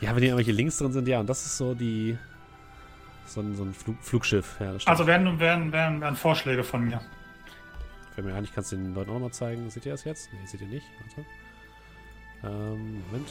Ja, 0.00 0.10
wenn 0.10 0.18
hier 0.18 0.28
irgendwelche 0.28 0.52
Links 0.52 0.76
drin 0.76 0.92
sind, 0.92 1.08
ja, 1.08 1.18
und 1.18 1.28
das 1.28 1.44
ist 1.44 1.56
so 1.56 1.74
die. 1.74 2.16
So 3.26 3.40
ein, 3.40 3.56
so 3.56 3.64
ein 3.64 3.74
Flug, 3.74 3.96
Flugschiff. 4.00 4.56
Ja. 4.60 4.74
Also 4.84 5.08
werden, 5.08 5.40
werden, 5.40 5.72
werden, 5.72 6.00
werden 6.00 6.14
Vorschläge 6.14 6.62
von 6.62 6.84
mir. 6.84 7.00
Fällt 8.14 8.24
mir 8.24 8.34
ein, 8.34 8.44
ich 8.44 8.54
kann 8.54 8.62
es 8.62 8.70
den 8.70 8.94
Leuten 8.94 9.10
auch 9.10 9.14
nochmal 9.14 9.32
zeigen. 9.32 9.68
Seht 9.70 9.86
ihr 9.86 9.92
das 9.92 10.04
jetzt? 10.04 10.32
Nee, 10.32 10.46
seht 10.46 10.60
ihr 10.60 10.68
nicht. 10.68 10.86
Warte. 11.00 11.28
Ähm, 12.44 13.02
Moment. 13.06 13.28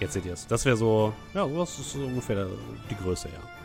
Jetzt 0.00 0.14
seht 0.14 0.26
ihr 0.26 0.32
es. 0.32 0.48
Das 0.48 0.64
wäre 0.64 0.76
so. 0.76 1.14
Ja, 1.32 1.46
das 1.46 1.78
ist 1.78 1.92
so 1.92 2.00
ungefähr 2.00 2.48
die 2.90 2.96
Größe, 2.96 3.28
ja. 3.28 3.61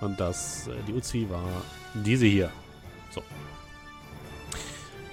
Und 0.00 0.18
das, 0.18 0.68
äh, 0.68 0.72
die 0.86 0.94
Uzi 0.94 1.26
war 1.28 1.44
diese 1.94 2.26
hier. 2.26 2.50
So. 3.10 3.22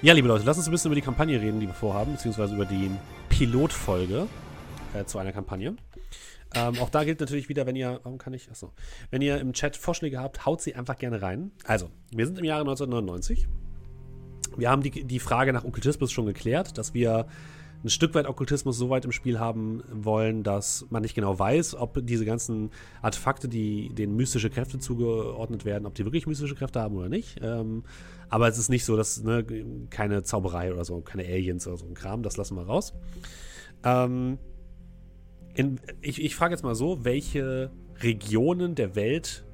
Ja, 0.00 0.14
liebe 0.14 0.28
Leute, 0.28 0.44
lasst 0.44 0.58
uns 0.58 0.68
ein 0.68 0.70
bisschen 0.70 0.88
über 0.88 0.94
die 0.94 1.04
Kampagne 1.04 1.40
reden, 1.40 1.60
die 1.60 1.66
wir 1.66 1.74
vorhaben, 1.74 2.12
beziehungsweise 2.12 2.54
über 2.54 2.64
die 2.64 2.90
Pilotfolge 3.28 4.26
äh, 4.94 5.04
zu 5.04 5.18
einer 5.18 5.32
Kampagne. 5.32 5.76
Ähm, 6.54 6.78
auch 6.80 6.88
da 6.88 7.04
gilt 7.04 7.20
natürlich 7.20 7.48
wieder, 7.48 7.66
wenn 7.66 7.76
ihr, 7.76 8.00
warum 8.02 8.16
kann 8.16 8.32
ich, 8.32 8.50
achso, 8.50 8.72
wenn 9.10 9.20
ihr 9.20 9.38
im 9.38 9.52
Chat 9.52 9.76
Vorschläge 9.76 10.18
habt, 10.18 10.46
haut 10.46 10.62
sie 10.62 10.74
einfach 10.74 10.96
gerne 10.96 11.20
rein. 11.20 11.50
Also, 11.64 11.90
wir 12.10 12.26
sind 12.26 12.38
im 12.38 12.44
Jahre 12.44 12.62
1999. 12.62 13.48
Wir 14.56 14.70
haben 14.70 14.82
die, 14.82 15.04
die 15.04 15.18
Frage 15.18 15.52
nach 15.52 15.64
Okkultismus 15.64 16.10
schon 16.10 16.26
geklärt, 16.26 16.78
dass 16.78 16.94
wir 16.94 17.26
ein 17.84 17.90
Stück 17.90 18.14
weit 18.14 18.26
Okkultismus 18.26 18.76
so 18.76 18.90
weit 18.90 19.04
im 19.04 19.12
Spiel 19.12 19.38
haben 19.38 19.82
wollen, 19.90 20.42
dass 20.42 20.86
man 20.90 21.02
nicht 21.02 21.14
genau 21.14 21.38
weiß, 21.38 21.76
ob 21.76 22.04
diese 22.06 22.24
ganzen 22.24 22.70
Artefakte, 23.02 23.48
die 23.48 23.94
denen 23.94 24.16
mystische 24.16 24.50
Kräfte 24.50 24.78
zugeordnet 24.78 25.64
werden, 25.64 25.86
ob 25.86 25.94
die 25.94 26.04
wirklich 26.04 26.26
mystische 26.26 26.56
Kräfte 26.56 26.80
haben 26.80 26.96
oder 26.96 27.08
nicht. 27.08 27.38
Ähm, 27.40 27.84
aber 28.28 28.48
es 28.48 28.58
ist 28.58 28.68
nicht 28.68 28.84
so, 28.84 28.96
dass 28.96 29.22
ne, 29.22 29.44
keine 29.90 30.22
Zauberei 30.22 30.72
oder 30.72 30.84
so, 30.84 31.00
keine 31.00 31.24
Aliens 31.24 31.66
oder 31.66 31.76
so 31.76 31.86
ein 31.86 31.94
Kram, 31.94 32.22
das 32.22 32.36
lassen 32.36 32.56
wir 32.56 32.64
raus. 32.64 32.94
Ähm, 33.84 34.38
in, 35.54 35.80
ich 36.00 36.22
ich 36.22 36.34
frage 36.34 36.54
jetzt 36.54 36.62
mal 36.62 36.74
so, 36.74 37.04
welche 37.04 37.70
Regionen 38.00 38.74
der 38.74 38.96
Welt, 38.96 39.44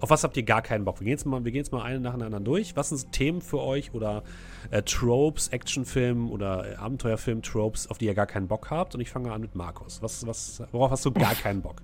auf 0.00 0.10
was 0.10 0.22
habt 0.22 0.36
ihr 0.36 0.44
gar 0.44 0.62
keinen 0.62 0.84
Bock? 0.84 1.00
Wir 1.00 1.06
gehen 1.06 1.12
jetzt 1.12 1.26
mal, 1.26 1.44
wir 1.44 1.50
gehen 1.50 1.60
jetzt 1.60 1.72
mal 1.72 1.82
eine 1.82 2.00
nach 2.00 2.16
der 2.16 2.26
anderen 2.26 2.44
durch. 2.44 2.76
Was 2.76 2.90
sind 2.90 3.10
Themen 3.12 3.40
für 3.40 3.60
euch 3.60 3.94
oder 3.94 4.22
äh, 4.70 4.82
Tropes, 4.82 5.48
Actionfilm 5.48 6.30
oder 6.30 6.72
äh, 6.72 6.76
Abenteuerfilm, 6.76 7.42
Tropes, 7.42 7.90
auf 7.90 7.98
die 7.98 8.06
ihr 8.06 8.14
gar 8.14 8.26
keinen 8.26 8.46
Bock 8.46 8.70
habt? 8.70 8.94
Und 8.94 9.00
ich 9.00 9.10
fange 9.10 9.32
an 9.32 9.40
mit 9.40 9.54
Markus. 9.54 10.00
Was, 10.02 10.26
was, 10.26 10.62
worauf 10.72 10.90
hast 10.92 11.04
du 11.04 11.12
gar 11.12 11.34
keinen 11.34 11.62
Bock? 11.62 11.82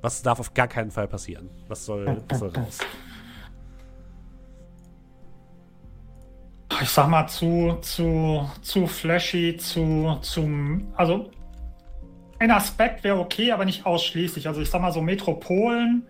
Was 0.00 0.22
darf 0.22 0.40
auf 0.40 0.54
gar 0.54 0.66
keinen 0.66 0.90
Fall 0.90 1.06
passieren? 1.06 1.50
Was 1.68 1.84
soll, 1.84 2.22
was 2.28 2.38
soll 2.38 2.50
raus? 2.50 2.78
Ich 6.82 6.88
sag 6.88 7.08
mal 7.08 7.26
zu, 7.26 7.76
zu, 7.82 8.48
zu 8.62 8.86
flashy, 8.86 9.56
zu, 9.58 10.18
zum, 10.22 10.92
also 10.96 11.30
ein 12.38 12.50
Aspekt 12.50 13.04
wäre 13.04 13.18
okay, 13.18 13.52
aber 13.52 13.66
nicht 13.66 13.84
ausschließlich. 13.84 14.48
Also 14.48 14.62
ich 14.62 14.70
sag 14.70 14.80
mal 14.80 14.92
so 14.92 15.02
Metropolen 15.02 16.06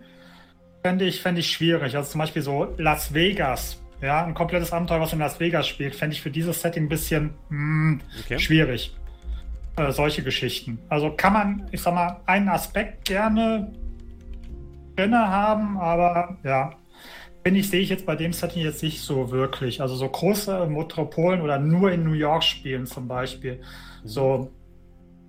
fände 0.83 1.05
ich, 1.05 1.21
fände 1.21 1.41
ich 1.41 1.51
schwierig. 1.51 1.95
Also 1.95 2.11
zum 2.11 2.19
Beispiel 2.19 2.41
so 2.41 2.73
Las 2.77 3.13
Vegas, 3.13 3.81
ja, 4.01 4.25
ein 4.25 4.33
komplettes 4.33 4.73
Abenteuer, 4.73 4.99
was 4.99 5.13
in 5.13 5.19
Las 5.19 5.39
Vegas 5.39 5.67
spielt, 5.67 5.95
fände 5.95 6.15
ich 6.15 6.21
für 6.21 6.31
dieses 6.31 6.61
Setting 6.61 6.83
ein 6.85 6.89
bisschen 6.89 7.33
hm, 7.49 8.01
Okay. 8.21 8.39
schwierig. 8.39 8.95
Äh, 9.77 9.91
solche 9.91 10.23
Geschichten. 10.23 10.79
Also 10.89 11.11
kann 11.11 11.33
man, 11.33 11.67
ich 11.71 11.81
sag 11.81 11.93
mal, 11.93 12.19
einen 12.25 12.49
Aspekt 12.49 13.05
gerne 13.05 13.71
drin 14.95 15.15
haben, 15.15 15.77
aber 15.77 16.37
ja, 16.43 16.71
finde 17.43 17.61
ich, 17.61 17.69
sehe 17.69 17.79
ich 17.79 17.89
jetzt 17.89 18.05
bei 18.05 18.15
dem 18.15 18.33
Setting 18.33 18.63
jetzt 18.63 18.83
nicht 18.83 19.01
so 19.01 19.31
wirklich. 19.31 19.81
Also 19.81 19.95
so 19.95 20.07
große 20.09 20.67
Metropolen 20.67 21.41
oder 21.41 21.57
nur 21.57 21.91
in 21.91 22.03
New 22.03 22.13
York 22.13 22.43
spielen 22.43 22.85
zum 22.85 23.07
Beispiel. 23.07 23.61
So 24.03 24.51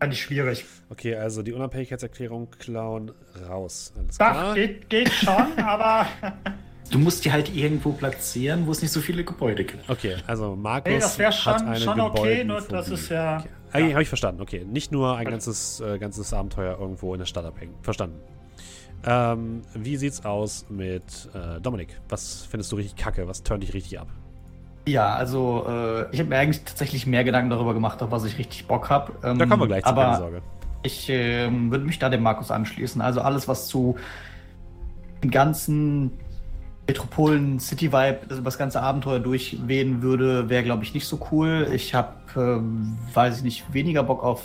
fände 0.03 0.15
ich 0.15 0.23
schwierig. 0.23 0.65
Okay, 0.91 1.15
also 1.15 1.43
die 1.43 1.53
Unabhängigkeitserklärung 1.53 2.51
klauen 2.59 3.13
raus. 3.49 3.93
Alles 3.97 4.19
Doch, 4.19 4.31
klar. 4.31 4.55
geht, 4.55 4.91
geht 4.91 5.13
schon, 5.13 5.59
aber 5.65 6.07
Du 6.91 6.99
musst 6.99 7.25
die 7.25 7.33
halt 7.33 7.55
irgendwo 7.55 7.93
platzieren, 7.93 8.67
wo 8.67 8.73
es 8.73 8.83
nicht 8.83 8.91
so 8.91 9.01
viele 9.01 9.25
Gebäude 9.25 9.65
gibt. 9.65 9.89
Okay, 9.89 10.17
also 10.27 10.55
Markus 10.57 10.93
nee, 10.93 10.99
das 10.99 11.19
wäre 11.19 11.31
hat 11.31 11.61
schon, 11.61 11.69
eine 11.69 11.81
schon 11.81 12.01
okay, 12.01 12.45
nur 12.45 12.61
das 12.61 12.89
ist 12.91 13.09
ja. 13.09 13.39
Okay. 13.39 13.49
Ah, 13.73 13.93
Habe 13.93 14.03
ich 14.03 14.09
verstanden, 14.09 14.43
okay. 14.43 14.67
Nicht 14.67 14.93
nur 14.93 15.17
ein 15.17 15.25
ganzes, 15.25 15.81
äh, 15.81 15.99
ganzes 15.99 16.35
Abenteuer 16.35 16.79
irgendwo 16.79 17.15
in 17.15 17.21
der 17.21 17.27
Stadt 17.27 17.47
abhängen. 17.47 17.75
Verstanden. 17.81 18.21
Ähm, 19.07 19.63
wie 19.75 19.97
sieht's 19.97 20.27
aus 20.27 20.67
mit 20.69 21.31
äh, 21.33 21.61
Dominik? 21.63 21.99
Was 22.11 22.47
findest 22.51 22.71
du 22.71 22.77
richtig 22.77 22.97
kacke? 22.97 23.27
Was 23.27 23.43
turnt 23.43 23.63
dich 23.63 23.73
richtig 23.73 23.99
ab? 23.99 24.09
Ja, 24.87 25.15
also 25.15 25.65
äh, 25.69 26.11
ich 26.13 26.19
habe 26.19 26.31
mir 26.31 26.39
eigentlich 26.39 26.65
tatsächlich 26.65 27.07
mehr 27.07 27.23
Gedanken 27.25 27.51
darüber 27.51 27.73
gemacht, 27.75 28.03
auf 28.03 28.11
was 28.11 28.25
ich 28.25 28.39
richtig 28.39 28.67
Bock 28.67 28.91
habe. 28.91 29.13
Ähm, 29.23 29.39
Da 29.39 29.47
kommen 29.47 29.63
wir 29.63 29.67
gleich 29.69 29.85
zu, 29.85 29.95
keine 29.95 30.09
aber 30.09 30.17
Sorge. 30.19 30.43
ich 30.83 31.09
ähm, 31.09 31.71
würde 31.71 31.85
mich 31.85 31.99
da 32.01 32.09
dem 32.09 32.23
Markus 32.23 32.51
anschließen. 32.51 33.01
Also 33.01 33.21
alles, 33.21 33.47
was 33.47 33.69
zu 33.69 33.97
dem 35.23 35.31
ganzen 35.31 36.19
Metropolen 36.89 37.61
City 37.61 37.93
Vibe, 37.93 38.21
das 38.29 38.39
über 38.39 38.47
das 38.47 38.59
ganze 38.59 38.83
Abenteuer 38.83 39.21
durchwehen 39.21 40.03
würde, 40.03 40.49
wäre, 40.49 40.65
glaube 40.65 40.83
ich, 40.83 40.95
nicht 40.95 41.07
so 41.07 41.21
cool. 41.31 41.69
Ich 41.73 41.95
habe, 41.95 42.15
ähm, 42.37 42.99
weiß 43.15 43.39
ich 43.39 43.43
nicht, 43.45 43.73
weniger 43.73 44.03
Bock 44.03 44.25
auf 44.25 44.43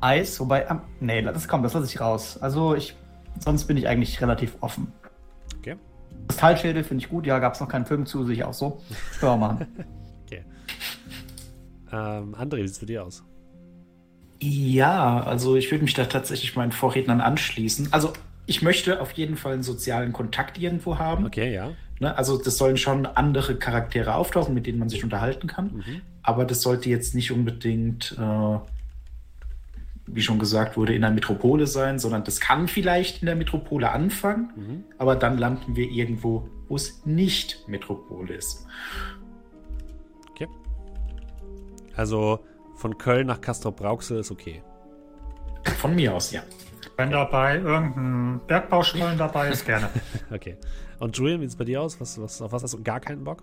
Eis, 0.00 0.38
wobei, 0.40 0.66
ähm, 0.70 0.80
nee, 1.00 1.22
das 1.22 1.48
kommt, 1.48 1.64
das 1.64 1.74
lasse 1.74 1.86
ich 1.86 2.00
raus. 2.00 2.38
Also 2.40 2.74
ich, 2.74 2.96
sonst 3.38 3.64
bin 3.66 3.76
ich 3.76 3.88
eigentlich 3.88 4.20
relativ 4.20 4.56
offen. 4.60 4.92
Kristallschädel 6.28 6.84
finde 6.84 7.04
ich 7.04 7.10
gut, 7.10 7.26
ja, 7.26 7.38
gab 7.38 7.54
es 7.54 7.60
noch 7.60 7.68
keinen 7.68 7.86
Film 7.86 8.06
zu, 8.06 8.24
sehe 8.24 8.34
ich 8.34 8.44
auch 8.44 8.54
so. 8.54 8.80
Können 9.20 9.32
wir 9.32 9.36
machen. 9.36 9.66
okay. 10.26 10.44
Ähm, 11.92 12.34
André, 12.34 12.58
wie 12.58 12.68
sieht 12.68 12.72
es 12.72 12.78
bei 12.78 12.86
dir 12.86 13.04
aus? 13.04 13.22
Ja, 14.40 15.22
also 15.22 15.56
ich 15.56 15.70
würde 15.70 15.84
mich 15.84 15.94
da 15.94 16.04
tatsächlich 16.04 16.56
meinen 16.56 16.72
Vorrednern 16.72 17.20
anschließen. 17.20 17.92
Also 17.92 18.12
ich 18.46 18.62
möchte 18.62 19.00
auf 19.00 19.12
jeden 19.12 19.36
Fall 19.36 19.54
einen 19.54 19.62
sozialen 19.62 20.12
Kontakt 20.12 20.58
irgendwo 20.58 20.98
haben. 20.98 21.24
Okay, 21.26 21.54
ja. 21.54 21.70
Ne? 22.00 22.16
Also 22.16 22.36
das 22.36 22.58
sollen 22.58 22.76
schon 22.76 23.06
andere 23.06 23.56
Charaktere 23.56 24.14
auftauchen, 24.14 24.54
mit 24.54 24.66
denen 24.66 24.78
man 24.78 24.88
sich 24.88 25.04
unterhalten 25.04 25.46
kann. 25.46 25.76
Mhm. 25.76 26.00
Aber 26.22 26.44
das 26.44 26.60
sollte 26.62 26.90
jetzt 26.90 27.14
nicht 27.14 27.30
unbedingt, 27.32 28.16
äh, 28.18 28.58
wie 30.06 30.20
schon 30.22 30.38
gesagt 30.38 30.76
wurde, 30.76 30.94
in 30.94 31.00
der 31.02 31.10
Metropole 31.10 31.66
sein, 31.66 31.98
sondern 31.98 32.24
das 32.24 32.40
kann 32.40 32.68
vielleicht 32.68 33.22
in 33.22 33.26
der 33.26 33.36
Metropole 33.36 33.90
anfangen, 33.90 34.52
Mhm. 34.56 34.84
aber 34.98 35.16
dann 35.16 35.38
landen 35.38 35.76
wir 35.76 35.88
irgendwo, 35.90 36.48
wo 36.68 36.76
es 36.76 37.04
nicht 37.06 37.66
Metropole 37.68 38.34
ist. 38.34 38.66
Also 41.96 42.40
von 42.74 42.98
Köln 42.98 43.28
nach 43.28 43.40
Castrop-Rauxel 43.40 44.18
ist 44.18 44.32
okay. 44.32 44.62
Von 45.78 45.94
mir 45.94 46.12
aus, 46.14 46.32
ja. 46.32 46.42
Wenn 46.96 47.10
dabei 47.12 47.58
irgendein 47.58 48.40
Bergbauschollen 48.46 49.16
dabei 49.16 49.48
ist, 49.50 49.64
gerne. 49.64 49.88
Okay. 50.32 50.56
Und 50.98 51.16
Julian, 51.16 51.40
wie 51.40 51.44
sieht 51.44 51.50
es 51.52 51.56
bei 51.56 51.64
dir 51.64 51.82
aus? 51.82 52.00
Was, 52.00 52.20
was, 52.20 52.42
auf 52.42 52.52
was 52.52 52.62
hast 52.62 52.74
du 52.74 52.82
gar 52.82 53.00
keinen 53.00 53.24
Bock? 53.24 53.42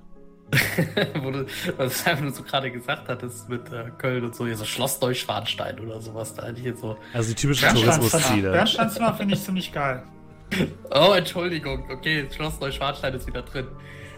Wo 1.21 1.31
du, 1.31 1.45
was 1.77 2.03
du 2.03 2.09
einfach 2.11 2.33
so 2.33 2.43
gerade 2.43 2.71
gesagt 2.71 3.07
hattest 3.07 3.47
mit 3.49 3.71
äh, 3.71 3.85
Köln 3.97 4.25
und 4.25 4.35
so, 4.35 4.45
hier 4.45 4.57
so 4.57 4.65
Schloss 4.65 4.99
Neuschwanstein 5.01 5.79
oder 5.79 6.01
sowas, 6.01 6.33
da 6.33 6.45
hätte 6.47 6.59
ich 6.59 6.65
jetzt 6.65 6.81
so. 6.81 6.97
Also 7.13 7.29
die 7.29 7.35
typischen 7.35 7.69
Tourismusziele. 7.69 8.51
Bernsteinzimmer 8.51 9.13
finde 9.13 9.35
ich 9.35 9.43
ziemlich 9.43 9.71
geil. 9.71 10.03
Oh, 10.93 11.13
Entschuldigung, 11.13 11.89
okay, 11.89 12.27
Schloss 12.35 12.59
Neuschwanstein 12.59 13.13
ist 13.13 13.25
wieder 13.27 13.41
drin. 13.43 13.67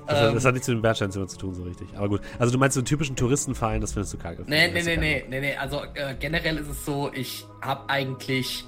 Das, 0.07 0.17
hat- 0.19 0.27
Ähm, 0.29 0.33
das 0.35 0.45
hat 0.45 0.53
nichts 0.53 0.67
mit 0.67 0.77
dem 0.77 0.81
Bernsteinzimmer 0.81 1.27
zu 1.27 1.37
tun, 1.37 1.53
so 1.53 1.63
richtig. 1.63 1.87
Aber 1.95 2.09
gut. 2.09 2.21
Also 2.39 2.51
du 2.51 2.57
meinst 2.57 2.73
so 2.73 2.79
einen 2.81 2.85
typischen 2.85 3.15
Touristenverein, 3.15 3.79
das 3.79 3.93
findest 3.93 4.13
du 4.13 4.17
kacke. 4.17 4.43
Nee, 4.47 4.69
nee, 4.69 4.81
nee, 4.83 4.97
nee, 4.97 5.25
nee, 5.29 5.39
nee. 5.39 5.55
Also 5.55 5.81
äh, 5.93 6.15
generell 6.19 6.57
ist 6.57 6.67
es 6.69 6.83
so, 6.83 7.09
ich 7.13 7.45
habe 7.61 7.87
eigentlich 7.89 8.65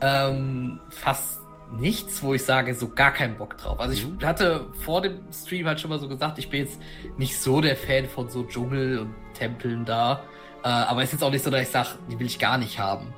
ähm, 0.00 0.80
fast 0.88 1.40
nichts, 1.78 2.22
wo 2.22 2.34
ich 2.34 2.44
sage, 2.44 2.74
so 2.74 2.88
gar 2.88 3.12
keinen 3.12 3.36
Bock 3.36 3.56
drauf. 3.56 3.80
Also 3.80 3.94
ich 3.94 4.06
Mhm. 4.06 4.24
hatte 4.24 4.66
vor 4.84 5.00
dem 5.00 5.20
Stream 5.32 5.66
halt 5.66 5.80
schon 5.80 5.90
mal 5.90 5.98
so 5.98 6.08
gesagt, 6.08 6.38
ich 6.38 6.48
bin 6.50 6.60
jetzt 6.60 6.80
nicht 7.16 7.38
so 7.38 7.60
der 7.60 7.76
Fan 7.76 8.06
von 8.06 8.28
so 8.28 8.44
Dschungel 8.44 8.98
und 9.00 9.14
Tempeln 9.34 9.84
da. 9.84 10.22
Äh, 10.64 10.68
aber 10.68 11.00
es 11.02 11.08
ist 11.08 11.12
jetzt 11.14 11.24
auch 11.24 11.30
nicht 11.30 11.44
so, 11.44 11.50
dass 11.50 11.62
ich 11.62 11.68
sage, 11.68 11.88
die 12.10 12.18
will 12.18 12.26
ich 12.26 12.38
gar 12.38 12.58
nicht 12.58 12.78
haben. 12.78 13.12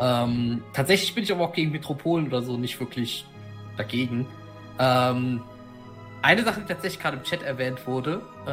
Ähm, 0.00 0.62
tatsächlich 0.72 1.14
bin 1.14 1.24
ich 1.24 1.32
aber 1.32 1.44
auch 1.44 1.52
gegen 1.52 1.70
Metropolen 1.70 2.28
oder 2.28 2.42
so 2.42 2.56
nicht 2.56 2.78
wirklich 2.80 3.26
dagegen. 3.76 4.26
Ähm, 4.78 5.42
eine 6.22 6.42
Sache, 6.42 6.60
die 6.60 6.66
tatsächlich 6.66 7.00
gerade 7.00 7.16
im 7.16 7.22
Chat 7.22 7.42
erwähnt 7.42 7.86
wurde, 7.86 8.20
äh, 8.46 8.50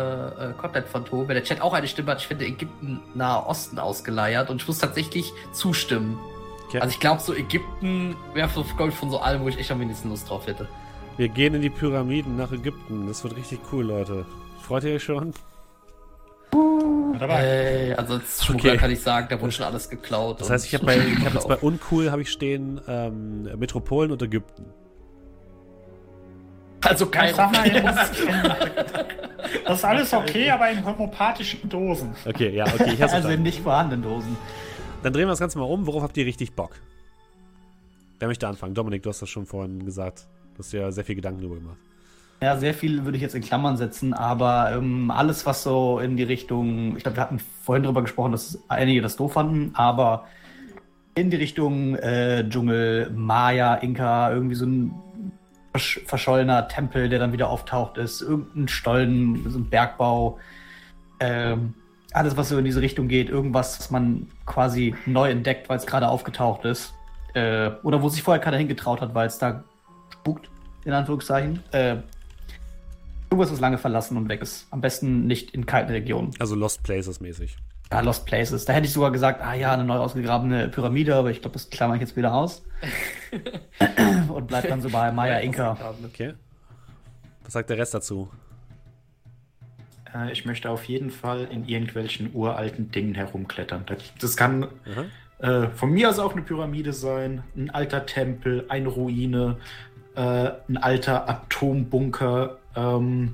äh, 0.49 0.53
Content 0.53 0.87
Phantom, 0.87 1.27
wenn 1.27 1.35
der 1.35 1.43
Chat 1.43 1.61
auch 1.61 1.73
eine 1.73 1.87
Stimme 1.87 2.11
hat, 2.11 2.19
ich 2.19 2.27
finde 2.27 2.45
Ägypten 2.45 3.01
Nahe 3.15 3.45
Osten 3.47 3.79
ausgeleiert 3.79 4.49
und 4.49 4.61
ich 4.61 4.67
muss 4.67 4.77
tatsächlich 4.79 5.31
zustimmen. 5.51 6.19
Okay. 6.67 6.79
Also 6.79 6.93
ich 6.93 6.99
glaube, 6.99 7.21
so 7.21 7.33
Ägypten 7.33 8.15
wäre 8.33 8.49
so, 8.49 8.63
glaub 8.75 8.89
ich, 8.89 8.95
von 8.95 9.09
so 9.11 9.19
allem, 9.19 9.43
wo 9.43 9.47
ich 9.47 9.57
echt 9.59 9.71
am 9.71 9.79
wenigsten 9.79 10.09
Lust 10.09 10.29
drauf 10.29 10.47
hätte. 10.47 10.67
Wir 11.17 11.29
gehen 11.29 11.53
in 11.53 11.61
die 11.61 11.69
Pyramiden 11.69 12.35
nach 12.35 12.51
Ägypten. 12.51 13.07
Das 13.07 13.23
wird 13.23 13.35
richtig 13.35 13.59
cool, 13.71 13.85
Leute. 13.85 14.25
Freut 14.61 14.83
ihr 14.83 14.95
euch 14.95 15.03
schon? 15.03 15.33
Dabei. 17.19 17.43
Äh, 17.43 17.93
also 17.95 18.15
als 18.15 18.43
Schmuggler 18.43 18.71
Okay. 18.71 18.79
kann 18.79 18.91
ich 18.91 19.01
sagen, 19.01 19.27
da 19.29 19.39
wurde 19.39 19.51
schon 19.51 19.65
alles 19.65 19.89
geklaut. 19.89 20.41
Das 20.41 20.49
heißt, 20.49 20.65
ich 20.65 20.73
habe 20.75 20.91
hab 21.23 21.33
jetzt 21.33 21.47
bei 21.47 21.57
Uncool 21.57 22.11
habe 22.11 22.23
ich 22.23 22.31
stehen 22.31 22.81
ähm, 22.87 23.43
Metropolen 23.57 24.11
und 24.11 24.21
Ägypten. 24.21 24.65
Also 26.83 27.07
kein 27.07 27.33
sag 27.33 27.51
mal, 27.51 27.65
in, 27.65 27.83
das 27.83 29.77
ist 29.79 29.85
alles 29.85 30.13
okay, 30.13 30.51
aber 30.51 30.69
in 30.69 30.85
homöopathischen 30.85 31.67
Dosen. 31.67 32.15
Okay, 32.25 32.49
ja, 32.49 32.65
okay, 32.65 32.95
Also 33.01 33.29
in 33.29 33.41
nicht 33.41 33.61
vorhandenen 33.61 34.03
Dosen. 34.03 34.37
Dann 35.05 35.13
drehen 35.13 35.27
wir 35.27 35.33
das 35.33 35.39
Ganze 35.39 35.59
mal 35.59 35.65
um. 35.65 35.85
Worauf 35.85 36.01
habt 36.01 36.17
ihr 36.17 36.25
richtig 36.25 36.53
Bock? 36.53 36.71
Wer 38.17 38.27
möchte 38.27 38.47
anfangen? 38.47 38.73
Dominik, 38.73 39.03
du 39.03 39.09
hast 39.09 39.21
das 39.21 39.29
schon 39.29 39.45
vorhin 39.45 39.85
gesagt. 39.85 40.25
Du 40.55 40.59
hast 40.63 40.71
ja 40.71 40.91
sehr 40.91 41.05
viel 41.05 41.13
Gedanken 41.13 41.41
darüber 41.41 41.57
gemacht. 41.57 41.77
Ja, 42.41 42.57
sehr 42.57 42.73
viel 42.73 43.05
würde 43.05 43.15
ich 43.15 43.21
jetzt 43.21 43.35
in 43.35 43.43
Klammern 43.43 43.77
setzen, 43.77 44.15
aber 44.15 44.71
ähm, 44.75 45.11
alles, 45.11 45.45
was 45.45 45.61
so 45.61 45.99
in 45.99 46.17
die 46.17 46.23
Richtung, 46.23 46.97
ich 46.97 47.03
glaube, 47.03 47.17
wir 47.17 47.21
hatten 47.21 47.37
vorhin 47.37 47.83
darüber 47.83 48.01
gesprochen, 48.01 48.31
dass 48.31 48.57
einige 48.67 49.03
das 49.03 49.15
doof 49.15 49.33
fanden, 49.33 49.75
aber 49.75 50.25
in 51.13 51.29
die 51.29 51.37
Richtung 51.37 51.93
äh, 51.97 52.43
Dschungel, 52.49 53.11
Maya, 53.11 53.75
Inka, 53.75 54.31
irgendwie 54.31 54.55
so 54.55 54.65
ein 54.65 54.95
versch 55.69 56.01
verschollener 56.07 56.67
Tempel, 56.67 57.09
der 57.09 57.19
dann 57.19 57.31
wieder 57.31 57.51
auftaucht 57.51 57.99
ist, 57.99 58.23
irgendein 58.23 58.69
Stollen, 58.69 59.47
so 59.51 59.59
ein 59.59 59.69
Bergbau, 59.69 60.39
ähm, 61.19 61.75
alles, 62.15 62.37
was 62.37 62.49
so 62.49 62.57
in 62.57 62.65
diese 62.65 62.81
Richtung 62.81 63.07
geht, 63.07 63.29
irgendwas, 63.29 63.77
was 63.79 63.91
man 63.91 64.27
quasi 64.45 64.95
neu 65.05 65.29
entdeckt, 65.29 65.67
weil 65.67 65.77
es 65.77 65.85
gerade 65.85 66.07
aufgetaucht 66.07 66.63
ist, 66.63 66.93
äh, 67.33 67.71
oder 67.83 68.01
wo 68.01 68.09
sich 68.09 68.23
vorher 68.23 68.41
keiner 68.41 68.57
hingetraut 68.57 69.01
hat, 69.01 69.13
weil 69.13 69.27
es 69.27 69.37
da 69.37 69.63
spukt, 70.13 70.49
in 70.85 70.93
Anführungszeichen. 70.93 71.61
Äh, 71.71 71.97
irgendwas, 73.29 73.51
was 73.51 73.59
lange 73.59 73.77
verlassen 73.77 74.15
und 74.15 74.29
weg 74.29 74.41
ist. 74.41 74.67
Am 74.71 74.79
besten 74.79 75.27
nicht 75.27 75.51
in 75.51 75.65
kalten 75.65 75.91
Regionen. 75.91 76.31
Also 76.39 76.55
Lost 76.55 76.83
Places 76.83 77.19
mäßig. 77.19 77.57
Ja, 77.91 77.99
Lost 77.99 78.25
Places. 78.25 78.63
Da 78.63 78.73
hätte 78.73 78.87
ich 78.87 78.93
sogar 78.93 79.11
gesagt, 79.11 79.41
ah 79.43 79.53
ja, 79.53 79.73
eine 79.73 79.83
neu 79.83 79.97
ausgegrabene 79.97 80.69
Pyramide, 80.69 81.15
aber 81.15 81.31
ich 81.31 81.41
glaube, 81.41 81.53
das 81.53 81.69
klammer 81.69 81.95
ich 81.95 82.01
jetzt 82.01 82.15
wieder 82.15 82.33
aus. 82.33 82.63
und 84.29 84.47
bleib 84.47 84.69
dann 84.69 84.81
so 84.81 84.89
bei 84.89 85.11
Maya 85.11 85.39
Inka. 85.39 85.77
Okay. 86.05 86.33
Was 87.43 87.53
sagt 87.53 87.69
der 87.69 87.77
Rest 87.77 87.93
dazu? 87.93 88.29
Äh, 90.15 90.31
ich 90.31 90.45
möchte 90.45 90.69
auf 90.69 90.85
jeden 90.85 91.09
Fall 91.11 91.47
in 91.51 91.67
irgendwelchen 91.67 92.31
uralten 92.33 92.91
Dingen 92.91 93.15
herumklettern. 93.15 93.83
Da- 93.85 93.95
Das 94.19 94.37
kann 94.37 94.67
äh, 95.39 95.67
von 95.69 95.91
mir 95.91 96.09
aus 96.09 96.17
auch 96.19 96.31
eine 96.33 96.41
Pyramide 96.41 96.93
sein, 96.93 97.43
ein 97.57 97.69
alter 97.69 98.05
Tempel, 98.05 98.65
eine 98.69 98.87
Ruine, 98.87 99.57
äh, 100.15 100.51
ein 100.69 100.77
alter 100.77 101.27
Atombunker, 101.29 102.57
ähm, 102.75 103.33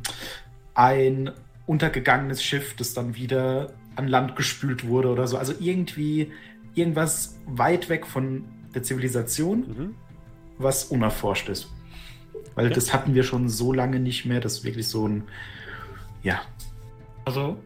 ein 0.73 1.31
untergegangenes 1.67 2.43
Schiff, 2.43 2.75
das 2.75 2.93
dann 2.95 3.15
wieder 3.15 3.71
an 3.95 4.07
Land 4.07 4.35
gespült 4.35 4.87
wurde 4.87 5.09
oder 5.09 5.27
so. 5.27 5.37
Also 5.37 5.53
irgendwie 5.59 6.31
irgendwas 6.73 7.37
weit 7.45 7.87
weg 7.89 8.07
von 8.07 8.45
der 8.73 8.81
Zivilisation, 8.83 9.59
Mhm. 9.59 9.95
was 10.57 10.85
unerforscht 10.85 11.49
ist. 11.49 11.69
Weil 12.55 12.65
Okay. 12.67 12.75
das 12.75 12.93
hatten 12.93 13.13
wir 13.13 13.23
schon 13.23 13.47
so 13.49 13.73
lange 13.73 13.99
nicht 13.99 14.25
mehr, 14.25 14.39
dass 14.39 14.63
wirklich 14.63 14.87
so 14.87 15.07
ein, 15.07 15.23
ja, 16.23 16.41
Also, 17.25 17.57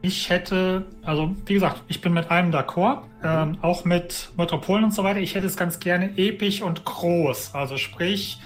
ich 0.00 0.30
hätte, 0.30 0.86
also 1.02 1.34
wie 1.46 1.54
gesagt, 1.54 1.82
ich 1.88 2.00
bin 2.00 2.12
mit 2.12 2.30
einem 2.30 2.52
d'accord, 2.52 3.02
ähm, 3.24 3.58
auch 3.62 3.84
mit 3.84 4.30
Metropolen 4.36 4.84
und 4.84 4.94
so 4.94 5.02
weiter. 5.02 5.18
Ich 5.18 5.34
hätte 5.34 5.46
es 5.46 5.56
ganz 5.56 5.80
gerne 5.80 6.16
episch 6.16 6.62
und 6.62 6.84
groß. 6.84 7.54
Also 7.54 7.76
sprich, 7.78 8.38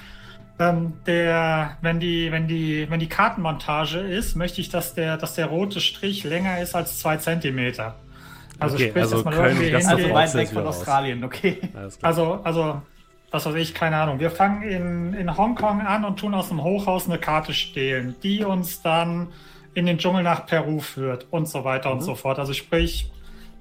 ähm, 0.59 0.95
der, 1.07 1.77
wenn 1.83 2.01
die, 2.01 2.33
wenn 2.33 2.49
die, 2.49 2.87
wenn 2.89 3.01
die 3.01 3.09
Kartenmontage 3.09 3.99
ist, 3.99 4.35
möchte 4.35 4.61
ich, 4.61 4.71
dass 4.71 4.95
der, 4.95 5.19
dass 5.19 5.35
der 5.35 5.47
rote 5.47 5.81
Strich 5.81 6.25
länger 6.25 6.61
ist 6.61 6.75
als 6.75 6.99
zwei 6.99 7.19
Zentimeter. 7.19 7.97
Also 8.59 8.77
Okay, 8.77 8.89
sprich, 8.89 9.03
also 9.03 9.17
dass 9.17 9.25
man 9.25 9.35
Köln, 9.35 9.57
irgendwie 9.57 9.71
das 9.73 9.87
Also 9.89 10.11
weit 10.11 10.35
weg 10.35 10.45
ist 10.45 10.53
von. 10.53 10.67
Australien, 10.67 11.25
okay. 11.25 11.59
Also, 12.01 12.41
also, 12.45 12.81
was 13.31 13.47
weiß 13.47 13.55
ich, 13.57 13.75
keine 13.75 13.97
Ahnung. 13.97 14.21
Wir 14.21 14.31
fangen 14.31 14.63
in, 14.63 15.15
in 15.15 15.37
Hongkong 15.37 15.81
an 15.81 16.05
und 16.05 16.19
tun 16.19 16.33
aus 16.35 16.49
dem 16.49 16.63
Hochhaus 16.63 17.09
eine 17.09 17.19
Karte 17.19 17.53
stehlen, 17.53 18.15
die 18.23 18.45
uns 18.45 18.83
dann 18.83 19.29
in 19.75 19.87
den 19.87 19.99
Dschungel 19.99 20.23
nach 20.23 20.47
Peru 20.47 20.81
führt 20.81 21.27
und 21.31 21.49
so 21.49 21.65
weiter 21.65 21.91
und 21.93 21.99
Mhm. 21.99 22.03
so 22.03 22.15
fort. 22.15 22.39
Also 22.39 22.53
sprich, 22.53 23.11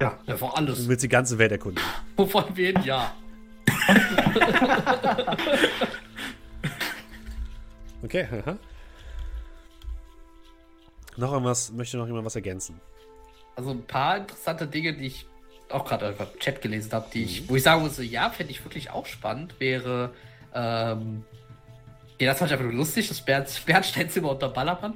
ja. 0.02 0.18
Ja, 0.26 0.36
vor 0.38 0.50
Du 0.52 0.56
alles. 0.56 0.88
willst 0.88 1.04
die 1.04 1.10
ganze 1.10 1.38
Welt 1.38 1.52
erkunden. 1.52 1.84
Wovon 2.18 2.46
wir 2.56 2.68
hin, 2.74 2.84
ja. 2.84 3.14
Okay, 8.04 8.28
aha. 8.32 8.58
Noch 11.18 11.34
irgendwas, 11.34 11.72
möchte 11.72 11.98
noch 11.98 12.08
jemand 12.08 12.26
was 12.26 12.36
ergänzen? 12.36 12.80
Also 13.56 13.72
ein 13.72 13.84
paar 13.86 14.18
interessante 14.18 14.66
Dinge, 14.66 14.94
die 14.94 15.08
ich 15.08 15.28
auch 15.70 15.86
gerade 15.86 16.08
einfach 16.08 16.28
im 16.34 16.40
Chat 16.40 16.62
gelesen 16.62 16.92
habe, 16.94 17.08
die 17.14 17.24
ich, 17.24 17.48
wo 17.50 17.56
ich 17.56 17.64
sagen 17.64 17.82
muss, 17.84 17.96
so, 17.96 18.02
ja, 18.02 18.30
fände 18.30 18.52
ich 18.52 18.64
wirklich 18.66 18.90
auch 18.90 19.06
spannend, 19.06 19.56
wäre, 19.60 20.14
ähm, 20.54 21.24
ja, 22.20 22.32
das 22.32 22.40
fand 22.40 22.50
ich 22.50 22.54
einfach 22.54 22.66
nur 22.66 22.74
lustig, 22.74 23.08
das 23.08 23.22
Bern 23.22 23.46
Bernsteinzimmer 23.66 24.32
unter 24.32 24.50
Ballermann. 24.50 24.96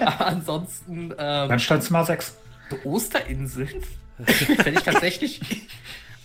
Aber 0.00 0.26
ansonsten, 0.26 1.10
ähm, 1.18 1.48
Dann 1.48 1.58
stellst 1.58 1.88
du 1.90 1.92
mal 1.92 2.04
sechs. 2.04 2.36
so 2.70 2.76
Osterinseln 2.90 3.82
fände 4.24 4.70
ich 4.78 4.82
tatsächlich, 4.84 5.40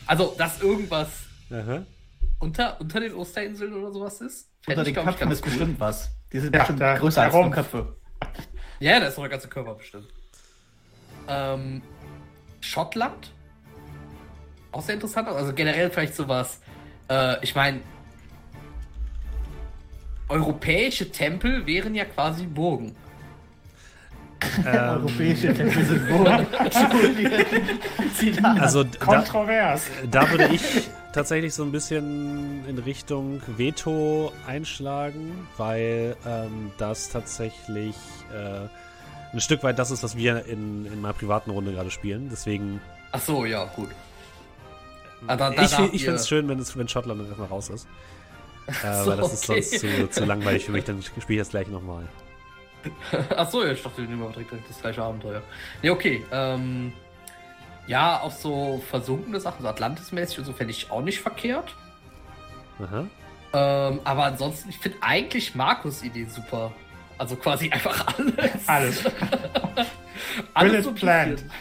also, 0.06 0.36
dass 0.38 0.62
irgendwas 0.62 1.10
Aha. 1.52 1.84
unter, 2.40 2.80
unter 2.80 3.00
den 3.00 3.14
Osterinseln 3.16 3.74
oder 3.74 3.92
sowas 3.92 4.22
ist. 4.22 4.48
Unter 4.68 4.82
ich, 4.82 4.88
den 4.94 4.98
ich, 5.00 5.04
Köpfen 5.06 5.20
ganz 5.20 5.34
ist 5.34 5.44
cool. 5.44 5.50
bestimmt 5.50 5.80
was. 5.80 6.10
Die 6.32 6.40
sind 6.40 6.54
Ja, 6.54 6.60
bestimmt 6.62 6.82
da- 6.82 6.98
größer 6.98 7.24
als 7.24 7.34
nur 7.34 7.50
Köpfe. 7.52 7.96
Ja, 8.80 9.00
da 9.00 9.08
ist 9.08 9.18
noch 9.18 9.24
der 9.24 9.32
ganze 9.32 9.48
Körper 9.48 9.74
bestimmt. 9.76 10.08
Ähm, 11.28 11.82
Schottland? 12.62 13.32
Auch 14.72 14.82
sehr 14.82 14.96
interessant. 14.96 15.28
Also 15.28 15.54
generell 15.54 15.90
vielleicht 15.90 16.16
sowas. 16.16 16.62
Äh, 17.10 17.44
ich 17.44 17.56
meine, 17.56 17.82
europäische 20.30 21.12
Tempel 21.12 21.66
wären 21.66 21.96
ja 21.96 22.06
quasi 22.06 22.46
Burgen. 22.46 22.96
Europäische 24.66 25.54
Tempel 25.54 25.84
sind. 25.84 26.02
Zitat. 28.16 28.60
Also 28.60 28.84
da, 28.86 28.98
Kontrovers. 29.06 29.84
da 30.10 30.30
würde 30.32 30.50
ich 30.54 30.62
tatsächlich 31.14 31.54
so 31.54 31.64
ein 31.64 31.72
bisschen 31.74 32.64
in 32.68 32.78
Richtung 32.78 33.42
Veto 33.58 34.32
einschlagen, 34.48 35.48
weil 35.58 36.16
ähm, 36.26 36.72
das 36.78 37.10
tatsächlich 37.10 37.96
äh, 38.34 38.68
ein 39.34 39.42
Stück 39.42 39.62
weit 39.64 39.78
das 39.78 39.92
ist, 39.92 40.04
was 40.04 40.16
wir 40.16 40.46
in, 40.46 40.86
in 40.86 41.02
meiner 41.02 41.14
privaten 41.14 41.52
Runde 41.52 41.74
gerade 41.74 41.92
spielen. 41.92 42.30
Deswegen, 42.32 42.80
Ach 43.12 43.20
so, 43.22 43.44
ja, 43.46 43.66
gut. 43.76 43.90
Ah, 45.28 45.36
da- 45.36 45.50
da 45.52 45.64
ich, 45.64 45.94
ich 45.96 46.04
finde 46.04 46.16
es 46.16 46.30
schön, 46.30 46.48
wenn, 46.48 46.60
es, 46.60 46.78
wenn 46.78 46.88
Schottland 46.88 47.20
dann 47.20 47.28
erstmal 47.28 47.50
raus 47.50 47.70
ist. 47.70 47.88
Äh, 48.84 48.94
so, 49.04 49.12
weil 49.12 49.18
das 49.18 49.34
ist 49.34 49.50
okay. 49.50 49.62
sonst 49.62 49.80
zu, 49.80 50.10
zu 50.10 50.26
langweilig 50.26 50.66
für 50.66 50.72
mich. 50.72 50.86
Dann 50.86 51.02
spiele 51.02 51.24
ich 51.28 51.40
das 51.40 51.50
gleich 51.50 51.68
nochmal. 51.68 52.08
Ach 53.36 53.50
so, 53.50 53.64
ja, 53.64 53.72
ich 53.72 53.84
dachte, 53.84 54.02
wir 54.02 54.08
nehmen 54.08 54.24
aber 54.24 54.32
direkt 54.32 54.54
das 54.68 54.80
gleiche 54.80 55.04
Abenteuer. 55.04 55.42
Ne, 55.82 55.92
okay. 55.92 56.26
Ähm, 56.32 56.94
ja, 57.88 58.22
auch 58.22 58.32
so 58.32 58.82
versunkene 58.90 59.40
Sachen, 59.40 59.64
so 59.64 59.68
Atlantis-mäßig 59.68 60.40
und 60.40 60.46
so 60.46 60.54
fände 60.54 60.72
ich 60.72 60.92
auch 60.92 61.02
nicht 61.02 61.20
verkehrt. 61.20 61.76
Aha. 62.80 63.08
Ähm, 63.52 64.00
aber 64.04 64.26
ansonsten, 64.26 64.70
ich 64.70 64.78
finde 64.78 65.00
eigentlich 65.02 65.56
Markus' 65.56 66.04
Idee 66.04 66.26
super. 66.26 66.72
Also 67.18 67.36
quasi 67.36 67.70
einfach 67.72 68.06
alles. 68.08 68.68
Alles. 68.68 69.06
alles 70.54 70.72
Bullet 70.72 70.84
so 70.84 70.92
bisschen. 70.92 71.52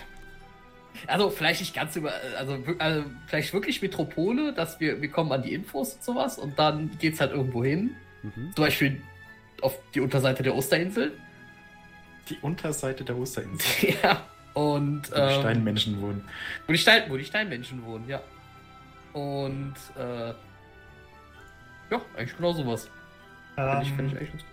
Also 1.09 1.31
vielleicht 1.31 1.61
nicht 1.61 1.75
ganz 1.75 1.97
über, 1.97 2.13
also, 2.37 2.59
also 2.79 3.05
vielleicht 3.27 3.53
wirklich 3.53 3.81
Metropole, 3.81 4.53
dass 4.53 4.79
wir, 4.79 5.01
wir 5.01 5.11
kommen 5.11 5.33
an 5.33 5.43
die 5.43 5.55
Infos 5.55 5.95
und 5.95 6.05
sowas 6.05 6.39
und 6.39 6.59
dann 6.59 6.91
geht's 6.99 7.21
halt 7.21 7.33
irgendwo 7.33 7.65
hin. 7.65 7.97
Mhm. 8.23 8.53
Zum 8.55 8.65
Beispiel 8.65 9.03
auf 9.63 9.79
die 9.95 10.01
Unterseite 10.01 10.43
der 10.43 10.55
Osterinsel. 10.55 11.13
Die 12.29 12.37
Unterseite 12.43 13.05
der 13.05 13.17
Osterinsel, 13.17 13.97
ja. 14.03 14.23
Und 14.55 15.11
wo 15.11 15.15
die 15.15 15.21
ähm, 15.21 15.41
Steinmenschen 15.41 16.03
wohnen. 16.03 16.25
Wo 16.67 16.73
die, 16.73 16.79
Stein, 16.79 17.05
wo 17.09 17.17
die 17.17 17.25
Steinmenschen 17.25 17.85
wohnen, 17.85 18.09
ja. 18.09 18.21
Und, 19.13 19.75
äh, 19.99 20.29
ja, 21.91 22.03
eigentlich 22.17 22.37
genau 22.37 22.53
sowas. 22.53 22.91
Finde 23.55 23.81
ich, 23.83 23.93
find 23.93 24.13
ich 24.13 24.13
Ähm, 24.13 24.19
eigentlich 24.19 24.45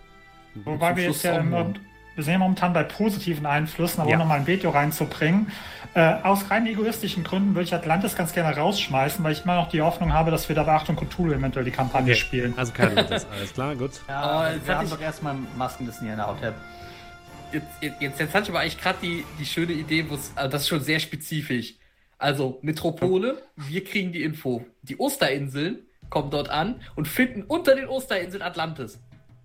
wobei 0.63 0.95
wir 0.95 1.03
jetzt 1.03 1.23
ja 1.23 1.37
immer. 1.37 1.73
Wir 2.15 2.23
sind 2.23 2.33
ja 2.33 2.39
momentan 2.39 2.73
bei 2.73 2.83
positiven 2.83 3.45
Einflüssen, 3.45 4.01
aber 4.01 4.09
Ja. 4.09 4.15
um 4.15 4.19
nochmal 4.21 4.39
ein 4.39 4.47
Veto 4.47 4.69
reinzubringen. 4.69 5.51
Äh, 5.93 6.15
aus 6.23 6.49
rein 6.51 6.65
egoistischen 6.67 7.23
Gründen 7.23 7.55
würde 7.55 7.63
ich 7.63 7.73
Atlantis 7.73 8.15
ganz 8.15 8.33
gerne 8.33 8.55
rausschmeißen, 8.57 9.23
weil 9.23 9.31
ich 9.33 9.43
immer 9.43 9.55
noch 9.55 9.69
die 9.69 9.81
Hoffnung 9.81 10.11
habe, 10.13 10.29
dass 10.31 10.49
wir 10.49 10.55
da 10.55 10.63
bei 10.63 10.73
Achtung 10.73 10.95
Cthulhu 10.97 11.31
eventuell 11.33 11.63
die 11.65 11.71
Kampagne 11.71 12.11
Okay. 12.13 12.19
spielen. 12.21 12.53
Also 12.57 12.73
keine 12.73 12.95
Notiz. 12.95 13.25
Alles 13.31 13.53
klar, 13.53 13.75
gut. 13.75 13.91
Ja, 14.09 14.19
Aber 14.21 14.53
jetzt 14.53 14.67
wir 14.67 14.77
haben 14.77 14.85
ich- 14.85 14.91
doch 14.91 15.01
erstmal 15.01 15.35
Maskenlisten 15.57 16.05
hier 16.05 16.13
in 16.13 16.17
der 16.17 16.27
Haut. 16.27 16.37
Jetzt, 16.41 17.65
jetzt, 17.81 18.01
jetzt, 18.01 18.19
jetzt 18.19 18.33
hatte 18.33 18.43
ich 18.43 18.49
aber 18.49 18.59
eigentlich 18.59 18.81
gerade 18.81 18.97
die, 19.01 19.23
die 19.39 19.45
schöne 19.45 19.71
Idee, 19.73 20.05
also 20.09 20.49
das 20.51 20.63
ist 20.63 20.67
schon 20.67 20.81
sehr 20.81 20.99
spezifisch. 20.99 21.75
Also, 22.17 22.59
Metropole, 22.61 23.41
wir 23.55 23.83
kriegen 23.83 24.11
die 24.11 24.23
Info. 24.23 24.65
Die 24.83 24.99
Osterinseln 24.99 25.79
kommen 26.09 26.29
dort 26.31 26.49
an 26.49 26.81
und 26.95 27.07
finden 27.07 27.43
unter 27.43 27.75
den 27.75 27.87
Osterinseln 27.87 28.41
Atlantis. 28.41 28.99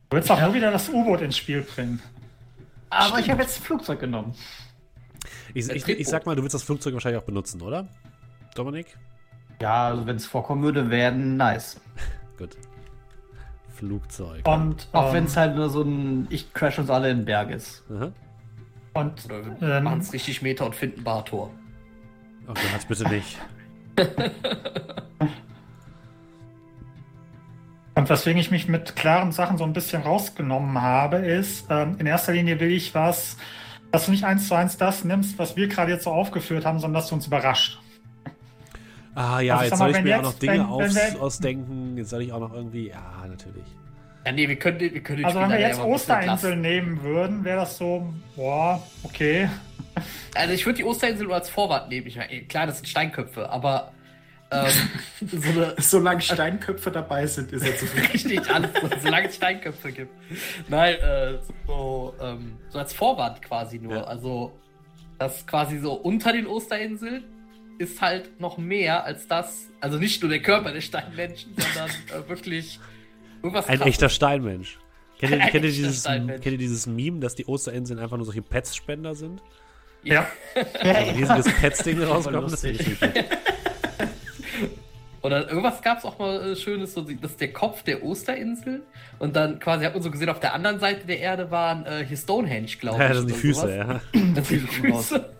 Du 0.09 0.17
willst 0.17 0.31
auch 0.31 0.41
nur 0.41 0.55
wieder 0.55 0.71
das 0.73 0.89
U-Boot 0.89 1.21
ins 1.21 1.37
Spiel 1.37 1.63
bringen. 1.63 2.01
Aber 2.91 3.19
ich 3.19 3.31
habe 3.31 3.43
jetzt 3.43 3.59
ein 3.61 3.63
Flugzeug 3.65 4.01
genommen. 4.01 4.35
Ich, 5.55 5.67
Der 5.67 5.77
ich, 5.77 5.89
ich 5.89 6.09
sag 6.09 6.27
mal, 6.27 6.35
du 6.37 6.43
willst 6.43 6.55
das 6.55 6.63
Flugzeug 6.63 6.95
wahrscheinlich 6.95 7.21
auch 7.21 7.27
benutzen, 7.27 7.61
oder? 7.63 7.89
Dominik? 8.55 8.97
Ja, 9.61 9.89
also 9.89 10.07
wenn 10.07 10.17
es 10.17 10.27
vorkommen 10.27 10.63
würde, 10.63 10.91
wäre 10.91 11.13
nice. 11.15 11.81
Gut. 12.39 12.57
Flugzeug. 13.77 14.47
Und, 14.47 14.89
Auch 14.93 15.09
ähm, 15.09 15.15
wenn 15.15 15.25
es 15.25 15.37
halt 15.37 15.57
nur 15.57 15.71
so 15.71 15.83
ein 15.83 16.27
Ich 16.31 16.53
crash 16.53 16.79
uns 16.79 16.91
alle 16.91 17.11
in 17.11 17.19
den 17.19 17.25
Berg 17.27 17.51
ist. 17.51 17.83
Aha. 17.91 18.13
und 18.95 19.25
Oder 19.27 19.61
wir 19.61 19.77
Ähm. 19.77 19.85
machen 19.85 20.01
es 20.01 20.13
richtig 20.13 20.43
Meter 20.43 20.67
und 20.67 20.75
finden 20.75 21.03
Bartor. 21.05 21.51
Oh 22.47 22.55
Gott, 22.55 22.89
bitte 22.89 23.09
nicht. 23.09 23.39
Und 28.01 28.09
weswegen 28.09 28.41
ich 28.41 28.51
mich 28.51 28.67
mit 28.67 28.97
klaren 28.97 29.31
Sachen 29.31 29.59
so 29.59 29.65
ein 29.65 29.75
bisschen 29.75 30.01
rausgenommen 30.01 30.81
habe, 30.81 31.19
ist, 31.19 31.67
ähm, 31.69 31.97
in 31.99 32.07
erster 32.07 32.33
Linie 32.33 32.59
will 32.59 32.73
ich 32.73 32.95
was, 32.95 33.37
dass 33.93 34.07
du 34.07 34.11
nicht 34.11 34.25
eins 34.25 34.49
zu 34.49 34.55
eins 34.55 34.79
das 34.79 35.05
nimmst, 35.05 35.39
was 35.39 35.55
wir 35.55 35.69
gerade 35.69 35.93
jetzt 35.93 36.05
so 36.05 36.11
aufgeführt 36.11 36.65
haben, 36.65 36.79
sondern 36.79 37.03
dass 37.03 37.11
du 37.11 37.15
uns 37.17 37.27
überrascht. 37.27 37.79
Ah 39.15 39.41
ja, 39.41 39.57
Also 39.59 39.65
ich 39.65 39.71
jetzt 39.71 39.79
soll 39.79 39.79
mal, 39.79 39.91
ich 39.91 39.97
wenn 39.99 40.05
mir 40.05 40.15
auch 40.15 40.23
jetzt- 40.23 40.33
noch 40.33 40.39
Dinge 40.39 40.53
wenn- 40.55 40.61
aus, 40.67 40.95
wenn 40.95 41.13
wir- 41.15 41.23
ausdenken. 41.23 41.97
Jetzt 41.99 42.09
soll 42.11 42.23
ich 42.23 42.33
auch 42.33 42.41
noch 42.41 42.55
irgendwie. 42.55 42.89
Ja, 42.89 43.27
natürlich. 43.29 43.65
Ja, 44.25 44.33
nee, 44.33 44.49
wir 44.49 44.57
können, 44.57 44.81
wir 44.81 45.03
können 45.03 45.25
Also 45.27 45.39
wenn 45.41 45.51
wir 45.51 45.61
jetzt 45.61 45.81
Osterinsel 45.81 46.57
nehmen 46.57 47.03
würden, 47.03 47.45
wäre 47.45 47.59
das 47.59 47.77
so, 47.77 48.15
boah, 48.35 48.83
okay. 49.03 49.51
Also 50.35 50.55
ich 50.55 50.65
würde 50.65 50.79
die 50.79 50.85
Osterinsel 50.85 51.27
nur 51.27 51.35
als 51.35 51.51
Vorwand 51.51 51.91
nehmen. 51.91 52.07
Ich 52.07 52.17
meine, 52.17 52.41
klar, 52.45 52.67
das 52.67 52.77
sind 52.79 52.87
Steinköpfe, 52.87 53.51
aber 53.51 53.93
ähm, 54.51 54.73
so 55.41 55.51
eine 55.51 55.75
Solange 55.79 56.21
Steinköpfe 56.21 56.91
dabei 56.91 57.27
sind, 57.27 57.53
ist 57.53 57.65
er 57.67 57.77
zufrieden. 57.77 58.07
richtig 58.13 58.51
alles, 58.51 58.71
solange 59.03 59.29
es 59.29 59.37
Steinköpfe 59.37 59.93
gibt. 59.93 60.13
Nein, 60.69 60.95
äh, 60.95 61.39
so, 61.67 62.15
ähm, 62.21 62.57
so 62.69 62.79
als 62.79 62.93
Vorwand 62.93 63.43
quasi 63.43 63.79
nur. 63.79 63.97
Ja. 63.97 64.05
Also 64.05 64.53
das 65.19 65.47
quasi 65.47 65.79
so 65.79 65.93
unter 65.93 66.33
den 66.33 66.47
Osterinseln 66.47 67.25
ist 67.79 68.01
halt 68.01 68.41
noch 68.41 68.59
mehr 68.59 69.05
als 69.05 69.27
das. 69.29 69.69
Also 69.81 69.99
nicht 69.99 70.23
nur 70.23 70.31
der 70.31 70.43
Körper 70.43 70.73
der 70.73 70.81
Steinmenschen, 70.81 71.55
sondern 71.57 71.91
äh, 72.25 72.29
wirklich 72.29 72.79
irgendwas 73.43 73.67
Ein 73.69 73.79
Krasses. 73.79 73.93
echter 73.95 74.09
Steinmensch. 74.09 74.79
Kennt 75.19 75.33
ihr, 75.33 75.41
Ein 75.41 75.51
kennt, 75.51 75.65
ihr 75.65 75.71
echter 75.71 75.83
dieses, 75.83 76.01
Steinmensch. 76.01 76.43
kennt 76.43 76.53
ihr 76.53 76.59
dieses 76.59 76.87
Meme, 76.87 77.21
dass 77.21 77.35
die 77.35 77.47
Osterinseln 77.47 77.99
einfach 77.99 78.17
nur 78.17 78.25
solche 78.27 78.43
Pets-Spender 78.43 79.15
sind? 79.15 79.43
Ja. 80.03 80.27
Also 80.55 80.69
ein 80.83 81.15
riesiges 81.15 81.53
Pets-Ding 81.61 82.03
rauskommt. 82.03 82.37
Das 82.53 82.63
lustig. 82.63 82.99
finde 82.99 83.25
gut. 85.21 85.25
Oder 85.25 85.49
irgendwas 85.49 85.83
gab 85.83 85.99
es 85.99 86.05
auch 86.05 86.19
mal 86.19 86.53
äh, 86.53 86.57
Schönes, 86.57 86.95
so, 86.95 87.03
das 87.03 87.33
ist 87.33 87.41
der 87.41 87.53
Kopf 87.53 87.83
der 87.83 88.03
Osterinsel. 88.05 88.83
Und 89.19 89.37
dann 89.37 89.59
quasi 89.59 89.85
hat 89.85 89.95
man 89.95 90.03
so 90.03 90.11
gesehen, 90.11 90.29
auf 90.29 90.41
der 90.41 90.55
anderen 90.55 90.81
Seite 90.81 91.07
der 91.07 91.21
Erde 91.21 91.51
waren 91.51 91.87
äh, 91.87 92.05
hier 92.07 92.17
Stonehenge, 92.17 92.69
glaube 92.79 92.97
ich. 92.97 93.03
Ja, 93.03 93.09
das 93.09 93.19
sind 93.19 93.31
die 93.31 93.35
Füße, 93.35 93.61
sowas. 93.61 93.75
ja. 93.75 94.01
Das 94.35 94.49
sind 94.49 94.63
die 94.63 94.67
Füße. 94.67 95.27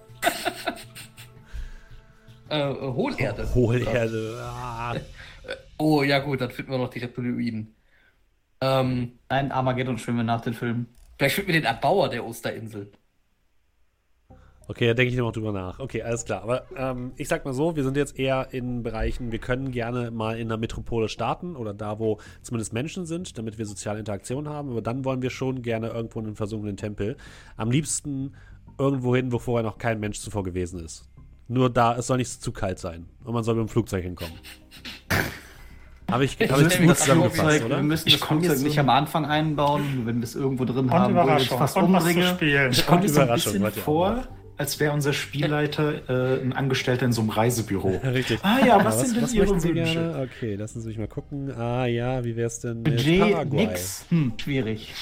äh, 2.51 2.59
äh, 2.59 2.75
Hohlerde. 2.75 3.49
Hohlerde. 3.55 4.39
Ah. 4.43 4.95
Oh, 5.79 6.03
ja 6.03 6.19
gut, 6.19 6.41
dann 6.43 6.51
finden 6.51 6.73
wir 6.73 6.79
noch 6.79 6.91
die 6.91 6.99
Reptiloiden. 6.99 7.75
Ähm, 8.61 9.13
Nein, 9.31 9.53
Armageddon 9.53 9.99
wir 9.99 10.23
nach 10.23 10.43
den 10.43 10.53
Filmen. 10.53 10.87
vielleicht 11.17 11.37
finden 11.37 11.53
wir 11.53 11.61
den 11.61 11.65
Erbauer 11.65 12.11
der 12.11 12.27
Osterinsel. 12.27 12.93
Okay, 14.71 14.87
da 14.87 14.95
denke 14.95 15.13
ich 15.13 15.19
noch 15.19 15.33
drüber 15.33 15.51
nach. 15.51 15.81
Okay, 15.81 16.01
alles 16.03 16.25
klar. 16.25 16.43
Aber 16.45 16.63
ähm, 16.77 17.11
ich 17.17 17.27
sag 17.27 17.45
mal 17.45 17.53
so, 17.53 17.75
wir 17.75 17.83
sind 17.83 17.97
jetzt 17.97 18.17
eher 18.17 18.49
in 18.53 18.85
Bereichen, 18.85 19.33
wir 19.33 19.41
können 19.41 19.73
gerne 19.73 20.13
mal 20.13 20.39
in 20.39 20.47
einer 20.47 20.59
Metropole 20.59 21.09
starten 21.09 21.57
oder 21.57 21.75
da, 21.75 21.99
wo 21.99 22.19
zumindest 22.43 22.73
Menschen 22.73 23.05
sind, 23.05 23.37
damit 23.37 23.59
wir 23.59 23.67
soziale 23.67 23.99
Interaktion 23.99 24.49
haben. 24.49 24.71
Aber 24.71 24.81
dann 24.81 25.05
wollen 25.05 25.23
wir 25.23 25.31
schon 25.31 25.63
gerne 25.63 25.89
irgendwo 25.89 26.21
in 26.21 26.27
einen 26.27 26.37
versunkenen 26.37 26.77
Tempel. 26.77 27.17
Am 27.57 27.73
liebsten 27.73 28.35
irgendwo 28.79 29.17
hin, 29.17 29.33
wo 29.33 29.41
vorher 29.41 29.65
noch 29.69 29.77
kein 29.77 29.99
Mensch 29.99 30.21
zuvor 30.21 30.45
gewesen 30.45 30.79
ist. 30.85 31.05
Nur 31.49 31.69
da, 31.69 31.97
es 31.97 32.07
soll 32.07 32.19
nicht 32.19 32.31
zu 32.41 32.53
kalt 32.53 32.79
sein. 32.79 33.07
Und 33.25 33.35
man 33.35 33.43
soll 33.43 33.57
mit 33.57 33.67
dem 33.67 33.69
Flugzeug 33.69 34.05
hinkommen. 34.05 34.35
Habe 36.09 36.25
ich, 36.25 36.37
hab 36.49 36.61
ich 36.61 36.79
gut 36.79 36.91
das 36.91 37.01
zusammengefasst, 37.01 37.41
Flugzeug, 37.41 37.61
wir 37.61 37.67
oder? 37.67 37.83
müssen 37.83 38.09
Ich 38.09 38.19
das 38.19 38.29
Flugzeug 38.29 38.51
jetzt 38.53 38.63
nicht 38.63 38.75
so- 38.75 38.81
am 38.81 38.89
Anfang 38.91 39.25
einbauen, 39.27 40.03
wenn 40.07 40.17
wir 40.19 40.25
es 40.25 40.35
irgendwo 40.37 40.65
drin 40.65 40.77
Und 40.87 40.91
haben, 40.93 41.15
wo 41.15 41.19
wir 41.19 41.39
jetzt 41.39 41.47
Überraschung. 41.53 41.59
fast 41.59 41.77
Und 41.77 41.93
was 41.93 42.03
zu 42.05 42.09
umbringen. 42.11 42.35
spielen. 42.37 42.71
Ich 42.73 42.87
komme 42.87 43.01
mir 43.03 43.09
so 43.09 43.21
ein 43.21 43.27
Überraschung, 43.27 43.53
bisschen 43.61 43.83
vor, 43.83 44.25
als 44.61 44.79
wäre 44.79 44.93
unser 44.93 45.15
Spielleiter 45.15 46.37
äh, 46.39 46.43
ein 46.43 46.53
Angestellter 46.53 47.07
in 47.07 47.13
so 47.13 47.23
einem 47.23 47.31
Reisebüro. 47.31 47.89
Richtig. 48.05 48.41
Ah 48.43 48.59
ja, 48.63 48.85
was 48.85 49.01
sind 49.01 49.17
denn 49.17 49.23
was 49.23 49.33
Ihre 49.33 49.47
möchten 49.47 49.61
Sie 49.61 49.75
Wünsche? 49.75 49.95
gerne? 49.95 50.29
Okay, 50.31 50.55
lassen 50.55 50.83
Sie 50.83 50.89
mich 50.89 50.99
mal 50.99 51.09
gucken. 51.09 51.51
Ah 51.57 51.87
ja, 51.87 52.23
wie 52.25 52.37
wäre 52.37 52.47
es 52.47 52.61
denn 52.61 52.83
mit 52.83 52.97
Budget, 52.97 53.21
Paraguay? 53.21 53.67
nix. 53.67 54.05
Hm, 54.11 54.35
schwierig. 54.37 54.93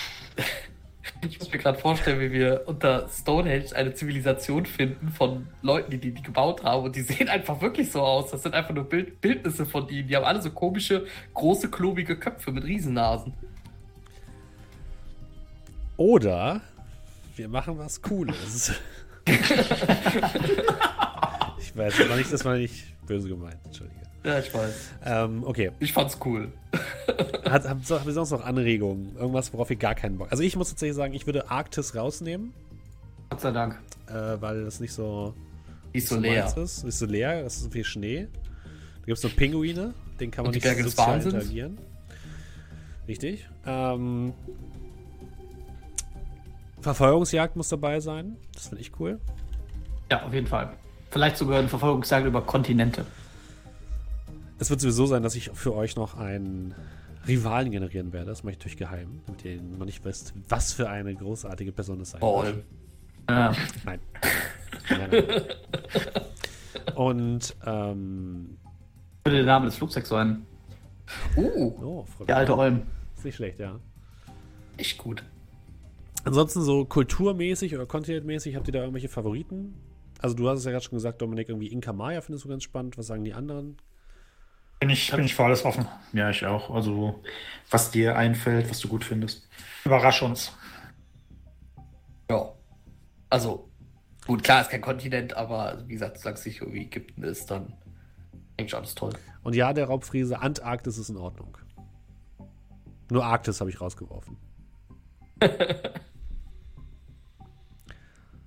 Ich 1.28 1.40
muss 1.40 1.50
mir 1.50 1.58
gerade 1.58 1.76
vorstellen, 1.76 2.20
wie 2.20 2.30
wir 2.30 2.62
unter 2.66 3.08
Stonehenge 3.08 3.74
eine 3.74 3.94
Zivilisation 3.94 4.64
finden 4.64 5.08
von 5.08 5.48
Leuten, 5.62 5.90
die, 5.90 5.98
die 5.98 6.12
die 6.12 6.22
gebaut 6.22 6.62
haben. 6.62 6.84
Und 6.84 6.94
die 6.94 7.00
sehen 7.00 7.28
einfach 7.28 7.60
wirklich 7.60 7.90
so 7.90 8.00
aus. 8.00 8.30
Das 8.30 8.44
sind 8.44 8.54
einfach 8.54 8.72
nur 8.72 8.84
Bild 8.84 9.20
Bildnisse 9.20 9.66
von 9.66 9.88
ihnen. 9.88 10.06
Die 10.06 10.14
haben 10.14 10.24
alle 10.24 10.40
so 10.40 10.50
komische, 10.50 11.04
große, 11.34 11.68
klobige 11.68 12.16
Köpfe 12.16 12.52
mit 12.52 12.62
Riesennasen. 12.62 13.34
Oder 15.96 16.60
wir 17.34 17.48
machen 17.48 17.76
was 17.76 18.00
Cooles. 18.00 18.72
ich 21.60 21.76
weiß 21.76 22.00
aber 22.00 22.16
nicht, 22.16 22.32
das 22.32 22.44
war 22.44 22.56
nicht 22.56 22.84
böse 23.06 23.28
gemeint. 23.28 23.56
Entschuldige. 23.64 23.96
Ja, 24.24 24.38
ich 24.40 24.52
weiß. 24.52 24.90
Ähm, 25.04 25.44
okay. 25.44 25.70
Ich 25.78 25.92
fand's 25.92 26.18
cool. 26.24 26.52
Hat, 27.48 27.68
habt 27.68 27.88
ihr 27.90 28.12
sonst 28.12 28.30
noch 28.30 28.44
Anregungen? 28.44 29.16
Irgendwas, 29.16 29.52
worauf 29.52 29.70
ihr 29.70 29.76
gar 29.76 29.94
keinen 29.94 30.18
Bock 30.18 30.28
Also 30.30 30.42
ich 30.42 30.56
muss 30.56 30.68
tatsächlich 30.70 30.96
sagen, 30.96 31.14
ich 31.14 31.26
würde 31.26 31.50
Arktis 31.50 31.94
rausnehmen, 31.94 32.52
Gott 33.30 33.40
sei 33.40 33.50
Dank. 33.52 33.78
äh, 34.08 34.12
weil 34.40 34.64
das 34.64 34.80
nicht 34.80 34.92
so, 34.92 35.34
ist 35.92 36.08
so 36.08 36.18
leer. 36.18 36.52
ist. 36.56 36.84
Ist 36.84 36.98
so 36.98 37.06
leer, 37.06 37.44
es 37.44 37.56
ist 37.56 37.62
so 37.64 37.70
viel 37.70 37.84
Schnee. 37.84 38.26
Da 39.00 39.06
gibt 39.06 39.16
es 39.16 39.22
so 39.22 39.28
Pinguine, 39.28 39.94
den 40.20 40.30
kann 40.30 40.44
man 40.44 40.52
nicht 40.52 40.64
des 40.64 40.76
sozial 40.78 41.14
Wahnsinns? 41.14 41.34
interagieren. 41.34 41.78
Richtig. 43.06 43.48
Ähm, 43.64 44.34
Verfolgungsjagd 46.80 47.56
muss 47.56 47.68
dabei 47.68 48.00
sein. 48.00 48.36
Das 48.54 48.68
finde 48.68 48.82
ich 48.82 48.98
cool. 49.00 49.20
Ja, 50.10 50.24
auf 50.24 50.32
jeden 50.32 50.46
Fall. 50.46 50.72
Vielleicht 51.10 51.36
sogar 51.36 51.58
eine 51.58 51.68
Verfolgungsjagd 51.68 52.26
über 52.26 52.42
Kontinente. 52.42 53.04
Es 54.58 54.70
wird 54.70 54.80
sowieso 54.80 55.06
sein, 55.06 55.22
dass 55.22 55.34
ich 55.34 55.50
für 55.54 55.74
euch 55.74 55.96
noch 55.96 56.16
einen 56.16 56.74
Rivalen 57.26 57.70
generieren 57.70 58.12
werde. 58.12 58.26
Das 58.26 58.42
mache 58.42 58.52
ich 58.52 58.58
natürlich 58.58 58.76
geheim, 58.76 59.20
damit 59.26 59.44
ihr 59.44 59.60
noch 59.60 59.86
nicht 59.86 60.04
wisst, 60.04 60.34
was 60.48 60.72
für 60.72 60.88
eine 60.88 61.14
großartige 61.14 61.72
Person 61.72 62.00
es 62.00 62.10
sein 62.10 62.20
wird. 62.20 62.64
Ja. 63.28 63.54
Nein. 63.84 64.00
nein, 64.90 65.08
nein. 65.10 65.24
Und, 66.94 67.56
ähm, 67.66 68.56
Würde 69.24 69.38
der 69.38 69.46
Name 69.46 69.66
des 69.66 69.76
Flugzeugs 69.76 70.08
sein. 70.08 70.46
Uh, 71.36 71.72
oh, 71.82 72.06
Der 72.26 72.36
alte 72.36 72.56
Olm. 72.56 72.82
Ist 73.16 73.24
nicht 73.24 73.36
schlecht, 73.36 73.58
ja. 73.60 73.78
echt 74.76 74.98
gut. 74.98 75.22
Ansonsten 76.28 76.60
so 76.60 76.84
kulturmäßig 76.84 77.74
oder 77.74 77.86
contentmäßig, 77.86 78.54
habt 78.54 78.68
ihr 78.68 78.72
da 78.74 78.80
irgendwelche 78.80 79.08
Favoriten? 79.08 79.80
Also 80.20 80.36
du 80.36 80.46
hast 80.46 80.58
es 80.58 80.66
ja 80.66 80.72
gerade 80.72 80.84
schon 80.84 80.96
gesagt, 80.98 81.22
Dominik, 81.22 81.48
irgendwie 81.48 81.68
Inka 81.68 81.94
Maya 81.94 82.20
findest 82.20 82.44
du 82.44 82.50
ganz 82.50 82.64
spannend. 82.64 82.98
Was 82.98 83.06
sagen 83.06 83.24
die 83.24 83.32
anderen? 83.32 83.78
Bin 84.78 84.90
ich, 84.90 85.10
bin 85.10 85.24
ich 85.24 85.34
für 85.34 85.44
alles 85.44 85.64
offen. 85.64 85.88
Ja, 86.12 86.28
ich 86.28 86.44
auch. 86.44 86.68
Also, 86.68 87.22
was 87.70 87.90
dir 87.90 88.14
einfällt, 88.14 88.68
was 88.68 88.78
du 88.80 88.88
gut 88.88 89.04
findest. 89.04 89.48
Überrasch 89.86 90.22
uns. 90.22 90.52
Ja. 92.30 92.52
Also, 93.30 93.70
gut, 94.26 94.44
klar, 94.44 94.60
ist 94.60 94.68
kein 94.68 94.82
Kontinent, 94.82 95.34
aber 95.34 95.82
wie 95.86 95.94
gesagt, 95.94 96.18
solange 96.18 96.38
es 96.38 96.44
nicht 96.44 96.60
irgendwie 96.60 96.82
Ägypten 96.82 97.22
ist, 97.22 97.50
dann 97.50 97.72
eigentlich 98.58 98.74
alles 98.74 98.94
toll. 98.94 99.14
Und 99.44 99.56
ja, 99.56 99.72
der 99.72 99.86
Raubfriese, 99.86 100.40
Antarktis 100.40 100.98
ist 100.98 101.08
in 101.08 101.16
Ordnung. 101.16 101.56
Nur 103.10 103.24
Arktis 103.24 103.60
habe 103.60 103.70
ich 103.70 103.80
rausgeworfen. 103.80 104.36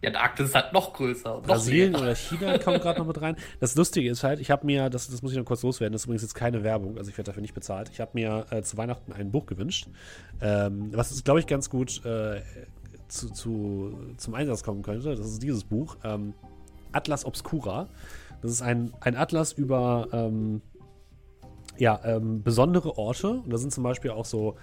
Die 0.02 0.08
Antarktis 0.08 0.48
ist 0.48 0.56
halt 0.56 0.74
noch 0.74 0.94
größer. 0.94 1.30
Noch 1.36 1.44
Brasilien 1.44 1.92
mehr. 1.92 2.02
oder 2.02 2.16
China 2.16 2.58
kommt 2.58 2.82
gerade 2.82 3.00
noch 3.00 3.08
mit 3.08 3.22
rein. 3.22 3.36
Das 3.60 3.76
Lustige 3.76 4.10
ist 4.10 4.24
halt, 4.24 4.40
ich 4.40 4.50
habe 4.50 4.66
mir, 4.66 4.90
das, 4.90 5.10
das 5.10 5.22
muss 5.22 5.32
ich 5.32 5.38
noch 5.38 5.46
kurz 5.46 5.62
loswerden, 5.62 5.94
das 5.94 6.02
ist 6.02 6.06
übrigens 6.06 6.24
jetzt 6.24 6.34
keine 6.34 6.64
Werbung, 6.64 6.98
also 6.98 7.10
ich 7.10 7.18
werde 7.18 7.30
dafür 7.30 7.42
nicht 7.42 7.54
bezahlt. 7.54 7.90
Ich 7.94 8.00
habe 8.00 8.12
mir 8.16 8.46
äh, 8.50 8.64
zu 8.64 8.78
Weihnachten 8.78 9.14
ein 9.14 9.32
Buch 9.32 9.46
gewünscht, 9.46 9.88
ähm, 10.42 10.92
was 10.94 11.12
ist, 11.12 11.24
glaube 11.26 11.40
ich, 11.40 11.48
ganz 11.48 11.70
gut 11.70 12.04
äh, 12.06 12.42
zu, 13.08 13.30
zu, 13.32 13.94
zum 14.18 14.34
Einsatz 14.34 14.64
kommen 14.64 14.82
könnte. 14.82 15.16
Das 15.16 15.28
ist 15.28 15.44
dieses 15.44 15.64
Buch, 15.64 15.98
ähm, 16.04 16.34
Atlas 16.92 17.26
Obscura. 17.26 17.88
Das 18.42 18.52
ist 18.52 18.62
ein, 18.62 18.94
ein 19.02 19.16
Atlas 19.16 19.54
über 19.54 20.08
ähm, 20.12 20.62
ja, 21.78 22.00
ähm, 22.04 22.44
besondere 22.44 22.98
Orte. 22.98 23.30
Und 23.30 23.52
da 23.52 23.58
sind 23.58 23.74
zum 23.74 23.84
Beispiel 23.84 24.12
auch 24.12 24.26
so, 24.26 24.56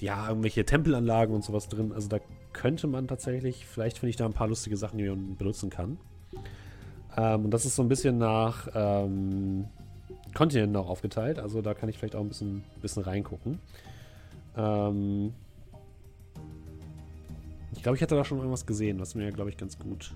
ja, 0.00 0.28
irgendwelche 0.28 0.64
Tempelanlagen 0.64 1.34
und 1.34 1.44
sowas 1.44 1.68
drin. 1.68 1.92
Also 1.92 2.08
da 2.08 2.18
könnte 2.54 2.86
man 2.86 3.06
tatsächlich, 3.06 3.66
vielleicht 3.66 3.98
finde 3.98 4.10
ich 4.10 4.16
da 4.16 4.24
ein 4.24 4.32
paar 4.32 4.48
lustige 4.48 4.78
Sachen, 4.78 4.96
die 4.96 5.06
man 5.08 5.36
benutzen 5.36 5.68
kann. 5.68 5.98
Ähm, 7.16 7.44
und 7.44 7.50
das 7.50 7.66
ist 7.66 7.76
so 7.76 7.82
ein 7.82 7.88
bisschen 7.88 8.16
nach 8.16 8.68
ähm, 8.74 9.66
Kontinenten 10.34 10.74
auch 10.76 10.88
aufgeteilt. 10.88 11.38
Also 11.38 11.60
da 11.60 11.74
kann 11.74 11.88
ich 11.90 11.98
vielleicht 11.98 12.16
auch 12.16 12.20
ein 12.20 12.28
bisschen, 12.28 12.64
bisschen 12.80 13.02
reingucken. 13.02 13.58
Ähm, 14.56 15.34
ich 17.72 17.82
glaube, 17.82 17.96
ich 17.96 18.02
hatte 18.02 18.14
da 18.14 18.24
schon 18.24 18.38
irgendwas 18.38 18.64
gesehen, 18.64 18.98
was 19.00 19.14
mir, 19.14 19.30
glaube 19.32 19.50
ich, 19.50 19.56
ganz 19.58 19.78
gut. 19.78 20.14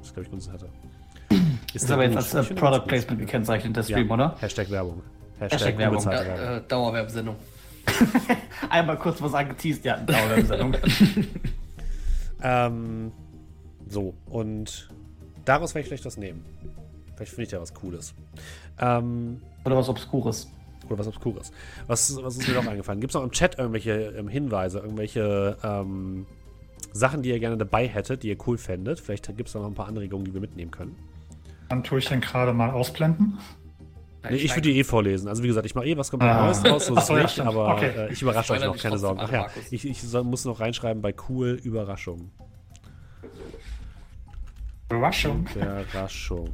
Das 0.00 0.12
glaube 0.12 0.26
ich 0.26 0.30
ganz 0.30 0.48
hatte. 0.48 0.68
Ist 1.74 1.90
aber 1.90 2.04
jetzt 2.04 2.34
als 2.34 2.50
äh, 2.50 2.54
Product. 2.54 2.86
Placement 2.86 3.20
gekennzeichnet, 3.20 3.76
der 3.76 3.82
Ja. 3.82 3.96
Stream, 3.96 4.10
oder? 4.10 4.36
Hashtag 4.40 4.70
Werbung. 4.70 5.02
Hashtag 5.38 5.76
Werbung. 5.76 5.98
unbezahlte 5.98 6.28
Werbung. 6.28 6.44
Ja, 6.44 6.56
äh, 6.56 6.62
Dauerwerbesendung. 6.68 7.36
Einmal 8.70 8.98
kurz 8.98 9.20
was 9.22 9.34
angeteased, 9.34 9.84
ja, 9.84 9.96
Dauerwerbesendung. 9.98 10.76
Ähm, 12.42 13.12
so, 13.88 14.14
und 14.26 14.88
daraus 15.44 15.74
werde 15.74 15.82
ich 15.82 15.88
vielleicht 15.88 16.04
was 16.04 16.16
nehmen. 16.16 16.44
Vielleicht 17.16 17.32
finde 17.32 17.44
ich 17.44 17.48
da 17.50 17.60
was 17.60 17.74
Cooles. 17.74 18.14
Ähm, 18.78 19.40
oder 19.64 19.76
was 19.76 19.88
Obskures. 19.88 20.48
oder 20.86 20.98
was 20.98 21.08
Obskures. 21.08 21.52
Was, 21.86 22.16
was 22.22 22.36
ist 22.36 22.48
mir 22.48 22.54
noch 22.54 22.66
eingefallen? 22.66 23.00
Gibt 23.00 23.10
es 23.10 23.14
noch 23.14 23.24
im 23.24 23.32
Chat 23.32 23.58
irgendwelche 23.58 24.14
ähm, 24.16 24.28
Hinweise, 24.28 24.78
irgendwelche 24.78 25.56
ähm, 25.62 26.26
Sachen, 26.92 27.22
die 27.22 27.30
ihr 27.30 27.40
gerne 27.40 27.56
dabei 27.56 27.88
hättet, 27.88 28.22
die 28.22 28.28
ihr 28.28 28.38
cool 28.46 28.56
fändet? 28.56 29.00
Vielleicht 29.00 29.26
gibt 29.36 29.48
es 29.48 29.52
da 29.52 29.58
noch 29.58 29.66
ein 29.66 29.74
paar 29.74 29.88
Anregungen, 29.88 30.24
die 30.24 30.32
wir 30.32 30.40
mitnehmen 30.40 30.70
können. 30.70 30.96
Dann 31.68 31.82
tue 31.82 31.98
ich 31.98 32.06
den 32.06 32.20
gerade 32.20 32.52
mal 32.52 32.70
ausblenden. 32.70 33.38
Nee, 34.30 34.36
ich 34.36 34.50
würde 34.52 34.62
die 34.62 34.78
eh 34.78 34.84
vorlesen. 34.84 35.28
Also 35.28 35.42
wie 35.42 35.46
gesagt, 35.48 35.66
ich 35.66 35.74
mache 35.74 35.86
eh 35.86 35.96
was 35.96 36.10
komplett 36.10 36.30
Ah. 36.32 36.44
Neues 36.46 36.62
draus, 36.62 36.86
so 36.86 36.96
ist 36.96 37.10
es 37.10 37.10
nicht, 37.10 37.40
aber 37.40 37.74
Okay. 37.74 37.90
äh, 37.96 38.12
ich 38.12 38.22
überrasche 38.22 38.52
euch 38.52 38.64
noch, 38.64 38.76
keine 38.76 38.98
Sorgen. 38.98 39.20
Ach 39.22 39.30
ja, 39.32 39.48
ich, 39.70 39.84
ich 39.86 40.02
soll, 40.02 40.24
muss 40.24 40.44
noch 40.44 40.60
reinschreiben 40.60 41.02
bei 41.02 41.14
cool 41.28 41.58
Überraschung. 41.62 42.30
Überraschung. 44.90 45.46
Überraschung. 45.54 46.48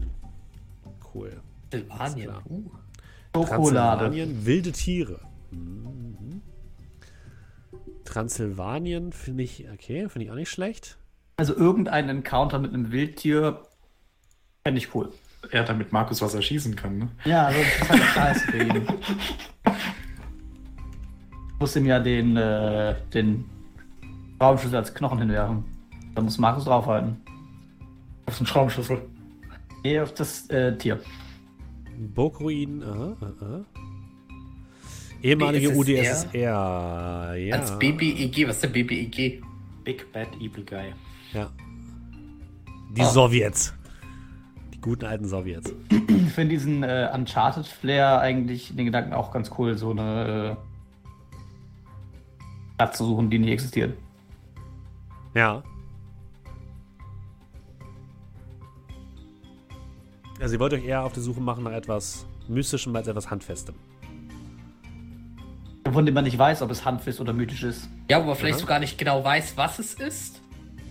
Cool. 1.15 1.41
Silvanien. 1.73 2.31
Uh. 2.49 2.71
Transsilvanien, 3.33 4.47
wilde 4.47 4.73
Tiere. 4.73 5.21
Mhm. 5.51 6.41
Transsilvanien 8.05 9.13
finde 9.13 9.43
ich, 9.45 9.67
okay, 9.73 10.09
finde 10.09 10.27
ich 10.27 10.31
auch 10.31 10.37
nicht 10.37 10.51
schlecht. 10.51 10.99
Also 11.37 11.55
irgendein 11.57 12.09
Encounter 12.09 12.59
mit 12.59 12.73
einem 12.73 12.93
Wildtier 12.93 13.63
fände 14.65 14.79
ich 14.79 14.95
cool. 14.95 15.11
Ja, 15.53 15.62
damit 15.62 15.93
Markus 15.93 16.21
was 16.23 16.35
erschießen 16.35 16.75
kann, 16.77 16.99
ne? 16.99 17.09
Ja, 17.25 17.47
also 17.47 17.59
das 17.61 17.69
ist 17.83 17.91
halt 17.91 18.03
scheiße 18.03 18.47
für 18.51 18.59
ihn. 18.59 18.77
Ich 18.77 19.73
muss 21.61 21.77
ihm 21.77 21.87
ja 21.87 21.99
den, 22.01 22.37
äh, 22.37 22.95
den 23.12 23.45
Raumschlüssel 24.41 24.77
als 24.79 24.93
Knochen 24.95 25.19
hinwerfen. 25.19 25.65
Da 26.15 26.23
muss 26.23 26.39
Markus 26.39 26.65
draufhalten. 26.65 27.16
Auf 28.27 28.39
den 28.39 28.47
Schraubenschlüssel. 28.47 29.03
Nee, 29.83 30.01
auf 30.01 30.12
das 30.15 30.49
äh, 30.51 30.77
Tier. 30.77 31.01
Burgruinen, 32.15 32.83
aha, 32.83 33.16
aha. 33.41 33.65
Ehemalige 35.23 35.69
BSSR? 35.71 35.79
UdSSR, 35.79 37.35
ja. 37.37 37.57
Als 37.57 37.79
BBEG, 37.79 38.49
was 38.49 38.57
ist 38.57 38.65
denn 38.65 38.73
BBEG? 38.73 39.43
Big 39.85 40.12
Bad 40.12 40.35
Evil 40.37 40.65
Guy. 40.65 40.93
Ja. 41.33 41.51
Die 42.97 43.01
Ah. 43.01 43.05
Sowjets. 43.07 43.75
Guten 44.85 45.06
alten 45.06 45.24
Sowjets. 45.24 45.73
Ich 45.89 46.32
finde 46.35 46.51
diesen 46.51 46.82
äh, 46.82 47.09
Uncharted-Flair 47.15 48.20
eigentlich 48.20 48.77
den 48.77 48.85
Gedanken 48.85 49.15
auch 49.15 49.32
ganz 49.32 49.51
cool, 49.56 49.78
so 49.78 49.93
eine 49.93 50.59
äh, 50.59 52.74
Stadt 52.74 52.94
zu 52.94 53.06
suchen, 53.06 53.31
die 53.31 53.39
nicht 53.39 53.51
existiert. 53.51 53.97
Ja. 55.32 55.62
Also 60.39 60.56
ihr 60.56 60.61
wollt 60.61 60.74
euch 60.74 60.85
eher 60.85 61.02
auf 61.02 61.15
die 61.15 61.20
Suche 61.20 61.40
machen 61.40 61.65
nach 61.65 61.73
etwas 61.73 62.27
Mystischem 62.47 62.94
als 62.94 63.09
etwas 63.09 63.31
Handfestem. 63.31 63.74
Von 65.90 66.05
dem 66.05 66.15
man 66.15 66.24
nicht 66.24 66.36
weiß, 66.36 66.61
ob 66.61 66.70
es 66.70 66.85
handfest 66.85 67.23
oder 67.23 67.32
mythisch 67.32 67.62
ist. 67.62 67.89
Ja, 68.11 68.20
wo 68.23 68.27
man 68.27 68.36
vielleicht 68.36 68.56
Ja. 68.56 68.61
so 68.61 68.66
gar 68.66 68.81
nicht 68.81 68.98
genau 68.98 69.24
weiß, 69.24 69.56
was 69.56 69.78
es 69.78 69.94
ist. 69.94 70.43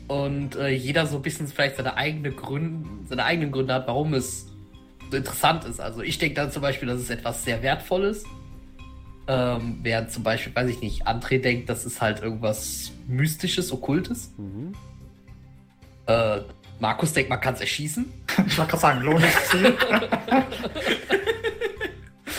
Und 0.08 0.56
äh, 0.56 0.70
jeder 0.70 1.06
so 1.06 1.18
ein 1.18 1.22
bisschen 1.22 1.48
vielleicht 1.48 1.78
seine, 1.78 1.96
eigene 1.96 2.32
Gründe, 2.32 2.90
seine 3.08 3.24
eigenen 3.24 3.52
Gründe 3.52 3.74
hat, 3.74 3.88
warum 3.88 4.14
es 4.14 4.48
so 5.10 5.18
interessant 5.18 5.66
ist. 5.66 5.80
Also 5.80 6.02
ich 6.02 6.18
denke 6.18 6.36
dann 6.36 6.52
zum 6.52 6.62
Beispiel, 6.62 6.88
dass 6.88 7.00
es 7.00 7.10
etwas 7.10 7.44
sehr 7.44 7.62
Wertvolles. 7.64 8.24
Ähm, 9.26 9.80
während 9.82 10.12
zum 10.12 10.24
Beispiel, 10.24 10.54
weiß 10.54 10.70
ich 10.70 10.82
nicht, 10.82 11.08
André 11.08 11.40
denkt, 11.40 11.70
das 11.70 11.86
ist 11.86 12.02
halt 12.02 12.22
irgendwas 12.22 12.92
Mystisches, 13.08 13.72
Okkultes. 13.72 14.34
Mhm. 14.38 14.74
Äh, 16.08 16.42
Markus 16.80 17.14
denkt, 17.14 17.30
man 17.30 17.40
kann 17.40 17.54
es 17.54 17.62
erschießen. 17.62 18.12
Ich 18.48 18.58
wollte 18.58 18.72
gerade 18.72 18.82
sagen, 18.82 19.02
Lohn 19.02 19.24
ist 19.24 19.56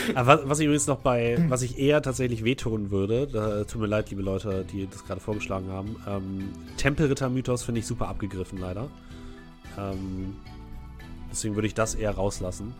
was, 0.14 0.40
was 0.44 0.58
ich 0.58 0.66
übrigens 0.66 0.86
noch 0.86 0.98
bei, 0.98 1.36
was 1.48 1.62
ich 1.62 1.78
eher 1.78 2.02
tatsächlich 2.02 2.44
wehtun 2.44 2.90
würde, 2.90 3.26
da, 3.26 3.64
tut 3.64 3.80
mir 3.80 3.86
leid, 3.86 4.10
liebe 4.10 4.22
Leute, 4.22 4.64
die 4.70 4.86
das 4.86 5.04
gerade 5.04 5.20
vorgeschlagen 5.20 5.68
haben, 5.70 5.96
ähm, 6.08 6.48
Tempelritter-Mythos 6.76 7.62
finde 7.64 7.80
ich 7.80 7.86
super 7.86 8.08
abgegriffen, 8.08 8.58
leider. 8.58 8.88
Ähm, 9.78 10.36
deswegen 11.30 11.54
würde 11.54 11.66
ich 11.66 11.74
das 11.74 11.94
eher 11.94 12.12
rauslassen. 12.12 12.74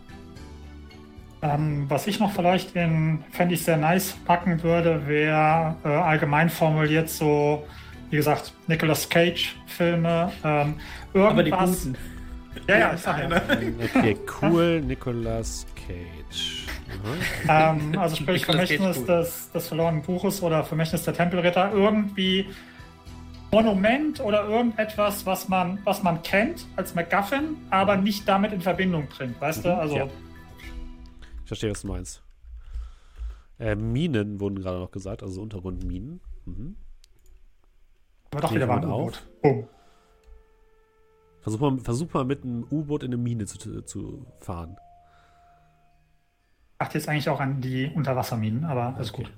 Ähm, 1.42 1.84
was 1.88 2.06
ich 2.06 2.20
noch 2.20 2.32
vielleicht 2.32 2.74
in, 2.74 3.22
fände 3.30 3.54
ich 3.54 3.64
sehr 3.64 3.76
nice 3.76 4.16
packen 4.24 4.62
würde, 4.62 5.06
wäre 5.06 5.76
äh, 5.84 5.88
allgemein 5.88 6.48
formuliert 6.48 7.10
so, 7.10 7.66
wie 8.08 8.16
gesagt, 8.16 8.54
Nicolas 8.66 9.08
Cage-Filme. 9.08 10.32
Ähm, 10.42 10.74
Aber 11.12 11.42
die 11.42 11.50
irgendwas. 11.50 11.82
guten. 11.82 11.96
Ja, 12.66 12.78
ja, 12.78 12.94
ich 12.94 13.00
sag 13.00 13.18
ja. 13.18 13.42
Okay, 13.94 14.16
cool, 14.40 14.80
Nicolas 14.80 15.66
Cage. 15.74 16.63
Ähm, 17.48 17.98
also 17.98 18.16
sprich 18.16 18.44
Vermächtnis 18.44 19.04
des, 19.04 19.50
des 19.50 19.68
verlorenen 19.68 20.02
Buches 20.02 20.42
oder 20.42 20.64
Vermächtnis 20.64 21.02
der 21.02 21.12
Tempelritter, 21.12 21.72
irgendwie 21.72 22.46
Monument 23.52 24.20
oder 24.20 24.48
irgendetwas, 24.48 25.26
was 25.26 25.48
man, 25.48 25.78
was 25.84 26.02
man 26.02 26.22
kennt 26.22 26.66
als 26.76 26.94
MacGuffin, 26.94 27.56
aber 27.70 27.96
nicht 27.96 28.26
damit 28.26 28.52
in 28.52 28.60
Verbindung 28.60 29.06
bringt, 29.08 29.40
weißt 29.40 29.64
du? 29.64 29.76
Also 29.76 29.96
ja. 29.96 30.06
Ich 31.42 31.46
verstehe, 31.48 31.70
was 31.70 31.82
du 31.82 31.88
meinst. 31.88 32.22
Äh, 33.58 33.76
Minen 33.76 34.40
wurden 34.40 34.58
gerade 34.58 34.78
noch 34.78 34.90
gesagt, 34.90 35.22
also 35.22 35.40
Untergrundminen. 35.40 36.20
Mhm. 36.46 36.76
Aber 38.32 38.40
doch 38.40 38.54
wieder 38.54 38.66
mal 38.66 38.78
ein 38.78 38.84
U-Boot. 38.84 39.22
Boom. 39.42 39.68
Versuch 41.40 41.60
mal, 41.60 41.78
versuch 41.78 42.12
mal 42.12 42.24
mit 42.24 42.42
einem 42.42 42.66
U-Boot 42.70 43.02
in 43.02 43.12
eine 43.12 43.22
Mine 43.22 43.46
zu, 43.46 43.82
zu 43.82 44.26
fahren. 44.40 44.76
Achte 46.84 46.98
jetzt 46.98 47.08
eigentlich 47.08 47.30
auch 47.30 47.40
an 47.40 47.62
die 47.62 47.90
Unterwasserminen, 47.94 48.64
aber 48.64 48.94
alles 48.94 49.10
gut. 49.10 49.32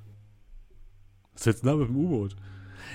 Was 1.32 1.43
ist 1.43 1.47
jetzt 1.47 1.64
da 1.64 1.77
mit 1.77 1.89
dem 1.89 1.97
U-Boot? 1.97 2.35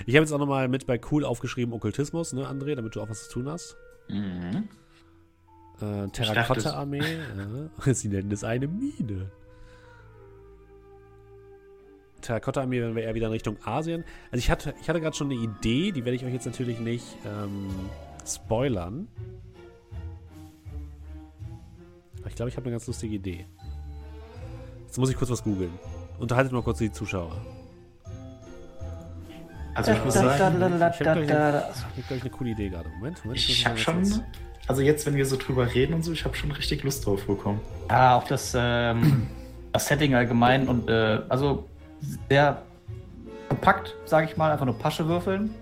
Ich 0.04 0.14
habe 0.14 0.24
jetzt 0.24 0.32
auch 0.32 0.38
nochmal 0.38 0.68
mit 0.68 0.86
bei 0.86 1.00
cool 1.10 1.24
aufgeschrieben 1.24 1.72
Okkultismus, 1.72 2.34
ne, 2.34 2.46
André, 2.46 2.74
damit 2.74 2.94
du 2.94 3.00
auch 3.00 3.08
was 3.08 3.28
zu 3.28 3.32
tun 3.32 3.48
hast. 3.48 3.76
Mhm. 4.10 4.68
Äh, 5.80 5.80
dachte, 5.80 6.10
Terrakotta-Armee. 6.12 7.18
ja. 7.86 7.94
Sie 7.94 8.08
nennen 8.08 8.30
es 8.30 8.44
eine 8.44 8.68
Mine. 8.68 9.30
Terrakotta-Armee, 12.20 12.82
wenn 12.82 12.94
wir 12.94 13.04
eher 13.04 13.14
wieder 13.14 13.28
in 13.28 13.32
Richtung 13.32 13.56
Asien. 13.64 14.04
Also 14.30 14.38
ich 14.38 14.50
hatte, 14.50 14.74
ich 14.82 14.88
hatte 14.90 15.00
gerade 15.00 15.16
schon 15.16 15.30
eine 15.30 15.40
Idee, 15.40 15.92
die 15.92 16.04
werde 16.04 16.16
ich 16.16 16.26
euch 16.26 16.32
jetzt 16.34 16.44
natürlich 16.44 16.78
nicht 16.78 17.06
ähm, 17.24 17.70
spoilern. 18.26 19.08
Aber 22.20 22.28
ich 22.28 22.34
glaube, 22.34 22.50
ich 22.50 22.56
habe 22.56 22.66
eine 22.66 22.72
ganz 22.72 22.86
lustige 22.86 23.14
Idee. 23.14 23.46
Jetzt 24.92 24.98
muss 24.98 25.08
ich 25.08 25.16
kurz 25.16 25.30
was 25.30 25.42
googeln. 25.42 25.72
Unterhaltet 26.18 26.52
mal 26.52 26.60
kurz 26.60 26.76
die 26.76 26.92
Zuschauer. 26.92 27.32
Also 29.74 29.92
ich 29.92 30.04
muss 30.04 30.12
sagen, 30.12 30.34
Ich 30.36 31.06
habe, 31.06 31.22
ich, 31.22 31.28
da, 31.28 31.48
eine, 31.48 31.64
ich 31.96 32.24
ich, 32.26 32.30
coole 32.30 32.50
Idee 32.50 32.68
gerade. 32.68 32.90
Moment, 32.90 33.24
Moment. 33.24 33.40
ich 33.40 33.48
muss 33.48 33.64
habe 33.64 33.78
schon, 33.78 34.02
kurz- 34.02 34.20
also 34.66 34.82
jetzt, 34.82 35.06
wenn 35.06 35.14
wir 35.14 35.24
so 35.24 35.36
drüber 35.38 35.72
reden 35.74 35.94
und 35.94 36.02
so, 36.02 36.12
ich 36.12 36.26
habe 36.26 36.36
schon 36.36 36.50
richtig 36.50 36.82
Lust 36.82 37.06
drauf 37.06 37.26
bekommen. 37.26 37.58
Ja, 37.88 38.16
auch 38.16 38.24
das, 38.24 38.52
ähm, 38.54 39.28
das 39.72 39.86
Setting 39.86 40.14
allgemein 40.14 40.68
und 40.68 40.90
äh, 40.90 41.20
also 41.30 41.66
sehr 42.28 42.60
kompakt, 43.48 43.94
sage 44.04 44.26
ich 44.26 44.36
mal, 44.36 44.52
einfach 44.52 44.66
nur 44.66 44.78
Pasche 44.78 45.08
würfeln. 45.08 45.54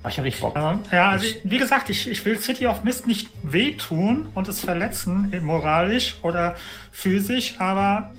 Aber 0.00 0.10
ich 0.10 0.16
habe 0.18 0.26
richtig 0.26 0.42
Bock. 0.42 0.54
Ähm, 0.56 0.78
ja, 0.92 1.10
also 1.10 1.26
wie 1.42 1.58
gesagt, 1.58 1.90
ich, 1.90 2.08
ich 2.08 2.24
will 2.24 2.38
City 2.38 2.66
of 2.68 2.84
Mist 2.84 3.06
nicht 3.08 3.30
wehtun 3.42 4.28
und 4.34 4.46
es 4.48 4.60
verletzen, 4.60 5.32
moralisch 5.42 6.16
oder 6.22 6.54
physisch, 6.92 7.56
aber 7.58 8.12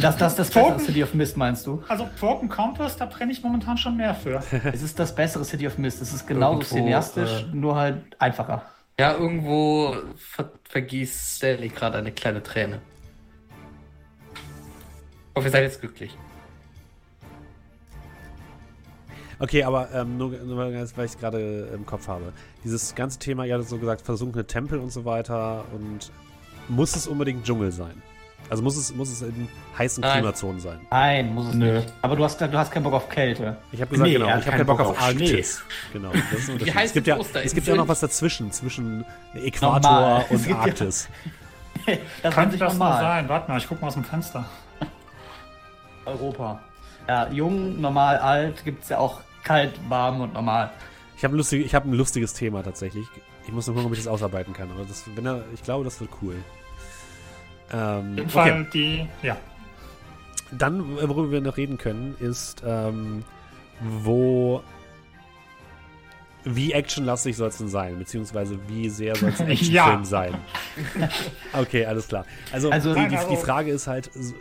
Das, 0.00 0.16
das, 0.16 0.34
das 0.34 0.50
Toten- 0.50 0.72
bessere 0.74 0.86
City 0.86 1.02
of 1.04 1.14
Mist, 1.14 1.36
meinst 1.36 1.64
du? 1.66 1.82
also 1.88 2.08
Broken 2.18 2.48
Compass, 2.48 2.96
da 2.96 3.06
brenne 3.06 3.30
ich 3.30 3.42
momentan 3.42 3.78
schon 3.78 3.96
mehr 3.96 4.14
für. 4.16 4.42
Es 4.72 4.82
ist 4.82 4.98
das 4.98 5.14
bessere 5.14 5.44
City 5.44 5.66
of 5.68 5.78
Mist. 5.78 6.02
Es 6.02 6.12
ist 6.12 6.26
genauso 6.26 6.60
Irgendwo, 6.60 6.74
cineastisch, 6.76 7.42
äh, 7.52 7.56
nur 7.56 7.76
halt 7.76 8.02
einfacher. 8.20 8.62
Ja, 8.98 9.12
irgendwo 9.14 9.94
ver 10.16 10.50
vergießt 10.68 11.36
Stanley 11.36 11.68
gerade 11.68 11.98
eine 11.98 12.10
kleine 12.12 12.42
Träne. 12.42 12.80
Ich 14.34 15.36
hoffe, 15.36 15.46
ihr 15.48 15.52
seid 15.52 15.62
jetzt 15.62 15.80
glücklich. 15.80 16.16
Okay, 19.42 19.64
aber 19.64 19.88
ähm, 19.92 20.18
nur, 20.18 20.30
nur 20.30 20.56
weil 20.56 20.72
ich 20.72 20.96
es 20.96 21.18
gerade 21.18 21.68
im 21.74 21.84
Kopf 21.84 22.06
habe. 22.06 22.32
Dieses 22.62 22.94
ganze 22.94 23.18
Thema, 23.18 23.44
ihr 23.44 23.54
hattet 23.54 23.68
so 23.68 23.76
gesagt, 23.76 24.02
versunkene 24.02 24.46
Tempel 24.46 24.78
und 24.78 24.92
so 24.92 25.04
weiter. 25.04 25.64
Und 25.74 26.12
muss 26.68 26.94
es 26.94 27.08
unbedingt 27.08 27.44
Dschungel 27.44 27.72
sein? 27.72 28.00
Also 28.48 28.62
muss 28.62 28.76
es, 28.76 28.94
muss 28.94 29.10
es 29.10 29.20
in 29.22 29.48
heißen 29.76 30.00
Nein. 30.00 30.12
Klimazonen 30.20 30.60
sein? 30.60 30.78
Nein, 30.92 31.34
muss 31.34 31.48
es 31.48 31.54
Nö. 31.54 31.74
nicht. 31.78 31.92
Aber 32.02 32.14
du 32.14 32.22
hast, 32.22 32.40
du 32.40 32.52
hast 32.52 32.70
keinen 32.70 32.84
Bock 32.84 32.92
auf 32.92 33.08
Kälte. 33.08 33.56
Ich 33.72 33.80
habe 33.80 33.90
gesagt, 33.90 34.06
Nee, 34.08 34.14
genau, 34.14 34.26
ich 34.26 34.32
habe 34.32 34.42
keinen 34.44 34.66
Bock 34.66 34.78
Bock 34.78 34.86
auf 34.90 34.98
auf 35.00 35.10
Schnee. 35.10 35.24
Arktis. 35.26 35.64
Genau, 35.92 36.12
das 36.12 36.38
ist 36.40 36.48
ein 36.48 36.52
Unterschied. 36.54 36.76
Es 36.84 36.92
gibt 36.92 37.06
ja, 37.08 37.18
es 37.42 37.54
gibt 37.54 37.66
ja 37.66 37.74
noch 37.74 37.88
was 37.88 37.98
dazwischen, 37.98 38.52
zwischen 38.52 39.04
Äquator 39.34 39.80
Normal. 39.90 40.24
Und 40.30 40.46
ja- 40.46 40.56
Arktis. 40.56 41.08
Das 42.22 42.32
Kann 42.32 42.48
sich 42.52 42.60
das 42.60 42.74
nur 42.74 42.84
normal. 42.86 43.00
sein? 43.02 43.28
Warte 43.28 43.50
mal, 43.50 43.58
ich 43.58 43.66
guck 43.66 43.80
mal 43.80 43.88
aus 43.88 43.94
dem 43.94 44.04
Fenster. 44.04 44.44
Europa. 46.04 46.60
Ja, 47.08 47.28
jung, 47.30 47.80
normal, 47.80 48.18
alt, 48.18 48.64
gibt 48.64 48.84
es 48.84 48.90
ja 48.90 48.98
auch 48.98 49.20
kalt, 49.42 49.72
warm 49.88 50.20
und 50.20 50.32
normal. 50.34 50.70
Ich 51.16 51.24
habe 51.24 51.34
ein, 51.34 51.38
lustig, 51.38 51.64
ich 51.64 51.74
hab 51.74 51.84
ein 51.84 51.92
lustiges 51.92 52.34
Thema 52.34 52.62
tatsächlich. 52.62 53.06
Ich 53.46 53.52
muss 53.52 53.66
nur 53.66 53.74
gucken, 53.74 53.86
ob 53.88 53.92
ich 53.92 53.98
das 54.00 54.08
ausarbeiten 54.08 54.52
kann. 54.54 54.70
Aber 54.70 54.84
das, 54.84 55.04
wenn 55.14 55.26
er, 55.26 55.44
ich 55.54 55.62
glaube, 55.62 55.84
das 55.84 56.00
wird 56.00 56.10
cool. 56.22 56.36
Ähm, 57.72 58.12
Auf 58.18 58.20
okay. 58.20 58.28
Fall 58.30 58.66
die, 58.72 59.08
ja. 59.22 59.36
Dann, 60.50 60.98
äh, 60.98 61.08
worüber 61.08 61.30
wir 61.30 61.40
noch 61.40 61.56
reden 61.56 61.78
können, 61.78 62.14
ist, 62.20 62.62
ähm, 62.66 63.24
wo. 63.80 64.62
Wie 66.44 66.72
actionlastig 66.72 67.36
soll 67.36 67.48
es 67.48 67.58
denn 67.58 67.68
sein? 67.68 67.98
Beziehungsweise 68.00 68.58
wie 68.66 68.88
sehr 68.88 69.14
soll 69.14 69.28
es 69.30 69.40
ein 69.40 69.48
Actionfilm 69.50 69.74
Ja. 70.00 70.04
sein? 70.04 70.34
Okay, 71.52 71.86
alles 71.86 72.08
klar. 72.08 72.26
Also, 72.52 72.68
Also- 72.70 72.94
die, 72.94 73.06
die, 73.08 73.16
die 73.30 73.36
Frage 73.36 73.70
ist 73.70 73.86
halt: 73.86 74.10
so- 74.12 74.34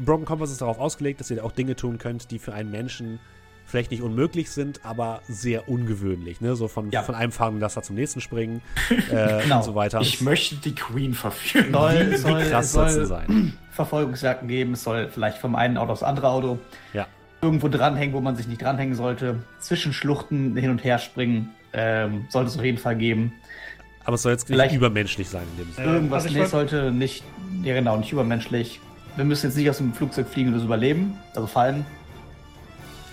Broken 0.00 0.24
Compass 0.24 0.50
ist 0.50 0.60
darauf 0.60 0.78
ausgelegt, 0.80 1.20
dass 1.20 1.30
ihr 1.30 1.44
auch 1.44 1.52
Dinge 1.52 1.76
tun 1.76 1.98
könnt, 1.98 2.30
die 2.32 2.38
für 2.40 2.52
einen 2.52 2.70
Menschen 2.70 3.20
vielleicht 3.66 3.90
nicht 3.90 4.02
unmöglich 4.02 4.50
sind, 4.50 4.80
aber 4.84 5.22
sehr 5.28 5.68
ungewöhnlich. 5.68 6.40
Ne? 6.40 6.56
So 6.56 6.68
von, 6.68 6.90
Ja. 6.90 7.02
von 7.02 7.14
einem 7.14 7.32
fahrenden 7.32 7.60
Laster 7.60 7.82
zum 7.82 7.96
nächsten 7.96 8.20
springen 8.20 8.60
äh, 9.10 9.42
Genau. 9.42 9.58
und 9.58 9.64
so 9.64 9.74
weiter. 9.74 10.00
Ich 10.00 10.20
möchte 10.20 10.56
die 10.56 10.74
Queen 10.74 11.14
verführen. 11.14 11.72
Soll, 11.72 12.10
wie 12.12 12.16
soll, 12.16 12.42
krass 12.44 12.66
es 12.66 12.72
soll 12.72 12.90
soll 12.90 13.06
sein? 13.06 13.52
Verfolgungsjagden 13.72 14.48
geben, 14.48 14.72
es 14.74 14.82
soll 14.84 15.08
vielleicht 15.08 15.38
vom 15.38 15.54
einen 15.54 15.76
Auto 15.78 15.92
aufs 15.92 16.02
andere 16.02 16.28
Auto 16.28 16.58
Ja. 16.92 17.06
irgendwo 17.40 17.68
dranhängen, 17.68 18.14
wo 18.14 18.20
man 18.20 18.36
sich 18.36 18.46
nicht 18.46 18.60
dranhängen 18.62 18.94
sollte, 18.94 19.36
zwischen 19.60 19.92
Schluchten 19.94 20.56
hin 20.56 20.70
und 20.70 20.84
her 20.84 20.98
springen, 20.98 21.50
ähm, 21.72 22.26
sollte 22.28 22.50
es 22.50 22.58
auf 22.58 22.64
jeden 22.64 22.78
Fall 22.78 22.96
geben. 22.96 23.32
Aber 24.04 24.16
es 24.16 24.22
soll 24.22 24.32
jetzt 24.32 24.48
nicht 24.48 24.56
Vielleicht- 24.56 24.74
übermenschlich 24.74 25.28
sein 25.28 25.44
in 25.56 25.64
dem 25.64 25.72
Sinne. 25.72 25.86
Irgendwas, 25.94 26.24
also 26.26 26.38
nee, 26.38 26.44
sollte 26.44 26.90
nicht, 26.90 27.22
ja 27.62 27.72
genau, 27.74 27.96
nicht 27.96 28.12
übermenschlich. 28.12 28.80
Wir 29.16 29.24
müssen 29.24 29.46
jetzt 29.46 29.56
nicht 29.56 29.70
aus 29.70 29.76
dem 29.78 29.94
Flugzeug 29.94 30.26
fliegen 30.28 30.48
und 30.48 30.54
das 30.56 30.64
überleben, 30.64 31.16
also 31.34 31.46
fallen. 31.46 31.86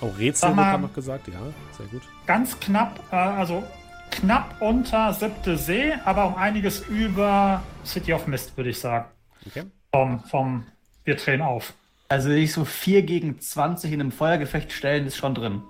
Oh, 0.01 0.07
Rätsel 0.17 0.53
mal- 0.53 0.71
gerade 0.71 0.83
noch 0.83 0.93
gesagt, 0.93 1.27
ja, 1.27 1.39
sehr 1.77 1.85
gut. 1.87 2.01
Ganz 2.25 2.59
knapp, 2.59 2.99
äh, 3.11 3.15
also 3.15 3.63
knapp 4.11 4.55
unter 4.61 5.13
siebte 5.13 5.57
See, 5.57 5.93
aber 6.05 6.27
um 6.27 6.35
einiges 6.35 6.81
über 6.87 7.61
City 7.85 8.13
of 8.13 8.25
Mist, 8.27 8.55
würde 8.57 8.69
ich 8.69 8.79
sagen. 8.79 9.05
Okay. 9.45 9.63
Vom, 9.93 10.19
vom 10.21 10.63
Wir 11.03 11.15
drehen 11.15 11.41
auf. 11.41 11.73
Also 12.07 12.29
ich 12.29 12.53
so 12.53 12.65
4 12.65 13.03
gegen 13.03 13.39
20 13.39 13.91
in 13.91 13.99
einem 14.01 14.11
Feuergefecht 14.11 14.71
stellen, 14.71 15.05
ist 15.07 15.17
schon 15.17 15.35
drin. 15.35 15.61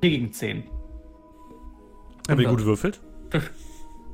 4 0.00 0.10
gegen 0.10 0.32
10. 0.32 0.64
Haben 2.28 2.38
wir 2.40 2.48
gut 2.48 2.64
würfelt? 2.64 3.00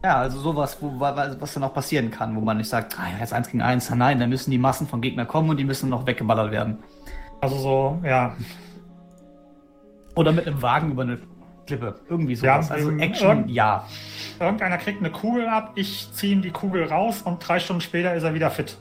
Ja, 0.05 0.17
also 0.19 0.39
sowas, 0.39 0.77
wo, 0.81 1.01
wa- 1.01 1.35
was 1.41 1.55
dann 1.55 1.65
auch 1.65 1.73
passieren 1.75 2.11
kann, 2.11 2.37
wo 2.37 2.41
man 2.41 2.59
nicht 2.59 2.69
sagt, 2.69 2.99
ah, 2.99 3.05
jetzt 3.19 3.33
1 3.33 3.49
gegen 3.49 3.63
1, 3.63 3.91
nein, 3.91 4.21
da 4.21 4.27
müssen 4.27 4.51
die 4.51 4.59
Massen 4.59 4.87
von 4.87 5.01
Gegner 5.01 5.25
kommen 5.25 5.51
und 5.51 5.57
die 5.57 5.65
müssen 5.65 5.89
noch 5.89 6.07
weggeballert 6.07 6.53
werden. 6.53 6.79
Also 7.41 7.59
so, 7.59 8.01
ja. 8.05 8.37
Oder 10.15 10.33
mit 10.33 10.47
einem 10.47 10.63
Wagen 10.63 10.93
über 10.93 11.03
eine 11.03 11.19
Klippe. 11.67 12.01
Irgendwie 12.09 12.35
Ja, 12.35 12.63
sowas. 12.63 12.71
also 12.71 12.91
ähm, 12.91 13.01
Action, 13.01 13.29
irgend- 13.39 13.51
ja. 13.51 13.87
Irgendeiner 14.41 14.77
kriegt 14.79 14.99
eine 15.01 15.11
Kugel 15.11 15.49
ab, 15.49 15.73
ich 15.77 16.09
ziehe 16.13 16.33
ihm 16.35 16.43
die 16.43 16.51
Kugel 16.51 16.85
raus 16.85 17.23
und 17.23 17.47
drei 17.47 17.59
Stunden 17.59 17.81
später 17.81 18.15
ist 18.15 18.23
er 18.25 18.35
wieder 18.35 18.51
fit. 18.51 18.77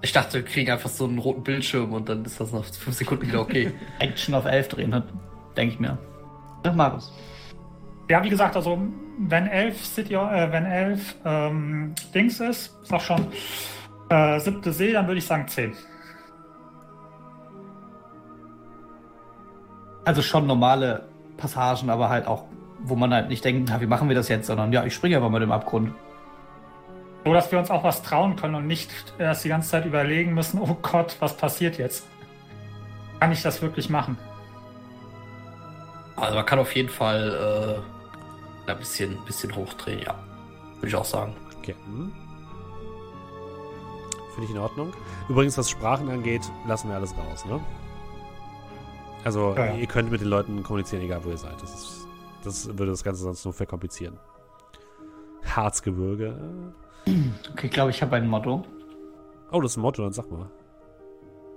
Ich 0.00 0.12
dachte, 0.12 0.34
wir 0.38 0.44
kriegen 0.44 0.70
einfach 0.70 0.88
so 0.88 1.04
einen 1.06 1.18
roten 1.18 1.42
Bildschirm 1.42 1.92
und 1.92 2.08
dann 2.08 2.24
ist 2.24 2.40
das 2.40 2.52
nach 2.52 2.64
fünf 2.64 2.96
Sekunden 2.96 3.26
wieder 3.26 3.40
okay. 3.40 3.72
Action 3.98 4.34
auf 4.34 4.44
11 4.44 4.68
drehen, 4.68 5.02
denke 5.56 5.74
ich 5.74 5.80
mir. 5.80 5.98
Ach, 6.64 6.74
Markus. 6.74 7.12
Ja, 8.08 8.22
wie 8.22 8.30
gesagt, 8.30 8.54
also 8.56 8.78
wenn 9.18 9.48
elf 9.48 9.84
City, 9.84 10.14
äh, 10.14 10.52
wenn 10.52 10.64
elf 10.66 11.16
ähm, 11.24 11.94
Dings 12.14 12.38
ist, 12.40 12.76
sag 12.84 13.00
schon, 13.02 13.26
äh, 14.08 14.38
siebte 14.38 14.72
See, 14.72 14.92
dann 14.92 15.06
würde 15.08 15.18
ich 15.18 15.26
sagen 15.26 15.48
10. 15.48 15.72
Also 20.08 20.22
schon 20.22 20.46
normale 20.46 21.06
Passagen, 21.36 21.90
aber 21.90 22.08
halt 22.08 22.26
auch, 22.26 22.44
wo 22.78 22.96
man 22.96 23.12
halt 23.12 23.28
nicht 23.28 23.44
denkt, 23.44 23.68
na, 23.68 23.78
wie 23.82 23.86
machen 23.86 24.08
wir 24.08 24.16
das 24.16 24.28
jetzt, 24.30 24.46
sondern 24.46 24.72
ja, 24.72 24.82
ich 24.84 24.94
springe 24.94 25.16
einfach 25.16 25.28
mal 25.28 25.38
dem 25.38 25.52
Abgrund. 25.52 25.92
So 27.26 27.34
dass 27.34 27.52
wir 27.52 27.58
uns 27.58 27.70
auch 27.70 27.84
was 27.84 28.02
trauen 28.02 28.34
können 28.34 28.54
und 28.54 28.66
nicht 28.66 28.90
erst 29.18 29.44
die 29.44 29.50
ganze 29.50 29.68
Zeit 29.68 29.84
überlegen 29.84 30.32
müssen, 30.32 30.62
oh 30.62 30.78
Gott, 30.80 31.14
was 31.20 31.36
passiert 31.36 31.76
jetzt? 31.76 32.06
Kann 33.20 33.32
ich 33.32 33.42
das 33.42 33.60
wirklich 33.60 33.90
machen? 33.90 34.16
Also 36.16 36.36
man 36.36 36.46
kann 36.46 36.58
auf 36.58 36.74
jeden 36.74 36.88
Fall 36.88 37.82
äh, 38.66 38.70
ein 38.70 38.78
bisschen, 38.78 39.22
bisschen 39.26 39.54
hochdrehen, 39.54 40.00
ja. 40.00 40.14
Würde 40.76 40.88
ich 40.88 40.96
auch 40.96 41.04
sagen. 41.04 41.36
Okay. 41.58 41.74
Hm. 41.84 42.10
Finde 44.32 44.44
ich 44.44 44.50
in 44.52 44.58
Ordnung. 44.58 44.94
Übrigens, 45.28 45.58
was 45.58 45.68
Sprachen 45.68 46.08
angeht, 46.08 46.50
lassen 46.66 46.88
wir 46.88 46.96
alles 46.96 47.14
raus, 47.14 47.44
ne? 47.44 47.60
Also, 49.24 49.54
Ja, 49.56 49.74
ihr 49.74 49.86
könnt 49.86 50.10
mit 50.10 50.20
den 50.20 50.28
Leuten 50.28 50.62
kommunizieren, 50.62 51.02
egal 51.02 51.24
wo 51.24 51.30
ihr 51.30 51.36
seid. 51.36 51.60
Das, 51.60 51.74
ist, 51.74 52.06
das 52.44 52.66
würde 52.66 52.92
das 52.92 53.04
Ganze 53.04 53.22
sonst 53.22 53.44
nur 53.44 53.52
verkomplizieren. 53.52 54.18
Harzgebirge. 55.44 56.36
Okay, 57.52 57.66
ich 57.66 57.70
glaube, 57.72 57.90
ich 57.90 58.02
habe 58.02 58.16
ein 58.16 58.28
Motto. 58.28 58.64
Oh, 59.50 59.60
das 59.60 59.72
ist 59.72 59.76
ein 59.78 59.80
Motto, 59.82 60.02
dann 60.02 60.12
sag 60.12 60.30
mal. 60.30 60.50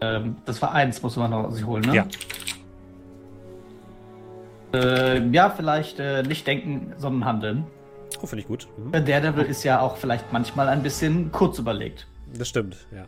Ähm, 0.01 0.37
das 0.45 0.61
war 0.61 0.71
eins, 0.71 1.01
muss 1.01 1.15
man 1.17 1.31
noch 1.31 1.51
sich 1.51 1.65
holen, 1.65 1.83
ne? 1.83 1.95
Ja. 1.95 2.07
Äh, 4.73 5.27
ja, 5.29 5.49
vielleicht 5.49 5.99
äh, 5.99 6.23
nicht 6.23 6.47
denken, 6.47 6.93
sondern 6.97 7.25
handeln. 7.25 7.65
Oh, 8.21 8.25
finde 8.25 8.41
ich 8.41 8.47
gut. 8.47 8.67
Mhm. 8.77 8.91
Der 8.91 9.01
Daredevil 9.01 9.45
ist 9.45 9.63
ja 9.63 9.81
auch 9.81 9.97
vielleicht 9.97 10.31
manchmal 10.31 10.69
ein 10.69 10.81
bisschen 10.81 11.31
kurz 11.31 11.59
überlegt. 11.59 12.07
Das 12.33 12.47
stimmt, 12.47 12.87
ja. 12.91 13.05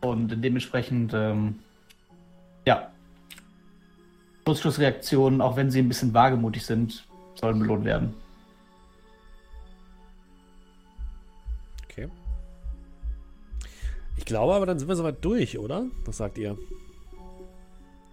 Und 0.00 0.42
dementsprechend, 0.42 1.12
ähm, 1.14 1.58
ja. 2.66 2.90
Kurzschlussreaktionen, 4.48 5.42
auch 5.42 5.56
wenn 5.58 5.70
sie 5.70 5.78
ein 5.78 5.88
bisschen 5.88 6.14
wagemutig 6.14 6.64
sind, 6.64 7.06
sollen 7.34 7.58
belohnt 7.58 7.84
werden. 7.84 8.14
Okay. 11.84 12.08
Ich 14.16 14.24
glaube 14.24 14.54
aber, 14.54 14.64
dann 14.64 14.78
sind 14.78 14.88
wir 14.88 14.96
soweit 14.96 15.22
durch, 15.22 15.58
oder? 15.58 15.84
Was 16.06 16.16
sagt 16.16 16.38
ihr? 16.38 16.56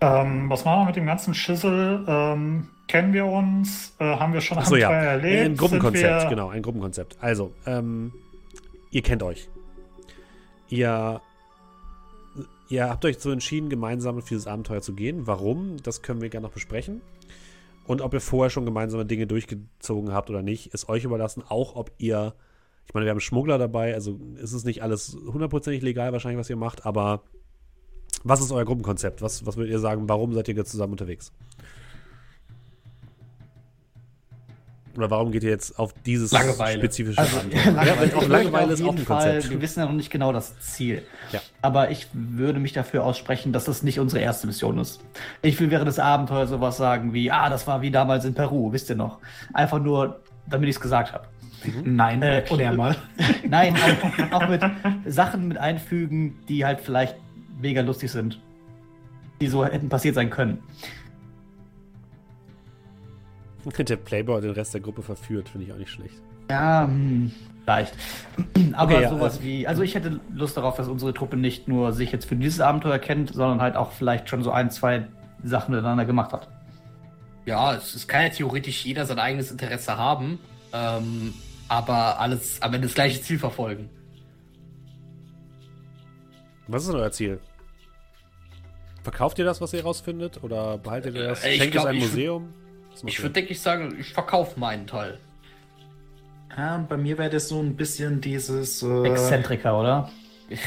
Ähm, 0.02 0.50
was 0.50 0.66
machen 0.66 0.82
wir 0.82 0.86
mit 0.88 0.98
dem 0.98 1.06
ganzen 1.06 1.34
Schissel? 1.34 2.04
Ähm, 2.06 2.68
kennen 2.90 3.14
wir 3.14 3.26
uns? 3.28 3.96
Äh, 4.00 4.04
haben 4.18 4.34
wir 4.34 4.42
schon 4.42 4.58
Achso, 4.58 4.76
ja. 4.76 4.90
Abenteuer 4.90 5.12
erlebt? 5.12 5.46
Ein 5.46 5.56
Gruppenkonzept, 5.56 6.24
wir- 6.24 6.30
genau, 6.30 6.50
ein 6.50 6.62
Gruppenkonzept. 6.62 7.16
Also, 7.22 7.54
ähm, 7.66 8.12
ihr 8.92 9.02
kennt 9.04 9.24
euch. 9.24 9.48
Ihr, 10.68 11.22
ihr 12.70 12.90
habt 12.90 13.06
euch 13.06 13.20
so 13.20 13.32
entschieden, 13.32 13.70
gemeinsam 13.70 14.22
für 14.22 14.30
dieses 14.30 14.48
Abenteuer 14.48 14.82
zu 14.82 14.94
gehen. 14.94 15.28
Warum? 15.28 15.78
Das 15.84 16.02
können 16.02 16.22
wir 16.22 16.30
gerne 16.30 16.48
noch 16.48 16.54
besprechen. 16.54 17.02
Und 17.88 18.02
ob 18.02 18.14
ihr 18.14 18.22
vorher 18.22 18.50
schon 18.50 18.66
gemeinsame 18.66 19.06
Dinge 19.06 19.28
durchgezogen 19.28 20.12
habt 20.12 20.30
oder 20.30 20.42
nicht, 20.42 20.74
ist 20.74 20.90
euch 20.90 21.04
überlassen. 21.04 21.44
Auch 21.48 21.76
ob 21.76 21.92
ihr, 21.98 22.34
ich 22.88 22.94
meine, 22.94 23.06
wir 23.06 23.12
haben 23.12 23.20
Schmuggler 23.20 23.58
dabei, 23.58 23.94
also 23.94 24.20
ist 24.42 24.54
es 24.54 24.64
nicht 24.64 24.82
alles 24.82 25.16
hundertprozentig 25.26 25.84
legal 25.84 26.12
wahrscheinlich, 26.12 26.40
was 26.40 26.50
ihr 26.50 26.56
macht, 26.56 26.86
aber 26.86 27.22
was 28.24 28.42
ist 28.42 28.52
euer 28.52 28.66
Gruppenkonzept? 28.66 29.22
Was, 29.22 29.46
was 29.46 29.56
würdet 29.56 29.72
ihr 29.72 29.80
sagen? 29.80 30.10
Warum 30.10 30.34
seid 30.34 30.48
ihr 30.48 30.56
jetzt 30.56 30.72
zusammen 30.72 30.94
unterwegs? 30.94 31.32
Oder 34.98 35.10
warum 35.10 35.32
geht 35.32 35.44
ihr 35.44 35.50
jetzt 35.50 35.78
auf 35.78 35.94
dieses 36.06 36.32
Langeweile. 36.32 36.78
spezifische 36.80 37.18
Also? 37.20 37.38
Langeweile, 37.66 38.16
auch 38.16 38.22
ich 38.22 38.28
Langeweile 38.28 38.68
möchte 38.68 38.74
ist 38.74 38.82
auf 38.82 38.88
auch 38.88 38.92
ein 38.92 38.98
jeden 38.98 39.06
Fall, 39.08 39.32
Konzept. 39.34 39.50
Wir 39.52 39.62
wissen 39.62 39.80
ja 39.80 39.86
noch 39.86 39.94
nicht 39.94 40.10
genau 40.10 40.32
das 40.34 40.60
Ziel. 40.60 41.04
Ja. 41.32 41.42
Aber 41.62 41.92
ich 41.92 42.08
würde 42.14 42.60
mich 42.60 42.74
dafür 42.74 43.04
aussprechen, 43.04 43.52
dass 43.54 43.66
das 43.66 43.84
nicht 43.84 44.00
unsere 44.00 44.22
erste 44.22 44.48
Mission 44.48 44.78
ist. 44.80 45.02
Ich 45.42 45.60
will 45.60 45.70
während 45.72 45.88
des 45.88 46.00
Abenteuers 46.00 46.50
sowas 46.50 46.78
sagen 46.78 47.14
wie, 47.14 47.32
ah, 47.32 47.50
das 47.50 47.68
war 47.68 47.82
wie 47.82 47.92
damals 47.92 48.26
in 48.26 48.34
Peru, 48.34 48.72
wisst 48.72 48.90
ihr 48.90 48.96
noch? 48.96 49.20
Einfach 49.54 49.80
nur, 49.80 50.22
damit 50.48 50.70
ich 50.70 50.76
es 50.76 50.82
gesagt 50.82 51.12
habe. 51.14 51.26
Nein, 51.84 52.22
Äh, 52.22 52.36
erklär 52.36 52.72
und- 52.72 52.78
mal. 52.78 52.96
Nein, 53.50 53.76
auch, 54.32 54.42
auch 54.44 54.48
mit 54.50 54.62
Sachen 55.08 55.48
mit 55.48 55.58
einfügen, 55.58 56.38
die 56.48 56.64
halt 56.64 56.80
vielleicht 56.80 57.16
mega 57.60 57.82
lustig 57.82 58.12
sind. 58.12 58.40
Die 59.42 59.48
so 59.48 59.66
hätten 59.66 59.90
passiert 59.90 60.16
sein 60.16 60.30
können. 60.30 60.60
Der 63.66 63.96
Playboy 63.98 64.42
den 64.42 64.52
Rest 64.52 64.74
der 64.74 64.82
Gruppe 64.82 65.02
verführt, 65.02 65.50
finde 65.50 65.66
ich 65.68 65.74
auch 65.74 65.78
nicht 65.78 65.90
schlecht. 65.92 66.16
Ja, 66.50 66.86
hm, 66.86 67.32
vielleicht. 67.64 67.94
Aber 68.74 68.94
Okay, 68.94 69.02
ja, 69.04 69.10
sowas 69.10 69.34
also- 69.34 69.44
wie, 69.44 69.68
also 69.68 69.82
ich 69.82 69.96
hätte 69.96 70.20
Lust 70.34 70.56
darauf, 70.58 70.76
dass 70.76 70.88
unsere 70.88 71.14
Truppe 71.14 71.36
nicht 71.38 71.68
nur 71.68 71.92
sich 71.94 72.12
jetzt 72.12 72.26
für 72.26 72.36
dieses 72.36 72.60
Abenteuer 72.60 73.00
kennt, 73.00 73.34
sondern 73.34 73.62
halt 73.62 73.76
auch 73.76 73.92
vielleicht 73.92 74.30
schon 74.30 74.44
so 74.44 74.52
ein, 74.52 74.70
zwei 74.70 75.08
Sachen 75.44 75.74
miteinander 75.74 76.06
gemacht 76.06 76.32
hat. 76.34 76.48
Ja, 77.46 77.74
es, 77.76 77.94
es 77.96 78.08
kann 78.08 78.24
ja 78.24 78.30
theoretisch 78.30 78.86
jeder 78.86 79.06
sein 79.06 79.20
eigenes 79.20 79.52
Interesse 79.52 79.98
haben, 79.98 80.40
ähm, 80.74 81.34
aber 81.68 82.20
alles 82.20 82.62
am 82.62 82.74
Ende 82.74 82.88
das 82.88 82.96
gleiche 82.96 83.22
Ziel 83.22 83.40
verfolgen. 83.40 83.90
Was 86.68 86.84
ist 86.84 86.92
denn 86.92 87.00
euer 87.00 87.12
Ziel? 87.12 87.40
Verkauft 89.04 89.38
ihr 89.38 89.46
das, 89.46 89.62
was 89.62 89.72
ihr 89.74 89.84
rausfindet? 89.84 90.44
Oder 90.44 90.80
behaltet 90.80 91.16
ihr 91.16 91.28
das? 91.28 91.44
Äh, 91.44 91.52
ich 91.52 91.58
Schenkt 91.58 91.74
glaub, 91.74 91.86
es 91.86 91.92
würd- 91.94 92.00
Museum? 92.00 92.54
Ich 93.06 93.20
würde, 93.22 93.34
denke 93.34 93.52
ich, 93.52 93.62
sagen, 93.62 93.98
ich 94.00 94.14
verkaufe 94.14 94.60
meinen 94.60 94.88
Teil. 94.88 95.20
Ja, 96.58 96.78
bei 96.88 96.96
mir 96.98 97.18
wäre 97.18 97.30
das 97.30 97.50
so 97.50 97.60
ein 97.60 97.76
bisschen 97.76 98.22
dieses 98.22 98.82
äh, 98.82 99.04
Exzentriker, 99.04 99.78
oder? 99.80 100.10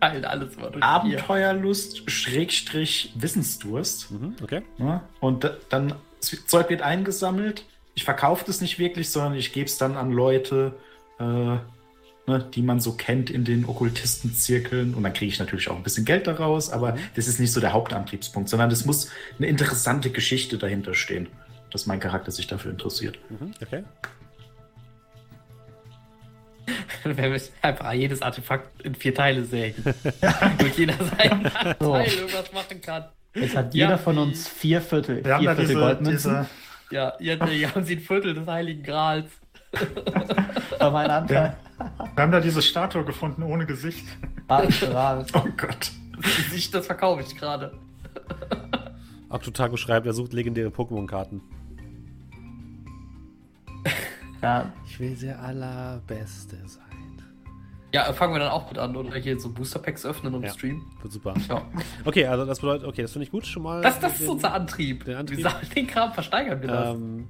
Teil 0.00 0.24
alles 0.24 0.56
mal 0.56 0.70
durch. 0.70 0.82
Abenteuerlust, 0.84 2.10
Schrägstrich, 2.10 3.12
Wissensdurst. 3.16 4.10
Mhm, 4.10 4.36
okay. 4.42 4.62
Ja? 4.78 5.02
Und 5.20 5.44
da- 5.44 5.56
dann, 5.70 5.94
das 6.20 6.46
Zeug 6.46 6.68
wird 6.70 6.82
eingesammelt. 6.82 7.64
Ich 7.94 8.04
verkaufe 8.04 8.44
das 8.46 8.60
nicht 8.60 8.78
wirklich, 8.78 9.10
sondern 9.10 9.34
ich 9.34 9.52
gebe 9.52 9.66
es 9.66 9.78
dann 9.78 9.96
an 9.96 10.10
Leute, 10.12 10.74
äh, 11.18 11.56
ne, 12.26 12.44
die 12.54 12.62
man 12.62 12.80
so 12.80 12.92
kennt 12.92 13.30
in 13.30 13.44
den 13.44 13.64
Okkultistenzirkeln. 13.66 14.94
Und 14.94 15.02
dann 15.02 15.12
kriege 15.12 15.30
ich 15.32 15.38
natürlich 15.38 15.68
auch 15.68 15.76
ein 15.76 15.82
bisschen 15.82 16.04
Geld 16.04 16.26
daraus, 16.26 16.70
aber 16.70 16.96
das 17.16 17.28
ist 17.28 17.38
nicht 17.40 17.52
so 17.52 17.60
der 17.60 17.72
Hauptantriebspunkt, 17.72 18.48
sondern 18.48 18.70
es 18.70 18.84
muss 18.84 19.10
eine 19.38 19.46
interessante 19.48 20.10
Geschichte 20.10 20.58
dahinter 20.58 20.94
stehen, 20.94 21.28
dass 21.70 21.86
mein 21.86 22.00
Charakter 22.00 22.30
sich 22.30 22.46
dafür 22.46 22.70
interessiert. 22.70 23.18
Mhm, 23.30 23.52
okay. 23.62 23.84
Wenn 27.04 27.16
wir 27.32 27.40
einfach 27.62 27.92
jedes 27.92 28.22
Artefakt 28.22 28.80
in 28.82 28.94
vier 28.94 29.14
Teile 29.14 29.44
sägen. 29.44 29.82
Und 30.60 30.78
jeder 30.78 30.94
seinen. 30.94 31.44
Teil 31.44 32.08
irgendwas 32.08 32.52
machen 32.52 32.80
kann. 32.80 33.04
Jetzt 33.34 33.56
hat 33.56 33.74
Ja, 33.74 33.86
jeder 33.86 33.98
von 33.98 34.16
wie- 34.16 34.20
uns 34.20 34.48
vier 34.48 34.80
Viertel, 34.80 35.24
Wir 35.24 35.34
haben 35.34 35.40
vier 35.40 35.50
da 35.50 35.56
Viertel 35.56 35.68
diese, 35.68 35.80
Goldmünzen. 35.80 36.46
diese 36.90 36.94
Ja, 36.96 37.12
jetzt 37.18 37.48
hier 37.48 37.74
haben 37.74 37.84
sie 37.84 37.96
ein 37.96 38.00
Viertel 38.00 38.34
des 38.34 38.46
Heiligen 38.46 38.82
Grals. 38.82 39.26
War 40.78 40.90
mein 40.90 41.10
Anteil. 41.10 41.56
wir 42.14 42.22
haben 42.22 42.32
da 42.32 42.40
diese 42.40 42.62
Statue 42.62 43.04
gefunden 43.04 43.42
ohne 43.42 43.66
Gesicht. 43.66 44.06
Rar. 44.48 45.24
Oh 45.34 45.40
Gott. 45.56 45.92
Das 46.22 46.36
Gesicht, 46.36 46.74
das 46.74 46.86
verkaufe 46.86 47.22
ich 47.22 47.34
gerade. 47.36 47.72
Aktotaku 49.28 49.76
schreibt, 49.76 50.06
er 50.06 50.12
sucht 50.12 50.32
legendäre 50.32 50.68
Pokémon-Karten. 50.68 51.40
Ja, 54.42 54.72
Ich 54.86 55.00
will 55.00 55.16
der 55.16 55.40
allerbeste 55.40 56.56
sein. 56.66 56.82
Ja, 57.92 58.12
fangen 58.12 58.32
wir 58.34 58.40
dann 58.40 58.50
auch 58.50 58.68
mit 58.68 58.76
an 58.78 58.94
oder 58.96 59.14
hier 59.16 59.38
so 59.38 59.50
Booster 59.52 59.78
Packs 59.78 60.04
öffnen 60.04 60.34
und 60.34 60.42
Ja. 60.42 60.50
streamen. 60.50 60.82
Wird 61.00 61.12
super. 61.12 61.32
Ja. 61.48 61.62
Okay, 62.04 62.26
also 62.26 62.44
das 62.44 62.58
bedeutet, 62.60 62.86
okay, 62.88 63.02
das 63.02 63.12
finde 63.12 63.24
ich 63.26 63.30
gut 63.30 63.46
schon 63.46 63.62
mal. 63.62 63.80
Das, 63.82 64.00
das 64.00 64.14
ist 64.14 64.22
Den- 64.22 64.30
unser 64.30 64.52
Antrieb. 64.52 65.04
den 65.04 65.14
Antrieb. 65.16 65.38
Wir 65.38 65.44
sagen, 65.50 65.66
den 65.76 65.86
Kram 65.86 66.12
versteigern 66.12 66.60
wir 66.60 66.68
das. 66.68 66.94
Ähm, 66.96 67.28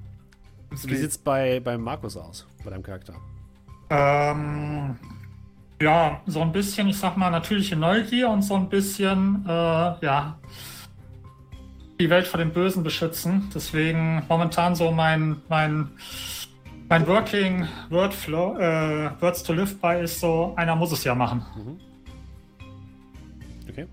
wie 0.71 0.77
Stream. 0.77 0.97
sieht's 0.97 1.17
bei, 1.17 1.59
bei 1.59 1.77
Markus 1.77 2.17
aus, 2.17 2.45
bei 2.63 2.69
deinem 2.69 2.83
Charakter? 2.83 3.13
Ähm, 3.89 4.97
ja, 5.81 6.21
so 6.25 6.41
ein 6.41 6.51
bisschen, 6.51 6.87
ich 6.87 6.97
sag 6.97 7.17
mal, 7.17 7.29
natürliche 7.29 7.75
Neugier 7.75 8.29
und 8.29 8.41
so 8.41 8.55
ein 8.55 8.69
bisschen, 8.69 9.45
äh, 9.47 9.49
ja, 9.49 10.39
die 11.99 12.09
Welt 12.09 12.27
vor 12.27 12.39
dem 12.39 12.51
Bösen 12.51 12.83
beschützen. 12.83 13.49
Deswegen 13.53 14.23
momentan 14.27 14.75
so 14.75 14.91
mein, 14.91 15.37
mein, 15.49 15.89
mein 16.89 17.07
Working 17.07 17.67
Wordflow, 17.89 18.57
äh, 18.57 19.11
Words 19.21 19.43
to 19.43 19.53
Live 19.53 19.79
by 19.79 20.01
ist 20.01 20.19
so, 20.19 20.53
einer 20.55 20.75
muss 20.75 20.91
es 20.91 21.03
ja 21.03 21.15
machen. 21.15 21.45
Mhm. 21.55 21.79
Okay. 23.69 23.87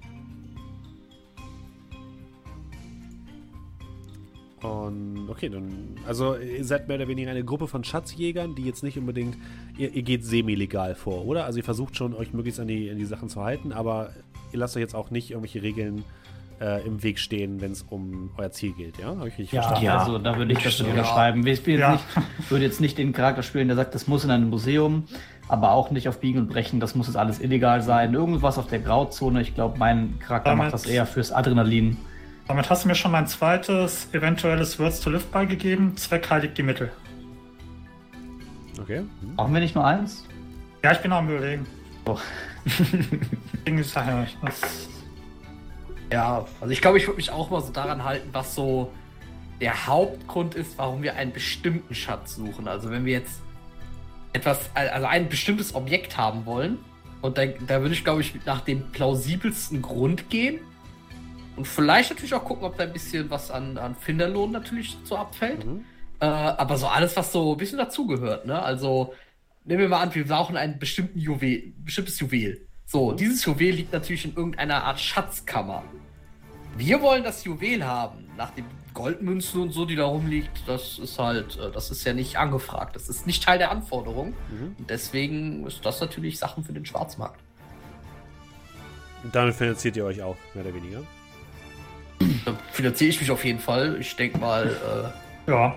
Und 4.63 5.29
okay, 5.29 5.49
dann. 5.49 5.97
Also, 6.07 6.37
ihr 6.37 6.65
seid 6.65 6.89
mehr 6.89 6.97
oder 6.97 7.09
weniger 7.09 7.31
eine 7.31 7.45
Gruppe 7.45 7.67
von 7.67 7.85
Schatzjägern, 7.85 8.55
die 8.55 8.63
jetzt 8.65 8.83
nicht 8.83 8.97
unbedingt. 8.99 9.37
Ihr, 9.77 9.93
ihr 9.93 10.03
geht 10.03 10.25
semi-legal 10.25 10.95
vor, 10.95 11.25
oder? 11.27 11.45
Also, 11.45 11.59
ihr 11.59 11.65
versucht 11.65 11.97
schon, 11.97 12.15
euch 12.15 12.33
möglichst 12.33 12.61
an 12.61 12.69
die, 12.69 12.91
an 12.91 12.99
die 12.99 13.05
Sachen 13.05 13.29
zu 13.29 13.43
halten, 13.43 13.73
aber 13.73 14.11
ihr 14.53 14.59
lasst 14.59 14.77
euch 14.77 14.81
jetzt 14.83 14.95
auch 14.95 15.11
nicht 15.11 15.31
irgendwelche 15.31 15.63
Regeln 15.63 16.05
äh, 16.61 16.87
im 16.87 17.03
Weg 17.03 17.19
stehen, 17.19 17.61
wenn 17.61 17.73
es 17.73 17.83
um 17.89 18.31
euer 18.37 18.51
Ziel 18.53 18.73
geht, 18.73 18.99
ja? 18.99 19.09
Habe 19.09 19.29
ich 19.29 19.39
richtig 19.39 19.53
ja, 19.53 19.63
verstanden? 19.63 19.85
Ja. 19.87 19.99
also 19.99 20.19
da 20.19 20.37
würde 20.37 20.53
ich 20.53 20.59
das 20.63 20.79
Ja. 20.79 20.87
unterschreiben. 20.87 21.45
Ich 21.47 21.67
Ja. 21.67 21.93
nicht, 21.93 22.05
würde 22.51 22.65
jetzt 22.65 22.81
nicht 22.81 22.99
den 22.99 23.13
Charakter 23.13 23.43
spielen, 23.43 23.67
der 23.69 23.77
sagt, 23.77 23.95
das 23.95 24.07
muss 24.07 24.25
in 24.25 24.31
einem 24.31 24.49
Museum, 24.51 25.05
aber 25.49 25.73
auch 25.73 25.91
nicht 25.91 26.09
auf 26.09 26.21
Biegen 26.21 26.39
und 26.43 26.49
Brechen, 26.49 26.79
das 26.79 26.95
muss 26.95 27.09
jetzt 27.09 27.17
alles 27.17 27.41
illegal 27.41 27.83
sein. 27.83 28.15
Irgendwas 28.15 28.59
auf 28.59 28.69
der 28.69 28.79
Grauzone. 28.79 29.41
Ich 29.43 29.55
glaube, 29.57 29.77
mein 29.79 30.19
Charakter 30.21 30.51
Damit- 30.51 30.65
macht 30.67 30.75
das 30.75 30.87
eher 30.87 31.05
fürs 31.07 31.33
Adrenalin. 31.33 31.97
Damit 32.49 32.69
hast 32.69 32.85
du 32.85 32.89
mir 32.89 32.95
schon 32.95 33.13
mein 33.13 33.27
zweites 33.27 34.13
eventuelles 34.13 34.79
Words 34.79 35.01
to 35.01 35.11
Live 35.11 35.27
by 35.27 35.47
gegeben. 35.47 35.97
Zweck 35.97 36.29
heiligt 36.31 36.59
die 36.59 36.63
Mittel. 36.63 36.93
Okay. 38.81 38.99
Hm. 38.99 39.37
Brauchen 39.37 39.55
wir 39.55 39.61
nicht 39.61 39.75
nur 39.75 39.87
eins? 39.87 40.27
Ja, 40.83 40.93
ich 40.93 40.99
bin 40.99 41.13
am 41.13 41.29
überlegen. 41.29 41.67
Oh. 42.05 42.19
Deswegen 42.65 43.79
ist 43.79 43.95
ja, 43.95 44.27
Ja, 46.11 46.47
also 46.61 46.73
ich 46.73 46.81
glaube, 46.81 46.99
ich 46.99 47.07
würde 47.07 47.17
mich 47.17 47.31
auch 47.31 47.51
mal 47.51 47.61
so 47.61 47.73
daran 47.73 48.05
halten, 48.05 48.29
was 48.33 48.55
so 48.55 48.93
der 49.61 49.87
Hauptgrund 49.87 50.57
ist, 50.57 50.77
warum 50.79 51.03
wir 51.03 51.15
einen 51.15 51.33
bestimmten 51.33 51.95
Schatz 51.95 52.35
suchen. 52.35 52.67
Also 52.67 52.91
wenn 52.91 53.05
wir 53.05 53.13
jetzt 53.13 53.41
etwas, 54.33 54.71
also 54.75 55.07
ein 55.07 55.29
bestimmtes 55.29 55.75
Objekt 55.75 56.17
haben 56.17 56.45
wollen, 56.47 56.79
und 57.21 57.39
da, 57.39 57.47
da 57.47 57.81
würde 57.81 57.95
ich, 57.95 58.03
glaube 58.03 58.21
ich, 58.21 58.35
nach 58.45 58.63
dem 58.63 58.91
plausibelsten 58.91 59.81
Grund 59.81 60.29
gehen. 60.29 60.59
Und 61.57 61.67
vielleicht 61.67 62.11
natürlich 62.11 62.35
auch 62.35 62.45
gucken, 62.45 62.65
ob 62.65 62.77
da 62.77 62.85
ein 62.85 62.93
bisschen 62.93 63.29
was 63.31 63.51
an, 63.51 63.77
an 63.77 63.95
Finderlohn 63.95 64.51
natürlich 64.53 64.97
so 65.05 65.17
abfällt. 65.17 65.67
Mhm. 65.67 65.85
Äh, 66.21 66.27
aber 66.27 66.79
so 66.79 66.87
alles, 66.87 67.17
was 67.17 67.33
so 67.33 67.53
ein 67.53 67.59
bisschen 67.59 67.79
dazugehört, 67.79 68.47
ne? 68.47 68.63
Also, 68.63 69.13
nehmen 69.65 69.81
wir 69.81 69.89
mal 69.89 70.01
an, 70.01 70.15
wir 70.15 70.27
brauchen 70.27 70.57
ein 70.57 70.79
bestimmten 70.79 71.19
Juwel, 71.19 71.73
bestimmtes 71.79 72.19
Juwel. 72.21 72.67
So, 72.87 73.13
dieses 73.13 73.45
Juwel 73.45 73.73
liegt 73.73 73.93
natürlich 73.93 74.25
in 74.25 74.35
irgendeiner 74.37 74.85
Art 74.85 75.01
Schatzkammer. 75.01 75.83
Wir 76.77 77.03
wollen 77.03 77.25
das 77.25 77.45
Juwel 77.45 77.85
haben. 77.85 78.31
Nach 78.37 78.51
den 78.51 78.65
Goldmünzen 78.95 79.61
und 79.61 79.73
so, 79.73 79.85
die 79.85 79.97
da 79.97 80.05
rumliegt, 80.05 80.67
das 80.67 80.99
ist 80.99 81.19
halt, 81.19 81.59
äh, 81.59 81.71
das 81.71 81.91
ist 81.91 82.05
ja 82.05 82.13
nicht 82.13 82.37
angefragt. 82.37 82.97
Das 82.97 83.09
ist 83.09 83.27
nicht 83.27 83.43
Teil 83.43 83.59
der 83.59 83.71
Anforderung. 83.71 84.35
Mhm. 84.51 84.77
Und 84.79 84.91
deswegen 84.91 85.67
ist 85.67 85.85
das 85.85 86.01
natürlich 86.01 86.39
Sachen 86.39 86.65
für 86.65 86.73
den 86.73 86.87
Schwarzmarkt. 86.87 87.41
Und 89.23 89.35
damit 89.35 89.55
finanziert 89.55 89.97
ihr 89.97 90.05
euch 90.05 90.23
auch, 90.23 90.37
mehr 90.55 90.65
oder 90.65 90.75
weniger. 90.75 91.03
Da 92.45 92.55
finanziere 92.73 93.11
ich 93.11 93.21
mich 93.21 93.31
auf 93.31 93.45
jeden 93.45 93.61
Fall. 93.61 93.97
Ich 94.01 94.17
denke 94.17 94.39
mal, 94.39 95.13
Ja, 95.47 95.75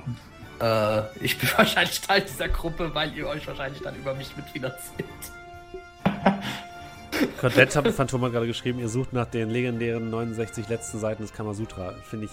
äh, 0.61 0.97
äh, 0.99 1.03
ich 1.21 1.37
bin 1.37 1.49
wahrscheinlich 1.57 2.01
Teil 2.01 2.21
dieser 2.21 2.49
Gruppe, 2.49 2.93
weil 2.93 3.13
ihr 3.15 3.27
euch 3.27 3.45
wahrscheinlich 3.47 3.81
dann 3.81 3.95
über 3.95 4.13
mich 4.13 4.35
mitfinanziert. 4.35 5.09
Kotelett 7.39 7.75
hat 7.75 7.87
Phantom 7.87 8.21
gerade 8.31 8.47
geschrieben, 8.47 8.79
ihr 8.79 8.89
sucht 8.89 9.13
nach 9.13 9.25
den 9.25 9.49
legendären 9.49 10.09
69 10.09 10.67
letzten 10.67 10.99
Seiten 10.99 11.23
des 11.23 11.33
Kamasutra. 11.33 11.93
Finde 12.09 12.25
ich 12.25 12.31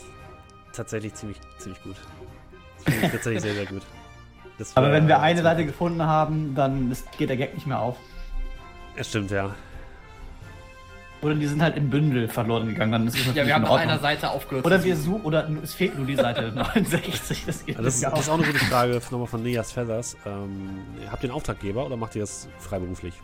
tatsächlich 0.72 1.14
ziemlich, 1.14 1.38
ziemlich 1.58 1.82
gut. 1.82 1.96
Das 2.84 2.94
finde 2.94 3.06
ich 3.06 3.12
tatsächlich 3.12 3.42
sehr, 3.42 3.54
sehr 3.54 3.66
gut. 3.66 3.82
Das 4.58 4.76
Aber 4.76 4.92
wenn 4.92 5.08
wir 5.08 5.20
eine 5.20 5.42
Seite 5.42 5.64
gefunden 5.64 6.02
haben, 6.02 6.54
dann 6.54 6.90
ist, 6.90 7.10
geht 7.16 7.28
der 7.28 7.36
Gag 7.36 7.54
nicht 7.54 7.66
mehr 7.66 7.80
auf. 7.80 7.96
Ja, 8.96 9.04
stimmt, 9.04 9.30
ja. 9.30 9.54
Oder 11.22 11.36
die 11.36 11.46
sind 11.46 11.62
halt 11.62 11.76
im 11.76 11.88
Bündel 11.88 12.26
verloren 12.28 12.66
gegangen, 12.66 12.90
dann 12.90 13.06
ist 13.06 13.14
es 13.14 13.20
natürlich 13.20 13.36
Ja, 13.36 13.46
wir 13.46 13.54
haben 13.54 13.64
auf 13.64 13.78
einer 13.78 14.00
Seite 14.00 14.30
aufgehört. 14.30 14.66
Oder 14.66 14.82
wir 14.82 14.96
suchen. 14.96 15.22
oder 15.22 15.48
es 15.62 15.72
fehlt 15.72 15.96
nur 15.96 16.06
die 16.06 16.16
Seite 16.16 16.50
69. 16.54 17.44
Das 17.46 17.64
geht 17.64 17.76
Also 17.78 17.88
das, 17.88 18.00
das 18.00 18.20
ist 18.20 18.28
auch 18.28 18.34
eine 18.34 18.42
gute 18.46 18.58
Frage 18.58 19.00
nochmal 19.10 19.28
von 19.28 19.42
Neas 19.42 19.70
Feathers. 19.70 20.16
Ähm, 20.26 20.80
habt 21.10 21.22
ihr 21.22 21.30
einen 21.30 21.36
Auftraggeber 21.36 21.86
oder 21.86 21.96
macht 21.96 22.16
ihr 22.16 22.22
das 22.22 22.48
freiberuflich? 22.58 23.14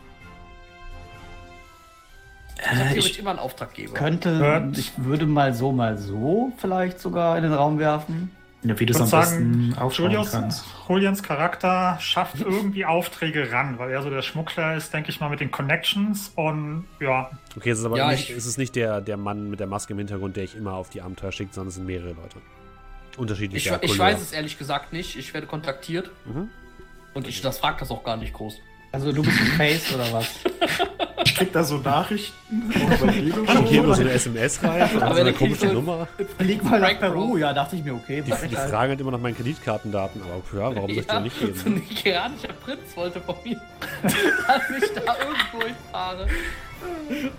Äh, 2.57 2.75
theoretisch 2.75 3.05
ich, 3.05 3.19
immer 3.19 3.31
einen 3.31 3.39
Auftraggeber. 3.39 3.93
Könnte, 3.93 4.71
ich 4.77 4.91
würde 4.97 5.25
mal 5.25 5.53
so, 5.53 5.71
mal 5.73 5.97
so 5.97 6.53
vielleicht 6.57 6.99
sogar 6.99 7.35
in 7.37 7.43
den 7.43 7.53
Raum 7.53 7.79
werfen. 7.79 8.31
Ja, 8.63 8.79
wie 8.79 8.85
du 8.85 8.91
ich 8.93 8.99
es 8.99 9.13
am 9.13 9.19
besten 9.19 9.75
aufschauen 9.77 10.11
Julius, 10.11 10.31
kannst. 10.31 10.65
Julians 10.87 11.23
Charakter 11.23 11.97
schafft 12.01 12.39
irgendwie 12.41 12.85
Aufträge 12.85 13.51
ran, 13.51 13.79
weil 13.79 13.91
er 13.91 14.01
so 14.01 14.09
der 14.09 14.21
Schmuggler 14.21 14.75
ist, 14.75 14.93
denke 14.93 15.09
ich 15.09 15.19
mal, 15.19 15.29
mit 15.29 15.39
den 15.39 15.49
Connections 15.51 16.31
und 16.35 16.85
ja, 16.99 17.29
Okay, 17.55 17.69
es 17.71 17.79
ist 17.79 17.85
aber 17.85 17.97
Ja, 17.97 18.11
nicht, 18.11 18.29
ich- 18.29 18.35
es 18.35 18.45
ist 18.45 18.57
nicht 18.57 18.75
der, 18.75 19.01
der 19.01 19.17
Mann 19.17 19.49
mit 19.49 19.59
der 19.59 19.67
Maske 19.67 19.93
im 19.93 19.99
Hintergrund, 19.99 20.35
der 20.35 20.43
ich 20.43 20.55
immer 20.55 20.73
auf 20.73 20.89
die 20.89 21.01
Abenteuer 21.01 21.31
schickt, 21.31 21.53
sondern 21.53 21.69
es 21.69 21.75
sind 21.75 21.85
mehrere 21.85 22.09
Leute. 22.13 22.37
Ich, 23.11 23.17
Unterschiedlicher 23.17 23.79
ich 23.81 23.91
Couleur. 23.91 24.05
weiß 24.05 24.21
es 24.21 24.31
ehrlich 24.31 24.57
gesagt 24.57 24.93
nicht. 24.93 25.17
Ich 25.17 25.33
werde 25.33 25.47
kontaktiert. 25.47 26.09
Mhm. 26.25 26.49
Und 27.13 27.27
ich 27.27 27.41
das 27.41 27.57
fragt 27.59 27.81
das 27.81 27.91
auch 27.91 28.03
gar 28.03 28.15
nicht 28.17 28.33
groß. 28.33 28.55
Also 28.91 29.11
du 29.11 29.21
bist 29.21 29.39
ein 29.39 29.47
Face 29.57 29.93
oder 29.93 30.11
was? 30.13 30.27
Ich 31.25 31.35
krieg 31.35 31.51
da 31.53 31.63
so 31.63 31.77
Nachrichten. 31.77 32.33
Und 33.01 33.67
hier 33.67 33.83
nur 33.83 33.93
so 33.93 34.01
eine 34.01 34.11
SMS 34.13 34.63
rein 34.63 34.87
von 34.89 35.03
Aber 35.03 35.15
so 35.15 35.21
einer 35.21 35.31
der 35.31 35.33
kriegt 35.33 35.39
komischen 35.59 35.67
so- 35.69 35.73
Nummer. 35.75 36.07
Flieg 36.37 36.63
mal 36.63 36.79
nach 36.79 36.97
Peru. 36.99 37.37
Ja, 37.37 37.53
dachte 37.53 37.75
ich 37.75 37.83
mir, 37.83 37.93
okay. 37.93 38.21
Die, 38.25 38.31
die 38.47 38.55
fragen 38.55 38.89
halt 38.91 39.01
immer 39.01 39.11
nach 39.11 39.19
meinen 39.19 39.35
Kreditkartendaten, 39.35 40.21
aber 40.21 40.35
ja, 40.57 40.75
warum 40.75 40.89
soll 40.89 40.89
ich 40.91 40.97
die 41.01 41.05
denn 41.07 41.23
nicht 41.23 41.35
so 41.39 41.45
geben? 41.47 41.61
ein 41.65 41.73
nigerianischer 41.75 42.53
Prinz 42.53 42.79
wollte 42.95 43.21
von 43.21 43.35
mir, 43.43 43.61
dass 44.01 44.13
ich 44.81 44.89
da 44.93 45.15
irgendwo 45.19 45.65
hinfahre. 45.67 46.27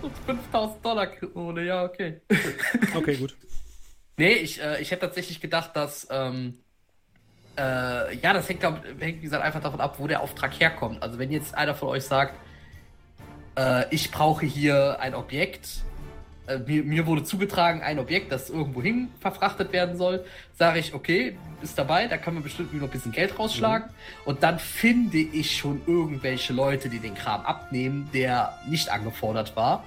Und 0.01 0.11
5000 0.25 0.85
Dollar 0.85 1.07
ohne, 1.33 1.63
ja, 1.65 1.83
okay. 1.83 2.21
Okay, 2.95 3.15
gut. 3.15 3.35
Nee, 4.17 4.33
ich, 4.33 4.61
äh, 4.61 4.79
ich 4.81 4.91
hätte 4.91 5.01
tatsächlich 5.07 5.41
gedacht, 5.41 5.71
dass, 5.75 6.07
ähm, 6.11 6.59
äh, 7.57 8.15
ja, 8.15 8.33
das 8.33 8.47
hängt, 8.47 8.61
glaub, 8.61 8.81
hängt, 8.99 9.19
wie 9.19 9.25
gesagt, 9.25 9.43
einfach 9.43 9.61
davon 9.61 9.81
ab, 9.81 9.95
wo 9.97 10.07
der 10.07 10.21
Auftrag 10.21 10.59
herkommt. 10.59 11.01
Also, 11.03 11.19
wenn 11.19 11.31
jetzt 11.31 11.55
einer 11.55 11.75
von 11.75 11.89
euch 11.89 12.03
sagt, 12.03 12.33
äh, 13.57 13.85
ich 13.93 14.11
brauche 14.11 14.45
hier 14.45 14.99
ein 14.99 15.15
Objekt, 15.15 15.83
äh, 16.47 16.57
mir, 16.59 16.83
mir 16.83 17.05
wurde 17.05 17.23
zugetragen, 17.23 17.81
ein 17.81 17.99
Objekt, 17.99 18.31
das 18.31 18.49
irgendwo 18.49 18.81
hin 18.81 19.09
verfrachtet 19.19 19.73
werden 19.73 19.97
soll, 19.97 20.25
sage 20.57 20.79
ich, 20.79 20.93
okay, 20.93 21.37
ist 21.61 21.77
dabei, 21.77 22.07
da 22.07 22.17
kann 22.17 22.33
man 22.33 22.43
bestimmt 22.43 22.73
noch 22.73 22.83
ein 22.83 22.89
bisschen 22.89 23.11
Geld 23.11 23.37
rausschlagen. 23.37 23.89
Und 24.25 24.43
dann 24.43 24.57
finde 24.57 25.19
ich 25.19 25.57
schon 25.57 25.81
irgendwelche 25.85 26.53
Leute, 26.53 26.89
die 26.89 26.99
den 26.99 27.15
Kram 27.15 27.41
abnehmen, 27.41 28.09
der 28.13 28.57
nicht 28.67 28.89
angefordert 28.89 29.55
war. 29.55 29.83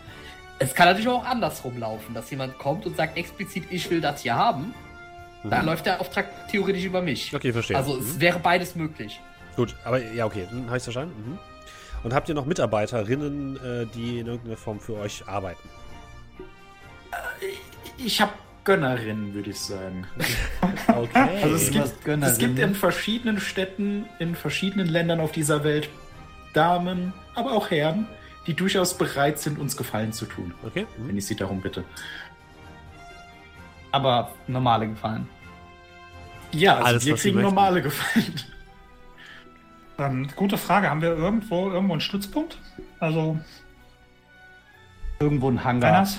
Es 0.60 0.74
kann 0.74 0.86
natürlich 0.86 1.08
auch 1.08 1.24
andersrum 1.24 1.78
laufen, 1.78 2.14
dass 2.14 2.30
jemand 2.30 2.58
kommt 2.58 2.86
und 2.86 2.96
sagt 2.96 3.16
explizit, 3.16 3.64
ich 3.70 3.90
will 3.90 4.00
das 4.00 4.22
hier 4.22 4.36
haben. 4.36 4.72
Da 5.44 5.60
Mhm. 5.60 5.66
läuft 5.66 5.86
der 5.86 6.00
Auftrag 6.00 6.48
theoretisch 6.48 6.84
über 6.84 7.02
mich. 7.02 7.34
Okay, 7.34 7.52
verstehe. 7.52 7.76
Also 7.76 7.98
es 7.98 8.14
Mhm. 8.14 8.20
wäre 8.20 8.38
beides 8.38 8.74
möglich. 8.74 9.20
Gut, 9.56 9.76
aber 9.84 10.02
ja, 10.02 10.24
okay, 10.26 10.46
dann 10.50 10.66
habe 10.66 10.78
ich 10.78 10.82
verstanden. 10.82 11.14
Mhm. 11.32 11.38
Und 12.02 12.12
habt 12.14 12.28
ihr 12.28 12.34
noch 12.34 12.44
Mitarbeiterinnen, 12.46 13.56
äh, 13.56 13.86
die 13.94 14.18
in 14.20 14.26
irgendeiner 14.26 14.56
Form 14.56 14.80
für 14.80 14.94
euch 14.94 15.26
arbeiten? 15.28 15.68
Ich 17.98 18.20
habe 18.20 18.32
Gönnerinnen, 18.64 19.34
würde 19.34 19.50
ich 19.50 19.60
sagen. 19.60 20.06
Okay. 20.88 21.38
Also 21.42 21.54
es 21.56 21.66
Du 21.70 21.72
gibt, 21.72 22.22
es 22.24 22.38
gibt 22.38 22.58
in 22.58 22.74
verschiedenen 22.74 23.40
Städten, 23.40 24.06
in 24.18 24.34
verschiedenen 24.34 24.86
Ländern 24.86 25.18
auf 25.20 25.32
dieser 25.32 25.64
Welt 25.64 25.88
Damen, 26.52 27.12
aber 27.34 27.52
auch 27.52 27.70
Herren, 27.70 28.06
die 28.46 28.54
durchaus 28.54 28.96
bereit 28.96 29.38
sind, 29.38 29.58
uns 29.58 29.76
Gefallen 29.76 30.12
zu 30.12 30.26
tun, 30.26 30.54
okay. 30.64 30.86
Mhm. 30.98 31.08
wenn 31.08 31.16
ich 31.18 31.26
sie 31.26 31.36
darum 31.36 31.60
bitte. 31.60 31.84
Aber 33.92 34.32
normale 34.46 34.88
gefallen. 34.88 35.28
Ja, 36.54 36.74
also 36.76 36.84
Alles, 36.86 37.04
wir 37.06 37.14
kriegen 37.16 37.40
normale 37.42 37.82
Gefallen. 37.82 38.34
ähm, 39.98 40.28
gute 40.36 40.58
Frage. 40.58 40.90
Haben 40.90 41.02
wir 41.02 41.10
irgendwo 41.16 41.70
irgendwo 41.70 41.94
einen 41.94 42.00
Stützpunkt? 42.00 42.58
Also, 43.00 43.38
Irgendwo 45.20 45.48
ein 45.50 45.62
Hangar. 45.62 45.90
Reinhard? 45.92 46.16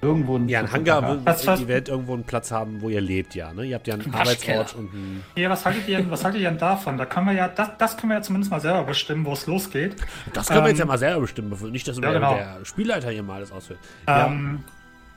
Irgendwo 0.00 0.36
ein 0.36 0.48
Ja, 0.48 0.60
ein 0.60 0.72
Hangar 0.72 1.06
wird 1.08 1.26
Was- 1.26 1.46
was- 1.46 1.60
die 1.60 1.68
Welt 1.68 1.88
irgendwo 1.88 2.14
einen 2.14 2.24
Platz 2.24 2.50
haben, 2.50 2.80
wo 2.80 2.88
ihr 2.88 3.00
lebt, 3.00 3.34
ja. 3.36 3.52
Ne? 3.52 3.64
Ihr 3.66 3.76
habt 3.76 3.86
ja 3.86 3.94
einen 3.94 4.04
Ein 4.06 4.14
Arbeitsort 4.14 4.74
und 4.74 4.92
einen. 4.92 5.22
Ja, 5.36 5.48
was 5.50 5.64
haltet 5.64 5.86
ihr, 5.88 6.10
was 6.10 6.24
haltet 6.24 6.40
ihr 6.40 6.48
denn 6.48 6.58
davon? 6.58 6.96
Da 6.98 7.06
können 7.06 7.26
wir 7.26 7.34
ja, 7.34 7.46
das, 7.48 7.70
das 7.78 7.96
können 7.96 8.10
wir 8.10 8.16
ja 8.16 8.22
zumindest 8.22 8.50
mal 8.50 8.60
selber 8.60 8.82
bestimmen, 8.84 9.24
wo 9.24 9.32
es 9.32 9.46
losgeht. 9.46 9.94
Das 10.32 10.48
können 10.48 10.62
wir 10.64 10.70
jetzt 10.70 10.78
ja 10.78 10.84
Ähm, 10.84 10.88
mal 10.88 10.98
selber 10.98 11.20
bestimmen, 11.20 11.50
bevor 11.50 11.68
nicht, 11.68 11.86
dass 11.86 11.96
ja, 11.96 12.02
der, 12.02 12.12
genau. 12.14 12.34
der 12.34 12.64
Spielleiter 12.64 13.10
hier 13.10 13.22
mal 13.22 13.34
alles 13.36 13.52
ausfüllt. 13.52 13.78
Ähm, 14.08 14.64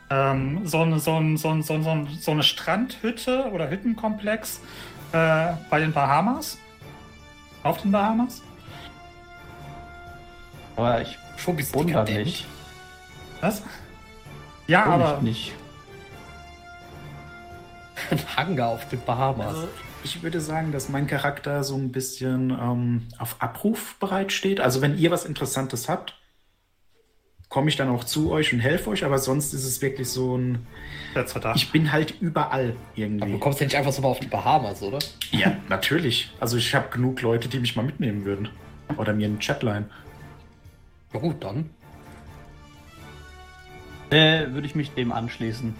ähm, 0.10 0.68
so, 0.68 0.82
eine, 0.82 1.00
so, 1.00 1.16
ein, 1.16 1.38
so, 1.38 1.50
ein, 1.50 1.64
so, 1.64 1.74
ein, 1.74 1.84
so, 1.84 1.90
ein, 1.90 2.08
so 2.20 2.32
eine 2.32 2.44
Strandhütte 2.44 3.50
oder 3.52 3.70
Hüttenkomplex 3.70 4.62
äh, 5.12 5.54
bei 5.70 5.80
den 5.80 5.94
Bahamas. 5.94 6.58
Auf 7.64 7.82
den 7.82 7.92
Bahamas. 7.92 8.42
Aber 10.76 11.02
ich 11.02 11.18
wundere 11.74 12.04
mich. 12.04 12.46
Was? 13.42 13.64
Ja, 14.68 14.86
Wundere 14.86 15.10
aber 15.10 15.22
nicht. 15.22 15.54
Ein 18.12 18.20
Hangar 18.36 18.70
auf 18.70 18.88
den 18.90 19.02
Bahamas. 19.04 19.48
Also, 19.48 19.68
ich 20.04 20.22
würde 20.22 20.40
sagen, 20.40 20.72
dass 20.72 20.90
mein 20.90 21.08
Charakter 21.08 21.64
so 21.64 21.76
ein 21.76 21.92
bisschen 21.92 22.52
ähm, 22.52 23.08
auf 23.18 23.38
Abruf 23.40 23.96
bereitsteht. 24.00 24.60
Also, 24.60 24.82
wenn 24.82 24.98
ihr 24.98 25.10
was 25.10 25.26
Interessantes 25.26 25.90
habt, 25.90 26.16
komme 27.56 27.70
ich 27.70 27.78
dann 27.78 27.88
auch 27.88 28.04
zu 28.04 28.32
euch 28.32 28.52
und 28.52 28.60
helfe 28.60 28.90
euch. 28.90 29.06
Aber 29.06 29.18
sonst 29.18 29.54
ist 29.54 29.64
es 29.64 29.82
wirklich 29.82 30.10
so 30.10 30.38
ein. 30.38 30.68
Ich 31.56 31.72
bin 31.72 31.94
halt 31.94 32.14
überall 32.20 32.72
Aber 32.72 32.76
irgendwie. 32.98 33.32
du 33.32 33.40
kommst 33.40 33.62
ja 33.62 33.66
nicht 33.66 33.78
einfach 33.78 33.94
so 33.94 34.02
mal 34.02 34.10
auf 34.10 34.20
die 34.20 34.28
Bahamas, 34.28 34.82
oder? 34.84 35.00
Ja, 35.32 35.56
natürlich. 35.70 36.34
Also, 36.42 36.58
ich 36.58 36.76
habe 36.76 36.90
genug 36.90 37.22
Leute, 37.22 37.48
die 37.48 37.60
mich 37.60 37.78
mal 37.78 37.84
mitnehmen 37.86 38.26
würden. 38.26 38.50
Oder 38.98 39.14
mir 39.14 39.28
einen 39.28 39.40
Chatline. 39.40 39.86
Ja 41.14 41.20
gut, 41.22 41.42
dann. 41.42 41.70
Äh, 44.10 44.52
würde 44.52 44.68
ich 44.68 44.76
mich 44.76 44.92
dem 44.92 45.14
anschließen. 45.14 45.70
Mhm. 45.70 45.76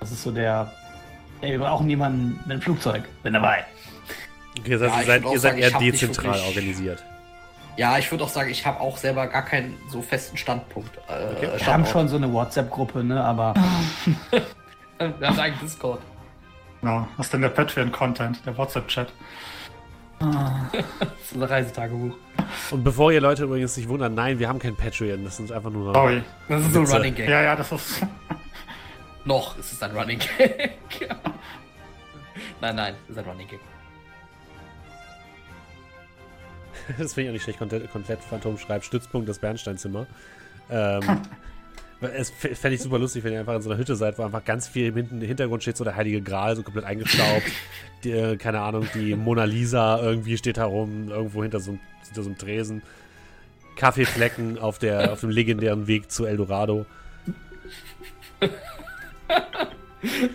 Das 0.00 0.10
ist 0.10 0.22
so 0.22 0.30
der. 0.32 0.72
Ey, 1.42 1.50
wir 1.52 1.58
brauchen 1.58 1.90
jemanden 1.90 2.38
mit 2.44 2.50
einem 2.50 2.62
Flugzeug. 2.62 3.04
Bin 3.22 3.34
dabei. 3.34 3.66
Okay, 4.58 4.78
das 4.78 4.90
heißt, 4.90 5.06
Ja, 5.06 5.16
ihr 5.16 5.16
seid, 5.20 5.24
ihr 5.24 5.38
seid 5.38 5.40
sagen, 5.40 5.58
eher 5.58 5.78
dezentral 5.92 6.24
wirklich- 6.32 6.46
organisiert. 6.48 7.04
Ja, 7.76 7.96
ich 7.98 8.10
würde 8.10 8.24
auch 8.24 8.28
sagen, 8.28 8.50
ich 8.50 8.66
habe 8.66 8.80
auch 8.80 8.96
selber 8.98 9.26
gar 9.26 9.42
keinen 9.44 9.76
so 9.88 10.02
festen 10.02 10.36
Standpunkt. 10.36 10.96
Äh, 11.08 11.34
Okay. 11.36 11.48
Wir 11.56 11.66
haben 11.66 11.86
schon 11.86 12.08
so 12.08 12.16
eine 12.16 12.30
WhatsApp-Gruppe, 12.32 13.02
ne? 13.02 13.22
Aber 13.22 13.54
Wir 14.98 15.28
haben 15.28 15.38
einen 15.40 15.58
Discord. 15.58 16.00
Genau. 16.80 17.08
Was 17.16 17.26
ist 17.26 17.32
denn 17.32 17.40
der 17.42 17.48
Patreon-Content, 17.48 18.44
der 18.46 18.56
WhatsApp-Chat? 18.58 19.12
Das 20.20 20.30
ist 21.24 21.34
ein 21.34 21.42
Reisetagebuch. 21.42 22.14
Und 22.70 22.84
bevor 22.84 23.10
ihr 23.10 23.20
Leute 23.20 23.44
übrigens 23.44 23.74
sich 23.74 23.88
wundern, 23.88 24.14
nein, 24.14 24.38
wir 24.38 24.48
haben 24.48 24.58
kein 24.60 24.76
Patreon, 24.76 25.24
das 25.24 25.36
sind 25.38 25.50
einfach 25.50 25.70
nur. 25.70 25.92
Sorry. 25.92 26.22
Das 26.48 26.60
ist 26.60 26.72
so 26.72 26.78
ein 26.80 26.84
Witze. 26.86 26.96
Running 26.96 27.14
Gag. 27.16 27.28
Ja, 27.28 27.42
ja, 27.42 27.56
das 27.56 27.72
ist. 27.72 28.06
Noch 29.24 29.58
ist 29.58 29.72
es 29.72 29.82
ein 29.82 29.90
Running 29.96 30.18
Gag. 30.20 30.78
nein, 32.60 32.76
nein, 32.76 32.94
es 33.04 33.10
ist 33.10 33.18
ein 33.18 33.24
Running 33.24 33.48
Gag. 33.48 33.60
Das 36.98 37.14
finde 37.14 37.22
ich 37.22 37.28
auch 37.28 37.32
nicht 37.34 37.42
schlecht. 37.44 37.58
Komplett, 37.58 37.90
komplett 37.90 38.20
Phantom 38.22 38.58
schreibt 38.58 38.84
Stützpunkt 38.84 39.28
das 39.28 39.38
Bernsteinzimmer. 39.38 40.06
Ähm, 40.70 41.00
es 42.14 42.30
fände 42.30 42.74
ich 42.74 42.80
super 42.82 42.98
lustig, 42.98 43.22
wenn 43.24 43.32
ihr 43.32 43.40
einfach 43.40 43.54
in 43.54 43.62
so 43.62 43.70
einer 43.70 43.78
Hütte 43.78 43.94
seid, 43.96 44.18
wo 44.18 44.22
einfach 44.24 44.44
ganz 44.44 44.68
viel 44.68 44.86
im 44.88 44.96
Hinten- 44.96 45.20
im 45.20 45.26
Hintergrund 45.26 45.62
steht, 45.62 45.76
so 45.76 45.84
der 45.84 45.96
Heilige 45.96 46.20
Gral, 46.22 46.56
so 46.56 46.62
komplett 46.62 46.84
eingestaubt. 46.84 47.42
Die, 48.04 48.10
äh, 48.10 48.36
keine 48.36 48.60
Ahnung, 48.60 48.88
die 48.94 49.14
Mona 49.14 49.44
Lisa 49.44 50.00
irgendwie 50.02 50.36
steht 50.36 50.58
herum, 50.58 51.08
irgendwo 51.08 51.42
hinter 51.42 51.60
so, 51.60 51.70
einem- 51.72 51.80
hinter 52.06 52.22
so 52.24 52.28
einem 52.30 52.38
Tresen. 52.38 52.82
Kaffeeflecken 53.76 54.58
auf, 54.58 54.78
der, 54.80 55.12
auf 55.12 55.20
dem 55.20 55.30
legendären 55.30 55.86
Weg 55.86 56.10
zu 56.10 56.24
Eldorado. 56.26 56.84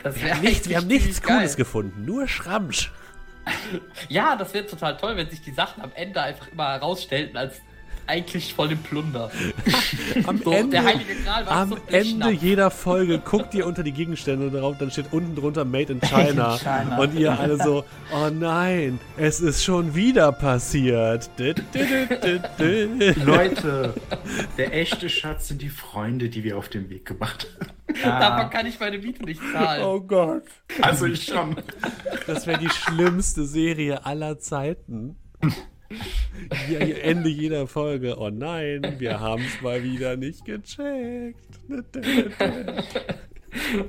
Das 0.02 0.15
Wir 0.22 0.34
haben 0.34 0.41
nichts, 0.41 0.69
wir 0.69 0.78
haben 0.78 0.88
nichts 0.88 1.22
geil. 1.22 1.38
Cooles 1.40 1.56
gefunden, 1.57 2.06
nur 2.06 2.28
Schramsch. 2.28 2.91
Ja, 4.10 4.36
das 4.36 4.53
wäre 4.53 4.65
total 4.65 4.98
toll, 4.98 5.18
wenn 5.18 5.30
sich 5.30 5.41
die 5.41 5.52
Sachen 5.52 5.84
am 5.84 5.91
Ende 5.94 6.22
einfach 6.22 6.48
immer 6.48 6.69
herausstellten 6.69 7.38
als 7.38 7.61
eigentlich 8.07 8.53
voll 8.53 8.71
im 8.71 8.79
Plunder. 8.79 9.29
Am 10.25 10.38
So, 10.43 10.51
Ende, 10.51 10.71
der 10.71 10.85
Heilige 10.85 11.15
Gral 11.23 11.45
war 11.45 11.51
am 11.51 11.69
so 11.69 11.77
Ende 11.88 12.31
jeder 12.31 12.71
Folge 12.71 13.19
guckt 13.19 13.53
ihr 13.53 13.65
unter 13.67 13.84
die 13.84 13.91
Gegenstände 13.91 14.49
drauf, 14.49 14.75
dann 14.79 14.89
steht 14.91 15.07
unten 15.11 15.35
drunter 15.35 15.65
Made 15.65 15.91
in 15.93 16.01
China. 16.07 16.53
in 16.53 16.59
China. 16.59 16.97
Und 16.97 17.13
ihr 17.15 17.38
alle 17.39 17.57
so, 17.57 17.84
oh 18.13 18.29
nein, 18.29 18.99
es 19.17 19.39
ist 19.41 19.63
schon 19.63 19.93
wieder 19.95 20.31
passiert. 20.31 21.29
Leute, 23.23 23.93
der 24.57 24.73
echte 24.73 25.09
Schatz 25.09 25.47
sind 25.49 25.61
die 25.61 25.69
Freunde, 25.69 26.29
die 26.29 26.43
wir 26.43 26.57
auf 26.57 26.69
dem 26.69 26.89
Weg 26.89 27.05
gemacht 27.05 27.47
haben. 27.59 27.71
Davon 28.03 28.49
kann 28.49 28.65
ich 28.65 28.79
meine 28.79 28.97
Miete 28.97 29.23
nicht 29.23 29.41
zahlen. 29.53 29.84
Oh 29.84 29.99
Gott. 30.01 30.43
Also 30.81 31.05
ich 31.05 31.23
schon. 31.25 31.55
Das 32.25 32.45
wäre 32.47 32.59
die 32.59 32.69
schlimmste 32.69 33.45
Serie 33.45 34.05
aller 34.05 34.39
Zeiten. 34.39 35.15
Ja, 36.69 36.80
Ende 36.80 37.30
jeder 37.30 37.68
Folge. 37.68 38.18
Oh 38.19 38.30
nein, 38.30 38.95
wir 38.97 39.19
haben 39.19 39.43
es 39.43 39.61
mal 39.61 39.84
wieder 39.84 40.18
nicht 40.18 40.45
gecheckt. 40.45 41.59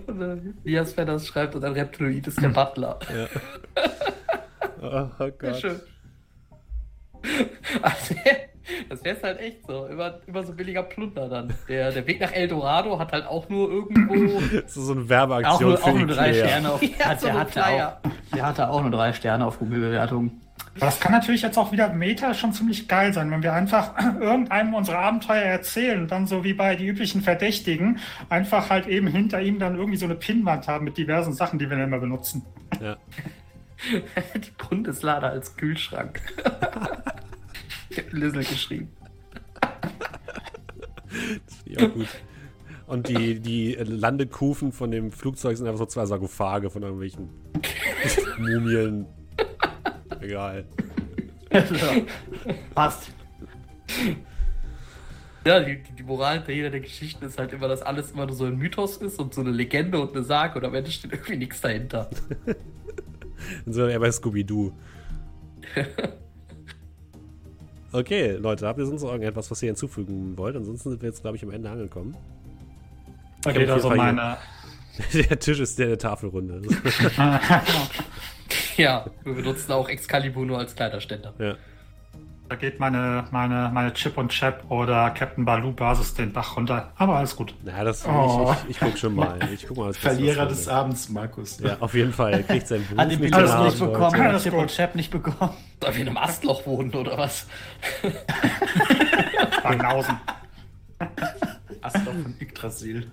Und, 0.06 0.22
äh, 0.22 0.36
Wie 0.64 0.72
Jas 0.72 0.94
das 0.94 1.26
schreibt 1.26 1.54
und 1.54 1.64
ein 1.64 1.72
Reptiloid 1.72 2.26
ist 2.26 2.40
der 2.40 2.48
Butler. 2.48 2.98
Oh, 4.80 5.08
oh 5.18 5.30
Gott. 5.38 5.56
Schön. 5.56 5.80
Also, 7.82 8.14
das 8.88 9.04
wäre 9.04 9.22
halt 9.22 9.40
echt 9.40 9.66
so. 9.66 9.86
Immer, 9.86 10.20
immer 10.26 10.44
so 10.44 10.52
billiger 10.52 10.82
Plunder 10.82 11.28
dann. 11.28 11.52
Der, 11.68 11.90
der 11.90 12.06
Weg 12.06 12.20
nach 12.20 12.32
Eldorado 12.32 12.98
hat 12.98 13.12
halt 13.12 13.26
auch 13.26 13.48
nur 13.48 13.70
irgendwo. 13.70 14.40
Das 14.62 14.76
ist 14.76 14.86
so 14.86 14.92
eine 14.92 15.02
Auch 15.02 15.08
Werbeaktion 15.08 15.68
nur, 15.68 15.78
für 15.78 15.84
auch 15.84 15.94
nur 15.94 16.06
drei. 16.06 16.32
Sterne 16.32 16.70
auf. 16.72 16.82
Ja, 16.82 17.06
hat, 17.06 17.20
so 17.20 17.26
der, 17.26 17.34
ein 17.34 17.40
hatte 17.40 17.66
auch, 17.66 17.92
der 18.34 18.46
hatte 18.46 18.68
auch 18.68 18.82
nur 18.82 18.90
drei 18.90 19.12
Sterne 19.12 19.46
auf 19.46 19.58
Google-Bewertung. 19.58 20.40
Das 20.80 21.00
kann 21.00 21.12
natürlich 21.12 21.42
jetzt 21.42 21.59
auch 21.59 21.72
wieder 21.72 21.88
Meta 21.92 22.34
schon 22.34 22.52
ziemlich 22.52 22.88
geil 22.88 23.12
sein, 23.12 23.30
wenn 23.30 23.42
wir 23.42 23.52
einfach 23.52 23.94
irgendeinem 24.20 24.74
unsere 24.74 24.98
Abenteuer 24.98 25.42
erzählen 25.42 26.02
und 26.02 26.10
dann 26.10 26.26
so 26.26 26.44
wie 26.44 26.55
bei 26.55 26.76
die 26.76 26.86
üblichen 26.86 27.22
Verdächtigen 27.22 27.98
einfach 28.28 28.70
halt 28.70 28.86
eben 28.86 29.06
hinter 29.06 29.40
ihm 29.40 29.59
dann 29.59 29.76
irgendwie 29.76 29.98
so 29.98 30.05
eine 30.05 30.14
Pinnwand 30.14 30.68
haben 30.68 30.84
mit 30.84 30.96
diversen 30.96 31.32
Sachen, 31.32 31.59
die 31.59 31.68
wir 31.68 31.76
dann 31.76 31.86
immer 31.86 31.98
benutzen. 31.98 32.44
Ja. 32.80 32.96
Die 34.34 34.50
Bundeslade 34.68 35.28
als 35.28 35.56
Kühlschrank. 35.56 36.20
ich 37.90 37.98
hab 37.98 38.12
Lizzle 38.12 38.42
geschrieben. 38.42 38.90
Ja, 41.64 41.86
gut. 41.86 42.09
Und 42.88 43.09
die, 43.09 43.38
die 43.38 43.74
Landekufen 43.74 44.72
von 44.72 44.90
dem 44.90 45.12
Flugzeug 45.12 45.56
sind 45.56 45.66
einfach 45.66 45.78
so 45.78 45.86
zwei 45.86 46.06
Sarkophage 46.06 46.70
von 46.70 46.82
irgendwelchen 46.82 47.28
Mumien. 48.38 49.06
Egal. 50.20 50.64
Passt. 52.74 53.10
Ja, 55.46 55.60
die, 55.60 55.82
die, 55.82 55.92
die 55.92 56.02
Moral 56.02 56.38
hinter 56.38 56.52
jeder 56.52 56.70
der 56.70 56.80
Geschichten 56.80 57.24
ist 57.24 57.38
halt 57.38 57.52
immer, 57.52 57.68
dass 57.68 57.82
alles 57.82 58.10
immer 58.10 58.26
nur 58.26 58.36
so 58.36 58.44
ein 58.44 58.56
Mythos 58.56 58.98
ist 58.98 59.18
und 59.18 59.32
so 59.32 59.40
eine 59.40 59.50
Legende 59.50 59.98
und 60.00 60.14
eine 60.14 60.24
Sage 60.24 60.58
und 60.58 60.64
am 60.64 60.74
Ende 60.74 60.90
steht 60.90 61.12
irgendwie 61.12 61.36
nichts 61.36 61.60
dahinter. 61.60 62.10
Dann 62.44 63.72
sind 63.72 63.84
wir 63.84 63.90
eher 63.90 64.00
bei 64.00 64.12
Scooby-Doo. 64.12 64.72
Okay, 67.90 68.32
Leute, 68.32 68.66
habt 68.66 68.78
ihr 68.78 68.84
sonst 68.84 69.02
noch 69.02 69.12
irgendetwas, 69.12 69.50
was 69.50 69.62
ihr 69.62 69.68
hinzufügen 69.68 70.36
wollt? 70.36 70.54
Ansonsten 70.54 70.90
sind 70.90 71.00
wir 71.00 71.08
jetzt, 71.08 71.22
glaube 71.22 71.38
ich, 71.38 71.42
am 71.42 71.50
Ende 71.50 71.70
angekommen. 71.70 72.14
Auf 73.46 73.56
also 73.56 73.90
meine. 73.90 74.36
Der 75.14 75.38
Tisch 75.38 75.58
ist 75.58 75.78
der 75.78 75.86
der 75.86 75.98
Tafelrunde. 75.98 76.60
Ja, 78.76 79.06
wir 79.24 79.34
benutzen 79.34 79.72
auch 79.72 79.88
Excalibur 79.88 80.46
nur 80.46 80.58
als 80.58 80.74
Kleiderständer. 80.76 81.34
ja. 81.38 81.54
Da 82.50 82.56
geht 82.56 82.80
meine, 82.80 83.26
meine, 83.30 83.70
meine 83.74 83.92
Chip 83.92 84.16
und 84.16 84.30
Chap 84.32 84.64
oder 84.70 85.10
Captain 85.10 85.44
Baloo 85.44 85.70
Basis 85.72 86.14
den 86.14 86.32
Bach 86.32 86.56
runter. 86.56 86.94
Aber 86.96 87.16
alles 87.16 87.36
gut. 87.36 87.54
Na, 87.62 87.84
das 87.84 88.06
Oh. 88.06 88.54
ich, 88.62 88.70
ich, 88.70 88.70
ich 88.70 88.80
guck 88.80 88.96
schon 88.96 89.14
mal. 89.16 89.38
Ich 89.52 89.66
guck 89.68 89.76
mal 89.76 89.92
Verlierer 89.92 90.46
des 90.46 90.64
kommt. 90.64 90.76
Abends, 90.78 91.10
Markus. 91.10 91.60
Ja, 91.60 91.76
auf 91.80 91.92
jeden 91.92 92.10
Fall. 92.14 92.32
Er 92.32 92.42
kriegt 92.44 92.66
seinen 92.66 92.86
Beruf 92.88 92.98
Hat 93.00 93.10
den 93.10 93.20
nicht 93.20 93.78
bekommen, 93.78 94.16
hat 94.32 94.42
Chip 94.42 94.52
gut. 94.54 94.62
und 94.62 94.70
Chap 94.74 94.94
nicht 94.94 95.10
bekommen. 95.10 95.52
Soll 95.82 95.92
wir 95.94 96.00
in 96.00 96.08
einem 96.08 96.16
Astloch 96.16 96.64
wohnen 96.64 96.90
oder 96.94 97.18
was? 97.18 97.46
Banausen. 99.62 100.18
Astor 101.82 102.12
von 102.12 102.34
Yggdrasil. 102.40 103.06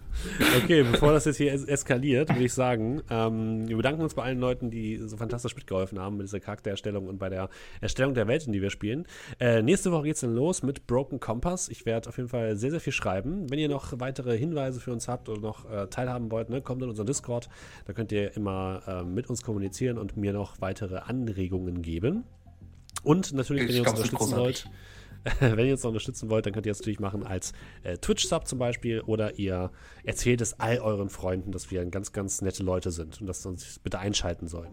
Okay, 0.64 0.84
bevor 0.84 1.12
das 1.12 1.26
jetzt 1.26 1.38
hier 1.38 1.54
es 1.54 1.64
eskaliert, 1.64 2.30
würde 2.30 2.44
ich 2.44 2.54
sagen, 2.54 3.02
ähm, 3.10 3.68
wir 3.68 3.78
bedanken 3.78 4.02
uns 4.02 4.14
bei 4.14 4.24
allen 4.24 4.40
Leuten, 4.40 4.70
die 4.70 4.98
so 4.98 5.18
fantastisch 5.18 5.56
mitgeholfen 5.56 6.00
haben 6.00 6.18
mit 6.18 6.28
dieser 6.28 6.40
Charaktererstellung 6.40 7.08
und 7.08 7.18
bei 7.18 7.30
der 7.30 7.50
Erstellung 7.82 8.14
der 8.14 8.28
Welten, 8.28 8.54
die 8.54 8.62
wir 8.62 8.70
spielen. 8.70 9.08
Äh, 9.40 9.62
nächste 9.62 9.92
Woche 9.92 10.04
geht's 10.04 10.22
dann 10.22 10.36
los 10.36 10.64
mit 10.64 10.88
Broken 10.88 11.20
Compass. 11.20 11.70
Ich 11.70 11.86
werde 11.86 12.10
auf 12.10 12.18
jeden 12.18 12.30
Fall 12.30 12.56
sehr, 12.56 12.72
sehr 12.72 12.80
viel 12.80 12.94
schreiben. 12.94 13.50
Wenn 13.50 13.60
ihr 13.60 13.70
noch 13.70 14.00
weitere 14.00 14.38
Hinweise 14.38 14.80
für 14.80 14.92
uns 14.92 15.08
habt 15.08 15.30
oder 15.30 15.42
noch 15.42 15.70
äh, 15.70 15.88
teilhaben 15.88 16.32
wollt, 16.32 16.50
ne, 16.50 16.62
kommt 16.62 16.82
in 16.82 16.90
unseren 16.90 17.08
Discord. 17.08 17.50
Da 17.86 17.94
könnt 17.94 18.12
ihr 18.12 18.36
immer 18.36 18.82
äh, 18.88 19.04
mit 19.04 19.30
uns 19.30 19.42
kommunizieren 19.42 19.98
und 19.98 20.18
mir 20.18 20.34
noch 20.34 20.62
weitere 20.62 20.98
Anregungen 20.98 21.82
geben. 21.82 22.24
Und 23.04 23.34
natürlich, 23.34 23.68
wenn 23.68 23.76
ihr 23.76 23.82
uns 23.82 23.94
es 23.94 23.98
unterstützen 24.00 24.38
wollt, 24.38 24.70
wenn 25.40 25.66
ihr 25.66 25.74
uns 25.74 25.84
noch 25.84 25.90
unterstützen 25.90 26.30
wollt, 26.30 26.46
dann 26.46 26.54
könnt 26.54 26.66
ihr 26.66 26.72
das 26.72 26.80
natürlich 26.80 27.00
machen 27.00 27.26
als 27.26 27.54
äh, 27.84 27.98
Twitch-Sub 27.98 28.48
zum 28.48 28.60
Beispiel 28.60 29.02
oder 29.02 29.40
ihr 29.40 29.72
erzählt 30.04 30.42
es 30.42 30.60
all 30.60 30.80
euren 30.80 31.10
Freunden, 31.10 31.52
dass 31.52 31.72
wir 31.72 31.84
ganz, 31.86 32.12
ganz 32.12 32.42
nette 32.42 32.64
Leute 32.64 32.92
sind 32.92 33.20
und 33.22 33.28
dass 33.28 33.44
sie 33.44 33.50
uns 33.50 33.80
bitte 33.80 34.00
einschalten 34.00 34.48
sollen. 34.48 34.72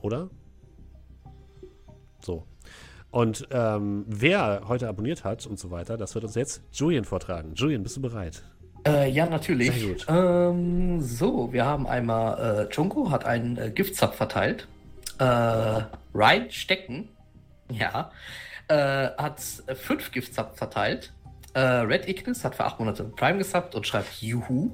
Oder? 0.00 0.30
So. 2.20 2.46
Und 3.10 3.48
ähm, 3.50 4.04
wer 4.06 4.62
heute 4.68 4.88
abonniert 4.88 5.24
hat 5.24 5.46
und 5.46 5.58
so 5.58 5.70
weiter, 5.70 5.96
das 5.96 6.14
wird 6.14 6.24
uns 6.24 6.34
jetzt 6.34 6.62
Julian 6.72 7.04
vortragen. 7.04 7.54
Julian, 7.54 7.82
bist 7.82 7.96
du 7.96 8.02
bereit? 8.02 8.42
Äh, 8.86 9.10
ja, 9.10 9.26
natürlich. 9.26 9.72
Sehr 9.72 9.88
gut. 9.88 10.06
Ähm, 10.08 11.00
so, 11.00 11.52
wir 11.52 11.64
haben 11.64 11.86
einmal, 11.86 12.68
äh, 12.68 12.74
Junko 12.74 13.10
hat 13.10 13.24
einen 13.24 13.56
äh, 13.56 13.70
Giftzap 13.70 14.14
verteilt. 14.14 14.68
Äh, 15.18 15.24
Ryan 16.14 16.50
Stecken, 16.50 17.08
ja, 17.70 18.12
äh, 18.68 19.08
hat 19.16 19.42
äh, 19.66 19.74
fünf 19.74 20.12
Giftzap 20.12 20.56
verteilt. 20.56 21.12
Äh, 21.54 21.60
Red 21.60 22.08
Ignis 22.08 22.44
hat 22.44 22.54
für 22.54 22.64
acht 22.64 22.78
Monate 22.78 23.04
Prime 23.04 23.38
gesubbt 23.38 23.74
und 23.74 23.86
schreibt 23.86 24.20
Juhu. 24.20 24.70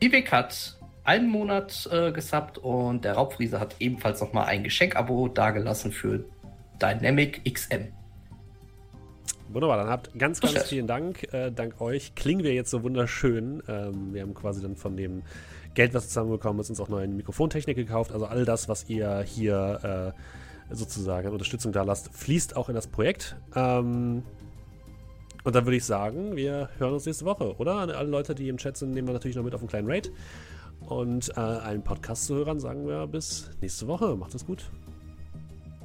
Ivek 0.00 0.30
hat 0.30 0.78
einen 1.04 1.28
Monat 1.28 1.88
äh, 1.92 2.12
gesubbt 2.12 2.58
und 2.58 3.04
der 3.04 3.14
Raubfriese 3.14 3.60
hat 3.60 3.76
ebenfalls 3.78 4.20
nochmal 4.20 4.46
ein 4.46 4.64
Geschenkabo 4.64 5.28
dagelassen 5.28 5.92
für 5.92 6.24
Dynamic 6.80 7.42
XM. 7.50 7.88
Wunderbar, 9.48 9.76
dann 9.76 9.88
habt 9.88 10.18
ganz, 10.18 10.40
ganz 10.40 10.64
vielen 10.64 10.86
Dank. 10.86 11.32
Äh, 11.32 11.52
dank 11.52 11.80
euch 11.80 12.14
klingen 12.14 12.42
wir 12.42 12.54
jetzt 12.54 12.70
so 12.70 12.82
wunderschön. 12.82 13.62
Ähm, 13.68 14.12
wir 14.12 14.22
haben 14.22 14.34
quasi 14.34 14.60
dann 14.60 14.76
von 14.76 14.96
dem 14.96 15.22
Geld, 15.74 15.94
was 15.94 16.04
wir 16.04 16.08
zusammenbekommen 16.08 16.60
ist, 16.60 16.70
uns 16.70 16.80
auch 16.80 16.88
neue 16.88 17.06
Mikrofontechnik 17.06 17.76
gekauft. 17.76 18.12
Also 18.12 18.26
all 18.26 18.44
das, 18.44 18.68
was 18.68 18.88
ihr 18.88 19.22
hier 19.22 20.12
äh, 20.14 20.20
sozusagen 20.70 21.26
an 21.26 21.32
Unterstützung 21.32 21.72
da 21.72 21.82
lasst, 21.82 22.14
fließt 22.14 22.56
auch 22.56 22.68
in 22.68 22.74
das 22.74 22.86
Projekt. 22.86 23.36
Ähm, 23.54 24.22
und 25.44 25.54
dann 25.54 25.66
würde 25.66 25.76
ich 25.76 25.84
sagen, 25.84 26.36
wir 26.36 26.70
hören 26.78 26.94
uns 26.94 27.04
nächste 27.04 27.26
Woche, 27.26 27.56
oder? 27.58 27.74
An 27.74 27.90
alle 27.90 28.08
Leute, 28.08 28.34
die 28.34 28.48
im 28.48 28.56
Chat 28.56 28.76
sind, 28.76 28.92
nehmen 28.92 29.08
wir 29.08 29.12
natürlich 29.12 29.36
noch 29.36 29.44
mit 29.44 29.54
auf 29.54 29.60
einen 29.60 29.68
kleinen 29.68 29.90
Raid. 29.90 30.10
Und 30.80 31.30
äh, 31.36 31.40
allen 31.40 31.82
Podcast-Zuhörern 31.82 32.60
sagen 32.60 32.86
wir 32.86 33.06
bis 33.06 33.50
nächste 33.60 33.86
Woche. 33.86 34.16
Macht 34.16 34.34
es 34.34 34.44
gut. 34.44 34.70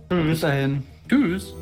Bis 0.10 0.40
dahin. 0.42 0.84
Tschüss. 1.08 1.54